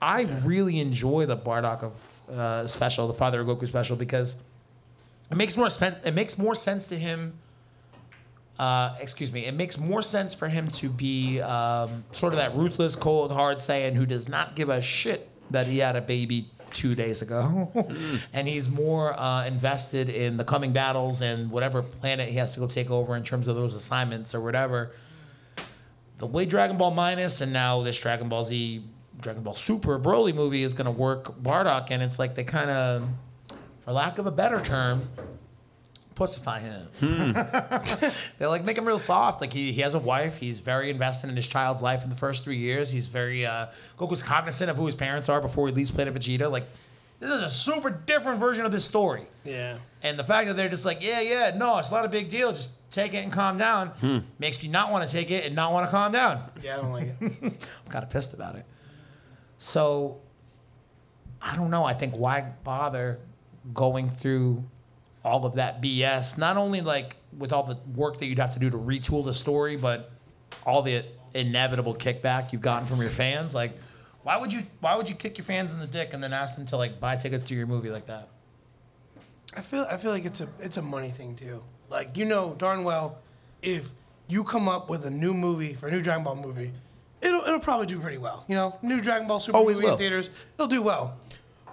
I 0.01 0.21
really 0.43 0.79
enjoy 0.79 1.25
the 1.25 1.37
Bardock 1.37 1.83
of 1.83 2.21
uh, 2.31 2.67
special, 2.67 3.07
the 3.07 3.13
Father 3.13 3.41
of 3.41 3.47
Goku 3.47 3.67
special, 3.67 3.95
because 3.95 4.43
it 5.31 5.37
makes 5.37 5.57
more 5.57 5.69
sense. 5.69 6.05
It 6.05 6.13
makes 6.13 6.37
more 6.37 6.55
sense 6.55 6.87
to 6.87 6.97
him. 6.97 7.33
Uh, 8.57 8.95
excuse 8.99 9.31
me. 9.31 9.45
It 9.45 9.53
makes 9.53 9.77
more 9.77 10.01
sense 10.01 10.33
for 10.33 10.49
him 10.49 10.67
to 10.67 10.89
be 10.89 11.39
um, 11.41 12.03
sort 12.11 12.33
of 12.33 12.37
that 12.37 12.55
ruthless, 12.55 12.95
cold, 12.95 13.31
hard 13.31 13.57
Saiyan 13.57 13.93
who 13.93 14.05
does 14.05 14.27
not 14.27 14.55
give 14.55 14.69
a 14.69 14.81
shit 14.81 15.29
that 15.51 15.67
he 15.67 15.79
had 15.79 15.95
a 15.95 16.01
baby 16.01 16.49
two 16.71 16.93
days 16.93 17.21
ago, 17.21 17.71
and 18.31 18.47
he's 18.47 18.69
more 18.69 19.19
uh, 19.19 19.45
invested 19.45 20.07
in 20.07 20.37
the 20.37 20.43
coming 20.43 20.71
battles 20.71 21.21
and 21.21 21.49
whatever 21.49 21.81
planet 21.81 22.29
he 22.29 22.37
has 22.37 22.53
to 22.53 22.59
go 22.59 22.67
take 22.67 22.91
over 22.91 23.15
in 23.15 23.23
terms 23.23 23.47
of 23.47 23.55
those 23.55 23.73
assignments 23.73 24.35
or 24.35 24.41
whatever. 24.41 24.91
The 26.19 26.27
way 26.27 26.45
Dragon 26.45 26.77
Ball 26.77 26.91
Minus 26.91 27.41
and 27.41 27.51
now 27.51 27.81
this 27.81 27.99
Dragon 27.99 28.29
Ball 28.29 28.43
Z, 28.43 28.83
Dragon 29.19 29.43
Ball 29.43 29.55
Super 29.55 29.99
Broly 29.99 30.33
movie 30.33 30.63
is 30.63 30.73
going 30.73 30.85
to 30.85 30.91
work 30.91 31.41
Bardock, 31.41 31.87
and 31.91 32.01
it's 32.01 32.19
like 32.19 32.35
they 32.35 32.43
kind 32.43 32.69
of, 32.69 33.07
for 33.81 33.91
lack 33.91 34.17
of 34.17 34.25
a 34.25 34.31
better 34.31 34.59
term, 34.59 35.09
pussify 36.15 36.59
him. 36.59 36.87
they 38.39 38.45
like 38.45 38.65
make 38.65 38.77
him 38.77 38.85
real 38.85 38.99
soft. 38.99 39.41
Like 39.41 39.53
he, 39.53 39.71
he 39.71 39.81
has 39.81 39.95
a 39.95 39.99
wife. 39.99 40.37
He's 40.37 40.59
very 40.59 40.89
invested 40.89 41.29
in 41.29 41.35
his 41.35 41.47
child's 41.47 41.81
life 41.81 42.03
in 42.03 42.09
the 42.09 42.15
first 42.15 42.43
three 42.43 42.57
years. 42.57 42.91
He's 42.91 43.07
very 43.07 43.45
uh, 43.45 43.67
Goku's 43.97 44.23
cognizant 44.23 44.69
of 44.69 44.77
who 44.77 44.85
his 44.85 44.95
parents 44.95 45.29
are 45.29 45.41
before 45.41 45.67
he 45.67 45.73
leaves 45.73 45.91
Planet 45.91 46.13
Vegeta. 46.13 46.51
Like 46.51 46.65
this 47.19 47.31
is 47.31 47.41
a 47.41 47.49
super 47.49 47.89
different 47.89 48.39
version 48.39 48.65
of 48.65 48.71
this 48.71 48.85
story. 48.85 49.23
Yeah. 49.45 49.77
And 50.03 50.17
the 50.17 50.23
fact 50.23 50.47
that 50.47 50.55
they're 50.55 50.69
just 50.69 50.85
like, 50.85 51.05
yeah, 51.05 51.21
yeah, 51.21 51.51
no, 51.55 51.77
it's 51.77 51.91
not 51.91 52.05
a 52.05 52.09
big 52.09 52.29
deal. 52.29 52.51
Just 52.51 52.89
take 52.91 53.13
it 53.13 53.23
and 53.23 53.31
calm 53.31 53.57
down 53.57 54.23
makes 54.39 54.61
me 54.63 54.69
not 54.69 54.91
want 54.91 55.07
to 55.07 55.13
take 55.13 55.29
it 55.29 55.45
and 55.45 55.55
not 55.55 55.73
want 55.73 55.85
to 55.85 55.91
calm 55.91 56.11
down. 56.11 56.41
Yeah, 56.61 56.77
I 56.77 56.81
don't 56.81 56.91
like 56.91 57.07
it. 57.07 57.15
I'm 57.43 57.57
kind 57.89 58.03
of 58.03 58.09
pissed 58.09 58.33
about 58.33 58.55
it. 58.55 58.65
So 59.59 60.19
I 61.41 61.55
don't 61.55 61.69
know. 61.69 61.83
I 61.83 61.93
think 61.93 62.15
why 62.15 62.41
bother 62.63 63.19
going 63.73 64.09
through 64.09 64.63
all 65.23 65.45
of 65.45 65.55
that 65.55 65.81
BS? 65.81 66.37
Not 66.37 66.57
only 66.57 66.81
like 66.81 67.17
with 67.37 67.53
all 67.53 67.63
the 67.63 67.77
work 67.95 68.17
that 68.19 68.25
you'd 68.25 68.39
have 68.39 68.53
to 68.53 68.59
do 68.59 68.69
to 68.71 68.77
retool 68.77 69.23
the 69.23 69.33
story, 69.33 69.75
but 69.75 70.11
all 70.65 70.81
the 70.81 71.05
inevitable 71.33 71.93
kickback 71.93 72.51
you've 72.51 72.61
gotten 72.61 72.87
from 72.87 72.99
your 73.01 73.09
fans. 73.09 73.53
Like, 73.53 73.77
why 74.23 74.37
would 74.37 74.51
you 74.51 74.63
why 74.79 74.95
would 74.95 75.09
you 75.09 75.15
kick 75.15 75.37
your 75.37 75.45
fans 75.45 75.73
in 75.73 75.79
the 75.79 75.87
dick 75.87 76.13
and 76.13 76.23
then 76.23 76.33
ask 76.33 76.55
them 76.55 76.65
to 76.67 76.77
like 76.77 76.99
buy 76.99 77.15
tickets 77.15 77.43
to 77.45 77.55
your 77.55 77.67
movie 77.67 77.89
like 77.89 78.07
that? 78.07 78.29
I 79.55 79.61
feel 79.61 79.85
I 79.89 79.97
feel 79.97 80.11
like 80.11 80.25
it's 80.25 80.41
a 80.41 80.47
it's 80.59 80.77
a 80.77 80.81
money 80.81 81.09
thing 81.09 81.35
too. 81.35 81.61
Like 81.89 82.17
you 82.17 82.25
know 82.25 82.55
darn 82.57 82.83
well, 82.83 83.19
if 83.61 83.91
you 84.27 84.43
come 84.43 84.69
up 84.69 84.89
with 84.89 85.05
a 85.05 85.09
new 85.09 85.33
movie 85.33 85.73
for 85.73 85.87
a 85.87 85.91
new 85.91 86.01
Dragon 86.01 86.23
Ball 86.23 86.35
movie, 86.35 86.71
it'll 87.21 87.41
it'll 87.41 87.59
probably 87.59 87.87
do 87.87 87.99
pretty 87.99 88.17
well. 88.17 88.45
You 88.47 88.55
know, 88.55 88.77
new 88.81 89.01
Dragon 89.01 89.27
Ball 89.27 89.39
Super 89.39 89.57
Always 89.57 89.77
movie 89.77 89.87
will. 89.87 89.93
in 89.93 89.99
theaters, 89.99 90.29
it'll 90.55 90.67
do 90.67 90.81
well. 90.81 91.17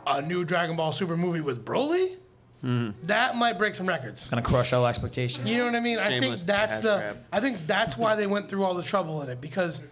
A 0.06 0.22
new 0.22 0.44
Dragon 0.44 0.76
Ball 0.76 0.92
Super 0.92 1.16
movie 1.16 1.40
with 1.40 1.64
Broly, 1.64 2.16
hmm. 2.60 2.90
that 3.04 3.36
might 3.36 3.58
break 3.58 3.74
some 3.74 3.86
records. 3.86 4.20
It's 4.20 4.28
gonna 4.28 4.42
crush 4.42 4.72
all 4.72 4.86
expectations. 4.86 5.50
You 5.50 5.58
know 5.58 5.66
what 5.66 5.74
I 5.74 5.80
mean? 5.80 5.98
I 5.98 6.08
think 6.08 6.22
Shameless 6.22 6.42
that's 6.44 6.74
cash 6.76 6.82
the. 6.82 6.96
grab. 6.96 7.18
I 7.32 7.40
think 7.40 7.66
that's 7.66 7.98
why 7.98 8.14
they 8.14 8.26
went 8.26 8.48
through 8.48 8.64
all 8.64 8.74
the 8.74 8.82
trouble 8.82 9.22
in 9.22 9.28
it 9.28 9.40
because 9.40 9.82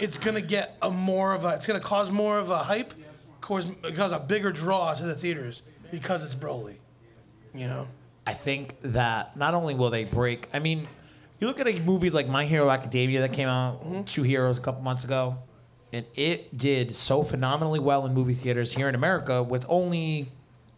it's 0.00 0.18
gonna 0.18 0.40
get 0.40 0.76
a 0.82 0.90
more 0.90 1.34
of 1.34 1.44
a. 1.44 1.54
It's 1.54 1.66
gonna 1.66 1.80
cause 1.80 2.10
more 2.10 2.38
of 2.38 2.50
a 2.50 2.58
hype, 2.58 2.94
cause 3.40 3.70
cause 3.94 4.12
a 4.12 4.18
bigger 4.18 4.52
draw 4.52 4.94
to 4.94 5.04
the 5.04 5.14
theaters 5.14 5.62
because 5.90 6.24
it's 6.24 6.34
Broly. 6.34 6.76
You 7.52 7.66
know. 7.66 7.88
I 8.26 8.32
think 8.32 8.80
that 8.80 9.36
not 9.36 9.54
only 9.54 9.74
will 9.74 9.90
they 9.90 10.04
break, 10.04 10.48
I 10.54 10.58
mean, 10.58 10.86
you 11.40 11.46
look 11.46 11.60
at 11.60 11.68
a 11.68 11.78
movie 11.80 12.10
like 12.10 12.28
My 12.28 12.44
Hero 12.44 12.70
Academia 12.70 13.20
that 13.20 13.32
came 13.32 13.48
out, 13.48 13.84
mm-hmm. 13.84 14.02
Two 14.04 14.22
Heroes, 14.22 14.58
a 14.58 14.60
couple 14.60 14.82
months 14.82 15.04
ago, 15.04 15.38
and 15.92 16.06
it 16.14 16.56
did 16.56 16.94
so 16.94 17.22
phenomenally 17.22 17.80
well 17.80 18.06
in 18.06 18.14
movie 18.14 18.34
theaters 18.34 18.74
here 18.74 18.88
in 18.88 18.94
America 18.94 19.42
with 19.42 19.64
only 19.68 20.28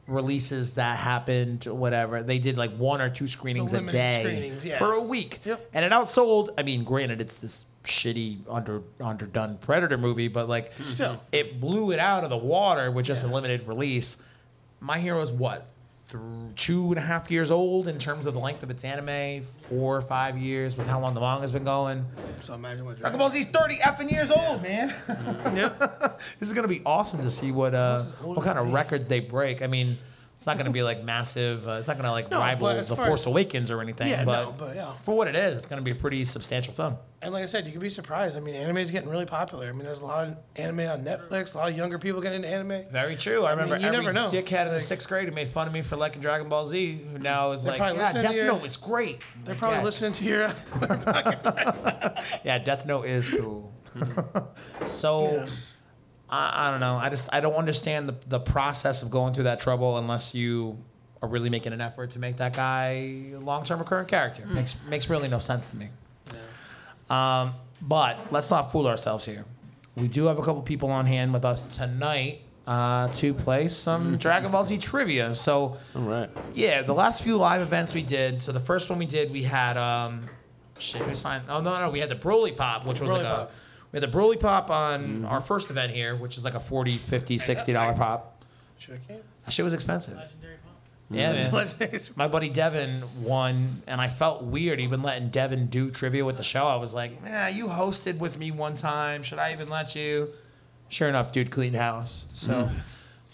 releases 0.06 0.74
that 0.74 0.98
happened, 0.98 1.64
whatever. 1.64 2.22
They 2.22 2.38
did 2.38 2.56
like 2.56 2.76
one 2.76 3.00
or 3.00 3.10
two 3.10 3.26
screenings 3.26 3.72
a 3.72 3.80
day 3.80 4.22
screenings, 4.22 4.64
yeah. 4.64 4.78
for 4.78 4.92
a 4.92 5.02
week. 5.02 5.40
Yep. 5.44 5.70
And 5.74 5.84
it 5.84 5.92
outsold, 5.92 6.50
I 6.56 6.62
mean, 6.62 6.84
granted, 6.84 7.20
it's 7.20 7.38
this 7.38 7.66
shitty, 7.84 8.38
under 8.48 8.82
underdone 9.00 9.58
Predator 9.58 9.98
movie, 9.98 10.28
but 10.28 10.48
like, 10.48 10.72
Still. 10.80 11.20
it 11.32 11.60
blew 11.60 11.92
it 11.92 11.98
out 11.98 12.24
of 12.24 12.30
the 12.30 12.36
water 12.36 12.90
with 12.90 13.06
just 13.06 13.24
a 13.24 13.26
limited 13.26 13.66
release. 13.66 14.22
My 14.80 14.98
Hero's 14.98 15.32
what? 15.32 15.68
Th- 16.10 16.22
two 16.54 16.88
and 16.90 16.98
a 16.98 17.00
half 17.00 17.30
years 17.32 17.50
old 17.50 17.88
in 17.88 17.98
terms 17.98 18.26
of 18.26 18.34
the 18.34 18.38
length 18.40 18.62
of 18.62 18.70
its 18.70 18.84
anime, 18.84 19.42
four 19.62 19.96
or 19.96 20.00
five 20.02 20.38
years 20.38 20.76
with 20.76 20.86
how 20.86 21.00
long 21.00 21.14
the 21.14 21.20
manga's 21.20 21.50
been 21.50 21.64
going. 21.64 22.04
So 22.38 22.54
imagine 22.54 22.84
what 22.84 22.98
Dragon 22.98 23.18
Ball 23.18 23.30
Z's 23.30 23.46
30 23.46 23.76
effing 23.78 24.10
years 24.12 24.30
old, 24.30 24.62
man. 24.62 24.94
Yep. 25.56 26.20
this 26.38 26.48
is 26.48 26.54
gonna 26.54 26.68
be 26.68 26.82
awesome 26.86 27.22
to 27.22 27.30
see 27.30 27.50
what 27.50 27.74
uh, 27.74 28.02
what 28.22 28.44
kind 28.44 28.58
of 28.58 28.72
records 28.72 29.08
they 29.08 29.20
break. 29.20 29.62
I 29.62 29.66
mean, 29.66 29.96
it's 30.36 30.46
not 30.46 30.56
gonna 30.58 30.70
be 30.70 30.82
like 30.82 31.02
massive. 31.02 31.66
Uh, 31.66 31.72
it's 31.72 31.88
not 31.88 31.96
gonna 31.96 32.12
like 32.12 32.30
No, 32.30 32.38
rival 32.38 32.68
The 32.82 32.94
Force 32.94 33.22
as- 33.22 33.26
Awakens 33.26 33.70
or 33.70 33.80
anything. 33.80 34.08
Yeah, 34.08 34.24
but, 34.24 34.44
no, 34.44 34.54
but 34.56 34.76
yeah. 34.76 34.92
for 35.02 35.16
what 35.16 35.26
it 35.28 35.34
is, 35.34 35.56
it's 35.56 35.66
gonna 35.66 35.82
be 35.82 35.90
a 35.90 35.94
pretty 35.96 36.24
substantial 36.24 36.72
film. 36.74 36.96
And 37.22 37.32
like 37.32 37.42
I 37.42 37.46
said, 37.46 37.64
you 37.66 37.72
could 37.72 37.80
be 37.80 37.88
surprised. 37.88 38.36
I 38.36 38.40
mean, 38.40 38.54
anime 38.54 38.76
is 38.76 38.90
getting 38.90 39.08
really 39.08 39.24
popular. 39.24 39.66
I 39.68 39.72
mean, 39.72 39.84
there's 39.84 40.02
a 40.02 40.06
lot 40.06 40.28
of 40.28 40.36
anime 40.54 40.80
on 40.80 41.02
Netflix. 41.02 41.54
A 41.54 41.58
lot 41.58 41.70
of 41.70 41.76
younger 41.76 41.98
people 41.98 42.20
getting 42.20 42.44
into 42.44 42.48
anime. 42.54 42.84
Very 42.92 43.16
true. 43.16 43.44
I 43.44 43.50
remember 43.52 43.74
mean, 43.76 43.80
you 43.82 43.88
every 43.88 44.00
never 44.00 44.12
know. 44.12 44.24
dickhead 44.26 44.60
in 44.62 44.66
the 44.68 44.72
Like- 44.74 44.80
sixth 44.82 45.08
grade 45.08 45.26
who 45.26 45.34
made 45.34 45.48
fun 45.48 45.66
of 45.66 45.72
me 45.72 45.80
for 45.82 45.96
liking 45.96 46.20
Dragon 46.20 46.48
Ball 46.50 46.66
Z, 46.66 47.00
who 47.10 47.18
now 47.18 47.52
is 47.52 47.64
like, 47.64 47.78
yeah, 47.80 48.12
Death 48.12 48.34
your- 48.34 48.44
Note 48.46 48.64
is 48.66 48.76
great. 48.76 49.18
They're 49.44 49.54
Like, 49.54 49.58
probably 49.58 49.78
yeah. 49.78 49.84
listening 49.84 50.12
to 50.12 50.24
your. 50.24 50.48
Yeah, 52.44 52.58
Death 52.58 52.86
Note 52.86 53.06
is 53.06 53.28
cool. 53.30 53.72
so, 54.86 55.46
I, 56.28 56.68
I 56.68 56.70
don't 56.70 56.80
know. 56.80 56.96
I 56.96 57.08
just 57.08 57.32
I 57.32 57.40
don't 57.40 57.54
understand 57.54 58.08
the 58.08 58.16
the 58.28 58.40
process 58.40 59.02
of 59.02 59.10
going 59.10 59.34
through 59.34 59.44
that 59.44 59.60
trouble 59.60 59.98
unless 59.98 60.34
you 60.34 60.78
are 61.22 61.28
really 61.28 61.50
making 61.50 61.72
an 61.72 61.80
effort 61.80 62.10
to 62.10 62.18
make 62.18 62.36
that 62.38 62.54
guy 62.54 63.32
a 63.32 63.36
long 63.36 63.64
term 63.64 63.78
recurrent 63.78 64.08
character. 64.08 64.44
Makes 64.46 64.76
makes 64.88 65.08
really 65.08 65.28
no 65.28 65.38
sense 65.38 65.68
to 65.68 65.76
me. 65.76 65.88
Um, 67.08 67.54
but 67.80 68.32
let's 68.32 68.50
not 68.50 68.72
fool 68.72 68.86
ourselves 68.86 69.24
here. 69.24 69.44
We 69.94 70.08
do 70.08 70.26
have 70.26 70.38
a 70.38 70.42
couple 70.42 70.62
people 70.62 70.90
on 70.90 71.06
hand 71.06 71.32
with 71.32 71.44
us 71.44 71.76
tonight 71.76 72.40
uh, 72.66 73.08
to 73.08 73.32
play 73.32 73.68
some 73.68 74.18
Dragon 74.18 74.50
Ball 74.50 74.64
Z 74.64 74.78
trivia. 74.78 75.34
So. 75.34 75.76
All 75.94 76.02
right. 76.02 76.28
Yeah, 76.52 76.82
the 76.82 76.94
last 76.94 77.22
few 77.22 77.36
live 77.36 77.60
events 77.60 77.94
we 77.94 78.02
did. 78.02 78.40
So 78.40 78.52
the 78.52 78.60
first 78.60 78.90
one 78.90 78.98
we 78.98 79.06
did, 79.06 79.30
we 79.30 79.42
had 79.42 79.76
um, 79.76 80.28
shit. 80.78 81.02
Who 81.02 81.14
signed? 81.14 81.44
Oh 81.48 81.60
no, 81.60 81.78
no, 81.78 81.90
we 81.90 82.00
had 82.00 82.08
the 82.08 82.16
Broly 82.16 82.56
Pop, 82.56 82.86
which 82.86 83.00
was 83.00 83.10
Broly 83.10 83.22
like 83.22 83.24
a. 83.24 83.48
Pop. 83.96 84.02
We 84.02 84.02
had 84.02 84.12
the 84.12 84.18
Broly 84.18 84.40
Pop 84.40 84.70
on 84.70 85.00
mm-hmm. 85.00 85.26
our 85.26 85.40
first 85.40 85.70
event 85.70 85.92
here, 85.92 86.16
which 86.16 86.36
is 86.36 86.44
like 86.44 86.54
a 86.54 86.60
40 86.60 86.96
50 86.96 87.38
60 87.38 87.72
dollar 87.72 87.94
pop. 87.94 88.44
Should 88.78 88.94
I 88.94 88.98
can? 88.98 89.20
That 89.44 89.52
shit 89.52 89.64
was 89.64 89.74
expensive. 89.74 90.16
Legendary 90.16 90.56
pop. 90.64 90.74
Yeah, 91.10 91.32
man. 91.32 92.00
My 92.16 92.28
buddy 92.28 92.48
Devin 92.48 93.04
won, 93.22 93.82
and 93.86 94.00
I 94.00 94.08
felt 94.08 94.42
weird 94.44 94.80
even 94.80 95.02
letting 95.02 95.28
Devin 95.28 95.66
do 95.66 95.90
trivia 95.90 96.24
with 96.24 96.36
the 96.36 96.42
show. 96.42 96.64
I 96.64 96.76
was 96.76 96.94
like, 96.94 97.12
"Yeah, 97.24 97.48
you 97.48 97.68
hosted 97.68 98.18
with 98.18 98.38
me 98.38 98.50
one 98.50 98.74
time. 98.74 99.22
Should 99.22 99.38
I 99.38 99.52
even 99.52 99.68
let 99.70 99.94
you?" 99.94 100.28
Sure 100.88 101.08
enough, 101.08 101.32
dude 101.32 101.50
cleaned 101.50 101.76
house. 101.76 102.26
So 102.32 102.52
mm. 102.52 102.70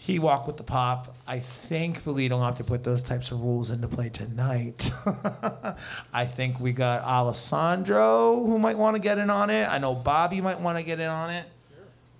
He 0.02 0.18
walked 0.18 0.48
with 0.48 0.56
the 0.56 0.64
pop. 0.64 1.14
I 1.28 1.38
thankfully 1.38 2.26
don't 2.26 2.42
have 2.42 2.56
to 2.56 2.64
put 2.64 2.82
those 2.82 3.04
types 3.04 3.30
of 3.30 3.40
rules 3.40 3.70
into 3.70 3.86
play 3.86 4.08
tonight. 4.08 4.90
I 6.12 6.24
think 6.24 6.58
we 6.58 6.72
got 6.72 7.02
Alessandro 7.02 8.44
who 8.44 8.58
might 8.58 8.76
want 8.76 8.96
to 8.96 9.00
get 9.00 9.18
in 9.18 9.30
on 9.30 9.48
it. 9.48 9.68
I 9.68 9.78
know 9.78 9.94
Bobby 9.94 10.40
might 10.40 10.58
want 10.58 10.76
to 10.76 10.82
get 10.82 10.98
in 10.98 11.06
on 11.06 11.30
it. 11.30 11.46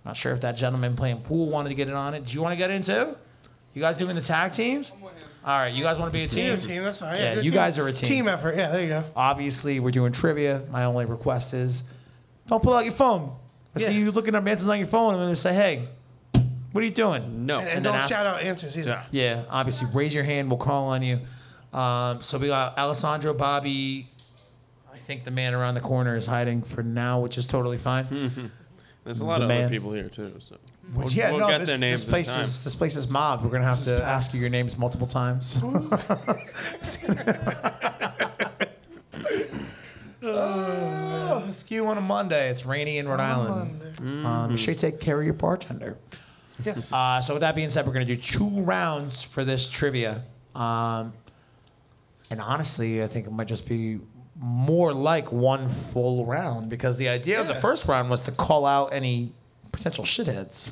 Not 0.05 0.17
sure 0.17 0.33
if 0.33 0.43
that 0.43 0.53
gentleman 0.53 0.95
playing 0.95 1.23
pool 1.23 1.49
wanted 1.51 1.71
to 1.71 1.75
get 1.75 1.89
in 1.89 1.95
on 1.95 2.15
it. 2.15 2.25
Do 2.25 2.35
you 2.35 2.41
want 2.41 2.53
to 2.53 2.57
get 2.57 2.71
into? 2.71 3.17
You 3.75 3.83
guys 3.83 3.97
doing 3.97 4.15
the 4.15 4.23
tag 4.23 4.53
teams? 4.53 4.93
All 5.45 5.59
right, 5.59 5.75
you 5.75 5.83
guys 5.83 5.99
want 5.99 6.13
to 6.13 6.17
be 6.17 6.23
a 6.23 6.29
team? 6.29 6.57
Team, 6.57 6.69
team, 6.69 6.83
that's 6.85 7.01
fine. 7.01 7.17
Yeah, 7.17 7.35
good 7.35 7.45
you 7.45 7.51
team. 7.51 7.59
guys 7.59 7.79
are 7.81 7.89
a 7.89 7.93
team. 7.93 8.09
Team 8.09 8.29
effort. 8.29 8.55
Yeah, 8.55 8.71
there 8.71 8.83
you 8.83 8.89
go. 8.91 9.05
Obviously, 9.17 9.81
we're 9.81 9.91
doing 9.91 10.13
trivia. 10.13 10.63
My 10.71 10.85
only 10.85 11.05
request 11.05 11.53
is 11.53 11.91
don't 12.47 12.63
pull 12.63 12.75
out 12.75 12.85
your 12.85 12.95
phone. 12.95 13.35
I 13.75 13.81
see 13.81 13.99
you 13.99 14.13
looking 14.13 14.37
up 14.37 14.47
answers 14.47 14.69
on 14.69 14.79
your 14.79 14.87
phone. 14.87 15.15
And 15.15 15.23
I'm 15.23 15.27
going 15.27 15.35
to 15.35 15.41
say, 15.41 15.53
hey, 15.53 15.89
what 16.73 16.83
are 16.83 16.87
you 16.87 16.93
doing? 16.93 17.47
No. 17.47 17.59
And, 17.61 17.69
and 17.69 17.77
And 17.79 17.87
then 17.87 17.93
don't 17.93 18.03
ask- 18.03 18.13
shout 18.13 18.27
out 18.27 18.43
answers 18.43 18.77
either. 18.79 19.05
Yeah, 19.11 19.43
obviously, 19.51 19.89
raise 19.95 20.13
your 20.15 20.25
hand. 20.25 20.49
We'll 20.51 20.59
call 20.59 20.89
on 20.89 21.03
you. 21.03 21.21
Um, 21.73 22.21
so 22.21 22.39
we 22.39 22.49
got 22.49 22.77
Alessandro, 22.79 23.33
Bobby. 23.35 24.09
I 24.93 24.97
think 24.99 25.25
the 25.25 25.31
man 25.31 25.55
around 25.55 25.75
the 25.75 25.81
corner 25.81 26.17
is 26.17 26.27
hiding 26.27 26.63
for 26.63 26.83
now, 26.83 27.21
which 27.21 27.39
is 27.39 27.47
totally 27.47 27.79
fine. 27.79 28.07
There's 29.05 29.19
a 29.21 29.25
lot 29.25 29.39
The 29.39 29.45
of 29.45 29.49
man. 29.49 29.65
other 29.65 29.71
people 29.73 29.93
here 29.93 30.09
too. 30.09 30.33
So 30.39 30.57
we'll, 30.95 31.11
yeah, 31.11 31.33
we'll 31.33 31.41
no, 31.41 31.49
get 31.49 31.59
this, 31.59 31.71
their 31.71 31.79
names 31.79 32.03
this 32.03 32.09
place 32.11 32.33
time. 32.33 32.43
is 32.43 32.63
this 32.63 32.77
place 32.77 32.95
is 32.95 33.11
mobbed. 33.11 33.43
We're 33.43 33.51
gonna 33.51 33.65
have 33.65 33.83
to 33.85 34.01
ask 34.05 34.33
you 34.33 34.39
your 34.41 34.49
names 34.51 34.79
multiple 34.79 35.09
times. 35.09 35.61
oh, 40.23 41.49
skew 41.51 41.87
on 41.87 41.99
a 41.99 42.01
Monday. 42.01 42.49
It's 42.51 42.65
rainy 42.67 42.99
in 42.99 43.09
Rhode 43.09 43.21
Island. 43.21 43.81
Um, 44.25 44.51
you 44.51 44.57
should 44.57 44.79
take 44.79 45.01
care 45.01 45.19
of 45.19 45.25
your 45.25 45.35
bartender. 45.35 45.99
Yes. 46.65 46.93
Uh, 46.93 47.21
so 47.21 47.35
with 47.35 47.41
that 47.43 47.55
being 47.55 47.71
said, 47.71 47.87
we're 47.87 47.93
gonna 47.93 48.05
do 48.05 48.17
two 48.17 48.49
rounds 48.49 49.23
for 49.23 49.45
this 49.45 49.69
trivia. 49.69 50.23
Um, 50.55 51.13
and 52.31 52.41
honestly, 52.41 53.03
I 53.03 53.07
think 53.07 53.27
it 53.27 53.33
might 53.33 53.49
just 53.49 53.69
be 53.69 54.01
more 54.39 54.93
like 54.93 55.31
one 55.31 55.69
full 55.69 56.25
round 56.27 56.69
because 56.69 56.97
the 56.97 57.09
idea 57.09 57.41
of 57.41 57.47
the 57.47 57.55
Yeah. 57.55 57.61
first 57.61 57.87
round 57.87 58.11
was 58.11 58.23
to 58.25 58.33
call 58.33 58.67
out 58.67 58.93
any 58.93 59.33
potential 59.71 60.05
shitheads. 60.05 60.71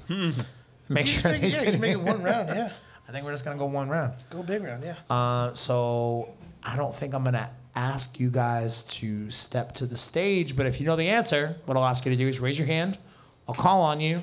Make 0.88 1.06
Just 1.06 1.20
sure 1.20 1.30
make 1.30 1.40
they 1.42 1.48
yeah, 1.72 1.78
make 1.78 1.92
it 1.92 2.00
one 2.00 2.22
round. 2.22 2.48
Yeah, 2.48 2.72
I 3.08 3.12
think 3.12 3.24
we're 3.24 3.30
just 3.32 3.44
gonna 3.44 3.58
go 3.58 3.66
one 3.66 3.88
round. 3.88 4.14
go 4.30 4.42
big 4.42 4.62
round. 4.64 4.82
Yeah. 4.82 4.94
Uh, 5.08 5.52
so 5.54 6.30
I 6.64 6.76
don't 6.76 6.94
think 6.94 7.14
I'm 7.14 7.22
gonna 7.22 7.50
ask 7.76 8.18
you 8.18 8.28
guys 8.30 8.82
to 8.84 9.30
step 9.30 9.72
to 9.74 9.86
the 9.86 9.96
stage, 9.96 10.56
but 10.56 10.66
if 10.66 10.80
you 10.80 10.86
know 10.86 10.96
the 10.96 11.08
answer, 11.08 11.56
what 11.66 11.76
I'll 11.76 11.84
ask 11.84 12.04
you 12.04 12.10
to 12.10 12.16
do 12.16 12.26
is 12.26 12.40
raise 12.40 12.58
your 12.58 12.66
hand. 12.66 12.98
I'll 13.46 13.54
call 13.54 13.82
on 13.82 14.00
you, 14.00 14.22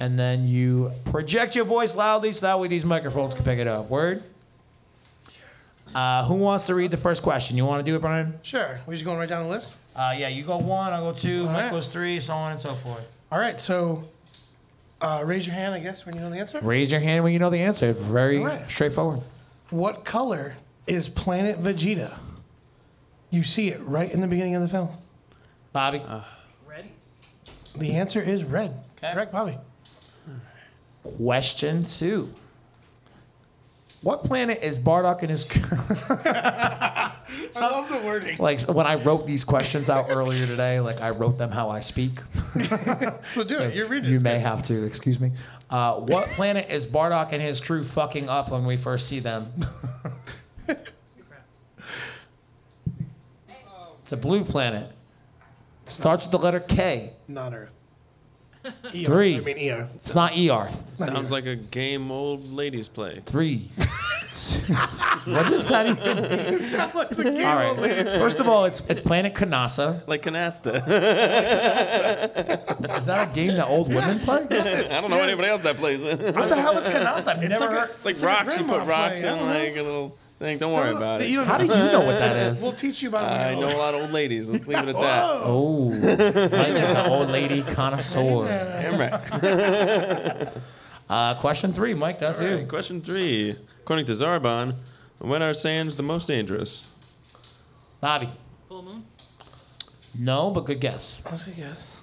and 0.00 0.18
then 0.18 0.46
you 0.46 0.92
project 1.06 1.54
your 1.56 1.64
voice 1.64 1.96
loudly 1.96 2.32
so 2.32 2.46
that 2.46 2.58
way 2.60 2.68
these 2.68 2.84
microphones 2.84 3.34
can 3.34 3.44
pick 3.44 3.58
it 3.58 3.66
up. 3.66 3.88
Word. 3.90 4.22
Uh, 5.94 6.24
who 6.26 6.34
wants 6.34 6.66
to 6.66 6.74
read 6.74 6.90
the 6.90 6.96
first 6.98 7.22
question? 7.22 7.56
You 7.56 7.64
want 7.64 7.84
to 7.84 7.90
do 7.90 7.96
it, 7.96 8.00
Brian? 8.00 8.38
Sure. 8.42 8.78
We're 8.86 8.92
just 8.94 9.04
going 9.04 9.18
right 9.18 9.28
down 9.28 9.44
the 9.44 9.48
list. 9.50 9.74
Uh, 9.96 10.14
yeah, 10.16 10.28
you 10.28 10.42
go 10.44 10.58
one, 10.58 10.92
I'll 10.92 11.12
go 11.12 11.18
two, 11.18 11.40
All 11.46 11.46
Mike 11.46 11.62
right. 11.62 11.70
goes 11.72 11.88
three, 11.88 12.20
so 12.20 12.34
on 12.34 12.52
and 12.52 12.60
so 12.60 12.74
forth. 12.74 13.16
All 13.32 13.38
right. 13.38 13.58
So, 13.58 14.04
uh, 15.00 15.22
raise 15.24 15.46
your 15.46 15.54
hand. 15.54 15.74
I 15.74 15.80
guess 15.80 16.04
when 16.04 16.14
you 16.14 16.20
know 16.20 16.30
the 16.30 16.36
answer. 16.38 16.60
Raise 16.60 16.92
your 16.92 17.00
hand 17.00 17.24
when 17.24 17.32
you 17.32 17.38
know 17.38 17.50
the 17.50 17.60
answer. 17.60 17.92
Very 17.94 18.38
All 18.38 18.44
right. 18.44 18.70
straightforward. 18.70 19.20
What 19.70 20.04
color 20.04 20.54
is 20.86 21.08
Planet 21.08 21.58
Vegeta? 21.62 22.16
You 23.30 23.42
see 23.42 23.68
it 23.70 23.80
right 23.80 24.12
in 24.12 24.20
the 24.20 24.26
beginning 24.26 24.54
of 24.54 24.62
the 24.62 24.68
film. 24.68 24.90
Bobby. 25.72 26.02
Red? 26.66 26.88
The 27.76 27.94
answer 27.94 28.20
is 28.20 28.44
red. 28.44 28.74
Okay. 28.98 29.12
Correct, 29.12 29.32
Bobby. 29.32 29.56
Question 31.16 31.84
two. 31.84 32.32
What 34.02 34.22
planet 34.22 34.60
is 34.62 34.78
Bardock 34.78 35.22
and 35.22 35.30
his 35.30 35.44
I 35.50 37.12
love 37.60 37.88
the 37.88 38.00
wording. 38.06 38.36
like 38.38 38.60
when 38.68 38.86
I 38.86 38.94
wrote 38.94 39.26
these 39.26 39.42
questions 39.42 39.90
out 39.90 40.06
earlier 40.08 40.46
today, 40.46 40.78
like 40.78 41.00
I 41.00 41.10
wrote 41.10 41.36
them 41.36 41.50
how 41.50 41.70
I 41.70 41.80
speak. 41.80 42.20
So 43.32 43.44
do 43.44 43.58
it. 43.60 43.74
You're 43.74 43.88
reading. 43.88 44.10
You 44.10 44.16
it. 44.18 44.22
may 44.22 44.38
have 44.38 44.62
to 44.64 44.84
excuse 44.84 45.18
me. 45.20 45.32
Uh, 45.68 45.96
what 45.96 46.28
planet 46.28 46.70
is 46.70 46.86
Bardock 46.86 47.32
and 47.32 47.42
his 47.42 47.60
crew 47.60 47.82
fucking 47.82 48.28
up 48.28 48.50
when 48.50 48.64
we 48.64 48.76
first 48.76 49.08
see 49.08 49.18
them? 49.20 49.52
it's 54.00 54.12
a 54.12 54.16
blue 54.16 54.44
planet. 54.44 54.90
Starts 55.86 56.24
with 56.24 56.32
the 56.32 56.38
letter 56.38 56.60
K. 56.60 57.12
Not 57.26 57.52
Earth. 57.52 57.74
Earth. 58.84 59.04
Three. 59.04 59.36
I 59.36 59.40
mean 59.40 59.70
Earth. 59.72 59.92
It's 59.94 60.14
not 60.14 60.32
Earth. 60.36 60.84
Sounds 60.96 61.30
like 61.30 61.46
a 61.46 61.56
game 61.56 62.10
old 62.10 62.50
ladies 62.52 62.88
play. 62.88 63.20
Three. 63.26 63.68
what 65.24 65.46
does 65.48 65.68
that 65.68 65.86
even? 65.86 66.18
It 66.54 66.60
sounds 66.62 66.94
like 66.94 67.10
the 67.10 67.24
game 67.24 67.46
All 67.46 67.56
right. 67.56 67.70
of 67.70 67.78
ladies. 67.78 68.12
First 68.14 68.40
of 68.40 68.48
all, 68.48 68.64
it's 68.66 68.86
it's 68.88 69.00
Planet 69.00 69.34
Kanassa. 69.34 70.06
Like 70.06 70.22
canasta. 70.22 70.74
Is 72.96 73.06
that 73.06 73.28
a 73.30 73.32
game 73.34 73.56
that 73.56 73.66
old 73.68 73.88
women 73.88 74.18
play? 74.18 74.46
I 74.50 75.00
don't 75.00 75.10
know 75.10 75.20
anybody 75.20 75.48
else 75.48 75.62
that 75.62 75.76
plays 75.76 76.02
it. 76.02 76.34
What 76.34 76.48
the 76.48 76.56
hell 76.56 76.76
is 76.78 76.88
Kanassa? 76.88 77.28
I've 77.28 77.42
never 77.42 77.64
like 77.66 77.70
heard. 77.74 77.90
It's 77.96 78.04
like 78.04 78.14
It's 78.14 78.22
like 78.22 78.32
a 78.32 78.44
rocks. 78.44 78.56
you 78.56 78.64
grandma 78.64 78.78
put 78.84 78.88
rocks 78.88 79.20
play, 79.20 79.28
I 79.28 79.32
in 79.32 79.38
don't 79.38 79.46
know. 79.48 79.58
like 79.64 79.76
a 79.76 79.82
little 79.82 80.18
thing. 80.38 80.58
Don't 80.58 80.72
worry 80.72 80.90
about 80.94 81.20
You 81.20 81.26
it. 81.26 81.34
don't 81.36 81.46
How 81.46 81.58
do 81.58 81.64
you 81.64 81.70
know 81.70 82.04
what 82.04 82.18
that 82.18 82.36
is? 82.50 82.62
We'll 82.62 82.72
teach 82.72 83.02
you 83.02 83.08
about 83.08 83.24
it. 83.30 83.56
I 83.56 83.60
know 83.60 83.68
a 83.74 83.76
lot 83.78 83.94
of 83.94 84.02
old 84.02 84.10
ladies. 84.12 84.48
Let's 84.50 84.66
leave 84.66 84.78
it 84.78 84.88
at 84.88 84.94
that. 84.94 85.24
Oh, 85.44 85.90
Mike 85.90 86.02
is 86.02 86.90
an 86.94 87.06
old 87.10 87.28
lady 87.28 87.62
connoisseur. 87.62 88.46
Damn 88.46 88.98
right. 89.00 90.48
Uh, 91.10 91.34
question 91.36 91.72
three, 91.72 91.94
Mike. 91.94 92.18
That's 92.18 92.38
All 92.38 92.46
you. 92.46 92.66
question 92.66 93.00
three. 93.00 93.56
According 93.80 94.04
to 94.06 94.12
Zarbon, 94.12 94.74
when 95.18 95.42
are 95.42 95.52
Saiyans 95.52 95.96
the 95.96 96.02
most 96.02 96.28
dangerous? 96.28 96.92
Bobby. 98.02 98.28
Full 98.68 98.82
moon? 98.82 99.04
No, 100.18 100.50
but 100.50 100.66
good 100.66 100.80
guess. 100.80 101.22
older. 101.24 101.30
Let's 101.46 101.86
see. 101.86 101.98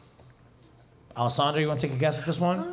Alessandro, 1.16 1.62
you 1.62 1.68
want 1.68 1.80
to 1.82 1.88
take 1.88 1.96
a 1.96 2.00
guess 2.00 2.18
at 2.18 2.26
this 2.26 2.40
one? 2.40 2.66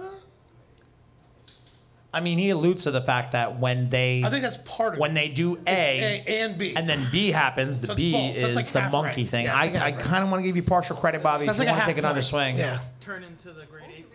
I 2.15 2.21
mean, 2.21 2.37
he 2.39 2.51
alludes 2.51 2.83
to 2.85 2.91
the 2.91 3.01
fact 3.01 3.33
that 3.33 3.59
when 3.59 3.89
they 3.89 4.23
I 4.23 4.29
think 4.29 4.43
that's 4.43 4.59
part 4.59 4.95
of 4.95 4.99
when 5.01 5.13
it. 5.13 5.15
they 5.15 5.29
do 5.31 5.57
A 5.67 6.23
A, 6.27 6.43
and 6.45 6.59
B. 6.59 6.75
and 6.77 6.87
then 6.89 7.07
B 7.11 7.31
happens, 7.31 7.81
the 7.81 7.87
So 7.89 7.95
B. 7.95 8.13
So 8.13 8.47
is 8.49 8.55
like 8.57 8.67
the 8.67 8.89
monkey 8.91 9.23
right. 9.23 9.29
thing. 9.31 9.45
Yeah, 9.47 9.57
I, 9.57 9.69
like 9.69 9.77
I 9.83 9.93
kind 9.93 10.23
of 10.23 10.31
want 10.31 10.43
to 10.43 10.47
give 10.47 10.55
you 10.57 10.63
partial 10.63 10.95
credit, 10.97 11.23
Bobby. 11.23 11.47
that's 11.47 11.59
if 11.59 11.61
like 11.61 11.69
you 11.69 11.71
a 11.71 11.73
want 11.73 11.81
to 11.81 11.85
half 11.87 11.89
take 11.89 11.99
another 11.99 12.15
point. 12.17 12.25
swing. 12.27 12.59
Yeah. 12.59 12.81
Turn 13.01 13.25
into 13.25 13.53
the 13.53 13.65
great 13.67 13.85
apes? 13.97 14.09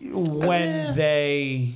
when 0.00 0.62
Eh. 0.68 0.92
they 0.94 1.74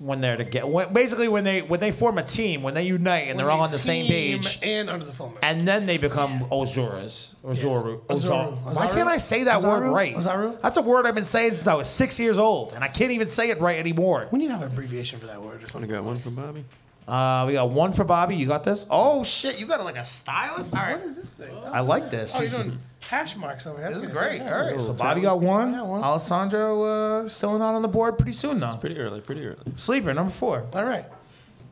when 0.00 0.20
they're 0.20 0.36
together 0.36 0.66
when, 0.66 0.92
basically 0.92 1.26
when 1.28 1.42
they 1.42 1.60
when 1.60 1.80
they 1.80 1.90
form 1.90 2.18
a 2.18 2.22
team 2.22 2.62
when 2.62 2.72
they 2.74 2.84
unite 2.84 3.26
and 3.28 3.36
When 3.36 3.38
they're 3.38 3.50
all 3.50 3.62
on 3.62 3.70
the 3.72 3.78
same 3.78 4.06
page 4.06 4.58
And 4.62 4.88
under 4.88 5.04
the 5.04 5.12
full 5.12 5.28
moon. 5.30 5.38
and 5.42 5.66
then 5.66 5.86
they 5.86 5.98
become 5.98 6.40
Ozuras 6.50 7.34
or 7.42 7.52
Zoru. 7.52 8.00
Ozaru. 8.06 8.56
Ozaru. 8.58 8.74
Why 8.76 8.86
can't 8.86 9.08
I 9.08 9.16
say 9.16 9.44
that 9.44 9.62
word 9.62 9.82
Ozaru? 9.82 9.92
right? 9.92 10.14
Ozaru? 10.14 10.60
That's 10.60 10.76
a 10.76 10.82
word 10.82 11.06
I've 11.06 11.14
been 11.16 11.24
saying 11.24 11.54
since 11.54 11.66
I 11.66 11.74
was 11.74 11.88
six 11.88 12.20
years 12.20 12.38
old, 12.38 12.74
and 12.74 12.84
I 12.84 12.88
can't 12.88 13.10
even 13.10 13.28
say 13.28 13.50
it 13.50 13.58
right 13.60 13.78
anymore. 13.78 14.28
We 14.32 14.38
need 14.38 14.46
to 14.46 14.52
have 14.52 14.62
an 14.62 14.68
abbreviation 14.68 15.18
for 15.18 15.26
that 15.26 15.42
word 15.42 15.62
or 15.62 15.66
I 15.66 15.68
something. 15.68 15.90
got 15.90 16.04
one 16.04 16.16
for 16.16 16.30
Bobby. 16.30 16.64
Uh, 17.08 17.44
we 17.46 17.54
got 17.54 17.70
one 17.70 17.92
for 17.92 18.04
Bobby. 18.04 18.36
You 18.36 18.46
got 18.46 18.64
this? 18.64 18.86
Oh 18.90 19.24
shit! 19.24 19.58
You 19.58 19.66
got 19.66 19.82
like 19.82 19.96
a 19.96 20.04
stylus. 20.04 20.72
All 20.74 20.78
right, 20.80 20.96
What 20.98 21.06
is 21.06 21.16
this 21.16 21.32
thing? 21.32 21.56
I 21.72 21.80
like 21.80 22.10
this. 22.10 22.36
Oh, 22.36 22.40
He's- 22.40 22.52
you're 22.54 22.64
doing 22.64 22.78
hash 23.00 23.36
marks 23.36 23.66
over 23.66 23.78
here. 23.78 23.88
this 23.88 23.98
is 23.98 24.06
great. 24.06 24.38
good. 24.38 24.52
All 24.52 24.60
right, 24.66 24.80
so 24.80 24.92
Bobby 24.92 25.20
got 25.22 25.40
one. 25.40 25.72
Yeah, 25.72 25.82
one. 25.82 26.02
Alessandro 26.02 26.82
uh, 26.82 27.28
still 27.28 27.58
not 27.58 27.74
on 27.74 27.82
the 27.82 27.88
board 27.88 28.18
pretty 28.18 28.32
soon 28.32 28.58
though. 28.60 28.76
Pretty 28.80 28.98
early, 28.98 29.20
pretty 29.20 29.46
early. 29.46 29.58
Sleeper 29.76 30.12
number 30.14 30.32
four. 30.32 30.66
All 30.72 30.84
right. 30.84 31.04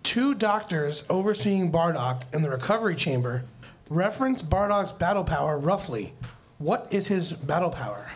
Two 0.03 0.35
doctors 0.35 1.05
overseeing 1.11 1.73
Bardock 1.73 2.33
in 2.35 2.43
the 2.43 2.49
recovery 2.51 2.95
chamber 2.95 3.43
reference 3.91 4.43
Bardock's 4.43 4.93
battle 4.93 5.25
power 5.25 5.59
roughly. 5.59 6.13
What 6.59 6.87
is 6.91 7.07
his 7.09 7.33
battle 7.33 7.71
power? 7.71 8.09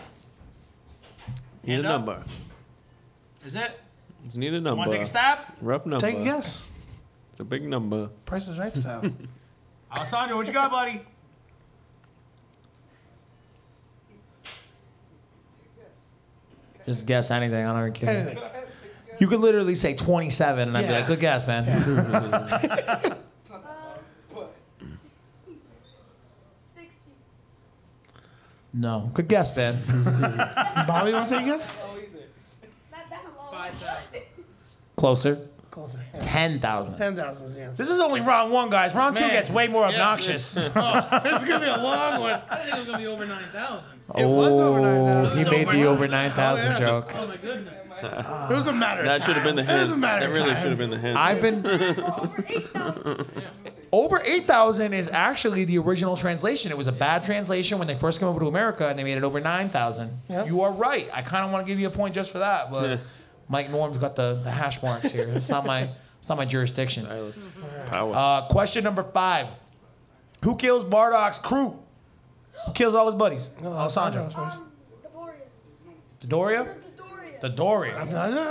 Need 1.65 1.73
a 1.73 1.77
Hand 1.83 1.87
up. 1.87 1.93
number. 2.07 2.25
Is 3.45 3.55
it? 3.55 3.73
Just 4.25 4.37
need 4.39 4.55
a 4.55 4.61
number. 4.61 4.77
Want 4.79 4.91
to 4.91 4.97
take 4.97 5.03
a 5.03 5.07
stab? 5.07 5.39
Rough 5.61 5.85
number. 5.85 6.07
Take 6.07 6.19
a 6.19 6.25
guess. 6.25 6.69
It's 7.33 7.41
a 7.41 7.45
big 7.45 7.65
number. 7.65 8.09
Price 8.25 8.47
is 8.49 8.59
right 8.59 8.73
style. 8.73 9.03
Alessandro, 9.95 10.37
what 10.37 10.47
you 10.47 10.53
got, 10.53 10.71
buddy? 10.71 11.01
Just 16.91 17.07
guess 17.07 17.31
anything. 17.31 17.65
I 17.65 17.81
don't 17.81 17.93
care. 17.95 18.17
Anything. 18.17 18.39
You 19.21 19.29
could 19.29 19.39
literally 19.41 19.77
say 19.77 19.95
27, 19.95 20.67
and 20.69 20.77
I'd 20.77 20.81
be 20.81 20.87
Yeah. 20.89 20.93
like, 20.99 21.07
"Good 21.07 21.21
guess, 21.21 21.47
man." 21.47 21.65
Sixty. 26.75 27.11
no, 28.75 29.11
good 29.15 29.29
guess, 29.29 29.57
man. 29.57 29.77
Bobby, 30.87 31.13
want 31.13 31.29
to 31.29 31.35
take 31.35 31.43
a 31.45 31.47
guess? 31.51 31.79
Not 32.91 33.09
that 33.11 33.23
long. 33.39 33.53
Five 33.53 33.73
thousand. 33.75 34.23
Closer, 34.97 35.49
Closer. 35.71 36.01
ten 36.19 36.59
thousand. 36.61 36.99
10,000 36.99 37.45
was 37.45 37.55
the 37.55 37.63
answer. 37.63 37.77
This 37.77 37.91
is 37.91 38.01
only 38.01 38.21
round 38.21 38.53
one, 38.53 38.69
guys. 38.71 38.95
Round 38.95 39.15
two 39.17 39.23
Man. 39.23 39.31
gets 39.33 39.49
way 39.51 39.69
more 39.69 39.85
obnoxious. 39.85 40.57
Oh, 40.75 41.21
this 41.23 41.43
is 41.43 41.49
going 41.49 41.61
to 41.61 41.67
be 41.67 41.73
a 41.73 41.77
long 41.83 42.21
one. 42.21 42.41
I 42.51 42.57
think 42.57 42.69
it 42.75 42.79
was 42.79 42.87
gonna 42.87 42.99
be 42.99 43.07
over 43.07 43.27
nine 43.27 43.43
thousand. 43.45 44.00
It 44.19 44.27
was 44.27 44.49
over 44.53 44.79
Oh, 44.81 45.05
9,000. 45.25 45.39
he 45.45 45.51
made 45.51 45.67
over 45.69 45.77
the 45.77 45.85
over 45.87 46.09
9,000 46.09 46.67
Oh, 46.69 46.73
yeah. 46.73 46.79
joke. 46.79 47.13
Oh 47.17 47.27
my 47.27 47.37
goodness. 47.37 47.75
It 48.03 48.03
doesn't 48.49 48.79
matter. 48.79 49.03
That 49.03 49.23
should 49.23 49.35
have 49.37 49.45
been 49.45 49.57
the 49.57 49.63
It 49.63 49.67
hint. 49.69 49.79
doesn't 49.81 50.01
matter. 50.01 50.27
That 50.27 50.33
really 50.35 50.53
time. 50.55 50.63
should 50.63 50.71
have 50.71 50.79
been 50.79 50.91
the 50.91 50.99
hint. 50.99 51.17
I've 51.19 51.43
been 51.43 51.63
Over 53.93 54.23
eight 54.25 54.47
thousand. 54.47 54.93
Is 54.95 55.11
actually 55.11 55.65
the 55.65 55.79
original 55.79 56.17
translation. 56.17 56.71
It 56.71 56.79
was 56.79 56.87
a 56.87 56.93
bad 56.93 57.25
translation 57.25 57.79
when 57.79 57.89
they 57.89 57.95
first 57.97 58.21
came 58.21 58.29
over 58.29 58.39
to 58.41 58.47
America 58.47 58.89
and 58.89 58.99
they 58.99 59.03
made 59.05 59.17
it 59.19 59.25
over 59.25 59.41
9,000. 59.41 60.11
Yep. 60.29 60.47
You 60.47 60.61
are 60.63 60.71
right. 60.73 61.09
I 61.13 61.23
kind 61.23 61.45
of 61.45 61.53
want 61.53 61.67
to 61.67 61.71
give 61.71 61.81
you 61.81 61.89
a 61.89 61.91
point 61.91 62.15
just 62.15 62.31
for 62.31 62.39
that, 62.39 62.71
but 62.71 62.89
Yeah. 62.91 62.97
Mike 63.49 63.69
Norm's 63.71 63.99
got 63.99 64.15
the, 64.15 64.41
the 64.45 64.51
hash 64.51 64.81
marks 64.83 65.11
here. 65.11 65.27
It's 65.29 65.49
not 65.49 65.67
my 65.67 65.91
it's 66.21 66.29
not 66.29 66.39
my 66.39 66.45
jurisdiction. 66.45 67.05
Silas. 67.05 67.49
Power. 67.87 68.15
Uh, 68.15 68.43
question 68.49 68.85
number 68.85 69.03
five. 69.03 69.51
Who 70.45 70.55
kills 70.57 70.85
Bardock's 70.85 71.39
crew? 71.41 71.77
Who 72.67 72.73
kills 72.73 72.95
all 72.95 73.07
his 73.07 73.15
buddies? 73.15 73.49
Alessandro. 73.65 74.31
Um, 74.35 74.71
Gaboria. 75.05 76.67
Dodoria? 76.67 77.41
The 77.41 77.51
Dodoria. 77.51 78.07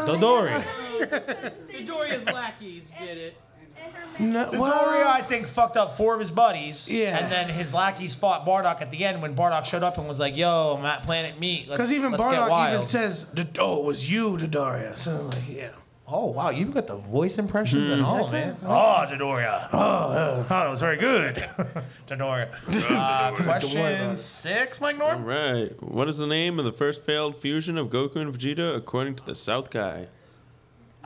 Dodoria. 0.08 0.64
Dodoria. 0.64 1.86
Doria's 1.88 2.26
lackeys 2.26 2.84
did 3.00 3.18
it. 3.18 3.38
And 3.82 3.94
her. 3.94 4.24
No, 4.24 4.46
Dodoria, 4.52 4.60
well, 4.60 5.08
I 5.08 5.22
think, 5.22 5.48
fucked 5.48 5.78
up 5.78 5.96
four 5.96 6.14
of 6.14 6.20
his 6.20 6.32
buddies. 6.32 6.94
Yeah. 6.94 7.18
And 7.18 7.32
then 7.32 7.48
his 7.50 7.74
lackeys 7.74 8.16
fought 8.16 8.46
Bardock 8.46 8.82
at 8.82 8.92
the 8.92 9.06
end 9.06 9.22
when 9.22 9.36
Bardock 9.36 9.66
showed 9.66 9.84
up 9.84 9.98
and 9.98 10.08
was 10.08 10.20
like, 10.20 10.36
yo, 10.36 10.76
I'm 10.78 10.86
at 10.86 11.04
Planet 11.04 11.40
Meat. 11.40 11.68
Let's, 11.70 11.78
because 11.78 11.94
even 11.94 12.12
let's 12.12 12.26
get 12.26 12.34
Bardock 12.34 12.50
wild. 12.50 12.74
even 12.74 12.86
says, 12.86 13.28
"Oh, 13.60 13.80
it 13.80 13.86
was 13.86 14.12
you, 14.12 14.38
Dodoria." 14.38 14.98
So 14.98 15.16
I'm 15.16 15.28
like, 15.30 15.50
yeah. 15.50 15.70
Oh, 16.12 16.26
wow. 16.28 16.50
you've 16.50 16.74
got 16.74 16.88
the 16.88 16.96
voice 16.96 17.38
impressions 17.38 17.88
and 17.90 18.02
all, 18.04 18.28
man. 18.32 18.58
Oh, 18.64 19.06
Dodoria. 19.10 19.70
Oh, 19.72 20.44
that 20.50 20.68
was 20.70 20.80
very 20.80 20.98
good. 20.98 21.36
Dodoria. 22.08 22.50
Uh, 22.90 23.36
question 23.36 24.18
six, 24.18 24.82
Mike 24.82 25.00
All 25.00 25.20
Norm? 25.20 25.26
right. 25.26 25.84
What 25.84 26.10
is 26.10 26.18
the 26.18 26.26
name 26.28 26.58
of 26.58 26.66
the 26.66 26.72
first 26.72 27.04
failed 27.04 27.38
fusion 27.38 27.78
of 27.78 27.90
Goku 27.90 28.16
and 28.18 28.34
Vegeta 28.34 28.76
according 28.76 29.16
to 29.16 29.26
the 29.26 29.36
South 29.36 29.70
Guy? 29.70 30.08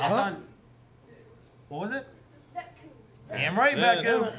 Son. 0.07 0.43
What 1.69 1.81
was 1.81 1.91
it? 1.91 2.07
That 2.53 2.75
cool. 2.81 2.91
Damn 3.37 3.55
right, 3.57 3.77
Yeah. 3.77 3.95
Veku. 3.95 4.33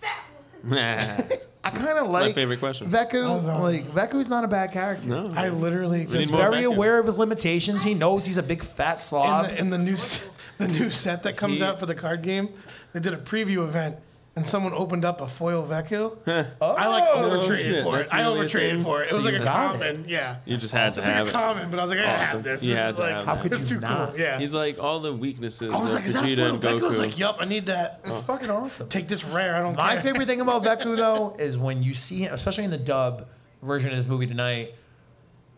Fat 0.00 0.24
one. 0.62 0.74
Nah. 0.74 1.36
I 1.62 1.70
kind 1.70 1.98
of 1.98 2.06
my 2.06 2.22
like 2.22 2.34
favorite 2.34 2.58
question. 2.58 2.88
Veku. 2.90 3.44
Like 3.60 3.84
Veku's 3.84 4.28
not 4.28 4.44
a 4.44 4.48
bad 4.48 4.72
character. 4.72 5.08
No. 5.10 5.32
I 5.34 5.50
literally 5.50 6.06
We 6.06 6.12
need 6.12 6.18
He's 6.20 6.32
more 6.32 6.40
very 6.50 6.62
Veku. 6.64 6.74
aware 6.74 6.98
of 6.98 7.06
his 7.06 7.18
limitations. 7.18 7.82
He 7.82 7.92
knows 7.94 8.24
he's 8.24 8.38
a 8.38 8.42
big 8.42 8.62
fat 8.64 8.98
slob. 8.98 9.46
in 9.50 9.54
the, 9.54 9.60
in 9.60 9.70
the 9.70 9.78
new 9.78 9.94
s- 9.94 10.30
the 10.58 10.68
new 10.68 10.90
set 10.90 11.22
that 11.24 11.36
comes 11.36 11.58
He- 11.60 11.64
out 11.64 11.78
for 11.78 11.86
the 11.86 11.94
card 11.94 12.22
game, 12.22 12.48
they 12.92 13.00
did 13.00 13.12
a 13.12 13.18
preview 13.18 13.62
event 13.64 13.96
and 14.36 14.46
someone 14.46 14.72
opened 14.72 15.04
up 15.04 15.20
a 15.20 15.26
foil 15.26 15.66
Veku. 15.66 16.16
I 16.60 16.86
like 16.86 17.04
Oh, 17.12 17.40
overtraded 17.42 17.58
shit, 17.58 17.82
for 17.82 17.96
it. 17.96 17.98
that's 17.98 18.12
I 18.12 18.20
really 18.22 18.40
a 18.40 18.44
overtraded 18.44 18.74
thing? 18.76 18.82
for 18.84 19.02
it. 19.02 19.06
It 19.06 19.08
So 19.10 19.16
was 19.16 19.24
like 19.24 19.34
a 19.34 19.38
got 19.44 19.74
it. 19.74 19.78
common, 19.78 20.04
yeah. 20.06 20.36
You 20.46 20.56
just 20.56 20.72
had 20.72 20.88
It's 20.88 21.00
to 21.02 21.06
like 21.06 21.14
have 21.16 21.26
a 21.26 21.30
it. 21.30 21.32
common, 21.32 21.70
but 21.70 21.80
I 21.80 21.82
was 21.82 21.90
like, 21.90 21.98
I 21.98 22.02
gotta 22.02 22.22
Awesome. 22.22 22.36
have 22.38 22.44
this. 22.44 22.62
You 22.62 22.70
this 22.74 22.78
had 22.80 22.90
is 22.90 22.96
to 22.96 23.02
like, 23.02 23.14
have 23.14 23.24
How 23.26 23.34
that. 23.34 23.42
could 23.42 23.52
it's 23.52 23.70
you 23.70 23.76
too 23.76 23.80
not? 23.80 24.10
cool. 24.10 24.20
Yeah. 24.20 24.38
He's 24.38 24.54
like 24.54 24.78
all 24.78 25.00
the 25.00 25.12
weaknesses 25.12 25.74
I 25.74 25.78
was 25.80 25.90
of 25.90 25.96
like, 25.96 26.04
is 26.06 26.14
that 26.14 26.24
Vegeta 26.24 26.36
foil 26.36 26.48
and 26.54 26.62
Veku? 26.62 26.84
I 26.84 26.88
was 26.88 26.98
like, 26.98 27.18
yup, 27.18 27.36
I 27.40 27.44
need 27.44 27.66
that. 27.66 28.00
It's 28.04 28.20
fucking 28.20 28.50
awesome. 28.50 28.88
Take 28.88 29.08
this 29.08 29.24
rare. 29.24 29.56
I 29.56 29.60
don't 29.62 29.74
care. 29.74 29.84
My 29.84 29.94
care. 29.94 30.02
favorite 30.02 30.26
thing 30.26 30.40
about 30.40 30.62
Veku 30.62 30.96
though 30.96 31.34
is 31.38 31.58
when 31.58 31.82
you 31.82 31.92
see 31.94 32.20
him, 32.22 32.32
especially 32.32 32.64
in 32.64 32.70
the 32.70 32.78
dub 32.78 33.26
version 33.62 33.90
of 33.90 33.96
this 33.96 34.06
movie 34.06 34.26
tonight. 34.26 34.74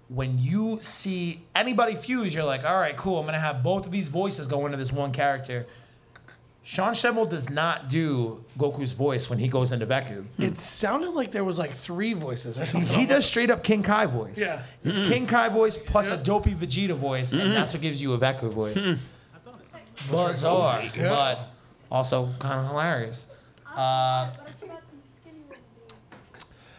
When 0.08 0.38
you 0.38 0.76
see 0.80 1.42
anybody 1.54 1.94
fuse, 1.94 2.34
you're 2.34 2.44
like, 2.44 2.64
all 2.66 2.78
right, 2.78 2.94
cool. 2.96 3.18
I'm 3.18 3.24
gonna 3.24 3.38
have 3.38 3.62
both 3.62 3.86
of 3.86 3.92
these 3.92 4.08
voices 4.08 4.46
go 4.46 4.66
into 4.66 4.76
this 4.76 4.92
one 4.92 5.10
character. 5.10 5.66
Sean 6.64 6.92
Schemmel 6.94 7.28
does 7.28 7.50
not 7.50 7.88
do 7.88 8.44
Goku's 8.56 8.92
voice 8.92 9.28
when 9.28 9.38
he 9.40 9.48
goes 9.48 9.72
into 9.72 9.84
Veku. 9.86 10.24
Hmm. 10.24 10.42
It 10.42 10.58
sounded 10.58 11.10
like 11.10 11.32
there 11.32 11.42
was 11.44 11.58
like 11.58 11.72
three 11.72 12.12
voices 12.12 12.58
or 12.58 12.64
something. 12.66 12.98
He 12.98 13.04
does 13.04 13.26
straight 13.26 13.50
up 13.50 13.64
King 13.64 13.82
Kai 13.82 14.06
voice. 14.06 14.40
Yeah. 14.40 14.62
It's 14.84 14.98
hmm. 14.98 15.04
King 15.04 15.26
Kai 15.26 15.48
voice 15.48 15.76
plus 15.76 16.10
a 16.10 16.16
dopey 16.16 16.52
Vegeta 16.52 16.94
voice, 16.94 17.32
and 17.32 17.42
hmm. 17.42 17.50
that's 17.50 17.72
what 17.72 17.82
gives 17.82 18.00
you 18.00 18.12
a 18.14 18.18
Veku 18.18 18.52
voice. 18.52 18.94
Bizarre, 20.10 20.84
but 20.96 21.38
also 21.90 22.32
kind 22.38 22.60
of 22.60 22.68
hilarious. 22.68 23.26
Uh, 23.66 24.30
but 24.30 24.48
I 24.48 24.52
forgot 24.60 24.82
the 24.90 25.08
skinny 25.08 25.40
one's 25.48 25.60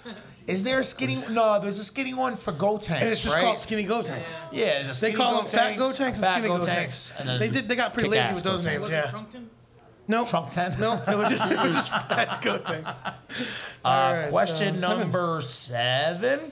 name. 0.06 0.16
Is 0.48 0.64
there 0.64 0.80
a 0.80 0.84
skinny? 0.84 1.24
No, 1.30 1.60
there's 1.60 1.80
a 1.80 1.84
skinny 1.84 2.14
one 2.14 2.36
for 2.36 2.52
Gotenks, 2.52 3.02
And 3.02 3.10
it's 3.10 3.24
just 3.24 3.36
right? 3.36 3.44
called 3.44 3.58
Skinny 3.60 3.86
Gotenks. 3.86 4.40
yeah, 4.52 4.84
there's 4.84 4.86
a 4.86 4.88
They 4.88 4.94
skinny 5.12 5.16
call 5.16 5.42
them 5.42 5.48
Fat 5.48 5.78
Gotenks, 5.78 6.00
Gotenks 6.00 6.08
and 6.08 6.18
Fat 6.18 6.32
Skinny 6.32 6.48
Gotenks, 6.50 6.68
Gotenks. 6.68 7.20
and 7.20 7.30
then 7.30 7.40
They 7.40 7.50
did. 7.50 7.68
They 7.70 7.76
got 7.76 7.94
pretty 7.94 8.10
lazy 8.10 8.22
kick-ass 8.22 8.36
with 8.36 8.44
those 8.44 8.62
Gotenks. 8.62 8.66
names. 8.66 8.82
Was 8.82 8.92
Yeah. 8.92 9.10
Trunkton? 9.10 9.50
No. 10.08 10.26
Trunk 10.26 10.51
ten. 10.51 10.74
No, 10.80 11.01
it 11.08 11.18
was 11.18 11.30
just 11.30 11.51
it 11.51 11.60
was 11.60 11.74
just 11.74 11.89
Fat 12.08 12.41
Gotenks. 12.41 12.99
Uh, 13.06 13.12
All 13.86 14.14
right, 14.14 14.30
question 14.30 14.78
so 14.78 14.97
number 14.97 15.39
seven. 15.41 16.51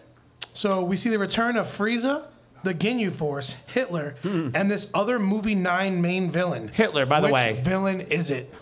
So 0.54 0.84
we 0.84 0.98
see 0.98 1.10
the 1.10 1.20
return 1.20 1.58
of 1.58 1.66
Frieza, 1.68 2.28
the 2.64 2.74
Ginyu 2.74 3.12
Force, 3.12 3.56
Hitler, 3.68 4.16
and 4.24 4.70
this 4.70 4.92
other 4.94 5.18
movie 5.20 5.56
nine 5.56 6.02
main 6.02 6.30
villain. 6.30 6.68
Hitler, 6.70 7.06
by 7.06 7.22
the 7.22 7.30
way. 7.30 7.50
Which 7.52 7.58
way. 7.58 7.64
villain 7.64 8.02
is 8.02 8.30
it? 8.32 8.54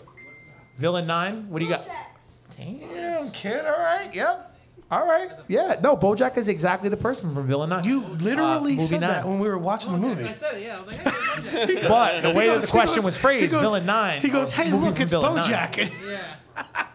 Villain 0.78 1.06
nine. 1.06 1.48
What 1.50 1.58
do 1.60 1.64
you 1.66 1.70
got? 1.72 1.86
Damn, 2.56 3.28
kid. 3.30 3.64
All 3.64 3.72
right. 3.72 4.08
Yep. 4.14 4.49
All 4.90 5.06
right. 5.06 5.30
Yeah. 5.46 5.76
No, 5.82 5.96
BoJack 5.96 6.36
is 6.36 6.48
exactly 6.48 6.88
the 6.88 6.96
person 6.96 7.32
from 7.34 7.46
Villain 7.46 7.70
Nine. 7.70 7.84
You 7.84 8.00
literally 8.04 8.72
Uh, 8.72 8.76
movie 8.76 8.86
said 8.86 9.00
that 9.02 9.22
nine. 9.24 9.30
when 9.32 9.38
we 9.40 9.48
were 9.48 9.56
watching 9.58 9.92
the 9.92 9.98
movie. 9.98 10.24
I 10.24 10.32
said 10.32 10.56
it, 10.56 10.64
yeah. 10.64 10.76
I 10.76 10.78
was 10.80 10.86
like, 10.88 10.96
hey, 10.96 11.40
there's 11.66 11.78
Bojack. 11.84 11.88
But 11.88 12.20
the 12.22 12.30
way 12.30 12.48
that 12.48 12.54
goes- 12.54 12.64
the 12.66 12.70
question 12.72 12.96
goes- 12.96 13.04
was 13.04 13.16
phrased, 13.16 13.52
goes- 13.52 13.60
Villain 13.62 13.86
Nine. 13.86 14.20
He 14.20 14.28
goes, 14.30 14.50
or 14.52 14.62
"Hey, 14.62 14.70
movie 14.72 14.86
look, 14.86 14.94
from 14.96 15.02
it's 15.04 15.12
Villain 15.12 15.34
Nine." 15.36 15.44
BoJack." 15.50 15.92
yeah. 16.10 16.86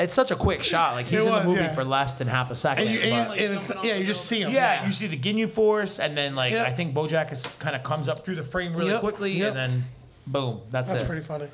It's 0.00 0.12
such 0.14 0.32
a 0.32 0.36
quick 0.36 0.64
shot. 0.64 0.94
Like 0.94 1.06
he's 1.06 1.20
It 1.22 1.26
in 1.28 1.32
the 1.32 1.38
was, 1.38 1.46
movie 1.46 1.60
yeah. 1.60 1.72
for 1.74 1.84
less 1.84 2.16
than 2.16 2.26
half 2.26 2.50
a 2.50 2.54
second. 2.56 2.88
And 2.88 2.94
you, 2.96 3.00
but- 3.00 3.08
and, 3.08 3.28
Like 3.30 3.40
and 3.40 3.54
it's, 3.54 3.68
jumping 3.68 3.78
off 3.78 3.84
yeah, 3.84 3.94
the 3.94 4.00
you 4.00 4.06
just 4.06 4.24
see 4.24 4.40
him. 4.40 4.50
yeah, 4.50 4.84
you 4.84 4.90
see 4.90 5.06
the 5.06 5.16
Ginyu 5.16 5.48
Force, 5.48 6.00
and 6.00 6.16
then 6.16 6.34
like 6.34 6.50
Yep. 6.52 6.66
I 6.66 6.70
think 6.72 6.92
BoJack 6.94 7.30
is 7.32 7.46
kind 7.60 7.76
of 7.76 7.84
comes 7.84 8.08
up 8.08 8.24
through 8.24 8.34
the 8.34 8.42
frame 8.42 8.74
really 8.74 8.90
Yep, 8.90 9.00
quickly, 9.00 9.30
yep. 9.30 9.48
and 9.50 9.56
then 9.56 9.84
boom, 10.26 10.62
that's, 10.72 10.90
That's 10.90 11.02
it. 11.04 11.06
pretty 11.06 11.22
funny. 11.22 11.46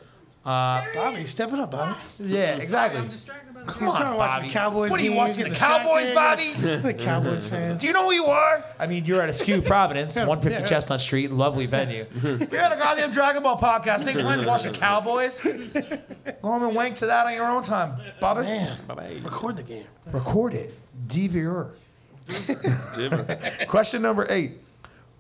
Uh, 0.43 0.83
Bobby, 0.95 1.27
step 1.27 1.53
it 1.53 1.61
up, 1.61 1.71
Bobby. 1.71 1.95
yeah, 2.19 2.57
exactly. 2.57 2.99
I'm 2.99 3.09
distracted 3.09 3.53
by 3.53 3.61
the 3.61 3.67
Come 3.67 3.81
He's 3.83 3.91
on, 3.91 4.01
trying 4.01 4.13
to 4.13 4.19
watch 4.19 4.31
Bobby. 4.31 4.47
the 4.49 4.53
Cowboys. 4.55 4.91
What 4.91 4.99
are 5.01 5.03
you 5.03 5.09
game, 5.11 5.17
watching? 5.19 5.37
getting 5.37 5.53
The 5.53 5.59
Cowboys, 5.59 6.15
Bobby? 6.15 6.43
distracted. 6.55 6.83
the 6.83 6.95
Cowboys 6.95 7.47
fan. 7.47 7.77
Do 7.77 7.87
you 7.87 7.93
know 7.93 8.05
who 8.07 8.13
you 8.13 8.25
are? 8.25 8.65
I 8.79 8.87
mean, 8.87 9.05
you're 9.05 9.21
at 9.21 9.29
Askew 9.29 9.61
Providence, 9.61 10.17
150 10.17 10.61
yeah. 10.63 10.67
Chestnut 10.67 11.03
Street, 11.03 11.31
lovely 11.31 11.67
venue. 11.67 12.07
you're 12.23 12.33
at 12.61 12.73
a 12.73 12.77
goddamn 12.79 13.11
Dragon 13.11 13.43
Ball 13.43 13.59
podcast. 13.59 14.09
Ain't 14.09 14.19
playing 14.21 14.41
to 14.41 14.47
watch 14.47 14.63
the 14.63 14.71
Cowboys. 14.71 15.43
Go 15.43 15.53
home 16.43 16.63
and 16.65 16.75
wank 16.75 16.95
to 16.97 17.07
that 17.07 17.27
on 17.27 17.35
your 17.35 17.45
own 17.47 17.63
time, 17.63 18.01
Bobby. 18.19 18.41
Man, 18.43 18.79
Bye-bye. 18.89 19.19
record 19.23 19.59
the 19.59 19.63
game. 19.63 19.85
Record 20.11 20.55
it. 20.55 20.75
DVR. 21.07 21.73
Question 23.69 24.01
number 24.03 24.27
eight. 24.31 24.53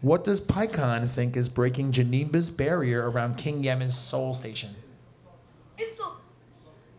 What 0.00 0.24
does 0.24 0.40
Pikkon 0.40 1.06
think 1.06 1.36
is 1.36 1.50
breaking 1.50 1.92
Janemba's 1.92 2.48
barrier 2.48 3.10
around 3.10 3.36
King 3.36 3.62
Yemma's 3.62 3.94
soul 3.94 4.32
station? 4.32 4.70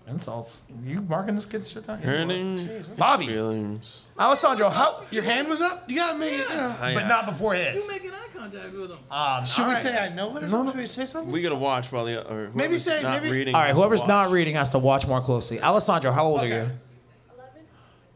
Insults. 0.08 0.64
Insults. 0.68 0.86
You 0.86 1.02
marking 1.02 1.36
this 1.36 1.45
kid's 1.45 1.70
shit 1.72 1.88
down? 1.88 1.99
Hurting 1.99 2.60
Bobby. 2.97 3.28
feelings. 3.28 4.02
Alessandro, 4.20 4.70
how? 4.70 5.04
Your 5.12 5.24
hand 5.24 5.47
was 5.47 5.62
up. 5.62 5.89
You 5.89 5.95
gotta 5.95 6.18
make 6.18 6.34
it. 6.34 6.49
You 6.49 6.56
know. 6.56 6.70
Hi, 6.72 6.93
But 6.93 7.08
not 7.08 7.26
before 7.28 7.54
his. 7.54 7.68
You 7.68 7.72
his. 7.74 7.89
making 7.91 8.12
eye 8.12 8.28
contact 8.36 8.74
with 8.74 8.91
him. 8.91 8.97
Um, 9.10 9.45
Should 9.45 9.62
all 9.62 9.68
we 9.70 9.74
right. 9.76 9.82
say 9.82 9.97
I 9.97 10.10
know 10.10 10.36
it 10.38 10.43
or 10.43 10.49
something? 10.49 10.74
Should 10.74 10.82
we 10.82 10.88
say 10.88 11.06
something? 11.06 11.32
We 11.32 11.41
gotta 11.41 11.56
watch 11.56 11.91
while 11.91 12.06
the 12.06 12.28
or 12.30 12.49
Maybe 12.54 12.78
whoever's 12.78 12.84
say- 12.84 13.02
not 13.04 13.24
maybe- 13.24 13.36
reading. 13.36 13.56
All 13.56 13.62
right, 13.62 13.68
has 13.68 13.76
to 13.76 13.80
whoever's 13.82 13.99
watch. 14.02 14.10
not 14.10 14.32
reading 14.32 14.56
has 14.56 14.72
to 14.72 14.80
watch 14.80 15.08
more 15.08 15.22
closely. 15.22 15.62
Alessandro, 15.62 16.12
how 16.12 16.26
old 16.26 16.41
are 16.41 16.47
you? 16.47 16.54
Eleven. 16.56 16.80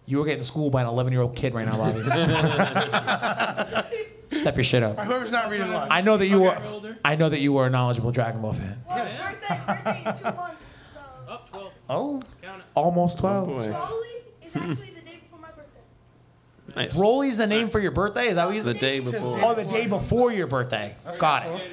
You 0.05 0.19
were 0.19 0.25
getting 0.25 0.43
schooled 0.43 0.71
by 0.73 0.81
an 0.81 0.87
11 0.87 1.13
year 1.13 1.21
old 1.21 1.35
kid 1.35 1.53
right 1.53 1.65
now, 1.65 1.77
Bobby. 1.77 2.01
Step 4.31 4.57
your 4.57 4.63
shit 4.63 4.83
up. 4.83 4.99
Whoever's 4.99 5.31
not 5.31 5.49
reading 5.49 5.71
live. 5.71 5.87
I 5.89 6.01
know 6.01 6.17
that 6.17 6.27
you 6.27 6.45
Okay, 6.47 6.57
are. 6.57 6.65
older. 6.67 6.97
I 7.05 7.15
know 7.15 7.29
that 7.29 7.39
you 7.39 7.57
are 7.57 7.67
a 7.67 7.69
knowledgeable 7.69 8.11
Dragon 8.11 8.41
Ball 8.41 8.53
fan. 8.53 8.77
Well, 8.87 9.05
birthday, 9.05 9.61
birthday 9.65 10.09
in 10.09 10.17
two 10.17 10.23
months. 10.37 10.55
So 11.87 11.93
Oh, 11.93 12.21
12. 12.41 12.61
Oh, 12.75 12.81
almost 12.81 13.19
12. 13.19 13.47
Boy, 13.47 13.55
Broly 13.55 13.65
is 14.43 14.53
hmm. 14.53 14.59
actually 14.59 14.75
the 14.75 15.01
day 15.01 15.19
before 15.21 15.39
my 15.39 15.49
birthday. 15.49 16.75
nice. 16.75 16.97
Broly's 16.97 17.37
the 17.37 17.47
name 17.47 17.69
for 17.69 17.79
your 17.79 17.91
birthday? 17.91 18.27
Is 18.27 18.35
that 18.35 18.45
what 18.45 18.55
you 18.55 18.61
the 18.61 18.73
said? 18.73 18.81
day 18.81 18.99
before. 18.99 19.39
Oh, 19.43 19.55
the 19.55 19.65
day 19.65 19.87
before 19.87 20.31
your 20.31 20.47
birthday. 20.47 20.95
Got 21.19 21.47
it. 21.47 21.71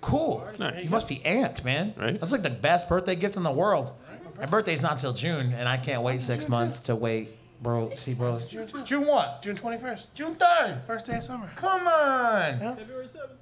Cool. 0.00 0.46
Nice. 0.58 0.84
You 0.84 0.90
must 0.90 1.06
be 1.06 1.18
amped, 1.18 1.64
man. 1.64 1.94
Right? 1.96 2.18
That's 2.18 2.32
like 2.32 2.42
the 2.42 2.50
best 2.50 2.88
birthday 2.88 3.14
gift 3.14 3.36
in 3.36 3.44
the 3.44 3.52
world. 3.52 3.92
My 4.38 4.46
birthday's 4.46 4.82
not 4.82 4.98
till 4.98 5.12
June, 5.12 5.52
and 5.52 5.68
I 5.68 5.76
can't 5.76 6.02
wait 6.02 6.20
six 6.20 6.48
months 6.48 6.80
to 6.82 6.96
wait, 6.96 7.28
bro. 7.62 7.94
See, 7.94 8.14
bro. 8.14 8.40
June 8.48 8.66
two. 8.66 8.82
June 8.82 9.06
what? 9.06 9.40
June 9.42 9.56
21st. 9.56 10.14
June 10.14 10.34
third. 10.34 10.82
First 10.86 11.06
day 11.06 11.18
of 11.18 11.22
summer. 11.22 11.48
Come 11.54 11.86
on. 11.86 12.58
February 12.58 13.06
7th. 13.06 13.36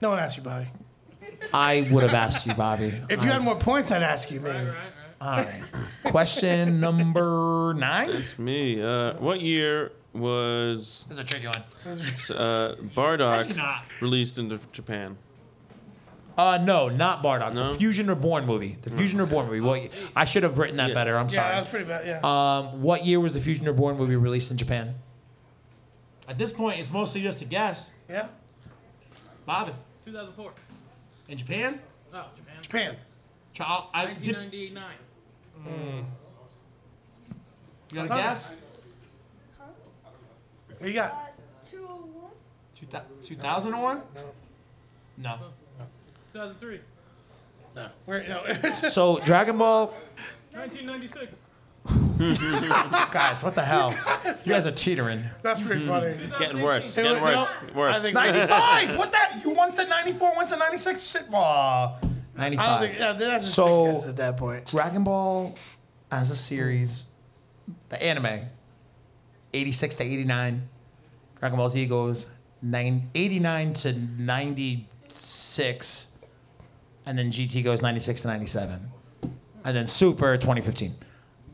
No 0.00 0.10
one 0.10 0.18
asked 0.18 0.36
you, 0.36 0.42
Bobby. 0.42 0.66
I 1.52 1.88
would 1.90 2.02
have 2.02 2.14
asked 2.14 2.46
you, 2.46 2.54
Bobby. 2.54 2.92
If 3.08 3.22
you 3.22 3.30
had 3.30 3.42
more 3.42 3.56
points, 3.56 3.90
I'd 3.90 4.02
ask 4.02 4.30
you, 4.30 4.40
maybe. 4.40 4.56
Right, 4.58 4.66
right, 4.68 4.74
right. 4.76 4.92
All 5.22 5.36
right. 5.36 5.62
Question 6.04 6.80
number 6.80 7.74
nine. 7.76 8.10
It's 8.10 8.38
me. 8.38 8.82
Uh, 8.82 9.14
what 9.18 9.40
year 9.40 9.92
was 10.14 11.04
This 11.08 11.18
is 11.18 11.24
a 11.24 11.24
tricky 11.24 11.46
one. 11.46 11.56
uh, 12.36 12.74
Bardock 12.96 13.54
not. 13.56 13.84
released 14.00 14.38
into 14.38 14.58
Japan? 14.72 15.16
Uh, 16.38 16.58
no, 16.62 16.88
not 16.88 17.22
Bardock. 17.22 17.52
No? 17.52 17.72
The 17.72 17.78
Fusion 17.78 18.06
Reborn 18.06 18.46
movie. 18.46 18.78
The 18.80 18.90
Fusion 18.90 19.20
Reborn 19.20 19.46
movie. 19.46 19.60
Well, 19.60 19.84
I 20.16 20.24
should 20.24 20.42
have 20.42 20.56
written 20.56 20.78
that 20.78 20.88
Yeah. 20.88 20.94
better. 20.94 21.18
I'm 21.18 21.26
Yeah, 21.26 21.34
sorry. 21.34 21.48
that 21.52 21.58
was 21.58 21.68
pretty 21.68 21.84
bad. 21.84 22.06
Yeah. 22.06 22.20
Um, 22.22 22.80
what 22.82 23.04
year 23.04 23.20
was 23.20 23.34
the 23.34 23.40
Fusion 23.42 23.66
Reborn 23.66 23.98
movie 23.98 24.16
released 24.16 24.50
in 24.50 24.56
Japan? 24.56 24.94
At 26.28 26.38
this 26.38 26.52
point, 26.52 26.78
it's 26.80 26.90
mostly 26.92 27.20
just 27.20 27.42
a 27.42 27.44
guess. 27.44 27.90
yeah. 28.08 28.28
Bobby, 29.44 29.72
2004. 30.06 30.52
In 31.30 31.38
Japan? 31.38 31.80
Oh, 32.12 32.24
Japan. 32.36 32.56
Japan. 32.62 32.96
Child, 33.52 33.84
I 33.94 34.06
did, 34.14 34.36
1999. 34.36 34.84
you 37.90 37.96
got 37.96 38.04
a 38.04 38.08
guess? 38.08 38.56
What 40.78 40.88
you 40.88 40.94
got? 40.94 41.10
Uh, 41.12 41.16
201? 41.70 42.30
Two 42.74 42.86
thou- 42.86 43.02
2001? 43.22 44.02
No. 45.18 45.38
2003. 46.32 46.80
No. 47.76 47.88
Where, 48.06 48.24
no. 48.28 48.44
So 48.70 49.18
Dragon 49.20 49.58
Ball, 49.58 49.88
1996. 50.52 51.32
guys, 53.10 53.42
what 53.42 53.54
the 53.54 53.62
hell? 53.62 53.94
You 54.44 54.52
guys 54.52 54.66
are 54.66 54.72
cheatering. 54.72 55.22
That's 55.42 55.60
pretty 55.60 55.82
hmm. 55.82 55.88
funny. 55.88 56.14
Getting 56.38 56.60
worse. 56.60 56.96
It 56.96 57.02
Getting 57.02 57.22
was- 57.22 57.36
worse. 57.36 57.54
no, 57.74 57.80
Worse. 57.80 57.96
I 57.96 58.00
think- 58.00 58.14
95. 58.14 58.98
what 58.98 59.12
that? 59.12 59.40
You 59.44 59.50
one 59.50 59.72
said 59.72 59.88
94, 59.88 60.34
one 60.34 60.46
said 60.46 60.58
96. 60.58 61.02
Shit. 61.02 61.22
Aw. 61.32 61.98
95. 62.36 62.64
I 62.64 62.70
don't 62.70 62.88
think. 62.88 62.98
Yeah, 62.98 63.12
that's 63.12 63.44
just 63.44 63.54
So- 63.54 63.94
so, 63.94 64.10
at 64.10 64.16
that 64.18 64.36
point. 64.36 64.66
Dragon 64.66 65.04
Ball 65.04 65.54
as 66.10 66.30
a 66.30 66.36
series, 66.36 67.06
the 67.88 68.02
anime, 68.02 68.46
86 69.52 69.94
to 69.96 70.04
89. 70.04 70.68
Dragon 71.38 71.58
Ball 71.58 71.68
Z 71.68 71.86
goes 71.86 72.34
nine, 72.62 73.10
89 73.14 73.72
to 73.74 73.92
96. 73.92 76.16
And 77.06 77.18
then 77.18 77.32
GT 77.32 77.64
goes 77.64 77.82
96 77.82 78.22
to 78.22 78.28
97. 78.28 78.90
And 79.64 79.76
then 79.76 79.86
Super 79.86 80.36
2015. 80.36 80.94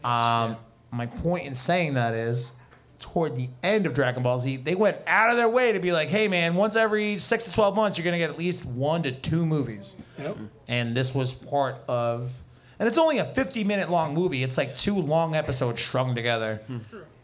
Um, 0.07 0.57
my 0.91 1.07
point 1.07 1.47
in 1.47 1.55
saying 1.55 1.95
that 1.95 2.15
is, 2.15 2.57
toward 2.99 3.37
the 3.37 3.49
end 3.63 3.87
of 3.87 3.95
Dragon 3.95 4.23
Ball 4.23 4.39
Z, 4.39 4.57
they 4.59 4.75
went 4.75 4.97
out 5.07 5.31
of 5.31 5.37
their 5.37 5.49
way 5.49 5.73
to 5.73 5.81
be 5.81 5.93
like, 5.93 6.09
hey 6.09 6.29
man, 6.29 6.55
once 6.55 6.77
every 6.77 7.19
six 7.19 7.45
to 7.45 7.53
12 7.53 7.75
months, 7.77 7.99
you're 7.99 8.05
going 8.05 8.13
to 8.15 8.19
get 8.19 8.31
at 8.31 8.39
least 8.39 8.65
one 8.65 9.03
to 9.03 9.13
two 9.13 9.45
movies. 9.45 9.97
Yep. 10.19 10.37
and 10.69 10.97
this 10.97 11.15
was 11.15 11.35
part 11.35 11.77
of 11.89 12.33
and 12.79 12.87
it's 12.87 12.99
only 12.99 13.19
a 13.19 13.25
50 13.25 13.65
minute 13.65 13.91
long 13.91 14.15
movie. 14.15 14.43
It's 14.43 14.59
like 14.59 14.75
two 14.75 14.97
long 14.97 15.35
episodes 15.35 15.81
strung 15.83 16.15
together. 16.15 16.61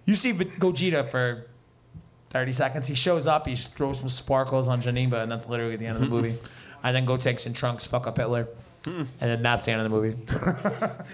You 0.05 0.14
see 0.14 0.33
gogeta 0.33 1.09
for 1.11 1.47
30 2.30 2.53
seconds 2.53 2.87
he 2.87 2.95
shows 2.95 3.26
up 3.26 3.47
he 3.47 3.55
throws 3.55 4.01
some 4.01 4.09
sparkles 4.09 4.66
on 4.66 4.80
Janemba, 4.80 5.22
and 5.22 5.30
that's 5.30 5.49
literally 5.49 5.76
the 5.76 5.87
end 5.87 5.97
of 5.97 6.03
the 6.03 6.09
movie. 6.16 6.35
And 6.83 6.97
then 6.97 7.07
gotenks 7.07 7.47
and 7.47 7.55
trunks 7.55 7.87
fuck 7.87 8.07
up 8.07 8.16
hitler 8.16 8.49
and 8.85 9.07
then 9.20 9.43
that's 9.43 9.64
the 9.64 9.70
end 9.72 9.80
of 9.80 9.91
the 9.91 9.97
movie 9.97 10.16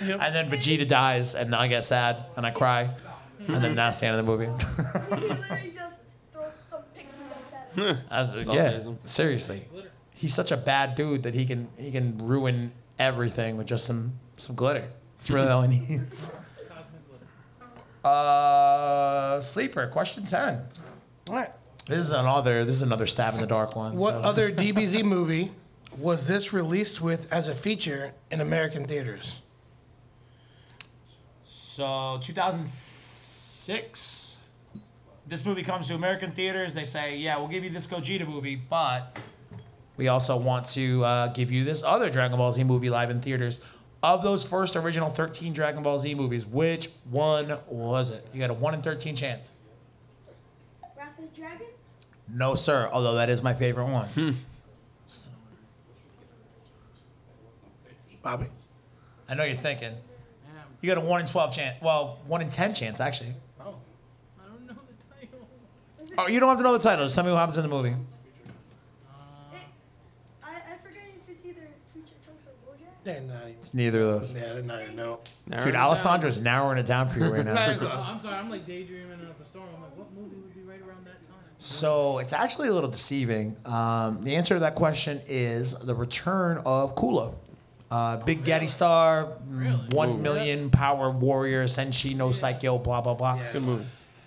and 0.00 0.34
then 0.34 0.48
vegeta 0.50 0.86
dies 0.88 1.34
and 1.34 1.54
i 1.54 1.66
get 1.66 1.84
sad 1.84 2.24
and 2.36 2.46
i 2.46 2.50
cry 2.50 2.90
and 3.46 3.62
then 3.62 3.74
that's 3.74 4.00
the 4.00 4.06
end 4.06 4.18
of 4.18 4.24
the 4.24 4.30
movie 4.30 4.46
He 4.46 5.28
literally 5.28 5.72
just 5.74 6.00
throws 6.32 6.54
some 6.66 6.82
pixie 6.96 7.18
dust 7.28 7.52
at 7.54 7.96
him. 7.96 7.98
As, 8.10 8.34
yeah 8.46 8.70
amazing. 8.70 8.98
seriously 9.04 9.62
he's 10.14 10.34
such 10.34 10.50
a 10.50 10.56
bad 10.56 10.94
dude 10.96 11.22
that 11.22 11.34
he 11.34 11.44
can 11.46 11.68
he 11.78 11.90
can 11.90 12.16
ruin 12.18 12.72
everything 12.98 13.56
with 13.56 13.66
just 13.68 13.84
some 13.86 14.14
some 14.36 14.56
glitter. 14.56 14.88
That's 15.18 15.30
really 15.30 15.48
all 15.48 15.62
he 15.62 15.78
needs. 15.88 16.36
Cosmic 16.68 17.08
glitter. 17.08 17.26
Uh, 18.04 19.40
sleeper 19.40 19.86
question 19.88 20.24
ten. 20.24 20.62
All 21.28 21.34
right. 21.36 21.50
This 21.86 21.98
is 21.98 22.10
another 22.10 22.64
this 22.64 22.76
is 22.76 22.82
another 22.82 23.06
stab 23.06 23.34
in 23.34 23.40
the 23.40 23.46
dark 23.46 23.76
one. 23.76 23.96
What 23.96 24.14
so- 24.14 24.20
other 24.20 24.50
DBZ 24.62 25.04
movie 25.04 25.52
was 25.98 26.28
this 26.28 26.52
released 26.52 27.00
with 27.00 27.32
as 27.32 27.48
a 27.48 27.54
feature 27.54 28.12
in 28.30 28.40
American 28.40 28.84
theaters? 28.84 29.40
So 31.44 32.18
2006. 32.22 34.36
This 35.26 35.44
movie 35.44 35.62
comes 35.62 35.88
to 35.88 35.94
American 35.94 36.30
theaters. 36.30 36.72
They 36.74 36.84
say, 36.84 37.16
"Yeah, 37.16 37.38
we'll 37.38 37.48
give 37.48 37.64
you 37.64 37.70
this 37.70 37.86
Gogeta 37.86 38.26
movie, 38.26 38.56
but 38.56 39.18
we 39.96 40.08
also 40.08 40.36
want 40.36 40.64
to 40.66 41.04
uh, 41.04 41.28
give 41.28 41.52
you 41.52 41.64
this 41.64 41.82
other 41.82 42.10
Dragon 42.10 42.36
Ball 42.38 42.52
Z 42.52 42.64
movie 42.64 42.90
live 42.90 43.10
in 43.10 43.20
theaters." 43.20 43.60
Of 44.00 44.22
those 44.22 44.44
first 44.44 44.76
original 44.76 45.10
13 45.10 45.52
Dragon 45.52 45.82
Ball 45.82 45.98
Z 45.98 46.14
movies, 46.14 46.46
which 46.46 46.88
one 47.10 47.58
was 47.66 48.10
it? 48.10 48.24
You 48.32 48.38
got 48.38 48.50
a 48.50 48.54
one 48.54 48.74
in 48.74 48.80
13 48.80 49.16
chance. 49.16 49.50
Wrath 50.96 51.18
of 51.18 51.34
Dragons? 51.34 51.68
No, 52.28 52.54
sir. 52.54 52.88
Although 52.92 53.14
that 53.14 53.28
is 53.28 53.42
my 53.42 53.54
favorite 53.54 53.86
one. 53.86 54.06
Bobby. 58.22 58.46
I 59.28 59.34
know 59.34 59.44
you're 59.44 59.56
thinking. 59.56 59.90
Damn. 59.90 60.64
You 60.80 60.88
got 60.94 60.98
a 61.02 61.06
one 61.06 61.20
in 61.20 61.26
12 61.26 61.52
chance. 61.54 61.82
Well, 61.82 62.18
one 62.26 62.40
in 62.40 62.48
10 62.50 62.74
chance 62.74 63.00
actually. 63.00 63.34
Oh. 63.60 63.74
I 64.38 64.48
don't 64.48 64.66
know 64.66 64.74
the 64.74 65.14
title. 65.14 65.48
Oh, 66.18 66.28
you 66.28 66.40
don't 66.40 66.48
have 66.48 66.58
to 66.58 66.64
know 66.64 66.72
the 66.72 66.82
title. 66.82 67.04
Just 67.04 67.14
tell 67.14 67.24
me 67.24 67.30
what 67.30 67.38
happens 67.38 67.56
in 67.58 67.62
the 67.62 67.68
movie. 67.68 67.90
It, 67.90 67.96
I, 70.42 70.48
I 70.48 70.76
forget 70.82 71.02
if 71.14 71.28
it's 71.36 71.46
either 71.46 71.68
Future 71.92 72.14
Trunks 72.24 72.46
or 72.46 72.72
Bojack. 72.72 73.04
They're 73.04 73.20
not 73.20 73.42
even. 73.42 73.54
It's 73.60 73.74
neither 73.74 74.00
of 74.02 74.20
those. 74.20 74.34
Yeah, 74.34 74.54
they're 74.54 74.62
not 74.62 74.82
even. 74.82 74.96
No. 74.96 75.20
Narrow 75.46 75.62
Dude, 75.64 75.70
it 75.70 75.72
down. 75.72 75.94
Alessandra's 75.94 76.40
narrowing 76.40 76.78
it 76.78 76.86
down 76.86 77.08
for 77.08 77.18
you 77.18 77.32
right 77.32 77.44
now. 77.44 77.52
Oh, 77.80 78.06
I'm 78.14 78.20
sorry. 78.20 78.34
I'm 78.36 78.50
like 78.50 78.66
daydreaming 78.66 79.12
at 79.12 79.38
the 79.38 79.44
storm. 79.44 79.66
I'm 79.76 79.82
like, 79.82 79.96
what 79.96 80.12
movie 80.12 80.36
would 80.36 80.54
be 80.54 80.62
right 80.62 80.80
around 80.80 81.04
that 81.06 81.26
time? 81.28 81.36
So 81.58 82.18
it's 82.18 82.32
actually 82.32 82.68
a 82.68 82.72
little 82.72 82.90
deceiving. 82.90 83.56
Um, 83.66 84.24
the 84.24 84.36
answer 84.36 84.54
to 84.54 84.60
that 84.60 84.74
question 84.74 85.20
is 85.26 85.74
the 85.74 85.94
return 85.94 86.62
of 86.64 86.94
Cooler. 86.94 87.32
Uh, 87.90 88.18
Big 88.18 88.44
Daddy 88.44 88.66
Star, 88.66 89.24
mm, 89.24 89.38
Really? 89.48 89.96
one 89.96 90.22
million 90.22 90.68
power 90.70 91.10
warrior, 91.10 91.64
Senshi 91.64 92.14
no 92.14 92.32
Psycho, 92.32 92.76
blah 92.78 93.00
blah 93.00 93.14
blah. 93.14 93.38
Good 93.52 93.62
movie. 93.62 93.86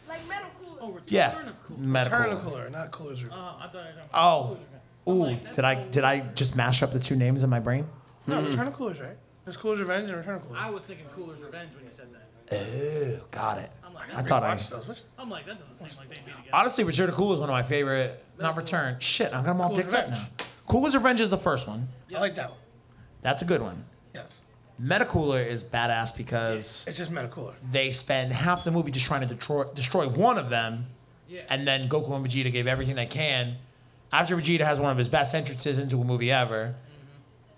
Like 0.09 0.27
Metal 0.27 0.49
Cooler. 0.63 0.77
Oh, 0.81 0.87
Return 0.91 1.03
Yeah, 1.09 1.27
of 1.49 1.63
Cool. 1.67 1.77
medical. 1.79 2.17
Turn 2.17 2.29
of 2.31 2.41
Cooler, 2.41 2.69
not 2.71 2.91
Cooler's. 2.91 3.23
Oh, 3.31 3.35
I 3.59 3.67
thought 3.67 3.75
I 3.75 3.77
was 3.77 3.95
talking 4.11 4.57
Oh, 5.07 5.11
ooh, 5.11 5.25
like, 5.25 5.53
did 5.53 5.63
I 5.65 5.75
so- 5.75 5.89
did 5.91 6.03
I 6.03 6.19
just 6.33 6.55
mash 6.55 6.81
up 6.81 6.91
the 6.91 6.99
two 6.99 7.15
names 7.15 7.43
in 7.43 7.49
my 7.51 7.59
brain? 7.59 7.87
No, 8.27 8.41
Return 8.41 8.67
of 8.67 8.73
Cooler's 8.73 8.99
right. 8.99 9.17
There's 9.45 9.57
Cooler's 9.57 9.79
Revenge 9.79 10.09
and 10.09 10.17
Return 10.17 10.35
of 10.35 10.47
Cooler. 10.47 10.59
I 10.59 10.69
was 10.71 10.85
thinking 10.85 11.05
Cooler's 11.15 11.41
Revenge 11.41 11.69
when 11.75 11.85
you 11.85 11.91
said 11.95 12.07
that. 12.13 12.27
Ooh, 12.53 13.21
got 13.31 13.59
it. 13.59 13.71
I'm 13.85 13.93
like, 13.93 14.13
I 14.15 14.21
thought 14.23 14.43
I. 14.43 14.55
Those. 14.55 15.03
I'm 15.19 15.29
like, 15.29 15.45
that 15.45 15.57
doesn't 15.59 15.77
seem 15.91 15.99
like 15.99 16.09
they'd 16.09 16.25
be 16.25 16.31
together. 16.31 16.49
Honestly, 16.51 16.83
Return 16.83 17.07
to 17.07 17.13
Cool 17.13 17.33
is 17.33 17.39
one 17.39 17.49
of 17.49 17.53
my 17.53 17.63
favorite. 17.63 18.23
Not 18.39 18.57
Return. 18.57 18.97
Shit, 18.99 19.27
I 19.29 19.37
got 19.37 19.43
them 19.45 19.61
all 19.61 19.69
Cool's 19.69 19.81
picked 19.83 19.93
up 19.93 20.05
Revenge. 20.07 20.21
now. 20.39 20.45
Cool's 20.67 20.95
Revenge 20.95 21.21
is 21.21 21.29
the 21.29 21.37
first 21.37 21.67
one. 21.67 21.87
Yeah. 22.09 22.17
I 22.17 22.21
like 22.21 22.35
that 22.35 22.49
one. 22.49 22.59
That's 23.21 23.41
a 23.41 23.45
good 23.45 23.61
one. 23.61 23.85
Yes. 24.15 24.41
Metacooler 24.81 25.45
is 25.45 25.63
badass 25.63 26.15
because 26.17 26.85
It's 26.87 26.97
just 26.97 27.11
Meta 27.11 27.27
Cooler. 27.27 27.53
they 27.71 27.91
spend 27.91 28.33
half 28.33 28.63
the 28.63 28.71
movie 28.71 28.89
just 28.91 29.05
trying 29.05 29.21
to 29.27 29.33
destroy, 29.35 29.65
destroy 29.75 30.07
one 30.09 30.37
of 30.39 30.49
them, 30.49 30.87
Yeah. 31.27 31.41
and 31.49 31.67
then 31.67 31.87
Goku 31.87 32.11
and 32.15 32.25
Vegeta 32.25 32.51
gave 32.51 32.65
everything 32.67 32.95
they 32.95 33.05
can. 33.05 33.57
After 34.11 34.35
Vegeta 34.35 34.61
has 34.61 34.79
one 34.79 34.91
of 34.91 34.97
his 34.97 35.07
best 35.07 35.35
entrances 35.35 35.77
into 35.77 36.01
a 36.01 36.03
movie 36.03 36.31
ever, 36.31 36.75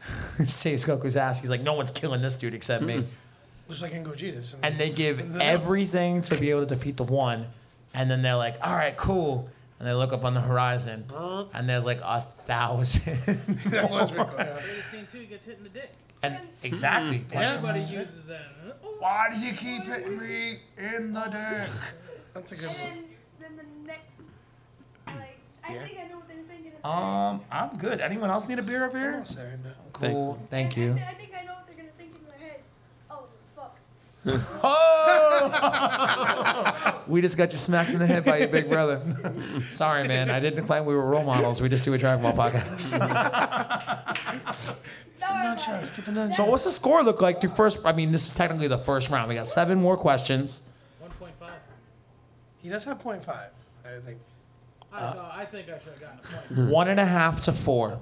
mm-hmm. 0.06 0.44
saves 0.48 0.86
Goku's 0.86 1.16
ass. 1.16 1.40
He's 1.40 1.50
like, 1.50 1.62
no 1.62 1.74
one's 1.74 1.92
killing 1.92 2.22
this 2.22 2.36
dude 2.36 2.54
except 2.54 2.84
me. 2.84 3.04
Just 3.70 3.82
like 3.82 3.94
in 3.94 4.04
Gogeta's. 4.04 4.56
and 4.62 4.78
they 4.78 4.90
give 4.90 5.34
The- 5.34 5.44
everything 5.44 6.22
to 6.24 6.36
be 6.38 6.50
able 6.50 6.66
to 6.66 6.76
defeat 6.76 6.98
the 6.98 7.04
one, 7.06 7.48
and 7.94 8.12
then 8.12 8.22
they're 8.22 8.36
like, 8.36 8.58
all 8.62 8.76
right, 8.76 8.96
cool. 8.98 9.50
And 9.84 9.90
they 9.90 9.96
look 9.96 10.14
up 10.14 10.24
on 10.24 10.34
the 10.34 10.40
horizon, 10.40 11.04
and 11.54 11.68
there's 11.68 11.84
like 11.84 12.00
a 12.00 12.22
thousand. 12.46 13.16
that 13.66 13.90
was 13.92 14.12
pretty 14.12 14.30
cool. 14.30 14.40
Yeah. 14.40 14.56
Later 14.56 14.82
scene 14.90 15.08
two, 15.12 15.20
he 15.20 15.26
gets 15.26 15.44
hit 15.44 15.58
in 15.58 15.64
the 15.64 15.70
dick. 15.72 15.92
and 16.22 16.38
exactly. 16.64 17.26
Everybody 17.34 17.82
uses 17.82 18.24
that. 18.30 18.44
Oh, 18.82 18.96
Why 19.00 19.28
do 19.34 19.38
you 19.46 19.52
keep 19.52 19.84
hitting 19.84 20.18
me 20.22 20.60
in 20.78 21.12
the 21.12 21.24
dick? 21.24 21.70
That's 22.34 22.52
a 22.54 22.56
good 22.56 22.96
And 22.96 23.06
then, 23.42 23.58
then 23.58 23.58
the 23.58 23.88
next, 23.92 24.22
like, 25.06 25.38
I 25.66 25.74
think 25.74 26.00
I 26.00 26.08
know 26.08 26.16
what 26.16 26.30
they're 26.30 26.38
thinking. 26.48 26.72
It's 26.78 26.86
Um, 26.86 27.42
I'm 27.52 27.78
good. 27.78 28.00
Anyone 28.00 28.30
else 28.30 28.48
need 28.48 28.60
a 28.60 28.64
beer 28.64 28.86
up 28.86 28.94
here? 28.96 29.12
one. 29.16 29.26
Sorry, 29.26 29.50
no. 29.66 29.72
Cool. 29.92 30.40
Thank 30.50 30.78
you. 30.78 30.92
I, 30.94 31.10
I 31.10 31.14
think 31.16 31.32
I 31.38 31.44
know 31.44 31.56
what 31.56 31.68
they're 31.68 31.76
gonna 31.76 31.90
think 31.98 32.12
in 32.16 32.24
their 32.24 32.40
head. 32.40 32.60
Oh, 33.12 33.26
fucked. 33.54 33.80
Oh! 35.46 37.04
we 37.08 37.22
just 37.22 37.38
got 37.38 37.52
you 37.52 37.58
smacked 37.58 37.90
in 37.92 38.00
the 38.00 38.08
head 38.08 38.24
by 38.26 38.38
your 38.38 38.48
big 38.48 38.70
brother. 38.70 39.02
Sorry, 39.70 40.08
man. 40.08 40.30
I 40.30 40.40
didn't 40.40 40.66
claim 40.66 40.86
we 40.86 40.96
were 40.96 41.06
role 41.10 41.24
models. 41.24 41.62
We 41.62 41.68
just 41.70 41.84
do 41.86 41.94
a 41.94 41.98
Dragon 41.98 42.24
Ball 42.24 42.34
podcast. 42.34 42.94
No, 45.22 45.28
Nunchucks, 45.30 45.96
get 45.96 46.04
the 46.06 46.12
nunchucks. 46.12 46.34
so, 46.36 46.44
what's 46.46 46.66
the 46.66 46.70
score 46.72 47.02
look 47.02 47.22
like 47.22 47.40
through 47.40 47.52
first? 47.52 47.86
I 47.86 47.94
mean, 47.94 48.12
this 48.12 48.28
is 48.28 48.34
technically 48.34 48.68
the 48.68 48.78
first 48.78 49.10
round. 49.10 49.30
We 49.30 49.36
got 49.36 49.48
seven 49.48 49.80
more 49.80 49.96
questions. 49.96 50.68
1.5. 51.02 51.30
He 52.62 52.68
does 52.68 52.84
have 52.84 53.00
point 53.00 53.24
five, 53.24 53.52
I 53.86 54.00
think. 54.02 54.18
I, 54.92 54.98
uh, 55.00 55.32
I 55.34 55.46
think 55.46 55.70
I 55.70 55.80
should 55.80 55.94
have 55.94 56.02
gotten 56.02 56.20
a 56.20 56.54
point. 56.56 56.70
One 56.70 56.88
and 56.90 57.00
a 57.00 57.06
half 57.06 57.40
to 57.42 57.54
four. 57.54 58.00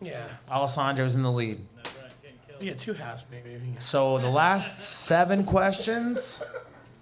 Yeah. 0.00 0.28
Alessandro's 0.48 1.16
in 1.16 1.24
the 1.24 1.32
lead. 1.32 1.58
That's 1.76 1.88
right, 1.96 2.04
getting 2.22 2.38
killed. 2.46 2.49
Yeah, 2.60 2.74
two 2.74 2.92
halves 2.92 3.24
maybe. 3.30 3.50
if 3.50 3.62
he 3.62 3.72
gets- 3.72 3.86
So 3.86 4.18
the 4.18 4.28
last 4.30 4.78
seven 4.80 5.44
questions, 5.44 6.42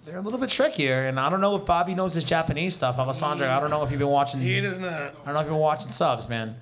they're 0.05 0.17
a 0.17 0.21
little 0.21 0.39
bit 0.39 0.49
trickier, 0.49 1.05
and 1.05 1.19
I 1.19 1.29
don't 1.29 1.41
know 1.41 1.55
if 1.57 1.65
Bobby 1.65 1.93
knows 1.95 2.13
his 2.13 2.23
Japanese 2.23 2.75
stuff. 2.75 2.97
Alessandro, 2.97 3.49
I 3.49 3.59
don't 3.59 3.69
know 3.69 3.83
if 3.83 3.91
you've 3.91 3.99
been 3.99 4.07
watching. 4.09 4.39
He 4.39 4.61
does 4.61 4.79
not. 4.79 4.91
I 4.91 5.11
don't 5.25 5.33
know 5.33 5.39
if 5.39 5.45
you've 5.45 5.53
been 5.53 5.57
watching 5.57 5.89
subs, 5.89 6.27
man. 6.29 6.55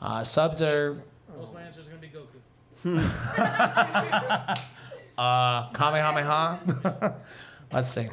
Uh, 0.00 0.24
subs 0.24 0.60
are 0.60 0.98
Most 1.38 1.54
my 1.54 1.62
answer 1.62 1.80
is 1.80 1.86
gonna 1.86 2.00
be 2.00 2.08
Goku. 2.08 2.40
uh, 5.18 5.68
Kamehameha. 5.70 7.14
Let's 7.72 7.90
see. 7.90 8.08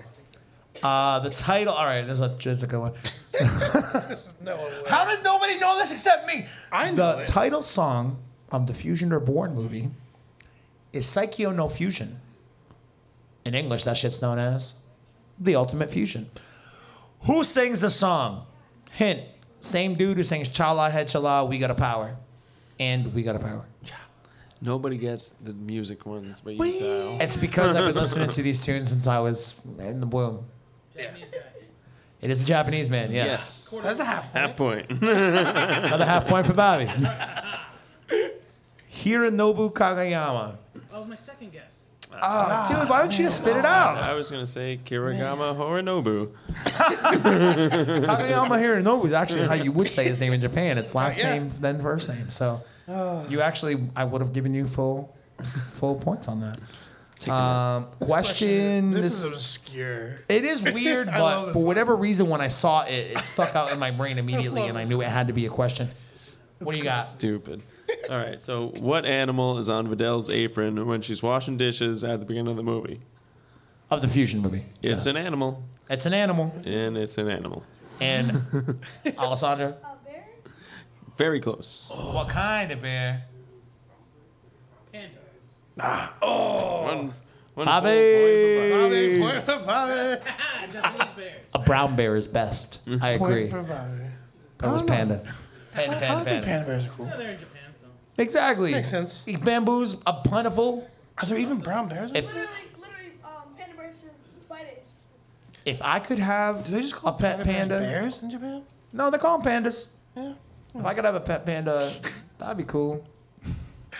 Uh, 0.81 1.19
the 1.19 1.29
title. 1.29 1.73
All 1.73 1.85
right, 1.85 2.03
this 2.03 2.19
is 2.19 2.21
a, 2.21 2.27
this 2.29 2.45
is 2.45 2.63
a 2.63 2.67
good 2.67 2.79
one. 2.79 2.93
No. 4.43 4.57
How 4.89 5.05
does 5.05 5.23
nobody 5.23 5.57
know 5.59 5.77
this 5.77 5.91
except 5.91 6.27
me? 6.27 6.45
I 6.71 6.89
know 6.91 7.15
The 7.17 7.21
it. 7.21 7.27
title 7.27 7.61
song 7.63 8.17
of 8.51 8.65
the 8.67 8.73
Fusion 8.73 9.11
Reborn 9.13 9.53
movie 9.55 9.89
is 10.93 11.05
Psycho 11.05 11.51
no 11.51 11.69
Fusion. 11.69 12.19
In 13.45 13.55
English, 13.55 13.83
that 13.85 13.97
shit's 13.97 14.21
known 14.21 14.37
as 14.37 14.75
the 15.39 15.55
Ultimate 15.55 15.89
Fusion. 15.89 16.29
Who 17.21 17.43
sings 17.43 17.81
the 17.81 17.89
song? 17.89 18.45
Hint: 18.91 19.21
Same 19.59 19.95
dude 19.95 20.17
who 20.17 20.23
sings 20.23 20.49
"Chala 20.49 20.91
Head 20.91 21.07
Chala," 21.07 21.47
"We 21.47 21.57
Got 21.57 21.71
a 21.71 21.75
Power," 21.75 22.17
and 22.79 23.13
"We 23.13 23.23
Got 23.23 23.35
a 23.35 23.39
Power." 23.39 23.65
Nobody 24.63 24.95
gets 24.95 25.31
the 25.41 25.53
music 25.53 26.05
ones, 26.05 26.39
but 26.39 26.53
you 26.53 26.59
Kyle. 26.59 27.17
It's 27.21 27.35
because 27.35 27.75
I've 27.75 27.93
been 27.93 28.01
listening 28.03 28.29
to 28.29 28.43
these 28.43 28.63
tunes 28.63 28.91
since 28.91 29.07
I 29.07 29.19
was 29.19 29.59
in 29.79 29.99
the 29.99 30.05
womb. 30.05 30.45
Japanese 30.95 31.31
guy. 31.31 31.37
It 32.21 32.29
is 32.29 32.43
a 32.43 32.45
Japanese 32.45 32.87
man, 32.87 33.11
yes. 33.11 33.71
yes. 33.73 33.83
That's 33.83 33.99
a 33.99 34.05
half. 34.05 34.31
point. 34.31 34.35
Half 34.45 34.55
point. 34.55 34.91
Another 35.01 36.05
half 36.05 36.27
point 36.27 36.45
for 36.45 36.53
Bobby. 36.53 36.85
Hironobu 38.91 39.73
Kageyama. 39.73 40.57
That 40.91 40.99
was 40.99 41.07
my 41.07 41.15
second 41.15 41.51
guess. 41.51 41.77
Oh, 42.21 42.65
dude, 42.67 42.89
why 42.89 43.01
don't 43.01 43.17
you 43.17 43.23
just 43.25 43.41
spit 43.41 43.55
it 43.55 43.63
out? 43.63 43.97
I 43.99 44.13
was 44.15 44.29
gonna 44.29 44.45
say 44.47 44.79
Kirigama 44.85 45.55
Horinobu. 45.55 46.31
Kageyama 46.65 48.57
Hironobu 48.61 49.05
is 49.05 49.13
actually 49.13 49.43
how 49.47 49.53
you 49.53 49.71
would 49.71 49.89
say 49.89 50.03
his 50.05 50.19
name 50.19 50.33
in 50.33 50.41
Japan. 50.41 50.77
It's 50.77 50.93
last 50.95 51.17
Yeah. 51.17 51.33
name, 51.33 51.49
then 51.59 51.81
first 51.81 52.09
name. 52.09 52.29
So 52.29 52.61
you 53.29 53.41
actually, 53.41 53.87
I 53.95 54.03
would 54.03 54.21
have 54.21 54.33
given 54.33 54.53
you 54.53 54.67
full, 54.67 55.15
full 55.73 55.95
points 55.95 56.27
on 56.27 56.41
that. 56.41 56.59
Um, 57.29 57.85
question. 57.99 58.91
This, 58.91 59.03
This, 59.05 59.23
is 59.25 59.33
obscure. 59.33 60.15
it 60.27 60.43
is 60.43 60.63
weird, 60.63 61.05
but 61.11 61.45
this 61.45 61.53
for 61.53 61.59
one. 61.59 61.67
whatever 61.67 61.95
reason, 61.95 62.27
when 62.29 62.41
I 62.41 62.47
saw 62.47 62.81
it, 62.83 63.11
it 63.11 63.19
stuck 63.19 63.55
out 63.55 63.71
in 63.71 63.77
my 63.79 63.91
brain 63.91 64.17
immediately, 64.17 64.63
and 64.67 64.75
I 64.77 64.85
knew 64.85 65.01
it 65.01 65.07
had 65.07 65.27
to 65.27 65.33
be 65.33 65.45
a 65.45 65.49
question. 65.49 65.87
What 66.59 66.71
do 66.73 66.77
you 66.79 66.83
got? 66.83 67.15
Stupid. 67.19 67.61
All 68.09 68.17
right. 68.17 68.39
So, 68.41 68.67
what 68.79 69.05
animal 69.05 69.57
is 69.59 69.69
on 69.69 69.87
Videl's 69.87 70.29
apron 70.29 70.85
when 70.87 71.01
she's 71.01 71.21
washing 71.21 71.57
dishes 71.57 72.03
at 72.03 72.19
the 72.19 72.25
beginning 72.25 72.51
of 72.51 72.57
the 72.57 72.63
movie? 72.63 73.01
Of 73.89 74.01
the 74.01 74.07
fusion 74.07 74.39
movie. 74.41 74.63
It's 74.81 75.05
an 75.05 75.17
animal, 75.17 75.63
It's 75.89 76.05
an 76.05 76.13
animal. 76.13 76.53
and 76.65 76.97
it's 76.97 77.17
an 77.17 77.29
animal. 77.29 77.63
And 77.99 78.41
Alessandra, 79.17 79.75
A 79.83 80.05
bear? 80.05 80.25
Very 81.17 81.39
close. 81.39 81.91
what 81.93 82.29
kind 82.29 82.71
of 82.71 82.81
bear? 82.81 83.23
Panda. 84.91 85.17
One, 86.21 87.13
one 87.53 87.65
Bobby. 87.65 87.89
full 87.89 88.81
Bobby, 88.81 89.19
point 89.19 89.45
for 89.45 89.65
Bobby. 89.65 90.21
Ah, 90.27 90.67
Japanese 90.71 91.15
bears. 91.15 91.41
A 91.53 91.59
brown 91.59 91.95
bear 91.95 92.15
is 92.15 92.27
best. 92.27 92.79
I 93.01 93.09
agree. 93.19 93.49
For 93.49 93.61
Bobby. 93.61 94.03
That 94.59 94.71
was 94.71 94.83
panda. 94.83 95.23
Panda, 95.71 95.95
I 95.95 95.99
panda, 95.99 96.23
think 96.23 96.25
panda. 96.25 96.45
panda 96.45 96.65
bears 96.65 96.85
are 96.85 96.89
cool. 96.89 97.05
Exactly. 98.17 98.71
Makes 98.71 98.89
sense. 98.89 99.21
Bamboo's 99.25 100.01
a 100.05 100.13
plentiful. 100.13 100.87
Are 101.17 101.25
there 101.25 101.37
even 101.37 101.59
brown 101.59 101.87
bears? 101.87 102.11
If- 102.13 102.25
Literally, 102.27 102.47
literally, 102.79 103.11
um, 103.23 103.31
panda 103.57 103.75
bears 103.75 104.01
just 104.01 104.49
bite 104.49 104.61
it. 104.63 104.85
If 105.65 105.81
I 105.81 105.99
could 105.99 106.19
have 106.19 106.65
Do 106.65 106.71
they 106.71 106.81
just 106.81 106.95
call 106.95 107.13
a 107.13 107.17
pet 107.17 107.37
panda 107.43 107.45
bears 107.45 107.57
panda, 107.69 107.79
bears 107.79 108.23
in 108.23 108.31
Japan? 108.31 108.63
no, 108.93 109.09
they 109.09 109.17
call 109.17 109.37
them 109.39 109.63
pandas. 109.63 109.89
Yeah. 110.15 110.33
If 110.75 110.85
I 110.85 110.93
could 110.93 111.05
have 111.05 111.15
a 111.15 111.19
pet 111.19 111.45
panda, 111.45 111.91
that'd 112.37 112.57
be 112.57 112.63
cool. 112.63 113.05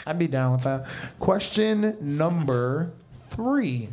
I'd 0.07 0.17
be 0.17 0.27
down 0.27 0.53
with 0.53 0.63
that. 0.63 0.87
Question 1.19 1.97
number 2.01 2.91
three. 3.13 3.89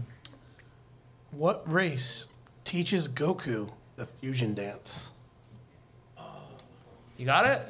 What 1.32 1.70
race 1.70 2.26
teaches 2.64 3.08
Goku 3.08 3.70
the 3.96 4.06
fusion 4.06 4.54
dance? 4.54 5.10
You 7.16 7.26
got 7.26 7.46
it? 7.46 7.60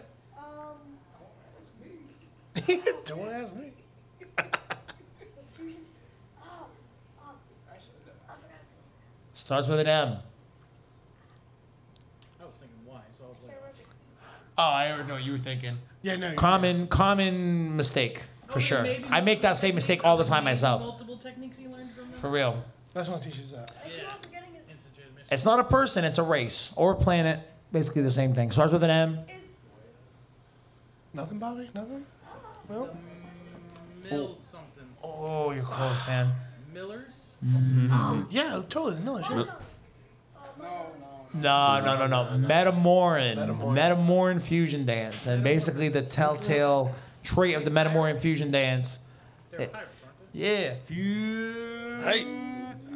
Don't 3.04 3.28
ask 3.28 3.54
me. 3.54 3.72
the 4.36 4.42
fusion. 5.56 5.80
I 6.38 6.42
forgot. 7.20 7.38
Starts 9.34 9.68
with 9.68 9.80
an 9.80 9.86
M. 9.86 10.08
I 12.40 12.44
was 12.44 12.52
thinking 12.60 12.76
why, 12.84 13.00
so 13.16 13.24
I 13.24 13.28
was 13.28 13.36
like, 13.46 13.56
Can't. 13.56 13.86
Oh, 14.58 14.62
I 14.62 14.90
already 14.90 15.08
know 15.08 15.14
what 15.14 15.24
you 15.24 15.32
were 15.32 15.38
thinking. 15.38 15.78
Yeah, 16.02 16.16
no. 16.16 16.34
Common, 16.34 16.86
common 16.88 17.76
mistake 17.76 18.22
for 18.48 18.60
sure. 18.60 18.82
maybe- 18.82 19.04
I 19.10 19.20
make 19.20 19.40
that 19.42 19.56
same 19.56 19.74
mistake 19.74 20.04
all 20.04 20.16
the 20.16 20.24
time 20.24 20.44
myself. 20.44 20.80
Multiple 20.82 21.16
techniques 21.16 21.56
he 21.58 21.66
learned 21.68 21.92
from 21.94 22.10
them. 22.10 22.20
For 22.20 22.28
real. 22.30 22.62
That's 22.94 23.08
what 23.08 23.22
teaches 23.22 23.52
that. 23.52 23.70
I 23.84 23.88
keep 23.88 24.12
on 24.12 24.18
forgetting 24.22 24.54
his. 24.54 24.62
Instant 24.70 24.94
transmission. 24.96 25.28
It's 25.30 25.44
not 25.44 25.60
a 25.60 25.64
person, 25.64 26.04
it's 26.04 26.18
a 26.18 26.22
race 26.22 26.72
or 26.76 26.92
a 26.92 26.96
planet. 26.96 27.40
Basically 27.70 28.02
the 28.02 28.10
same 28.10 28.32
thing. 28.34 28.50
Starts 28.50 28.72
with 28.72 28.82
an 28.82 28.90
M. 28.90 29.18
Is 29.28 29.34
Nothing, 31.14 31.38
Bobby? 31.38 31.68
Nothing? 31.74 32.04
No? 32.68 32.88
Mills 34.10 34.40
something. 34.50 34.84
Oh, 35.02 35.50
you're 35.52 35.62
close, 35.64 36.06
man. 36.06 36.30
Millers? 36.72 37.30
Mm-hmm. 37.44 37.92
Um, 37.92 38.26
yeah, 38.30 38.60
totally. 38.68 39.00
No, 39.04 39.22
shit. 39.22 39.46
No, 41.34 41.80
no, 41.84 41.98
no, 41.98 42.06
no. 42.06 42.46
Metamoran. 42.48 43.36
Metamoran 43.60 44.40
fusion 44.40 44.86
dance. 44.86 45.26
And 45.26 45.44
basically 45.44 45.88
the 45.88 46.02
telltale 46.02 46.94
trait 47.22 47.54
of 47.54 47.64
the 47.64 47.70
Metamoran 47.70 48.20
fusion 48.20 48.50
dance. 48.50 49.06
They're 49.50 49.68
pirates, 49.68 49.88
aren't 50.04 50.32
they? 50.34 50.40
Yeah. 50.40 50.74
Fu- 50.84 52.02
Hey. 52.04 52.47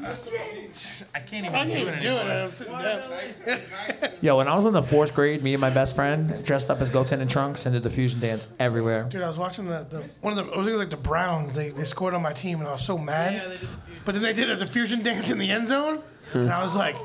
I 0.04 1.20
can't 1.20 1.46
even 1.46 1.54
I 1.54 1.58
can't 1.58 1.70
do 1.70 1.78
even 1.78 1.94
it 1.94 2.00
do 2.00 2.08
it. 2.08 2.18
anymore. 2.18 2.42
I'm 2.42 2.50
sitting 2.50 2.72
down. 2.72 4.10
Yo, 4.20 4.36
when 4.36 4.48
I 4.48 4.54
was 4.56 4.66
in 4.66 4.72
the 4.72 4.82
fourth 4.82 5.14
grade, 5.14 5.42
me 5.42 5.54
and 5.54 5.60
my 5.60 5.70
best 5.70 5.94
friend 5.94 6.44
dressed 6.44 6.70
up 6.70 6.80
as 6.80 6.90
Goten 6.90 7.20
and 7.20 7.30
Trunks 7.30 7.66
and 7.66 7.72
did 7.72 7.82
the 7.82 7.90
fusion 7.90 8.20
dance 8.20 8.52
everywhere. 8.58 9.04
Dude, 9.04 9.22
I 9.22 9.28
was 9.28 9.38
watching 9.38 9.66
the, 9.66 9.86
the 9.88 10.00
one 10.20 10.36
of 10.36 10.44
the 10.44 10.52
I 10.52 10.56
think 10.56 10.68
it 10.68 10.70
was 10.72 10.80
like 10.80 10.90
the 10.90 10.96
Browns. 10.96 11.54
They, 11.54 11.68
they 11.70 11.84
scored 11.84 12.14
on 12.14 12.22
my 12.22 12.32
team, 12.32 12.58
and 12.58 12.68
I 12.68 12.72
was 12.72 12.84
so 12.84 12.98
mad. 12.98 13.34
Yeah, 13.34 13.44
they 13.48 13.58
did 13.58 13.60
the. 13.62 13.66
But 14.04 14.14
then 14.14 14.22
they 14.22 14.32
did 14.32 14.50
a 14.50 14.56
diffusion 14.56 15.02
dance 15.02 15.30
in 15.30 15.38
the 15.38 15.50
end 15.50 15.68
zone, 15.68 16.02
and 16.32 16.50
I 16.50 16.62
was 16.62 16.74
like, 16.74 16.96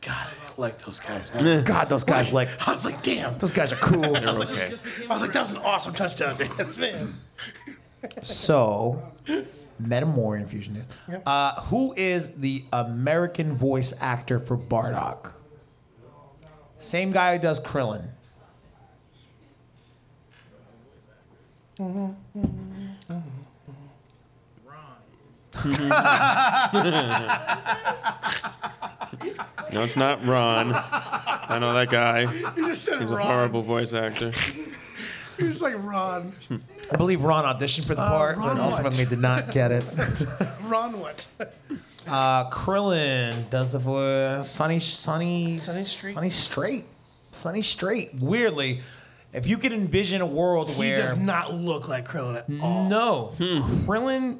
God, 0.00 0.28
I 0.28 0.60
like 0.60 0.78
those 0.78 1.00
guys. 1.00 1.30
God, 1.30 1.88
those 1.88 2.04
guys 2.04 2.32
like 2.32 2.48
I 2.68 2.72
was 2.72 2.84
like, 2.84 3.02
damn. 3.02 3.38
those 3.38 3.52
guys 3.52 3.72
are 3.72 3.76
cool. 3.76 4.04
Okay. 4.16 4.70
Just 4.70 4.84
became 4.84 5.10
I 5.10 5.14
was 5.14 5.22
like, 5.22 5.32
that 5.32 5.40
was 5.40 5.52
an 5.52 5.58
awesome 5.58 5.94
touchdown 5.94 6.36
dance, 6.36 6.78
man. 6.78 7.14
So, 8.22 9.02
Metamoran 9.82 10.48
fusion. 10.48 10.84
Yep. 11.08 11.22
Uh, 11.26 11.60
who 11.62 11.92
is 11.96 12.36
the 12.38 12.62
American 12.72 13.54
voice 13.54 14.00
actor 14.00 14.38
for 14.38 14.56
Bardock? 14.56 15.32
Same 16.78 17.10
guy 17.10 17.36
who 17.36 17.42
does 17.42 17.60
Krillin. 17.60 18.08
No, 29.72 29.82
it's 29.82 29.96
not 29.96 30.24
Ron. 30.24 30.72
I 30.74 31.58
know 31.60 31.74
that 31.74 31.90
guy. 31.90 32.20
You 32.56 32.66
just 32.68 32.84
said 32.84 33.00
He's 33.00 33.10
a 33.10 33.16
Ron. 33.16 33.26
horrible 33.26 33.62
voice 33.62 33.92
actor. 33.92 34.26
You're 35.38 35.48
just 35.48 35.62
like 35.62 35.74
Ron. 35.82 36.32
I 36.90 36.96
believe 36.96 37.22
Ron 37.22 37.44
auditioned 37.44 37.84
for 37.86 37.94
the 37.94 38.02
part, 38.06 38.36
Ron 38.36 38.56
but 38.56 38.62
what? 38.62 38.72
ultimately 38.72 39.06
did 39.06 39.18
not 39.20 39.50
get 39.50 39.72
it. 39.72 39.84
Ron 40.62 41.00
what? 41.00 41.26
Uh, 42.06 42.48
Krillin 42.50 43.50
does 43.50 43.72
the 43.72 43.78
voice. 43.80 44.48
Sonny, 44.48 44.78
Sonny, 44.78 45.58
Sonny 45.58 45.82
Strait? 45.84 46.14
Sonny 46.14 46.30
Strait, 46.30 46.84
Sonny 47.32 47.62
Strait. 47.62 48.10
Weirdly, 48.14 48.80
if 49.32 49.46
you 49.48 49.58
could 49.58 49.72
envision 49.72 50.20
a 50.20 50.26
world 50.26 50.68
where 50.76 50.86
He 50.86 50.92
where 50.92 51.02
does 51.02 51.16
not 51.16 51.52
look 51.52 51.88
like 51.88 52.06
Krillin 52.08 52.36
at 52.36 52.44
all. 52.62 52.88
no 52.88 53.32
Krillin, 53.38 54.38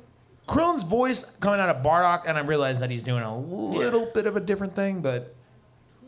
Krillin's 0.49 0.85
voice 0.85 1.37
coming 1.39 1.59
out 1.59 1.69
of 1.69 1.83
Bardock, 1.83 2.23
and 2.29 2.39
I 2.39 2.43
realize 2.43 2.79
that 2.81 2.91
he's 2.91 3.03
doing 3.03 3.23
a 3.25 3.37
little 3.39 4.07
bit 4.15 4.27
of 4.27 4.37
a 4.37 4.41
different 4.41 4.75
thing, 4.77 5.01
but 5.01 5.35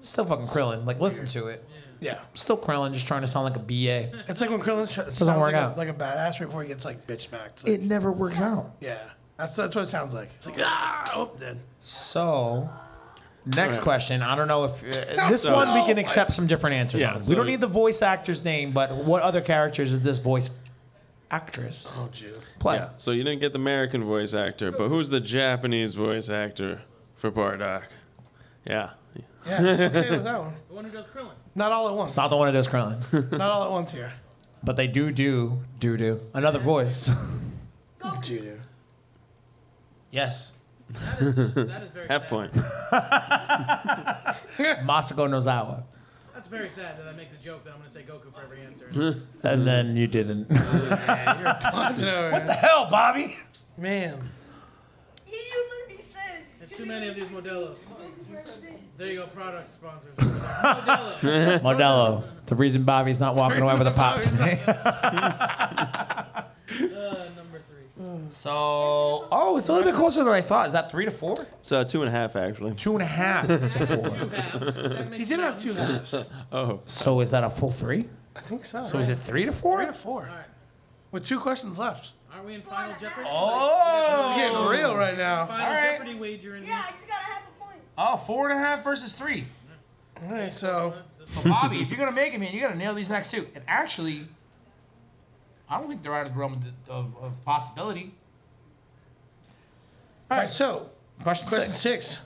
still 0.01 0.24
fucking 0.24 0.47
Krillin. 0.47 0.86
Like 0.86 1.01
listen 1.01 1.26
to 1.26 1.49
it, 1.49 1.68
Yeah. 2.01 2.21
still 2.35 2.57
Krillin, 2.59 2.93
just 2.93 3.07
trying 3.07 3.23
to 3.23 3.27
sound 3.27 3.45
like 3.45 3.57
a 3.57 3.59
BA. 3.61 4.25
It's 4.29 4.41
like 4.41 4.51
when 4.51 4.61
Krillin 4.61 4.89
sh- 4.89 5.13
sounds 5.13 5.31
work 5.31 5.53
like, 5.53 5.55
out. 5.55 5.75
A, 5.77 5.79
like 5.79 5.89
a 5.89 5.95
badass 5.95 6.39
right 6.41 6.47
before 6.47 6.63
he 6.63 6.69
gets 6.69 6.85
like 6.85 7.07
bitch 7.07 7.23
smacked. 7.29 7.65
Like, 7.65 7.75
It 7.75 7.83
never 7.83 8.13
works 8.13 8.41
out. 8.41 8.73
yeah. 8.81 8.99
That's, 9.37 9.55
that's 9.55 9.75
what 9.77 9.83
it 9.85 9.89
sounds 9.89 10.15
like. 10.15 10.31
It's 10.35 10.47
like, 10.47 10.57
ah, 10.61 11.05
oh, 11.15 11.31
dead. 11.39 11.59
So, 11.79 12.69
next 13.47 13.79
Alright. 13.79 13.83
question. 13.83 14.21
I 14.23 14.35
don't 14.35 14.49
know 14.49 14.65
if 14.65 14.83
uh, 15.19 15.29
this 15.29 15.43
So- 15.43 15.55
one 15.55 15.75
we 15.75 15.85
can 15.87 15.97
accept 15.99 16.33
some 16.33 16.47
different 16.49 16.75
answers. 16.75 17.01
Yeah, 17.01 17.13
on. 17.15 17.19
we 17.21 17.25
so- 17.25 17.35
don't 17.37 17.47
need 17.47 17.61
the 17.61 17.67
voice 17.69 18.03
actor's 18.03 18.45
name, 18.45 18.73
but 18.73 18.93
what 18.95 19.23
other 19.23 19.41
characters 19.41 19.93
is 19.93 20.03
this 20.03 20.19
voice 20.19 20.65
actress 21.31 21.93
Oh, 21.97 22.09
jeez. 22.13 22.45
play? 22.59 22.77
Yeah. 22.77 22.89
So 22.97 23.13
you 23.13 23.23
didn't 23.23 23.41
get 23.41 23.53
the 23.53 23.59
American 23.59 24.03
voice 24.05 24.35
actor, 24.35 24.73
but 24.73 24.89
who's 24.89 25.09
the 25.09 25.21
Japanese 25.21 25.95
voice 25.95 26.29
actor 26.31 26.83
for 27.17 27.31
Bardock? 27.31 27.85
Yeah. 28.67 28.91
Yeah, 29.49 29.61
okay 29.61 30.11
with 30.11 30.25
that 30.25 30.39
one. 30.41 30.55
The 30.69 30.75
one 30.75 30.85
who 30.85 30.91
does 30.91 31.07
Krillin. 31.07 31.33
Not 31.55 31.73
all 31.73 31.89
at 31.89 31.95
once. 31.95 32.11
It's 32.11 32.17
not 32.17 32.29
the 32.29 32.37
one 32.37 32.49
who 32.49 32.53
does 32.53 32.69
Krillin, 32.69 33.33
Not 33.39 33.51
all 33.51 33.65
at 33.65 33.71
once 33.71 33.91
here. 33.91 34.13
but 34.63 34.77
they 34.77 34.87
do 34.87 35.11
do 35.11 35.61
do 35.81 35.97
do 35.97 36.21
another 36.35 36.59
voice. 36.59 37.11
Judo. 38.23 38.57
yes, 40.11 40.53
That 40.91 41.21
is, 41.21 41.55
that 41.55 41.83
is 41.83 41.91
very 41.91 42.09
Half 42.09 42.23
sad. 42.23 42.29
point. 42.31 42.53
Masako 44.87 45.29
Nozawa. 45.29 45.83
That's 46.35 46.49
very 46.49 46.71
sad 46.71 46.97
that 46.99 47.07
I 47.09 47.13
make 47.13 47.31
the 47.37 47.43
joke 47.43 47.65
that 47.65 47.73
I'm 47.73 47.79
gonna 47.79 47.91
say 47.91 48.03
Goku 48.03 48.33
for 48.33 48.43
every 48.43 48.61
answer. 48.63 48.89
And 49.43 49.67
then 49.67 49.97
you 49.97 50.07
didn't. 50.07 50.47
Oh, 50.51 51.59
Punching 51.73 52.09
over 52.09 52.31
what 52.31 52.47
the 52.47 52.53
hell, 52.55 52.89
Bobby? 52.91 53.37
Man. 53.77 54.19
He 56.77 56.77
literally 56.77 56.77
said. 56.77 56.77
There's 56.77 56.79
too 56.79 56.87
many 56.87 57.09
of 57.09 57.14
these 57.16 57.25
Modelos. 57.27 57.77
There 58.97 59.07
you 59.11 59.16
go, 59.21 59.27
product 59.29 59.71
sponsors. 59.71 60.14
Modelo. 60.16 61.61
Modelo. 61.61 62.23
The 62.47 62.55
reason 62.55 62.83
Bobby's 62.85 63.21
not 63.21 63.35
walking 63.37 63.62
away 63.62 63.75
with 63.79 63.87
a 63.87 63.93
pop 63.93 64.21
today. 64.21 64.59
Uh, 66.81 67.25
number 67.35 67.61
three. 67.71 68.29
so, 68.31 68.51
oh, 69.33 69.57
it's 69.59 69.69
a 69.69 69.73
little 69.73 69.87
bit 69.89 69.95
closer 69.95 70.23
than 70.23 70.33
I 70.35 70.43
thought. 70.43 70.66
Is 70.66 70.75
that 70.75 70.91
three 70.91 71.07
to 71.07 71.11
four? 71.11 71.35
It's 71.61 71.73
uh, 71.73 71.85
two 71.85 72.01
and 72.03 72.09
a 72.09 72.12
half 72.12 72.37
actually. 72.37 72.75
Two 72.75 72.93
and 72.93 73.03
a 73.03 73.07
half 73.07 73.47
to 73.47 73.69
four. 73.69 74.09
Two 74.11 75.11
He 75.16 75.25
did 75.25 75.41
have 75.41 75.59
sense. 75.59 75.62
two 75.62 75.73
halves. 75.73 76.31
Oh, 76.53 76.81
So 76.85 77.21
is 77.21 77.31
that 77.31 77.43
a 77.43 77.49
full 77.51 77.71
three? 77.73 78.07
I 78.37 78.41
think 78.41 78.64
so. 78.66 78.85
So 78.85 78.99
is 78.99 79.09
it 79.09 79.16
three 79.16 79.47
to 79.47 79.53
four? 79.53 79.77
three 79.79 79.87
to 79.87 79.93
four? 79.95 80.27
All 80.29 80.37
right. 80.37 80.45
With 81.11 81.25
two 81.25 81.41
questions 81.41 81.79
left. 81.79 82.12
Are 82.39 82.45
we 82.45 82.55
in 82.55 82.62
Final 82.62 82.95
Jeopardy? 83.01 83.26
Oh, 83.28 84.30
this 84.30 84.30
is 84.30 84.36
getting 84.55 84.68
real 84.68 84.95
right 84.97 85.18
now. 85.18 85.47
Final 85.47 85.66
All 85.66 85.72
right. 85.72 85.91
Jeopardy 85.99 86.14
wagering. 86.14 86.64
Yeah, 86.64 86.80
I 86.86 86.93
just 86.93 87.09
got 87.09 87.16
a 87.20 87.24
half 87.24 87.49
a 87.49 87.64
point. 87.64 87.78
Oh, 87.97 88.16
four 88.16 88.49
and 88.49 88.57
a 88.57 88.62
half 88.62 88.84
versus 88.84 89.14
three. 89.14 89.45
All 90.22 90.32
right, 90.32 90.53
so 90.53 90.95
So 91.24 91.49
Bobby, 91.51 91.78
if 91.78 91.91
you're 91.91 91.99
gonna 91.99 92.12
make 92.12 92.34
it, 92.34 92.39
man, 92.41 92.55
you 92.55 92.61
gotta 92.61 92.76
nail 92.76 92.95
these 92.95 93.11
next 93.11 93.32
two. 93.32 93.49
And 93.57 93.64
actually, 93.66 94.28
I 95.68 95.78
don't 95.80 95.89
think 95.89 96.03
they're 96.03 96.14
out 96.14 96.26
of 96.28 96.34
the 96.34 96.39
realm 96.39 96.53
of, 96.55 96.64
of, 96.89 97.16
of 97.22 97.45
possibility. 97.45 98.14
all 100.30 100.39
right, 100.39 100.51
so 100.51 100.91
Question, 101.24 101.49
question 101.49 101.72
six. 101.72 102.07
six: 102.07 102.20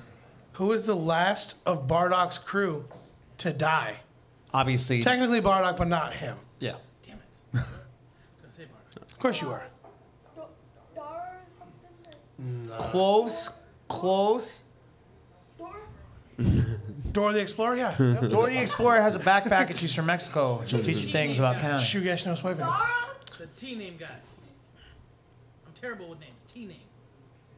Who 0.55 0.73
is 0.73 0.83
the 0.83 0.95
last 0.97 1.57
of 1.65 1.87
Bardock's 1.87 2.37
crew 2.37 2.85
to 3.39 3.53
die? 3.55 3.97
Obviously, 4.53 5.03
Technically 5.03 5.41
Bardock, 5.41 5.79
but 5.79 5.89
not 5.89 6.13
him. 6.13 6.37
yeah. 6.61 6.75
Damn 7.03 7.17
it. 7.17 7.21
I 7.55 7.59
was 7.59 7.65
gonna 8.43 8.53
say 8.53 8.65
Bardock. 8.65 9.03
Of 9.11 9.19
course 9.19 9.41
you 9.41 9.51
are. 9.51 9.65
Do- 12.43 12.69
Dar? 12.69 12.79
Close, 12.79 13.65
close. 13.89 14.63
Dor? 15.59 15.75
Dora 17.13 17.33
the 17.33 17.41
Explorer, 17.41 17.77
yeah. 17.77 17.95
Dora 17.99 18.51
the 18.51 18.61
Explorer 18.61 19.01
has 19.01 19.15
a 19.15 19.19
backpack 19.19 19.69
and 19.69 19.77
she's 19.77 19.95
from 19.95 20.07
Mexico. 20.07 20.63
She'll 20.67 20.81
teach 20.81 20.99
you 21.05 21.13
things 21.13 21.39
about 21.39 21.61
counting. 21.61 21.79
Shugesh 21.85 22.25
no 22.27 22.35
swiping. 22.35 22.61
Dara? 22.65 22.73
The 23.39 23.47
T 23.49 23.75
name 23.75 23.97
guy. 23.99 24.07
I'm 25.67 25.73
terrible 25.81 26.09
with 26.09 26.21
names. 26.21 26.43
T 26.53 26.67
name. 26.67 26.77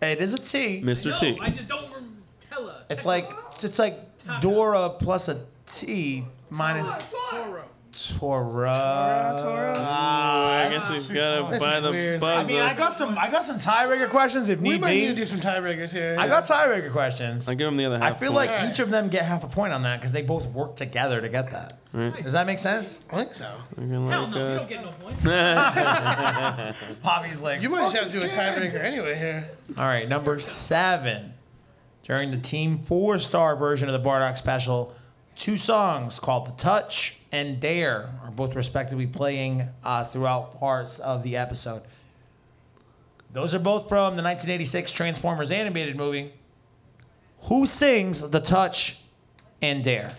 It 0.02 0.18
is 0.20 0.34
a 0.34 0.38
T. 0.38 0.82
Mr. 0.82 1.10
No, 1.10 1.16
T. 1.16 1.38
I 1.40 1.50
just 1.50 1.68
don't 1.68 1.90
rem- 1.92 2.22
tell 2.50 2.66
her. 2.66 2.84
It's 2.90 3.06
like 3.06 3.30
it's 3.62 3.78
like 3.78 3.98
Dora 4.40 4.90
plus 4.90 5.28
a 5.28 5.44
T 5.66 6.24
minus 6.50 7.12
Toro. 7.30 7.64
Tora. 7.94 8.70
I 9.78 10.68
guess 10.70 11.08
we 11.08 11.14
gotta 11.14 11.50
This 11.50 11.62
find 11.62 11.76
is 11.76 11.82
the 11.82 11.90
weird. 11.90 12.22
I 12.22 12.44
mean, 12.44 12.60
I 12.60 12.74
got 12.74 12.92
some. 12.92 13.16
I 13.18 13.30
got 13.30 13.44
some 13.44 13.56
tiebreaker 13.56 14.08
questions 14.08 14.48
if 14.48 14.60
We 14.60 14.70
need 14.70 14.80
might 14.80 14.90
need 14.94 15.06
to 15.08 15.14
do 15.14 15.26
some 15.26 15.40
tiebreakers 15.40 15.92
here. 15.92 16.16
I 16.18 16.26
got 16.26 16.44
tiebreaker 16.44 16.90
questions. 16.92 17.48
I'll 17.48 17.54
give 17.54 17.66
them 17.66 17.76
the 17.76 17.84
other 17.86 17.98
half. 17.98 18.16
I 18.16 18.18
feel 18.18 18.32
point. 18.32 18.50
like 18.50 18.70
each 18.70 18.78
of 18.80 18.90
them 18.90 19.08
get 19.08 19.24
half 19.24 19.44
a 19.44 19.48
point 19.48 19.72
on 19.72 19.82
that 19.82 20.00
because 20.00 20.12
they 20.12 20.22
both 20.22 20.46
work 20.46 20.76
together 20.76 21.20
to 21.20 21.28
get 21.28 21.50
that. 21.50 21.74
Right. 21.92 22.22
Does 22.22 22.32
that 22.32 22.46
make 22.46 22.58
sense? 22.58 23.04
I 23.10 23.16
think 23.16 23.34
so. 23.34 23.54
I'm 23.76 23.88
Hell 24.08 24.22
like, 24.22 24.30
no, 24.30 24.36
you 24.38 24.44
uh, 24.44 24.58
don't 24.58 24.68
get 24.68 24.84
no 24.84 24.90
points. 25.00 25.22
Bobby's 27.02 27.40
like, 27.40 27.62
You 27.62 27.68
might 27.68 27.92
just 27.92 27.96
have 27.96 28.08
to 28.08 28.20
do 28.20 28.24
a 28.24 28.28
tiebreaker 28.28 28.82
anyway 28.82 29.16
here. 29.16 29.48
All 29.78 29.84
right, 29.84 30.08
number 30.08 30.40
seven. 30.40 31.34
During 32.02 32.32
the 32.32 32.38
Team 32.38 32.78
Four 32.80 33.18
Star 33.18 33.56
version 33.56 33.88
of 33.88 33.94
the 33.94 34.06
Bardock 34.06 34.36
Special, 34.36 34.92
two 35.36 35.56
songs 35.56 36.18
called 36.20 36.46
"The 36.46 36.52
Touch" 36.52 37.20
and 37.34 37.58
"Dare" 37.58 38.10
are 38.22 38.30
both 38.30 38.54
respectively 38.54 39.08
playing 39.08 39.64
uh, 39.82 40.04
throughout 40.04 40.60
parts 40.60 41.00
of 41.00 41.24
the 41.24 41.36
episode. 41.36 41.82
Those 43.32 43.56
are 43.56 43.58
both 43.58 43.88
from 43.88 44.14
the 44.16 44.22
1986 44.22 44.92
Transformers 44.92 45.50
animated 45.50 45.96
movie. 45.96 46.32
Who 47.48 47.66
sings 47.66 48.30
"The 48.30 48.38
Touch" 48.38 49.00
and 49.60 49.82
"Dare"? 49.82 50.12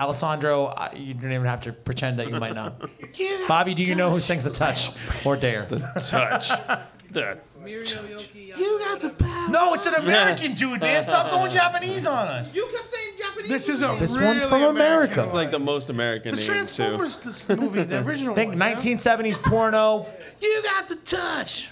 Alessandro, 0.00 0.66
uh, 0.66 0.88
you 0.96 1.12
don't 1.12 1.32
even 1.32 1.44
have 1.44 1.60
to 1.62 1.72
pretend 1.72 2.18
that 2.18 2.30
you 2.30 2.40
might 2.40 2.54
not. 2.54 2.80
Bobby, 3.48 3.74
do 3.74 3.82
you 3.82 3.94
know 3.94 4.10
who 4.10 4.18
sings 4.18 4.44
"The 4.44 4.50
Touch" 4.50 4.88
or 5.26 5.36
"Dare"? 5.36 5.66
The 5.66 5.80
Touch. 6.08 6.50
That. 7.12 7.46
Mirio 7.64 7.84
Yoki. 7.86 8.56
You 8.58 8.78
got 8.80 9.00
the 9.00 9.08
power. 9.10 9.48
No, 9.48 9.72
it's 9.74 9.86
an 9.86 9.94
American 9.94 10.52
dude, 10.52 10.80
man. 10.80 11.02
Stop 11.02 11.30
going 11.30 11.50
Japanese 11.50 12.06
on 12.06 12.28
us. 12.28 12.54
You 12.54 12.68
kept 12.70 12.88
saying 12.90 13.14
Japanese. 13.18 13.50
This 13.50 13.68
is 13.70 13.82
a 13.82 13.96
This 13.98 14.14
really 14.14 14.26
one's 14.28 14.44
from 14.44 14.62
American 14.62 14.76
America. 14.76 15.24
It's 15.24 15.32
like 15.32 15.50
the 15.50 15.58
most 15.58 15.88
American 15.88 16.32
The 16.34 16.36
name 16.40 16.46
too. 16.46 16.52
Transformers 16.52 17.18
this 17.20 17.48
movie, 17.48 17.82
the 17.84 18.02
original 18.04 18.34
Think 18.36 18.50
one. 18.50 18.58
yeah? 18.60 18.74
1970s 18.74 19.42
porno. 19.42 20.06
You 20.40 20.62
got 20.64 20.88
the 20.88 20.96
touch. 20.96 21.70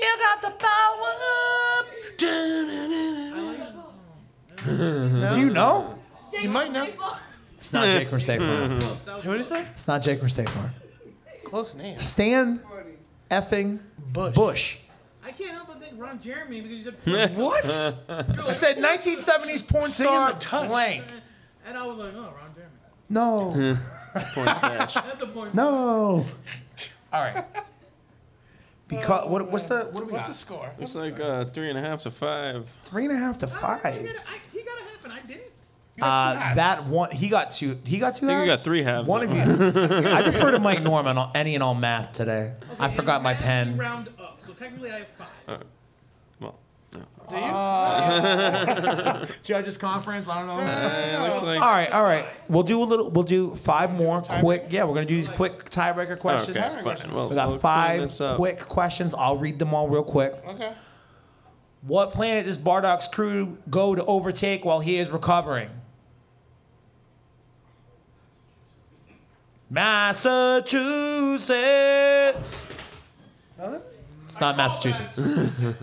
You 0.00 0.16
got 0.18 0.42
the 0.42 0.50
power. 0.50 1.14
Do 5.30 5.40
you 5.40 5.50
know? 5.50 5.98
You 6.40 6.48
might 6.50 6.72
know. 6.72 6.86
It's 7.56 7.72
not 7.72 7.88
Jake 7.88 8.08
from 8.10 8.20
State 8.20 8.40
Farm. 8.40 8.80
What 8.80 9.40
is 9.40 9.48
that? 9.50 9.66
It's 9.72 9.86
not 9.88 10.02
Jake 10.02 10.18
from 10.20 10.28
State 10.28 10.48
Farm. 10.48 10.70
Close 11.44 11.74
name. 11.74 11.96
Stan 11.98 12.60
effing 13.30 13.78
Bush. 14.12 14.34
Bush. 14.34 14.78
I 15.24 15.32
can't 15.32 15.50
help 15.50 15.68
but 15.68 15.80
think 15.80 16.00
Ron 16.00 16.20
Jeremy 16.20 16.60
because 16.62 16.78
you 16.78 16.84
said. 16.84 17.36
What? 17.36 17.64
I 18.08 18.52
said 18.52 18.76
1970s 18.78 19.68
porn 19.68 19.82
Singing 19.84 20.12
star 20.12 20.32
The 20.32 20.38
Touch. 20.38 20.68
blank. 20.68 21.04
And 21.66 21.76
I 21.76 21.86
was 21.86 21.98
like, 21.98 22.14
oh, 22.14 22.32
Ron 22.34 22.54
Jeremy. 22.54 22.72
No. 23.10 23.50
Porn 24.34 24.56
stash. 24.56 24.94
That's 24.94 25.18
the 25.20 25.26
point. 25.26 25.54
No. 25.54 26.24
All 27.12 27.24
right. 27.24 27.44
Because 28.88 29.28
what? 29.28 29.50
What's 29.50 29.66
the? 29.66 29.80
What 29.92 29.96
do 30.00 30.04
we 30.06 30.12
What's 30.12 30.24
got? 30.24 30.28
the 30.28 30.34
score? 30.34 30.70
It's 30.78 30.94
like 30.94 31.20
uh, 31.20 31.44
three 31.44 31.68
and 31.68 31.78
a 31.78 31.82
half 31.82 32.02
to 32.02 32.10
five. 32.10 32.68
Three 32.84 33.04
and 33.04 33.12
a 33.12 33.16
half 33.16 33.36
to 33.38 33.46
I, 33.46 33.50
five. 33.50 33.84
I, 33.84 33.88
I, 33.88 33.92
he 34.52 34.62
got 34.62 34.78
a 34.78 34.84
half 34.84 35.04
and 35.04 35.12
I 35.12 35.20
didn't. 35.20 35.42
Uh, 36.00 36.54
that 36.54 36.84
one, 36.86 37.10
he 37.10 37.28
got 37.28 37.50
two. 37.52 37.78
He 37.84 37.98
got 37.98 38.14
two. 38.14 38.26
I 38.26 38.28
think 38.30 38.44
you 38.44 38.50
halves? 38.50 38.60
got 38.62 38.64
three 38.64 38.82
halves. 38.82 39.08
One 39.08 39.22
of 39.22 39.30
you. 39.32 39.40
I 40.10 40.22
defer 40.22 40.50
to 40.52 40.58
Mike 40.58 40.82
Norman 40.82 41.18
on 41.18 41.30
any 41.34 41.54
and 41.54 41.62
all 41.62 41.74
math 41.74 42.12
today. 42.12 42.54
I 42.78 42.90
forgot 42.90 43.22
my 43.22 43.34
pen. 43.34 43.72
you 43.72 43.80
Round 43.80 44.08
up, 44.18 44.38
so 44.40 44.52
technically 44.52 44.90
I 44.92 44.98
have 44.98 45.06
five. 45.46 45.64
Well, 46.40 46.58
Do 46.92 47.36
you? 47.36 49.34
Judges 49.42 49.76
conference. 49.78 50.28
I 50.28 50.38
don't 50.38 50.46
know. 50.46 50.58
it 50.60 51.28
looks 51.28 51.42
like. 51.42 51.60
All 51.60 51.70
right, 51.70 51.90
all 51.92 52.02
right. 52.04 52.26
We'll 52.48 52.62
do 52.62 52.82
a 52.82 52.84
little. 52.84 53.10
We'll 53.10 53.24
do 53.24 53.54
five 53.54 53.92
more 53.92 54.22
quick. 54.22 54.66
Yeah, 54.70 54.84
we're 54.84 54.94
gonna 54.94 55.06
do 55.06 55.16
these 55.16 55.28
quick 55.28 55.68
tiebreaker 55.70 56.18
questions. 56.18 56.56
Okay, 56.56 56.82
fine. 56.96 57.14
Well, 57.14 57.28
We 57.28 57.34
got 57.34 57.48
we'll 57.48 57.58
five 57.58 58.10
quick 58.36 58.60
questions. 58.60 59.14
I'll 59.14 59.36
read 59.36 59.58
them 59.58 59.74
all 59.74 59.88
real 59.88 60.04
quick. 60.04 60.34
Okay. 60.46 60.72
What 61.82 62.12
planet 62.12 62.46
does 62.46 62.58
Bardock's 62.58 63.06
crew 63.08 63.56
go 63.70 63.94
to 63.94 64.04
overtake 64.04 64.64
while 64.64 64.80
he 64.80 64.96
is 64.96 65.10
recovering? 65.10 65.70
Massachusetts. 69.70 72.68
Nothing? 73.58 73.80
It's 74.24 74.40
not 74.40 74.56
Massachusetts. 74.56 75.18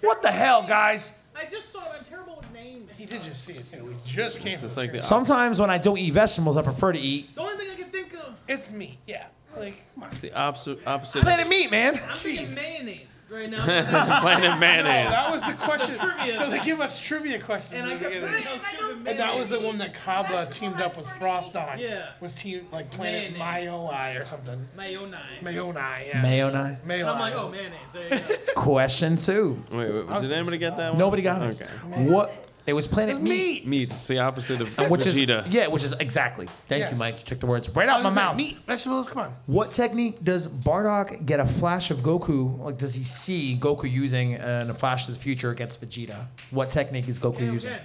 what 0.00 0.22
the 0.22 0.30
hell, 0.30 0.62
guys? 0.66 1.22
I 1.36 1.44
just 1.50 1.72
saw 1.72 1.80
it. 1.80 1.86
I'm 1.98 2.04
terrible 2.04 2.36
with 2.36 2.52
names. 2.52 2.90
He 2.96 3.04
did 3.06 3.22
just 3.22 3.44
see 3.44 3.52
it 3.54 3.66
too. 3.70 3.84
We 3.86 3.94
just 4.04 4.40
came 4.40 4.56
from 4.58 4.66
It's 4.66 4.74
the 4.74 4.80
like 4.80 4.92
the. 4.92 5.02
Sometimes 5.02 5.60
when 5.60 5.70
I 5.70 5.78
don't 5.78 5.98
eat 5.98 6.12
vegetables, 6.12 6.56
I 6.56 6.62
prefer 6.62 6.92
to 6.92 6.98
eat 6.98 7.34
The 7.34 7.40
only 7.40 7.54
thing 7.56 7.68
I 7.72 7.76
can 7.76 7.90
think 7.90 8.14
of, 8.14 8.34
It's 8.48 8.70
me. 8.70 8.98
Yeah. 9.06 9.26
Like, 9.56 9.82
come 9.94 10.04
on. 10.04 10.12
it's 10.12 10.20
the 10.22 10.32
opposite. 10.38 10.86
Opposite. 10.86 11.22
planet 11.22 11.48
meat, 11.48 11.70
man. 11.70 11.94
I'm 11.94 12.00
thinking 12.16 12.46
Jeez. 12.46 12.56
mayonnaise 12.56 13.06
right 13.30 13.50
now. 13.50 14.20
Planet 14.20 14.58
mayonnaise. 14.58 15.10
That 15.12 15.30
was 15.32 15.44
the 15.44 15.52
question. 15.54 15.96
trivia. 15.96 16.34
so 16.34 16.50
they 16.50 16.60
give 16.60 16.80
us 16.80 17.00
trivia 17.02 17.38
questions 17.38 17.80
and 17.82 17.90
I 17.90 17.94
in 17.94 17.98
the 18.02 18.08
kept 18.10 18.14
beginning. 18.22 18.42
thinking 18.44 19.06
I 19.06 19.10
And 19.10 19.18
that 19.20 19.36
was 19.36 19.48
the 19.48 19.60
one 19.60 19.78
that 19.78 19.94
Cabba 19.94 20.48
teamed 20.50 20.80
up 20.80 20.96
with 20.96 21.06
Frost 21.06 21.56
on. 21.56 21.78
Yeah. 21.78 22.06
Was 22.20 22.34
team 22.34 22.66
like 22.72 22.90
Planet 22.90 23.32
Mayonnaise. 23.38 23.68
Mayoi 23.68 24.20
or 24.20 24.24
something. 24.24 24.66
mayonnaise. 24.76 25.18
Mayonai, 25.42 26.08
yeah. 26.08 26.22
Mayonnaise. 26.22 26.78
And 26.84 27.02
I'm 27.08 27.18
like, 27.18 27.34
oh 27.34 27.48
mayonnaise. 27.50 27.78
There 27.92 28.04
you 28.04 28.10
go. 28.10 28.52
Question 28.60 29.16
two. 29.16 29.62
Wait, 29.72 29.90
wait. 30.06 30.20
Did 30.22 30.32
anybody 30.32 30.58
get 30.58 30.76
that 30.76 30.90
one? 30.90 30.98
Nobody 30.98 31.22
got 31.22 31.42
it. 31.42 31.60
Okay. 31.60 32.04
What? 32.10 32.46
It 32.66 32.72
was 32.74 32.86
Planet 32.86 33.20
Meat. 33.20 33.66
Meat. 33.66 33.90
It's 33.90 34.06
the 34.06 34.18
opposite 34.20 34.60
of 34.60 34.90
Which 34.90 35.06
is 35.06 35.18
Vegeta. 35.18 35.46
yeah, 35.50 35.66
which 35.68 35.82
is 35.82 35.92
exactly. 35.92 36.46
Thank 36.68 36.80
Yes. 36.80 36.92
you, 36.92 36.98
Mike. 36.98 37.18
You 37.18 37.24
took 37.24 37.40
the 37.40 37.46
words 37.46 37.68
right 37.70 37.88
out 37.88 38.04
was 38.04 38.14
my 38.14 38.20
like, 38.20 38.28
mouth. 38.30 38.36
Meat, 38.36 38.58
vegetables, 38.66 39.08
come 39.10 39.22
on. 39.22 39.34
What 39.46 39.70
technique 39.70 40.22
does 40.22 40.46
Bardock 40.46 41.24
get 41.26 41.40
a 41.40 41.46
flash 41.46 41.90
of 41.90 41.98
Goku? 41.98 42.58
Like, 42.60 42.76
does 42.78 42.94
he 42.94 43.02
see 43.02 43.56
Goku 43.60 43.90
using 43.90 44.40
uh, 44.40 44.62
in 44.64 44.70
a 44.70 44.74
flash 44.74 45.08
of 45.08 45.14
the 45.14 45.20
future 45.20 45.50
against 45.50 45.80
Vegeta? 45.82 46.26
What 46.50 46.70
technique 46.70 47.08
is 47.08 47.18
Goku 47.18 47.36
Okay, 47.36 47.44
using? 47.46 47.72
okay. 47.72 47.82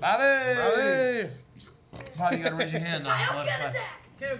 Bobby, 0.00 0.22
Hey. 0.22 1.30
Bobby, 2.18 2.36
you 2.36 2.42
gotta 2.44 2.54
raise 2.56 2.72
your 2.72 2.82
hand 2.82 3.04
now. 3.04 3.10
Kaioken 3.10 3.70
attack! 3.70 4.00
Okay, 4.22 4.32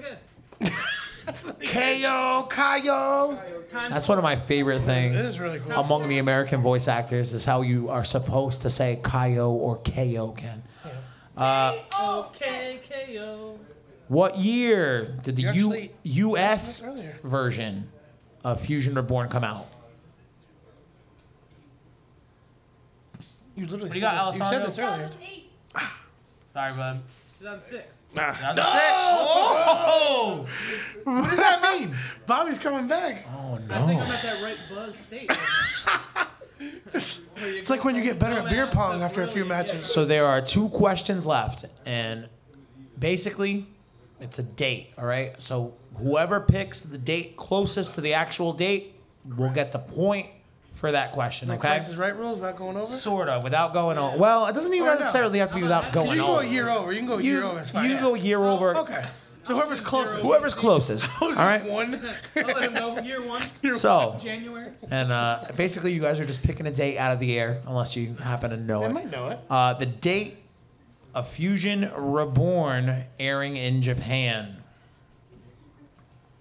okay. 0.62 0.72
Ko 1.26 2.46
Kaio. 2.48 3.68
Time 3.70 3.90
That's 3.90 4.08
one 4.08 4.16
of 4.18 4.24
my 4.24 4.36
favorite 4.36 4.80
things. 4.80 5.16
This 5.16 5.24
is 5.24 5.40
really 5.40 5.58
cool. 5.58 5.72
Among 5.72 6.08
the 6.08 6.18
American 6.18 6.62
voice 6.62 6.86
actors 6.88 7.32
is 7.32 7.44
how 7.44 7.62
you 7.62 7.88
are 7.88 8.04
supposed 8.04 8.62
to 8.62 8.70
say 8.70 8.98
Kaio 9.02 9.50
or 9.50 9.76
Ko 9.78 10.30
Ken. 10.36 10.62
Okay, 11.38 12.80
KO. 12.88 13.58
What 14.08 14.38
year 14.38 15.06
did 15.22 15.34
the 15.36 15.42
You 15.42 15.74
U- 15.74 15.88
U.S. 16.04 16.82
you 16.84 16.90
earlier. 16.92 17.18
version 17.24 17.88
of 18.44 18.60
Fusion 18.60 18.94
Reborn 18.94 19.28
come 19.28 19.42
out? 19.42 19.66
You 23.56 23.66
literally 23.66 23.86
you 23.88 23.94
said, 23.94 24.00
got, 24.02 24.32
this. 24.32 24.40
you 24.40 24.46
said 24.46 24.62
Alessandro? 24.62 24.66
this 24.68 24.78
earlier. 24.78 25.10
Ah. 25.74 26.00
Sorry, 26.52 26.72
bud. 26.74 27.00
2006. 27.40 27.95
That's 28.16 28.56
six. 28.56 29.04
Oh! 29.08 30.46
What 31.04 31.30
does 31.30 31.38
that 31.38 31.62
mean? 31.62 31.94
Bobby's 32.26 32.58
coming 32.58 32.88
back. 32.88 33.24
Oh 33.36 33.58
no! 33.68 33.74
I 33.74 33.86
think 33.86 34.00
I'm 34.02 34.10
at 34.10 34.22
that 34.22 34.42
right 34.42 34.58
buzz 34.68 34.96
state. 34.96 35.30
It's 37.36 37.70
like 37.70 37.84
when 37.84 37.94
you 37.94 38.02
get 38.02 38.18
better 38.18 38.40
at 38.40 38.48
beer 38.50 38.66
pong 38.66 39.02
after 39.02 39.22
a 39.22 39.26
few 39.26 39.44
matches. 39.44 39.84
So 39.84 40.04
there 40.04 40.24
are 40.24 40.40
two 40.40 40.68
questions 40.70 41.26
left, 41.26 41.66
and 41.84 42.28
basically, 42.98 43.66
it's 44.20 44.38
a 44.38 44.42
date. 44.42 44.92
All 44.98 45.04
right. 45.04 45.40
So 45.40 45.74
whoever 45.96 46.40
picks 46.40 46.80
the 46.80 46.98
date 46.98 47.36
closest 47.36 47.94
to 47.94 48.00
the 48.00 48.14
actual 48.14 48.52
date 48.52 48.98
will 49.36 49.50
get 49.50 49.72
the 49.72 49.78
point 49.78 50.28
for 50.86 50.92
that 50.92 51.12
question. 51.12 51.48
Like 51.48 51.58
Okay. 51.58 51.68
Price 51.68 51.88
is 51.88 51.96
Right 51.96 52.16
rules 52.16 52.36
without 52.38 52.56
going 52.56 52.76
over. 52.76 52.86
Sort 52.86 53.28
of, 53.28 53.42
without 53.42 53.72
going 53.74 53.98
over. 53.98 54.16
Well, 54.16 54.46
it 54.46 54.52
doesn't 54.54 54.72
even 54.72 54.86
Or 54.88 54.92
no. 54.92 54.98
necessarily 54.98 55.38
have 55.40 55.48
to 55.50 55.54
be 55.56 55.62
without 55.62 55.92
going 55.92 56.06
you 56.08 56.14
can 56.14 56.24
go 56.26 56.32
over. 56.38 56.42
a 56.42 56.48
year 56.48 56.68
over. 56.70 56.92
You 56.92 56.98
can 56.98 57.06
go 57.08 57.18
a 57.18 57.22
year 57.22 57.38
You, 57.40 57.44
over. 57.44 57.60
It's 57.60 57.70
fine. 57.70 57.88
you 57.88 57.96
yeah. 57.96 58.00
go 58.00 58.14
a 58.14 58.18
year 58.18 58.42
over. 58.44 58.76
Okay. 58.78 59.04
So 59.42 59.54
whoever's 59.54 59.80
closest. 59.80 60.22
Whoever's 60.22 60.54
closest. 60.64 61.10
All 61.12 61.18
Closest 61.18 61.40
right. 61.40 61.64
One. 61.70 61.94
I'll 62.36 62.44
let 62.46 62.62
him 62.62 62.72
know. 62.74 62.98
Year 63.00 63.22
one, 63.22 63.42
So, 63.76 64.16
January. 64.22 64.72
and 64.90 65.12
uh, 65.12 65.44
basically, 65.56 65.92
you 65.92 66.00
guys 66.00 66.18
are 66.18 66.24
just 66.24 66.42
picking 66.44 66.66
a 66.66 66.72
date 66.72 66.98
out 66.98 67.12
of 67.12 67.20
the 67.20 67.38
air, 67.38 67.62
unless 67.66 67.96
you 67.96 68.14
happen 68.16 68.50
to 68.50 68.56
know 68.56 68.82
it 68.82 68.86
I 68.86 68.90
it. 68.90 68.92
might 68.94 69.10
know 69.10 69.28
it. 69.28 69.38
Uh, 69.48 69.74
the 69.74 69.86
date 69.86 70.38
of 71.14 71.28
Fusion 71.28 71.90
Reborn 71.96 73.04
airing 73.20 73.56
in 73.56 73.82
Japan. 73.82 74.56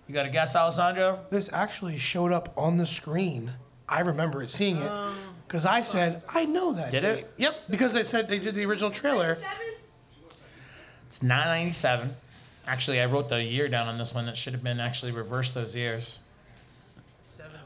You 0.08 0.14
got 0.14 0.26
a 0.26 0.30
guess, 0.30 0.56
Alessandro? 0.56 1.20
This 1.30 1.52
actually 1.54 1.98
showed 1.98 2.32
up 2.32 2.54
on 2.58 2.78
the 2.78 2.86
screen. 2.86 3.52
I 3.88 4.02
remember 4.02 4.42
it 4.42 4.50
seeing 4.50 4.78
it 4.78 4.90
oh. 4.92 5.14
because 5.48 5.66
I 5.66 5.82
said 5.82 6.24
I 6.30 6.46
know 6.46 6.74
that. 6.74 6.92
Did 6.92 7.02
date." 7.02 7.20
it? 7.20 7.34
Yep. 7.38 7.56
Because 7.70 7.94
they 7.94 8.04
said 8.04 8.28
they 8.30 8.40
did 8.40 8.56
the 8.56 8.66
original 8.66 8.92
trailer. 8.92 9.36
Seven. 9.36 9.68
It's 11.08 11.22
997. 11.22 12.16
Actually, 12.68 13.00
I 13.00 13.06
wrote 13.06 13.30
the 13.30 13.44
year 13.44 13.68
down 13.68 13.88
on 13.88 13.98
this 13.98 14.14
one. 14.14 14.26
That 14.26 14.36
should 14.36 14.54
have 14.54 14.64
been 14.64 14.80
actually 14.80 15.12
reversed 15.12 15.54
those 15.54 15.76
years. 15.76 16.20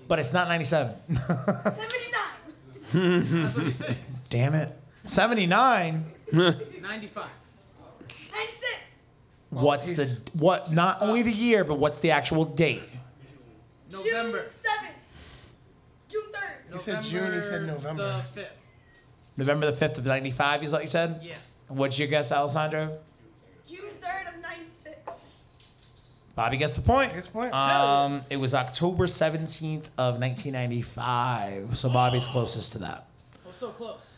But 0.07 0.19
it's 0.19 0.33
not 0.33 0.47
97. 0.47 0.95
79. 2.91 3.85
Damn 4.29 4.55
it. 4.55 4.75
79? 5.05 6.05
95. 6.31 6.59
96. 6.81 7.29
What's 9.51 9.89
the 9.91 10.19
what? 10.33 10.71
Not 10.71 11.01
only 11.01 11.21
the 11.21 11.31
year, 11.31 11.63
but 11.63 11.79
what's 11.79 11.99
the 11.99 12.11
actual 12.11 12.45
date? 12.45 12.83
November. 13.91 14.39
June 14.39 14.49
7th. 14.49 14.98
June 16.09 16.23
3rd. 16.31 16.73
He 16.73 16.79
said 16.79 17.03
June, 17.03 17.33
he 17.33 17.41
said 17.41 17.65
November. 17.67 18.23
The 18.35 18.41
5th. 18.41 18.47
November 19.37 19.71
the 19.71 19.85
5th 19.85 19.97
of 19.99 20.05
95 20.05 20.63
is 20.63 20.73
what 20.73 20.81
you 20.81 20.87
said? 20.87 21.21
Yeah. 21.23 21.35
What's 21.67 21.97
your 21.99 22.07
guess, 22.07 22.31
Alessandro? 22.31 22.97
June 23.67 23.91
3rd 24.01 24.35
of 24.35 24.41
96. 24.41 25.43
Bobby 26.35 26.57
gets 26.57 26.73
the 26.73 26.81
point. 26.81 27.13
Gets 27.13 27.27
the 27.27 27.33
point. 27.33 27.53
Um, 27.53 28.21
it 28.29 28.37
was 28.37 28.53
October 28.53 29.05
17th 29.05 29.89
of 29.97 30.19
1995. 30.19 31.77
So 31.77 31.89
Bobby's 31.89 32.27
closest 32.27 32.73
to 32.73 32.79
that. 32.79 33.05
Oh, 33.47 33.51
so 33.53 33.69
close. 33.69 34.13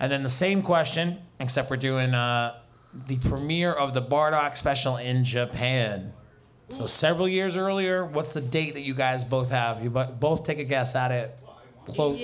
And 0.00 0.10
then 0.10 0.22
the 0.22 0.28
same 0.28 0.62
question, 0.62 1.18
except 1.40 1.70
we're 1.70 1.76
doing 1.76 2.12
uh, 2.14 2.58
the 3.06 3.16
premiere 3.18 3.72
of 3.72 3.94
the 3.94 4.02
Bardock 4.02 4.56
special 4.56 4.96
in 4.96 5.24
Japan. 5.24 6.12
So 6.68 6.86
several 6.86 7.28
years 7.28 7.56
earlier, 7.56 8.04
what's 8.04 8.32
the 8.32 8.40
date 8.40 8.74
that 8.74 8.82
you 8.82 8.92
guys 8.94 9.24
both 9.24 9.50
have? 9.50 9.82
You 9.82 9.90
both 9.90 10.44
take 10.44 10.58
a 10.58 10.64
guess 10.64 10.94
at 10.96 11.12
it. 11.12 11.38
Close. 11.86 12.20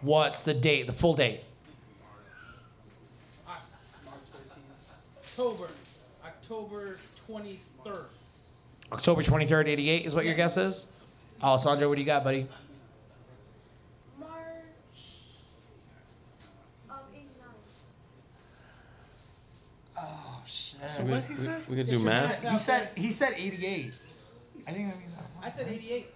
What's 0.00 0.42
the 0.42 0.54
date? 0.54 0.86
The 0.86 0.92
full 0.92 1.14
date? 1.14 1.42
October. 5.24 5.68
October 6.24 6.98
23rd. 7.28 8.04
October 8.92 9.22
23rd, 9.22 9.66
88 9.66 10.06
is 10.06 10.14
what 10.14 10.24
your 10.24 10.34
guess 10.34 10.56
is? 10.56 10.88
Alessandro, 11.42 11.88
what 11.88 11.96
do 11.96 12.00
you 12.00 12.06
got, 12.06 12.24
buddy? 12.24 12.46
March 14.18 14.30
of 16.90 16.98
89. 17.12 17.24
So 20.88 21.04
what 21.04 21.24
he 21.24 21.34
said? 21.34 21.62
We 21.68 21.76
could 21.76 21.88
do 21.88 21.98
math. 21.98 22.42
He 22.48 22.58
said 22.58 22.88
he 22.96 23.10
said 23.10 23.34
88. 23.36 23.92
I 24.68 24.72
think 24.72 24.88
that 24.88 24.98
means 24.98 25.12
I 25.42 25.50
said 25.50 25.68
88. 25.68 26.06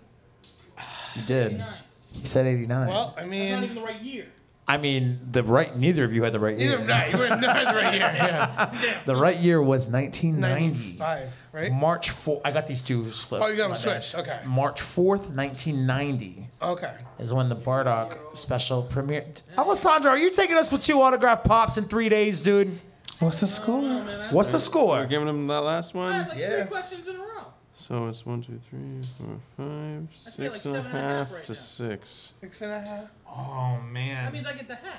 You 1.16 1.22
did. 1.26 1.46
89. 1.52 1.74
He 2.12 2.26
said 2.26 2.46
89. 2.46 2.88
Well, 2.88 3.14
I 3.16 3.20
That's 3.20 3.20
not 3.20 3.30
mean, 3.30 3.64
even 3.64 3.74
the 3.76 3.82
right 3.82 4.00
year. 4.02 4.26
I 4.68 4.76
mean, 4.76 5.18
the 5.32 5.42
right. 5.42 5.76
Neither 5.76 6.04
of 6.04 6.12
you 6.12 6.22
had 6.22 6.32
the 6.32 6.38
right 6.38 6.56
year. 6.56 6.74
either 6.78 6.84
right. 6.86 7.10
You 7.12 7.18
were 7.18 7.28
not 7.28 7.42
right 7.74 7.92
here. 7.92 8.00
Yeah. 8.00 8.74
The 9.04 9.16
right 9.16 9.36
year 9.36 9.60
was 9.60 9.88
1990. 9.88 10.98
95, 10.98 11.32
right? 11.52 11.72
March 11.72 12.10
4th. 12.10 12.40
I 12.44 12.52
got 12.52 12.66
these 12.68 12.80
two 12.82 13.02
flipped. 13.04 13.44
Oh, 13.44 13.48
you 13.48 13.56
got 13.56 13.64
'em 13.64 13.70
My 13.72 13.76
bad. 13.76 14.02
switched, 14.02 14.14
okay. 14.14 14.40
March 14.46 14.80
4th, 14.80 15.30
1990 15.34 16.46
Okay. 16.62 16.92
is 17.18 17.32
when 17.32 17.48
the 17.48 17.56
Bardock 17.56 18.36
special 18.36 18.84
premiered. 18.84 19.42
Alessandro, 19.58 20.12
are 20.12 20.18
you 20.18 20.30
taking 20.30 20.56
us 20.56 20.70
with 20.70 20.84
two 20.84 21.00
autograph 21.02 21.42
pops 21.42 21.76
in 21.76 21.84
three 21.84 22.08
days, 22.08 22.40
dude? 22.42 22.78
What's 23.20 23.40
the 23.40 23.46
score? 23.46 23.82
What's 24.30 24.50
the 24.50 24.56
We're 24.56 24.60
score? 24.60 25.06
giving 25.06 25.28
him 25.28 25.46
that 25.48 25.60
last 25.60 25.94
I 25.94 25.98
one. 25.98 26.12
had 26.12 26.28
like 26.28 26.38
three 26.42 26.64
questions 26.64 27.08
in 27.08 27.16
a 27.16 27.18
row. 27.18 27.26
So 27.74 28.06
it's 28.08 28.24
one, 28.26 28.42
two, 28.42 28.58
three, 28.58 29.02
four, 29.18 29.36
five, 29.56 30.08
feel 30.10 30.48
like 30.48 30.56
six 30.56 30.66
and 30.66 30.76
a 30.76 30.82
seven 30.82 30.86
and 30.86 30.96
a 30.96 31.00
half 31.00 31.28
half 31.28 31.32
right 31.34 31.44
to 31.44 31.52
now. 31.52 31.58
six. 31.58 32.32
Six 32.40 32.62
and 32.62 32.72
a 32.72 32.80
half. 32.80 33.10
Oh, 33.28 33.78
man. 33.82 33.84
That 33.84 33.94
man. 34.24 34.32
means 34.32 34.46
I 34.46 34.52
get 34.54 34.68
the 34.68 34.74
half. 34.74 34.94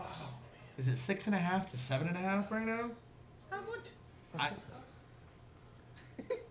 Oh 0.00 0.04
man. 0.04 0.08
Is 0.78 0.88
it 0.88 0.96
six 0.96 1.26
and 1.26 1.36
a 1.36 1.38
half 1.38 1.70
to 1.70 1.78
seven 1.78 2.08
and 2.08 2.16
a 2.16 2.20
half 2.20 2.50
right 2.50 2.66
now? 2.66 2.90
How 3.50 3.58
what? 3.58 3.90
I, 4.38 4.48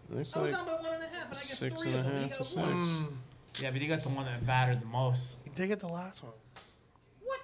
Looks 0.09 0.35
I 0.35 0.39
was 0.41 0.51
like 0.51 0.53
down 0.53 0.65
by 0.65 0.73
one 0.73 0.93
and 0.93 1.03
a 1.03 1.07
half, 1.07 1.27
and 1.27 1.31
I 1.31 1.33
get 1.33 1.39
six 1.39 1.81
three 1.81 1.93
and 1.93 1.97
a 1.97 1.99
of 1.99 2.05
them. 2.05 2.15
and 2.23 2.31
half 2.31 2.39
he 2.39 2.45
to 2.45 2.55
got 2.55 2.67
one. 2.67 2.85
six. 2.85 3.61
yeah, 3.63 3.71
but 3.71 3.81
you 3.81 3.87
got 3.87 4.01
the 4.01 4.09
one 4.09 4.25
that 4.25 4.45
mattered 4.45 4.81
the 4.81 4.85
most. 4.87 5.37
You 5.45 5.51
did 5.55 5.67
get 5.67 5.79
the 5.79 5.87
last 5.87 6.23
one. 6.23 6.33
What? 7.23 7.39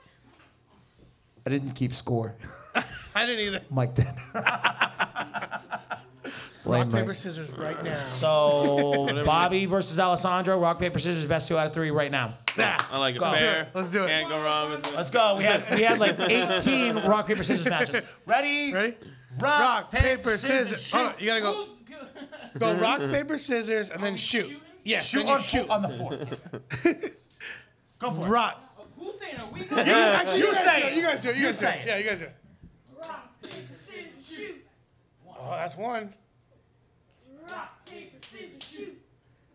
I 1.46 1.50
didn't 1.50 1.72
keep 1.74 1.94
score. 1.96 2.36
I 3.18 3.26
didn't 3.26 3.46
either. 3.46 3.62
Mike 3.70 3.96
did. 3.96 4.06
Blame 6.64 6.82
Rock, 6.82 6.92
Mike. 6.92 7.02
paper, 7.04 7.14
scissors 7.14 7.50
right 7.52 7.82
now. 7.82 7.96
So 7.98 9.24
Bobby 9.24 9.66
versus 9.68 10.00
Alessandro. 10.02 10.60
Rock 10.60 10.80
paper 10.80 11.00
scissors. 11.00 11.26
Best 11.26 11.48
two 11.48 11.58
out 11.58 11.68
of 11.68 11.74
three 11.74 11.92
right 11.92 12.12
now. 12.12 12.34
Nah. 12.58 12.78
I 12.92 12.98
like 13.00 13.16
it. 13.16 13.20
Go. 13.20 13.32
Fair. 13.32 13.70
Let's 13.74 13.90
do 13.90 14.04
it. 14.04 14.08
Can't 14.08 14.28
go 14.28 14.42
wrong 14.42 14.72
with 14.72 14.86
it. 14.86 14.94
Let's 14.94 15.10
go. 15.10 15.38
We 15.38 15.46
had 15.46 15.64
we 15.74 15.82
had 15.84 15.98
like 15.98 16.20
18 16.20 16.96
rock 17.08 17.28
paper 17.28 17.44
scissors 17.44 17.70
matches. 17.70 18.02
Ready? 18.26 18.74
Ready? 18.74 18.98
Rock, 19.40 19.62
Rock, 19.62 19.92
paper, 19.92 20.36
scissors. 20.36 20.82
shoot. 20.86 20.98
Oh, 20.98 21.14
you 21.20 21.28
gotta 21.28 21.42
go. 21.42 21.68
Go 22.58 22.74
rock, 22.76 23.00
paper, 23.00 23.38
scissors, 23.38 23.90
and 23.90 24.04
then 24.04 24.18
shoot. 24.18 24.60
Yes, 24.84 25.08
Shoot 25.08 25.20
then 25.20 25.28
you 25.28 25.34
on 25.34 25.40
shoot. 25.42 25.62
shoot 25.62 25.70
on 25.70 25.82
the 25.84 25.90
fourth. 25.90 26.40
Go 28.00 28.12
for 28.12 28.26
it. 28.26 28.30
Rock. 28.30 28.64
Who's 29.00 29.20
saying 29.20 29.36
are 29.38 29.50
we 29.52 29.60
You, 29.62 29.66
going? 29.68 29.88
actually, 29.90 30.40
you, 30.40 30.46
You 30.48 30.54
guys 30.54 30.64
say 30.64 30.82
do 30.82 30.88
it. 30.88 30.96
You 30.96 31.02
guys 31.04 31.22
do 31.22 31.30
it. 31.30 31.36
You, 31.36 31.40
You 31.42 31.48
guys 31.48 31.60
do 31.60 31.66
say 31.66 31.80
it. 31.80 31.82
it. 31.82 31.88
Yeah, 31.88 31.98
you 31.98 32.04
guys 32.10 32.20
do 32.20 32.26
it. 32.26 32.36
Rock, 33.00 33.42
paper, 33.44 33.76
scissors, 33.76 34.26
shoot. 34.28 34.66
Oh, 35.40 35.52
that's 35.52 35.76
one. 35.78 36.14
Rock, 37.50 37.86
paper, 37.86 38.18
scissors, 38.22 38.64
shoot. 38.64 39.02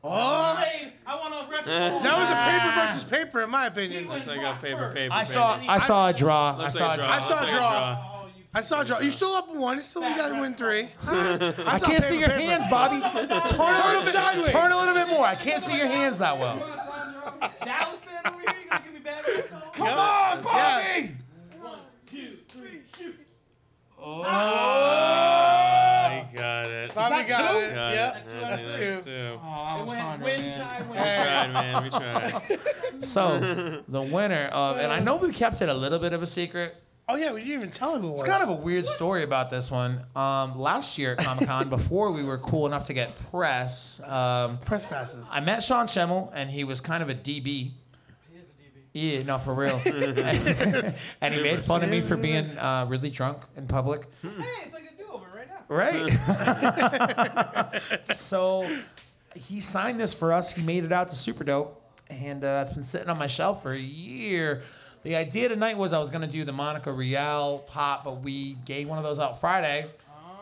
Oh, 0.04 0.54
Hey, 0.56 0.92
I 1.06 1.16
want 1.16 1.34
a 1.34 1.50
ref. 1.50 1.64
that 1.66 2.18
was 2.18 2.30
a 2.30 2.34
paper 2.50 2.80
versus 2.80 3.04
paper, 3.04 3.42
in 3.42 3.50
my 3.50 3.66
opinion. 3.66 4.08
Looks 4.08 4.26
like 4.26 4.38
a 4.40 4.58
paper, 4.60 4.92
paper. 4.94 5.14
I 5.14 5.22
saw 5.24 5.56
paper. 5.58 5.70
I 5.70 5.78
saw 5.78 6.08
a 6.08 6.12
draw. 6.12 6.54
I 6.54 6.56
Looks 6.62 6.74
saw 6.74 6.90
a 6.90 6.94
a 6.94 6.96
draw. 6.96 7.06
I 7.10 7.18
saw 7.20 7.44
a 7.44 7.50
draw. 7.50 8.22
Oh, 8.24 8.28
I 8.54 8.60
saw 8.62 8.80
a 8.80 8.84
draw. 8.84 9.00
You 9.00 9.10
still 9.10 9.32
up 9.34 9.54
one. 9.54 9.76
You 9.76 9.82
still 9.82 10.08
you 10.08 10.16
guys 10.16 10.32
win 10.32 10.54
three. 10.54 10.88
I 11.06 11.78
can't 11.84 12.02
see 12.02 12.18
your 12.18 12.30
hands, 12.30 12.66
Bobby. 12.68 13.00
Turn 13.00 13.30
a 13.30 13.86
little 13.86 14.00
bit. 14.00 14.12
sideways. 14.12 14.48
Turn 14.48 14.72
a 14.72 14.76
little 14.76 14.94
bit 14.94 15.08
more. 15.08 15.24
I 15.24 15.34
can't 15.34 15.60
see 15.60 15.76
your 15.76 15.86
hands 15.86 16.18
that 16.18 16.38
well. 16.38 16.56
Dallas 17.64 18.00
fan 18.00 18.32
over 18.32 18.40
here? 18.40 18.54
You 18.64 18.70
gonna 18.70 18.84
give 18.84 18.94
me 18.94 19.00
bad? 19.00 19.72
Come 19.74 19.86
on, 19.88 20.42
Bobby. 20.42 21.10
One, 21.60 21.78
two, 22.06 22.38
three, 22.48 22.80
shoot. 22.98 23.14
I 24.04 25.41
got 26.64 26.66
it. 26.70 26.94
Bobby 26.94 27.14
that 27.16 27.28
got 27.28 27.54
it. 27.62 27.74
Got 27.74 27.94
Yep, 27.94 28.16
it. 28.16 28.24
that's 28.40 28.74
That's 28.74 28.74
two. 28.74 29.00
two. 29.10 29.38
Oh, 29.42 29.78
Win, 29.78 29.88
win, 29.88 29.96
tie, 29.98 30.16
win. 30.22 30.42
We 30.42 30.96
tried, 30.96 31.52
man. 31.52 31.82
We 31.84 31.90
tried. 31.90 32.58
So 33.00 33.82
the 33.88 34.02
winner 34.02 34.46
of, 34.52 34.76
and 34.76 34.92
I 34.92 35.00
know 35.00 35.16
we 35.16 35.32
kept 35.32 35.60
it 35.62 35.68
a 35.68 35.74
little 35.74 35.98
bit 35.98 36.12
of 36.12 36.22
a 36.22 36.26
secret. 36.26 36.76
Oh 37.08 37.16
yeah, 37.16 37.32
we 37.32 37.40
didn't 37.40 37.54
even 37.54 37.70
tell 37.70 37.96
him 37.96 38.02
who 38.02 38.08
it 38.08 38.12
was. 38.12 38.20
It's 38.20 38.30
kind 38.30 38.42
of 38.44 38.48
a 38.48 38.62
weird 38.62 38.86
story 38.86 39.24
about 39.24 39.50
this 39.50 39.70
one. 39.72 40.04
Um, 40.14 40.56
last 40.58 40.98
year 40.98 41.12
at 41.12 41.18
Comic 41.18 41.46
Con, 41.48 41.68
before 41.70 42.12
we 42.12 42.22
were 42.22 42.38
cool 42.38 42.64
enough 42.66 42.84
to 42.84 42.94
get 42.94 43.10
press, 43.30 44.00
um, 44.08 44.58
press 44.58 44.84
passes. 44.86 45.26
I 45.30 45.40
met 45.40 45.62
Sean 45.64 45.86
Schemmel, 45.86 46.30
and 46.32 46.48
he 46.48 46.62
was 46.62 46.80
kind 46.80 47.02
of 47.02 47.08
a 47.10 47.14
DB. 47.14 47.42
He 47.42 47.72
is 48.36 48.44
a 48.44 48.62
DB. 48.62 48.80
Yeah, 48.92 49.22
no, 49.24 49.38
for 49.38 49.52
real. 49.52 49.80
and 51.20 51.34
he 51.34 51.42
made 51.42 51.60
fun 51.60 51.82
of 51.82 51.90
me 51.90 52.00
for 52.02 52.16
being 52.16 52.56
uh, 52.56 52.86
really 52.88 53.10
drunk 53.10 53.38
in 53.56 53.66
public. 53.66 54.02
Hey, 54.22 54.28
it's 54.64 54.72
like 54.72 54.84
a 54.84 54.96
do-over 55.02 55.26
right 55.72 56.10
so 58.04 58.66
he 59.34 59.60
signed 59.60 59.98
this 59.98 60.12
for 60.12 60.32
us. 60.32 60.52
He 60.54 60.62
made 60.62 60.84
it 60.84 60.92
out 60.92 61.08
to 61.08 61.16
Super 61.16 61.44
Dope, 61.44 61.80
and 62.10 62.44
uh, 62.44 62.64
it's 62.66 62.74
been 62.74 62.82
sitting 62.82 63.08
on 63.08 63.18
my 63.18 63.26
shelf 63.26 63.62
for 63.62 63.72
a 63.72 63.78
year. 63.78 64.62
The 65.02 65.16
idea 65.16 65.48
tonight 65.48 65.76
was 65.76 65.92
I 65.92 65.98
was 65.98 66.10
gonna 66.10 66.26
do 66.26 66.44
the 66.44 66.52
Monica 66.52 66.92
Rial 66.92 67.60
pop, 67.66 68.04
but 68.04 68.22
we 68.22 68.54
gave 68.64 68.88
one 68.88 68.98
of 68.98 69.04
those 69.04 69.18
out 69.18 69.40
Friday. 69.40 69.90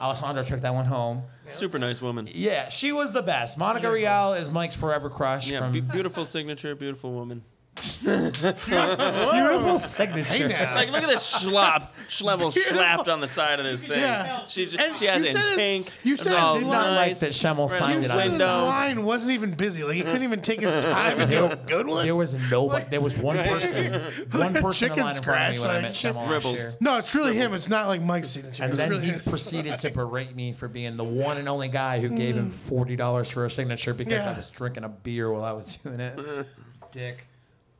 Alessandra 0.00 0.42
took 0.42 0.62
that 0.62 0.72
one 0.74 0.86
home. 0.86 1.22
Super 1.50 1.78
nice 1.78 2.00
woman. 2.00 2.28
Yeah, 2.32 2.68
she 2.68 2.90
was 2.90 3.12
the 3.12 3.22
best. 3.22 3.58
Monica 3.58 3.90
Rial 3.90 4.32
is 4.32 4.48
Mike's 4.48 4.74
forever 4.74 5.10
crush. 5.10 5.50
Yeah, 5.50 5.60
from 5.60 5.72
be- 5.72 5.80
beautiful 5.80 6.24
signature, 6.24 6.74
beautiful 6.74 7.12
woman. 7.12 7.42
beautiful 8.02 9.78
signature. 9.78 10.48
Like, 10.48 10.90
look 10.90 11.02
at 11.02 11.08
this 11.08 11.42
schlop, 11.42 11.90
schlevel 12.08 12.52
slapped 12.52 13.08
on 13.08 13.20
the 13.20 13.28
side 13.28 13.58
of 13.58 13.64
this 13.64 13.82
thing. 13.82 14.00
Yeah. 14.00 14.44
She, 14.46 14.66
j- 14.66 14.78
And 14.84 14.96
she 14.96 15.06
has 15.06 15.22
you 15.22 15.28
it 15.28 15.32
said 15.32 15.40
in 15.42 15.46
his- 15.48 15.56
pink. 15.56 15.92
you 16.04 16.16
said 16.16 16.34
all 16.36 16.54
his 16.54 16.64
Did 16.64 16.70
not 16.70 16.92
like 16.96 17.18
that 17.20 17.30
Schemmel 17.30 17.68
Right, 17.68 17.78
signed 17.78 17.92
you 17.94 17.98
it. 18.00 18.02
You 18.06 18.10
I 18.12 18.16
said 18.16 18.16
was 18.16 18.24
his 18.34 18.38
window. 18.40 18.64
line 18.64 19.04
wasn't 19.04 19.32
even 19.32 19.54
busy. 19.54 19.84
Like 19.84 19.94
he 19.94 20.02
couldn't 20.02 20.22
even 20.24 20.42
take 20.42 20.60
his 20.60 20.72
time 20.84 21.20
and 21.20 21.30
do 21.30 21.46
a 21.46 21.56
good 21.56 21.86
one. 21.86 22.04
There 22.04 22.16
was 22.16 22.34
nobody. 22.50 22.84
There 22.90 23.00
was 23.00 23.16
one 23.16 23.36
person. 23.38 23.94
One 24.32 24.54
person 24.54 24.90
in 24.90 24.96
chicken 24.96 25.04
line 25.04 25.16
in 25.16 25.22
front 25.22 25.46
of 25.46 25.52
me 25.52 25.56
scratch, 25.56 25.60
when 25.60 25.70
I 25.70 25.72
like 25.74 25.82
met 25.82 25.94
shit. 25.94 26.14
Schemmel 26.14 26.28
last 26.28 26.44
Ribbles. 26.46 26.54
year. 26.54 26.70
No, 26.80 26.98
it's 26.98 27.14
really 27.14 27.36
him. 27.36 27.54
It's 27.54 27.70
not 27.70 27.86
like 27.86 28.02
Mike's 28.02 28.28
signature. 28.30 28.62
And 28.64 28.72
It's 28.72 28.78
then 28.80 28.90
really 28.90 29.04
he 29.06 29.12
his. 29.12 29.26
proceeded 29.28 29.78
to 29.78 29.90
berate 29.90 30.34
me 30.34 30.52
for 30.52 30.68
being 30.68 30.96
the 30.96 31.04
one 31.04 31.38
and 31.38 31.48
only 31.48 31.68
guy 31.68 32.00
who 32.00 32.10
gave 32.10 32.36
him 32.36 32.50
mm. 32.50 32.54
forty 32.54 32.96
dollars 32.96 33.30
for 33.30 33.44
a 33.46 33.50
signature 33.50 33.94
because 33.94 34.26
I 34.26 34.36
was 34.36 34.50
drinking 34.50 34.84
a 34.84 34.88
beer 34.88 35.32
while 35.32 35.44
I 35.44 35.52
was 35.52 35.76
doing 35.76 36.00
it. 36.00 36.18
Dick. 36.90 37.26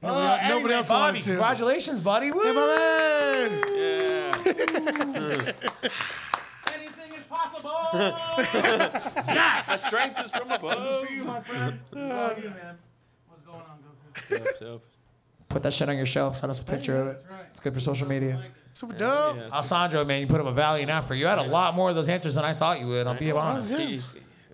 Nobody- 0.02 0.20
Uh, 0.20 0.48
nobody 0.48 0.52
anyway, 0.54 0.72
else 0.74 0.88
Bobby, 0.88 1.00
wanted 1.02 1.22
to. 1.22 1.28
Congratulations, 1.30 2.00
buddy. 2.00 2.30
Woo! 2.30 2.42
Hey, 2.42 2.52
my 2.54 2.66
man. 2.66 3.50
Anything 6.72 7.12
is 7.18 7.24
possible. 7.28 7.70
Yes 9.28 9.82
Strength 9.86 10.24
is 10.24 10.30
from 10.32 10.50
above. 10.50 11.06
for 11.06 11.12
you, 11.12 11.24
my 11.24 11.40
friend. 11.40 11.78
Love 11.92 12.38
you, 12.42 12.50
man. 12.50 12.78
What's 13.28 13.42
going 13.42 13.58
on, 13.58 13.78
Goku? 14.14 14.30
Yep, 14.30 14.46
yep. 14.60 14.80
Put 15.48 15.62
that 15.64 15.72
shit 15.72 15.88
on 15.88 15.96
your 15.96 16.06
shelf. 16.06 16.36
Send 16.36 16.50
us 16.50 16.60
a 16.60 16.64
picture 16.64 16.96
of 16.96 17.06
it. 17.08 17.24
Right. 17.30 17.40
It's 17.50 17.60
good 17.60 17.74
for 17.74 17.80
social 17.80 18.06
media. 18.08 18.42
Super 18.72 18.94
dope. 18.94 19.36
Yeah, 19.36 19.48
Alessandro, 19.52 20.04
man, 20.04 20.20
you 20.20 20.26
put 20.28 20.40
up 20.40 20.46
a 20.46 20.52
valiant 20.52 20.90
effort. 20.90 21.16
You 21.16 21.26
had 21.26 21.38
a 21.40 21.42
lot 21.42 21.74
more 21.74 21.90
of 21.90 21.96
those 21.96 22.08
answers 22.08 22.34
than 22.36 22.44
I 22.44 22.52
thought 22.54 22.80
you 22.80 22.86
would. 22.86 23.06
I'll 23.06 23.14
be 23.18 23.30
honest. 23.32 23.68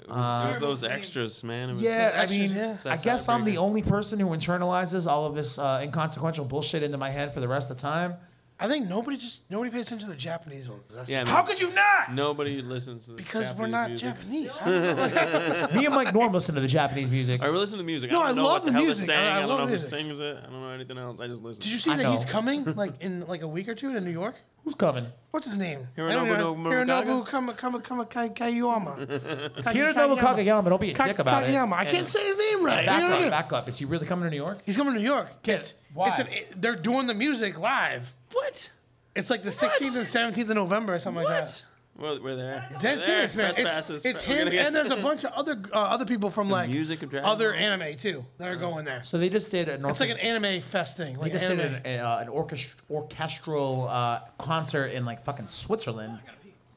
He- 0.06 0.12
it 0.12 0.16
was, 0.16 0.44
it 0.44 0.48
was 0.48 0.58
those 0.60 0.84
extras, 0.84 1.42
man. 1.44 1.70
It 1.70 1.74
was, 1.74 1.82
Yeah, 1.82 2.12
I 2.16 2.26
mean, 2.26 2.50
yeah. 2.50 2.76
I 2.84 2.96
guess 2.96 3.28
I'm 3.28 3.44
the 3.44 3.58
only 3.58 3.82
person 3.82 4.18
who 4.20 4.26
internalizes 4.28 5.06
all 5.10 5.26
of 5.26 5.34
this 5.34 5.58
uh, 5.58 5.80
inconsequential 5.82 6.44
bullshit 6.44 6.82
into 6.82 6.96
my 6.98 7.10
head 7.10 7.34
for 7.34 7.40
the 7.40 7.48
rest 7.48 7.70
of 7.70 7.76
the 7.76 7.82
time. 7.82 8.14
I 8.58 8.68
think 8.68 8.88
nobody 8.88 9.18
just 9.18 9.50
nobody 9.50 9.70
pays 9.70 9.86
attention 9.86 10.08
to 10.08 10.14
the 10.14 10.18
Japanese 10.18 10.66
ones. 10.68 10.82
That's 10.94 11.10
Yeah, 11.10 11.26
How 11.26 11.42
could 11.42 11.60
you 11.60 11.70
not? 11.74 12.14
Nobody 12.14 12.62
listens 12.62 13.04
to 13.04 13.10
the 13.12 13.16
because 13.18 13.52
we're 13.52 13.68
Japanese 13.68 14.02
not 14.02 14.14
music. 14.16 14.54
Japanese. 14.54 14.58
I 14.62 14.64
don't 14.70 15.72
know. 15.74 15.80
Me 15.80 15.86
and 15.86 15.94
Mike 15.94 16.14
Norm 16.14 16.32
listen 16.32 16.54
to 16.54 16.60
the 16.62 16.66
Japanese 16.68 17.10
music. 17.10 17.42
I 17.42 17.48
listen 17.50 17.76
to 17.76 17.82
the 17.82 17.86
music. 17.86 18.10
No, 18.10 18.20
I 18.22 18.24
I 18.24 18.26
don't 18.28 18.36
know 18.36 18.42
love 18.44 18.52
what 18.52 18.64
the, 18.64 18.70
the 18.70 18.72
hell 18.78 18.82
music. 18.86 19.02
it's 19.02 19.06
saying. 19.06 19.24
I- 19.24 19.28
I 19.28 19.36
I, 19.36 19.40
don't 19.40 19.48
love 19.50 19.58
know 19.58 19.64
who 19.66 19.70
music. 19.72 19.90
sings 19.90 20.20
it. 20.20 20.36
I 20.38 20.50
don't 20.50 20.62
know 20.62 20.68
anything 20.70 20.96
else. 20.96 21.20
I 21.20 21.26
just 21.26 21.42
listen. 21.42 21.62
Did 21.62 21.70
you 21.72 21.76
see 21.78 21.90
I 21.90 21.96
that 21.96 22.02
know. 22.04 22.12
he's 22.12 22.24
coming 22.24 22.64
like 22.76 23.02
in 23.02 23.26
like 23.26 23.42
a 23.42 23.48
week 23.48 23.68
or 23.68 23.74
two 23.74 23.92
to 23.92 24.00
New 24.00 24.10
York? 24.10 24.36
Who's 24.64 24.74
coming? 24.74 25.06
What's 25.32 25.46
his 25.46 25.58
name? 25.58 25.86
Hironobu 25.96 26.08
I 26.10 26.12
don't 26.14 26.28
know. 26.28 26.54
no 26.54 26.70
Hironobu 26.70 27.04
Murakaga? 27.04 27.26
Kama 27.26 27.52
Kama 27.52 27.80
Kama 27.80 28.04
Kai- 28.06 28.30
Kayama. 28.30 28.98
It's 29.58 29.70
Hironobu 29.70 30.16
Kageyama. 30.16 30.70
Don't 30.70 30.80
be 30.80 30.92
a 30.92 30.94
Ka- 30.94 31.04
dick 31.04 31.18
about 31.18 31.44
Kageyama. 31.44 31.74
I 31.74 31.82
it. 31.82 31.88
can't 31.90 32.08
say 32.08 32.24
his 32.26 32.38
name 32.38 32.64
right. 32.64 32.86
Back 32.86 33.02
You 33.02 33.08
know? 33.10 33.24
up, 33.26 33.30
back 33.30 33.52
up. 33.52 33.68
Is 33.68 33.78
he 33.78 33.84
really 33.84 34.06
coming 34.06 34.24
to 34.24 34.30
New 34.30 34.36
York? 34.42 34.60
He's 34.64 34.76
coming 34.78 34.94
to 34.94 34.98
New 34.98 35.04
York. 35.06 35.30
It's, 35.44 35.74
why? 35.94 36.08
It's 36.08 36.18
an, 36.20 36.26
they're 36.56 36.74
doing 36.74 37.06
the 37.06 37.14
music 37.14 37.60
live. 37.60 38.12
What? 38.32 38.70
It's 39.14 39.30
like 39.30 39.42
the 39.42 39.50
16th 39.50 39.96
and 39.96 40.34
17th 40.34 40.50
of 40.50 40.56
November 40.56 40.94
or 40.94 40.98
something 40.98 41.24
like 41.24 41.32
that. 41.46 41.62
We're, 41.98 42.20
we're 42.20 42.36
there. 42.36 42.62
Dead 42.72 42.72
We're 42.72 42.80
there. 42.80 42.98
serious, 42.98 43.36
man. 43.36 43.54
Press 43.54 43.64
It's, 43.64 43.74
passes. 43.74 44.04
it's 44.04 44.28
We're 44.28 44.34
him 44.34 44.38
gonna 44.40 44.50
get- 44.50 44.66
and 44.66 44.76
there's 44.76 44.90
a 44.90 44.96
bunch 44.96 45.24
of 45.24 45.32
other 45.32 45.58
uh, 45.72 45.76
other 45.78 46.04
people 46.04 46.28
from 46.28 46.50
like 46.50 46.68
music 46.68 47.02
of 47.02 47.08
Dragon 47.08 47.26
other 47.28 47.52
Ball. 47.52 47.58
anime 47.58 47.96
too 47.96 48.22
that 48.36 48.48
are 48.48 48.56
going 48.56 48.84
there. 48.84 49.02
So 49.02 49.16
they 49.16 49.30
just 49.30 49.50
did 49.50 49.68
an 49.70 49.82
It's 49.86 50.00
like 50.00 50.10
an 50.10 50.18
anime 50.18 50.60
fest 50.60 50.98
thing. 50.98 51.16
Like 51.16 51.16
They 51.16 51.22
Like 51.22 51.32
just 51.32 51.48
did 51.48 51.58
anime. 51.60 51.80
an, 51.86 52.00
uh, 52.00 52.18
an 52.20 52.28
orchest- 52.28 52.74
orchestral 52.90 53.88
uh, 53.88 54.20
concert 54.36 54.88
in 54.88 55.06
like 55.06 55.24
fucking 55.24 55.46
Switzerland 55.46 56.18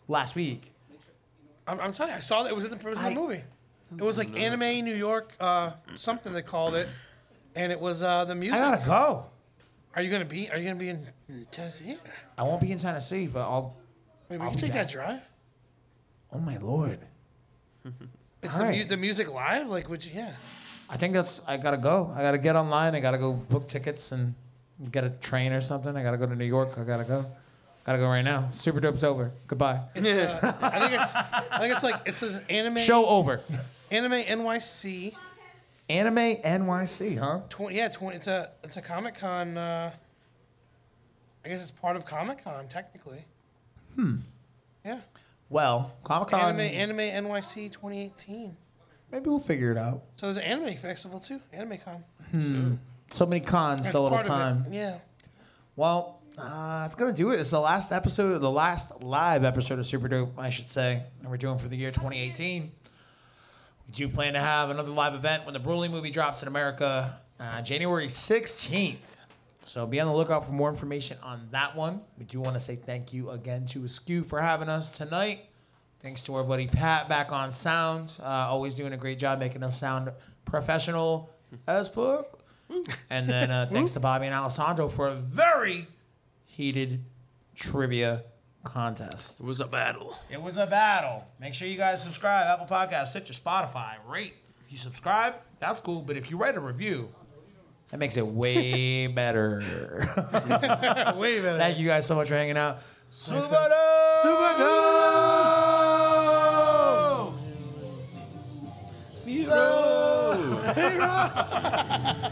last 0.08 0.36
week. 0.38 0.72
I'm, 1.68 1.82
I'm 1.82 1.92
telling 1.92 2.14
you, 2.14 2.18
I 2.18 2.22
saw 2.22 2.44
that 2.44 2.50
it 2.52 2.56
was 2.56 2.64
in 2.66 2.72
the, 2.72 2.78
it 2.78 2.84
was 2.86 2.98
in 2.98 3.04
the 3.04 3.10
I- 3.10 3.14
movie. 3.14 3.44
It 3.98 4.02
was 4.02 4.18
like 4.20 4.34
anime 4.38 4.86
New 4.86 4.96
York, 4.96 5.34
uh, 5.40 5.72
something 5.96 6.32
they 6.32 6.44
called 6.44 6.76
it, 6.76 6.88
and 7.56 7.72
it 7.74 7.80
was 7.82 8.04
uh, 8.04 8.24
the 8.24 8.36
music. 8.36 8.58
I 8.60 8.76
gotta 8.76 8.86
go. 8.86 9.26
Are 9.96 10.02
you 10.02 10.12
gonna 10.12 10.26
be? 10.26 10.50
Are 10.50 10.58
you 10.58 10.64
gonna 10.66 10.76
be 10.80 10.90
in 10.90 11.06
Tennessee? 11.52 11.98
I 12.38 12.44
won't 12.44 12.62
be 12.62 12.72
in 12.72 12.78
Tennessee, 12.78 13.28
but 13.28 13.42
I'll. 13.42 13.76
Wait, 14.30 14.38
we 14.40 14.44
I'll 14.44 14.52
can 14.52 14.56
be 14.58 14.62
take 14.62 14.74
that 14.74 14.86
back. 14.86 14.92
drive. 14.94 15.22
Oh 16.32 16.40
my 16.40 16.58
lord! 16.58 17.00
It's 18.42 18.56
All 18.56 18.62
the, 18.62 18.72
mu- 18.72 18.78
right. 18.78 18.88
the 18.88 18.96
music 18.96 19.30
live. 19.34 19.68
Like, 19.68 19.90
would 19.90 20.06
you? 20.06 20.14
Yeah. 20.16 20.32
I 20.90 20.96
think 20.96 21.14
that's. 21.14 21.42
I 21.46 21.58
gotta 21.58 21.76
go. 21.78 22.14
I 22.16 22.22
gotta 22.22 22.38
get 22.38 22.56
online. 22.56 22.96
I 22.96 23.02
gotta 23.02 23.18
go 23.18 23.34
book 23.34 23.68
tickets 23.68 24.14
and 24.14 24.34
get 24.94 25.04
a 25.04 25.10
train 25.10 25.52
or 25.52 25.60
something. 25.60 25.94
I 25.98 26.04
gotta 26.04 26.16
go 26.18 26.26
to 26.26 26.36
New 26.38 26.46
York. 26.46 26.78
I 26.78 26.84
gotta 26.86 27.04
go. 27.04 27.26
Gotta 27.84 27.98
go 27.98 28.08
right 28.08 28.22
now. 28.22 28.50
Super 28.52 28.80
dope's 28.80 29.04
over. 29.04 29.32
Goodbye. 29.48 29.82
It's, 29.94 30.08
uh, 30.08 30.54
I 30.62 30.80
think 30.80 31.02
it's. 31.02 31.16
I 31.16 31.60
think 31.60 31.74
it's 31.74 31.84
like 31.84 31.96
it 32.08 32.16
says 32.16 32.42
anime. 32.50 32.78
Show 32.78 33.06
over. 33.08 33.42
Anime 33.92 34.14
NYC. 34.24 35.16
Anime 35.90 36.36
NYC, 36.44 37.18
huh? 37.18 37.42
20, 37.50 37.76
yeah, 37.76 37.88
20, 37.88 38.16
it's 38.18 38.28
a 38.28 38.52
it's 38.64 38.78
a 38.78 38.82
Comic 38.82 39.16
Con. 39.16 39.58
Uh, 39.58 39.92
I 41.44 41.50
guess 41.50 41.62
it's 41.62 41.72
part 41.72 41.96
of 41.96 42.06
Comic 42.06 42.44
Con 42.44 42.68
technically. 42.68 43.24
Hmm. 43.96 44.18
Yeah. 44.86 45.00
Well, 45.50 45.94
Comic 46.04 46.30
Con. 46.30 46.60
Anime 46.60 46.60
Anime 47.00 47.26
NYC 47.26 47.72
2018. 47.72 48.56
Maybe 49.12 49.30
we'll 49.30 49.40
figure 49.40 49.72
it 49.72 49.78
out. 49.78 50.04
So 50.18 50.28
there's 50.28 50.38
an 50.38 50.44
anime 50.44 50.76
festival 50.78 51.20
too. 51.20 51.40
Anime 51.52 51.78
Con. 51.84 52.04
Hmm. 52.32 52.74
So 53.10 53.26
many 53.26 53.44
cons, 53.44 53.82
That's 53.82 53.92
so 53.92 54.04
little 54.04 54.20
part 54.20 54.30
of 54.30 54.32
it. 54.32 54.64
time. 54.64 54.66
Yeah. 54.74 54.98
Well, 55.76 56.22
uh, 56.38 56.84
it's 56.86 56.96
gonna 56.96 57.14
do 57.14 57.32
it. 57.32 57.40
It's 57.40 57.50
the 57.50 57.60
last 57.60 57.92
episode, 57.92 58.38
the 58.38 58.52
last 58.52 59.02
live 59.02 59.44
episode 59.44 59.80
of 59.80 59.88
Super 59.88 60.08
Dope, 60.08 60.38
I 60.38 60.52
should 60.52 60.70
say, 60.70 61.02
and 61.22 61.32
we're 61.32 61.38
doing 61.38 61.58
for 61.58 61.68
the 61.68 61.76
year 61.76 61.90
2018. 61.90 62.72
We 63.90 63.94
do 63.94 64.08
plan 64.08 64.34
to 64.34 64.40
have 64.40 64.70
another 64.70 64.92
live 64.92 65.16
event 65.16 65.46
when 65.46 65.56
the 65.56 65.60
Broly 65.60 65.90
movie 65.90 66.12
drops 66.12 66.44
in 66.44 66.48
America, 66.48 67.18
uh, 67.40 67.64
January 67.64 68.06
16th. 68.06 68.98
So 69.66 69.88
be 69.88 70.00
on 70.00 70.06
the 70.06 70.14
lookout 70.14 70.46
for 70.46 70.52
more 70.52 70.70
information 70.70 71.18
on 71.24 71.48
that 71.50 71.76
one. 71.76 72.02
We 72.20 72.26
do 72.26 72.40
want 72.40 72.54
to 72.54 72.60
say 72.60 72.76
thank 72.76 73.14
you 73.14 73.32
again 73.32 73.66
to 73.68 73.84
Askew 73.84 74.22
for 74.22 74.40
having 74.42 74.70
us 74.70 74.96
tonight. 74.96 75.40
Thanks 76.02 76.22
to 76.26 76.36
our 76.36 76.44
buddy 76.44 76.68
Pat 76.68 77.10
back 77.10 77.32
on 77.32 77.52
sound, 77.52 78.16
uh, 78.22 78.26
always 78.26 78.76
doing 78.76 78.94
a 78.94 78.98
great 78.98 79.18
job 79.18 79.40
making 79.40 79.64
us 79.64 79.80
sound 79.80 80.12
professional 80.46 81.32
as 81.68 81.88
fuck. 81.88 82.38
And 83.10 83.28
then 83.28 83.50
uh, 83.50 83.68
thanks 83.72 83.94
to 83.94 84.00
Bobby 84.00 84.28
and 84.28 84.36
Alessandro 84.36 84.88
for 84.88 85.08
a 85.08 85.16
very 85.16 85.88
heated 86.46 87.04
trivia 87.56 88.22
contest. 88.64 89.40
It 89.40 89.46
was 89.46 89.62
a 89.62 89.68
battle. 89.68 90.16
It 90.30 90.42
was 90.42 90.58
a 90.58 90.68
battle. 90.68 91.26
Make 91.40 91.54
sure 91.54 91.68
you 91.68 91.78
guys 91.78 92.04
subscribe. 92.04 92.46
Apple 92.48 92.68
Podcasts, 92.68 93.08
Stitcher, 93.08 93.34
Spotify, 93.34 93.96
rate. 94.08 94.34
If 94.66 94.72
you 94.72 94.78
subscribe, 94.78 95.36
that's 95.60 95.80
cool. 95.80 96.02
But 96.02 96.18
if 96.18 96.30
you 96.30 96.38
write 96.38 96.56
a 96.56 96.60
review, 96.60 97.10
that 97.90 97.98
makes 97.98 98.18
it 98.18 98.26
way 98.26 99.08
better. 99.16 99.60
Way 101.18 101.42
better. 101.42 101.58
Thank 101.58 101.80
you 101.80 101.88
guys 101.88 102.06
so 102.06 102.16
much 102.16 102.28
for 102.28 102.36
hanging 102.36 102.58
out. 102.58 102.80
Super 103.10 103.48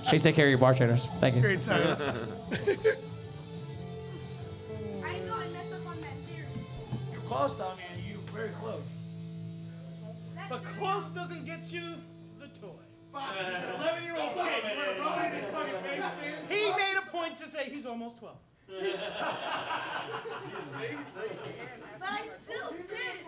Please 0.08 0.24
take 0.24 0.36
care 0.36 0.46
of 0.46 0.50
your 0.50 0.58
bartenders. 0.58 1.08
Thank 1.20 1.36
you. 1.36 1.42
Great 1.42 1.62
time. 1.62 1.98
close, 7.38 7.56
though, 7.56 7.76
man. 7.76 8.04
You 8.04 8.18
very 8.34 8.50
close. 8.60 8.82
But 10.50 10.64
close 10.64 11.10
doesn't 11.12 11.46
get 11.46 11.72
you 11.72 11.96
the 12.40 12.48
toy. 12.48 12.70
He 16.50 16.72
made 16.72 16.96
a 16.98 17.02
point 17.12 17.38
to 17.38 17.48
say 17.48 17.70
he's 17.70 17.86
almost 17.86 18.18
12. 18.20 18.36
But 18.68 18.78
I 22.02 22.28
still 22.46 22.72
did. 22.72 23.26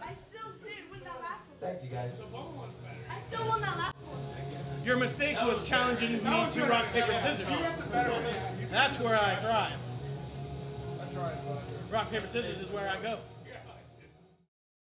I 0.00 0.14
still 0.28 0.52
did 0.64 0.90
win 0.90 1.00
that 1.04 1.20
last 1.20 1.42
one. 1.48 1.58
Thank 1.60 1.82
you, 1.82 1.90
guys. 1.90 2.20
I 3.10 3.20
still 3.28 3.48
won 3.48 3.60
that 3.62 3.76
last 3.76 3.96
one. 3.96 4.84
Your 4.84 4.96
mistake 4.96 5.36
was 5.42 5.66
challenging 5.68 6.12
me 6.12 6.50
to 6.52 6.66
rock, 6.66 6.86
paper, 6.92 7.14
scissors. 7.20 7.46
That's 8.70 8.98
where 9.00 9.18
I 9.18 9.36
thrive. 9.36 9.78
Rock, 11.90 12.10
paper, 12.10 12.26
scissors 12.26 12.58
is 12.58 12.70
where 12.72 12.88
I 12.88 13.00
go. 13.02 13.18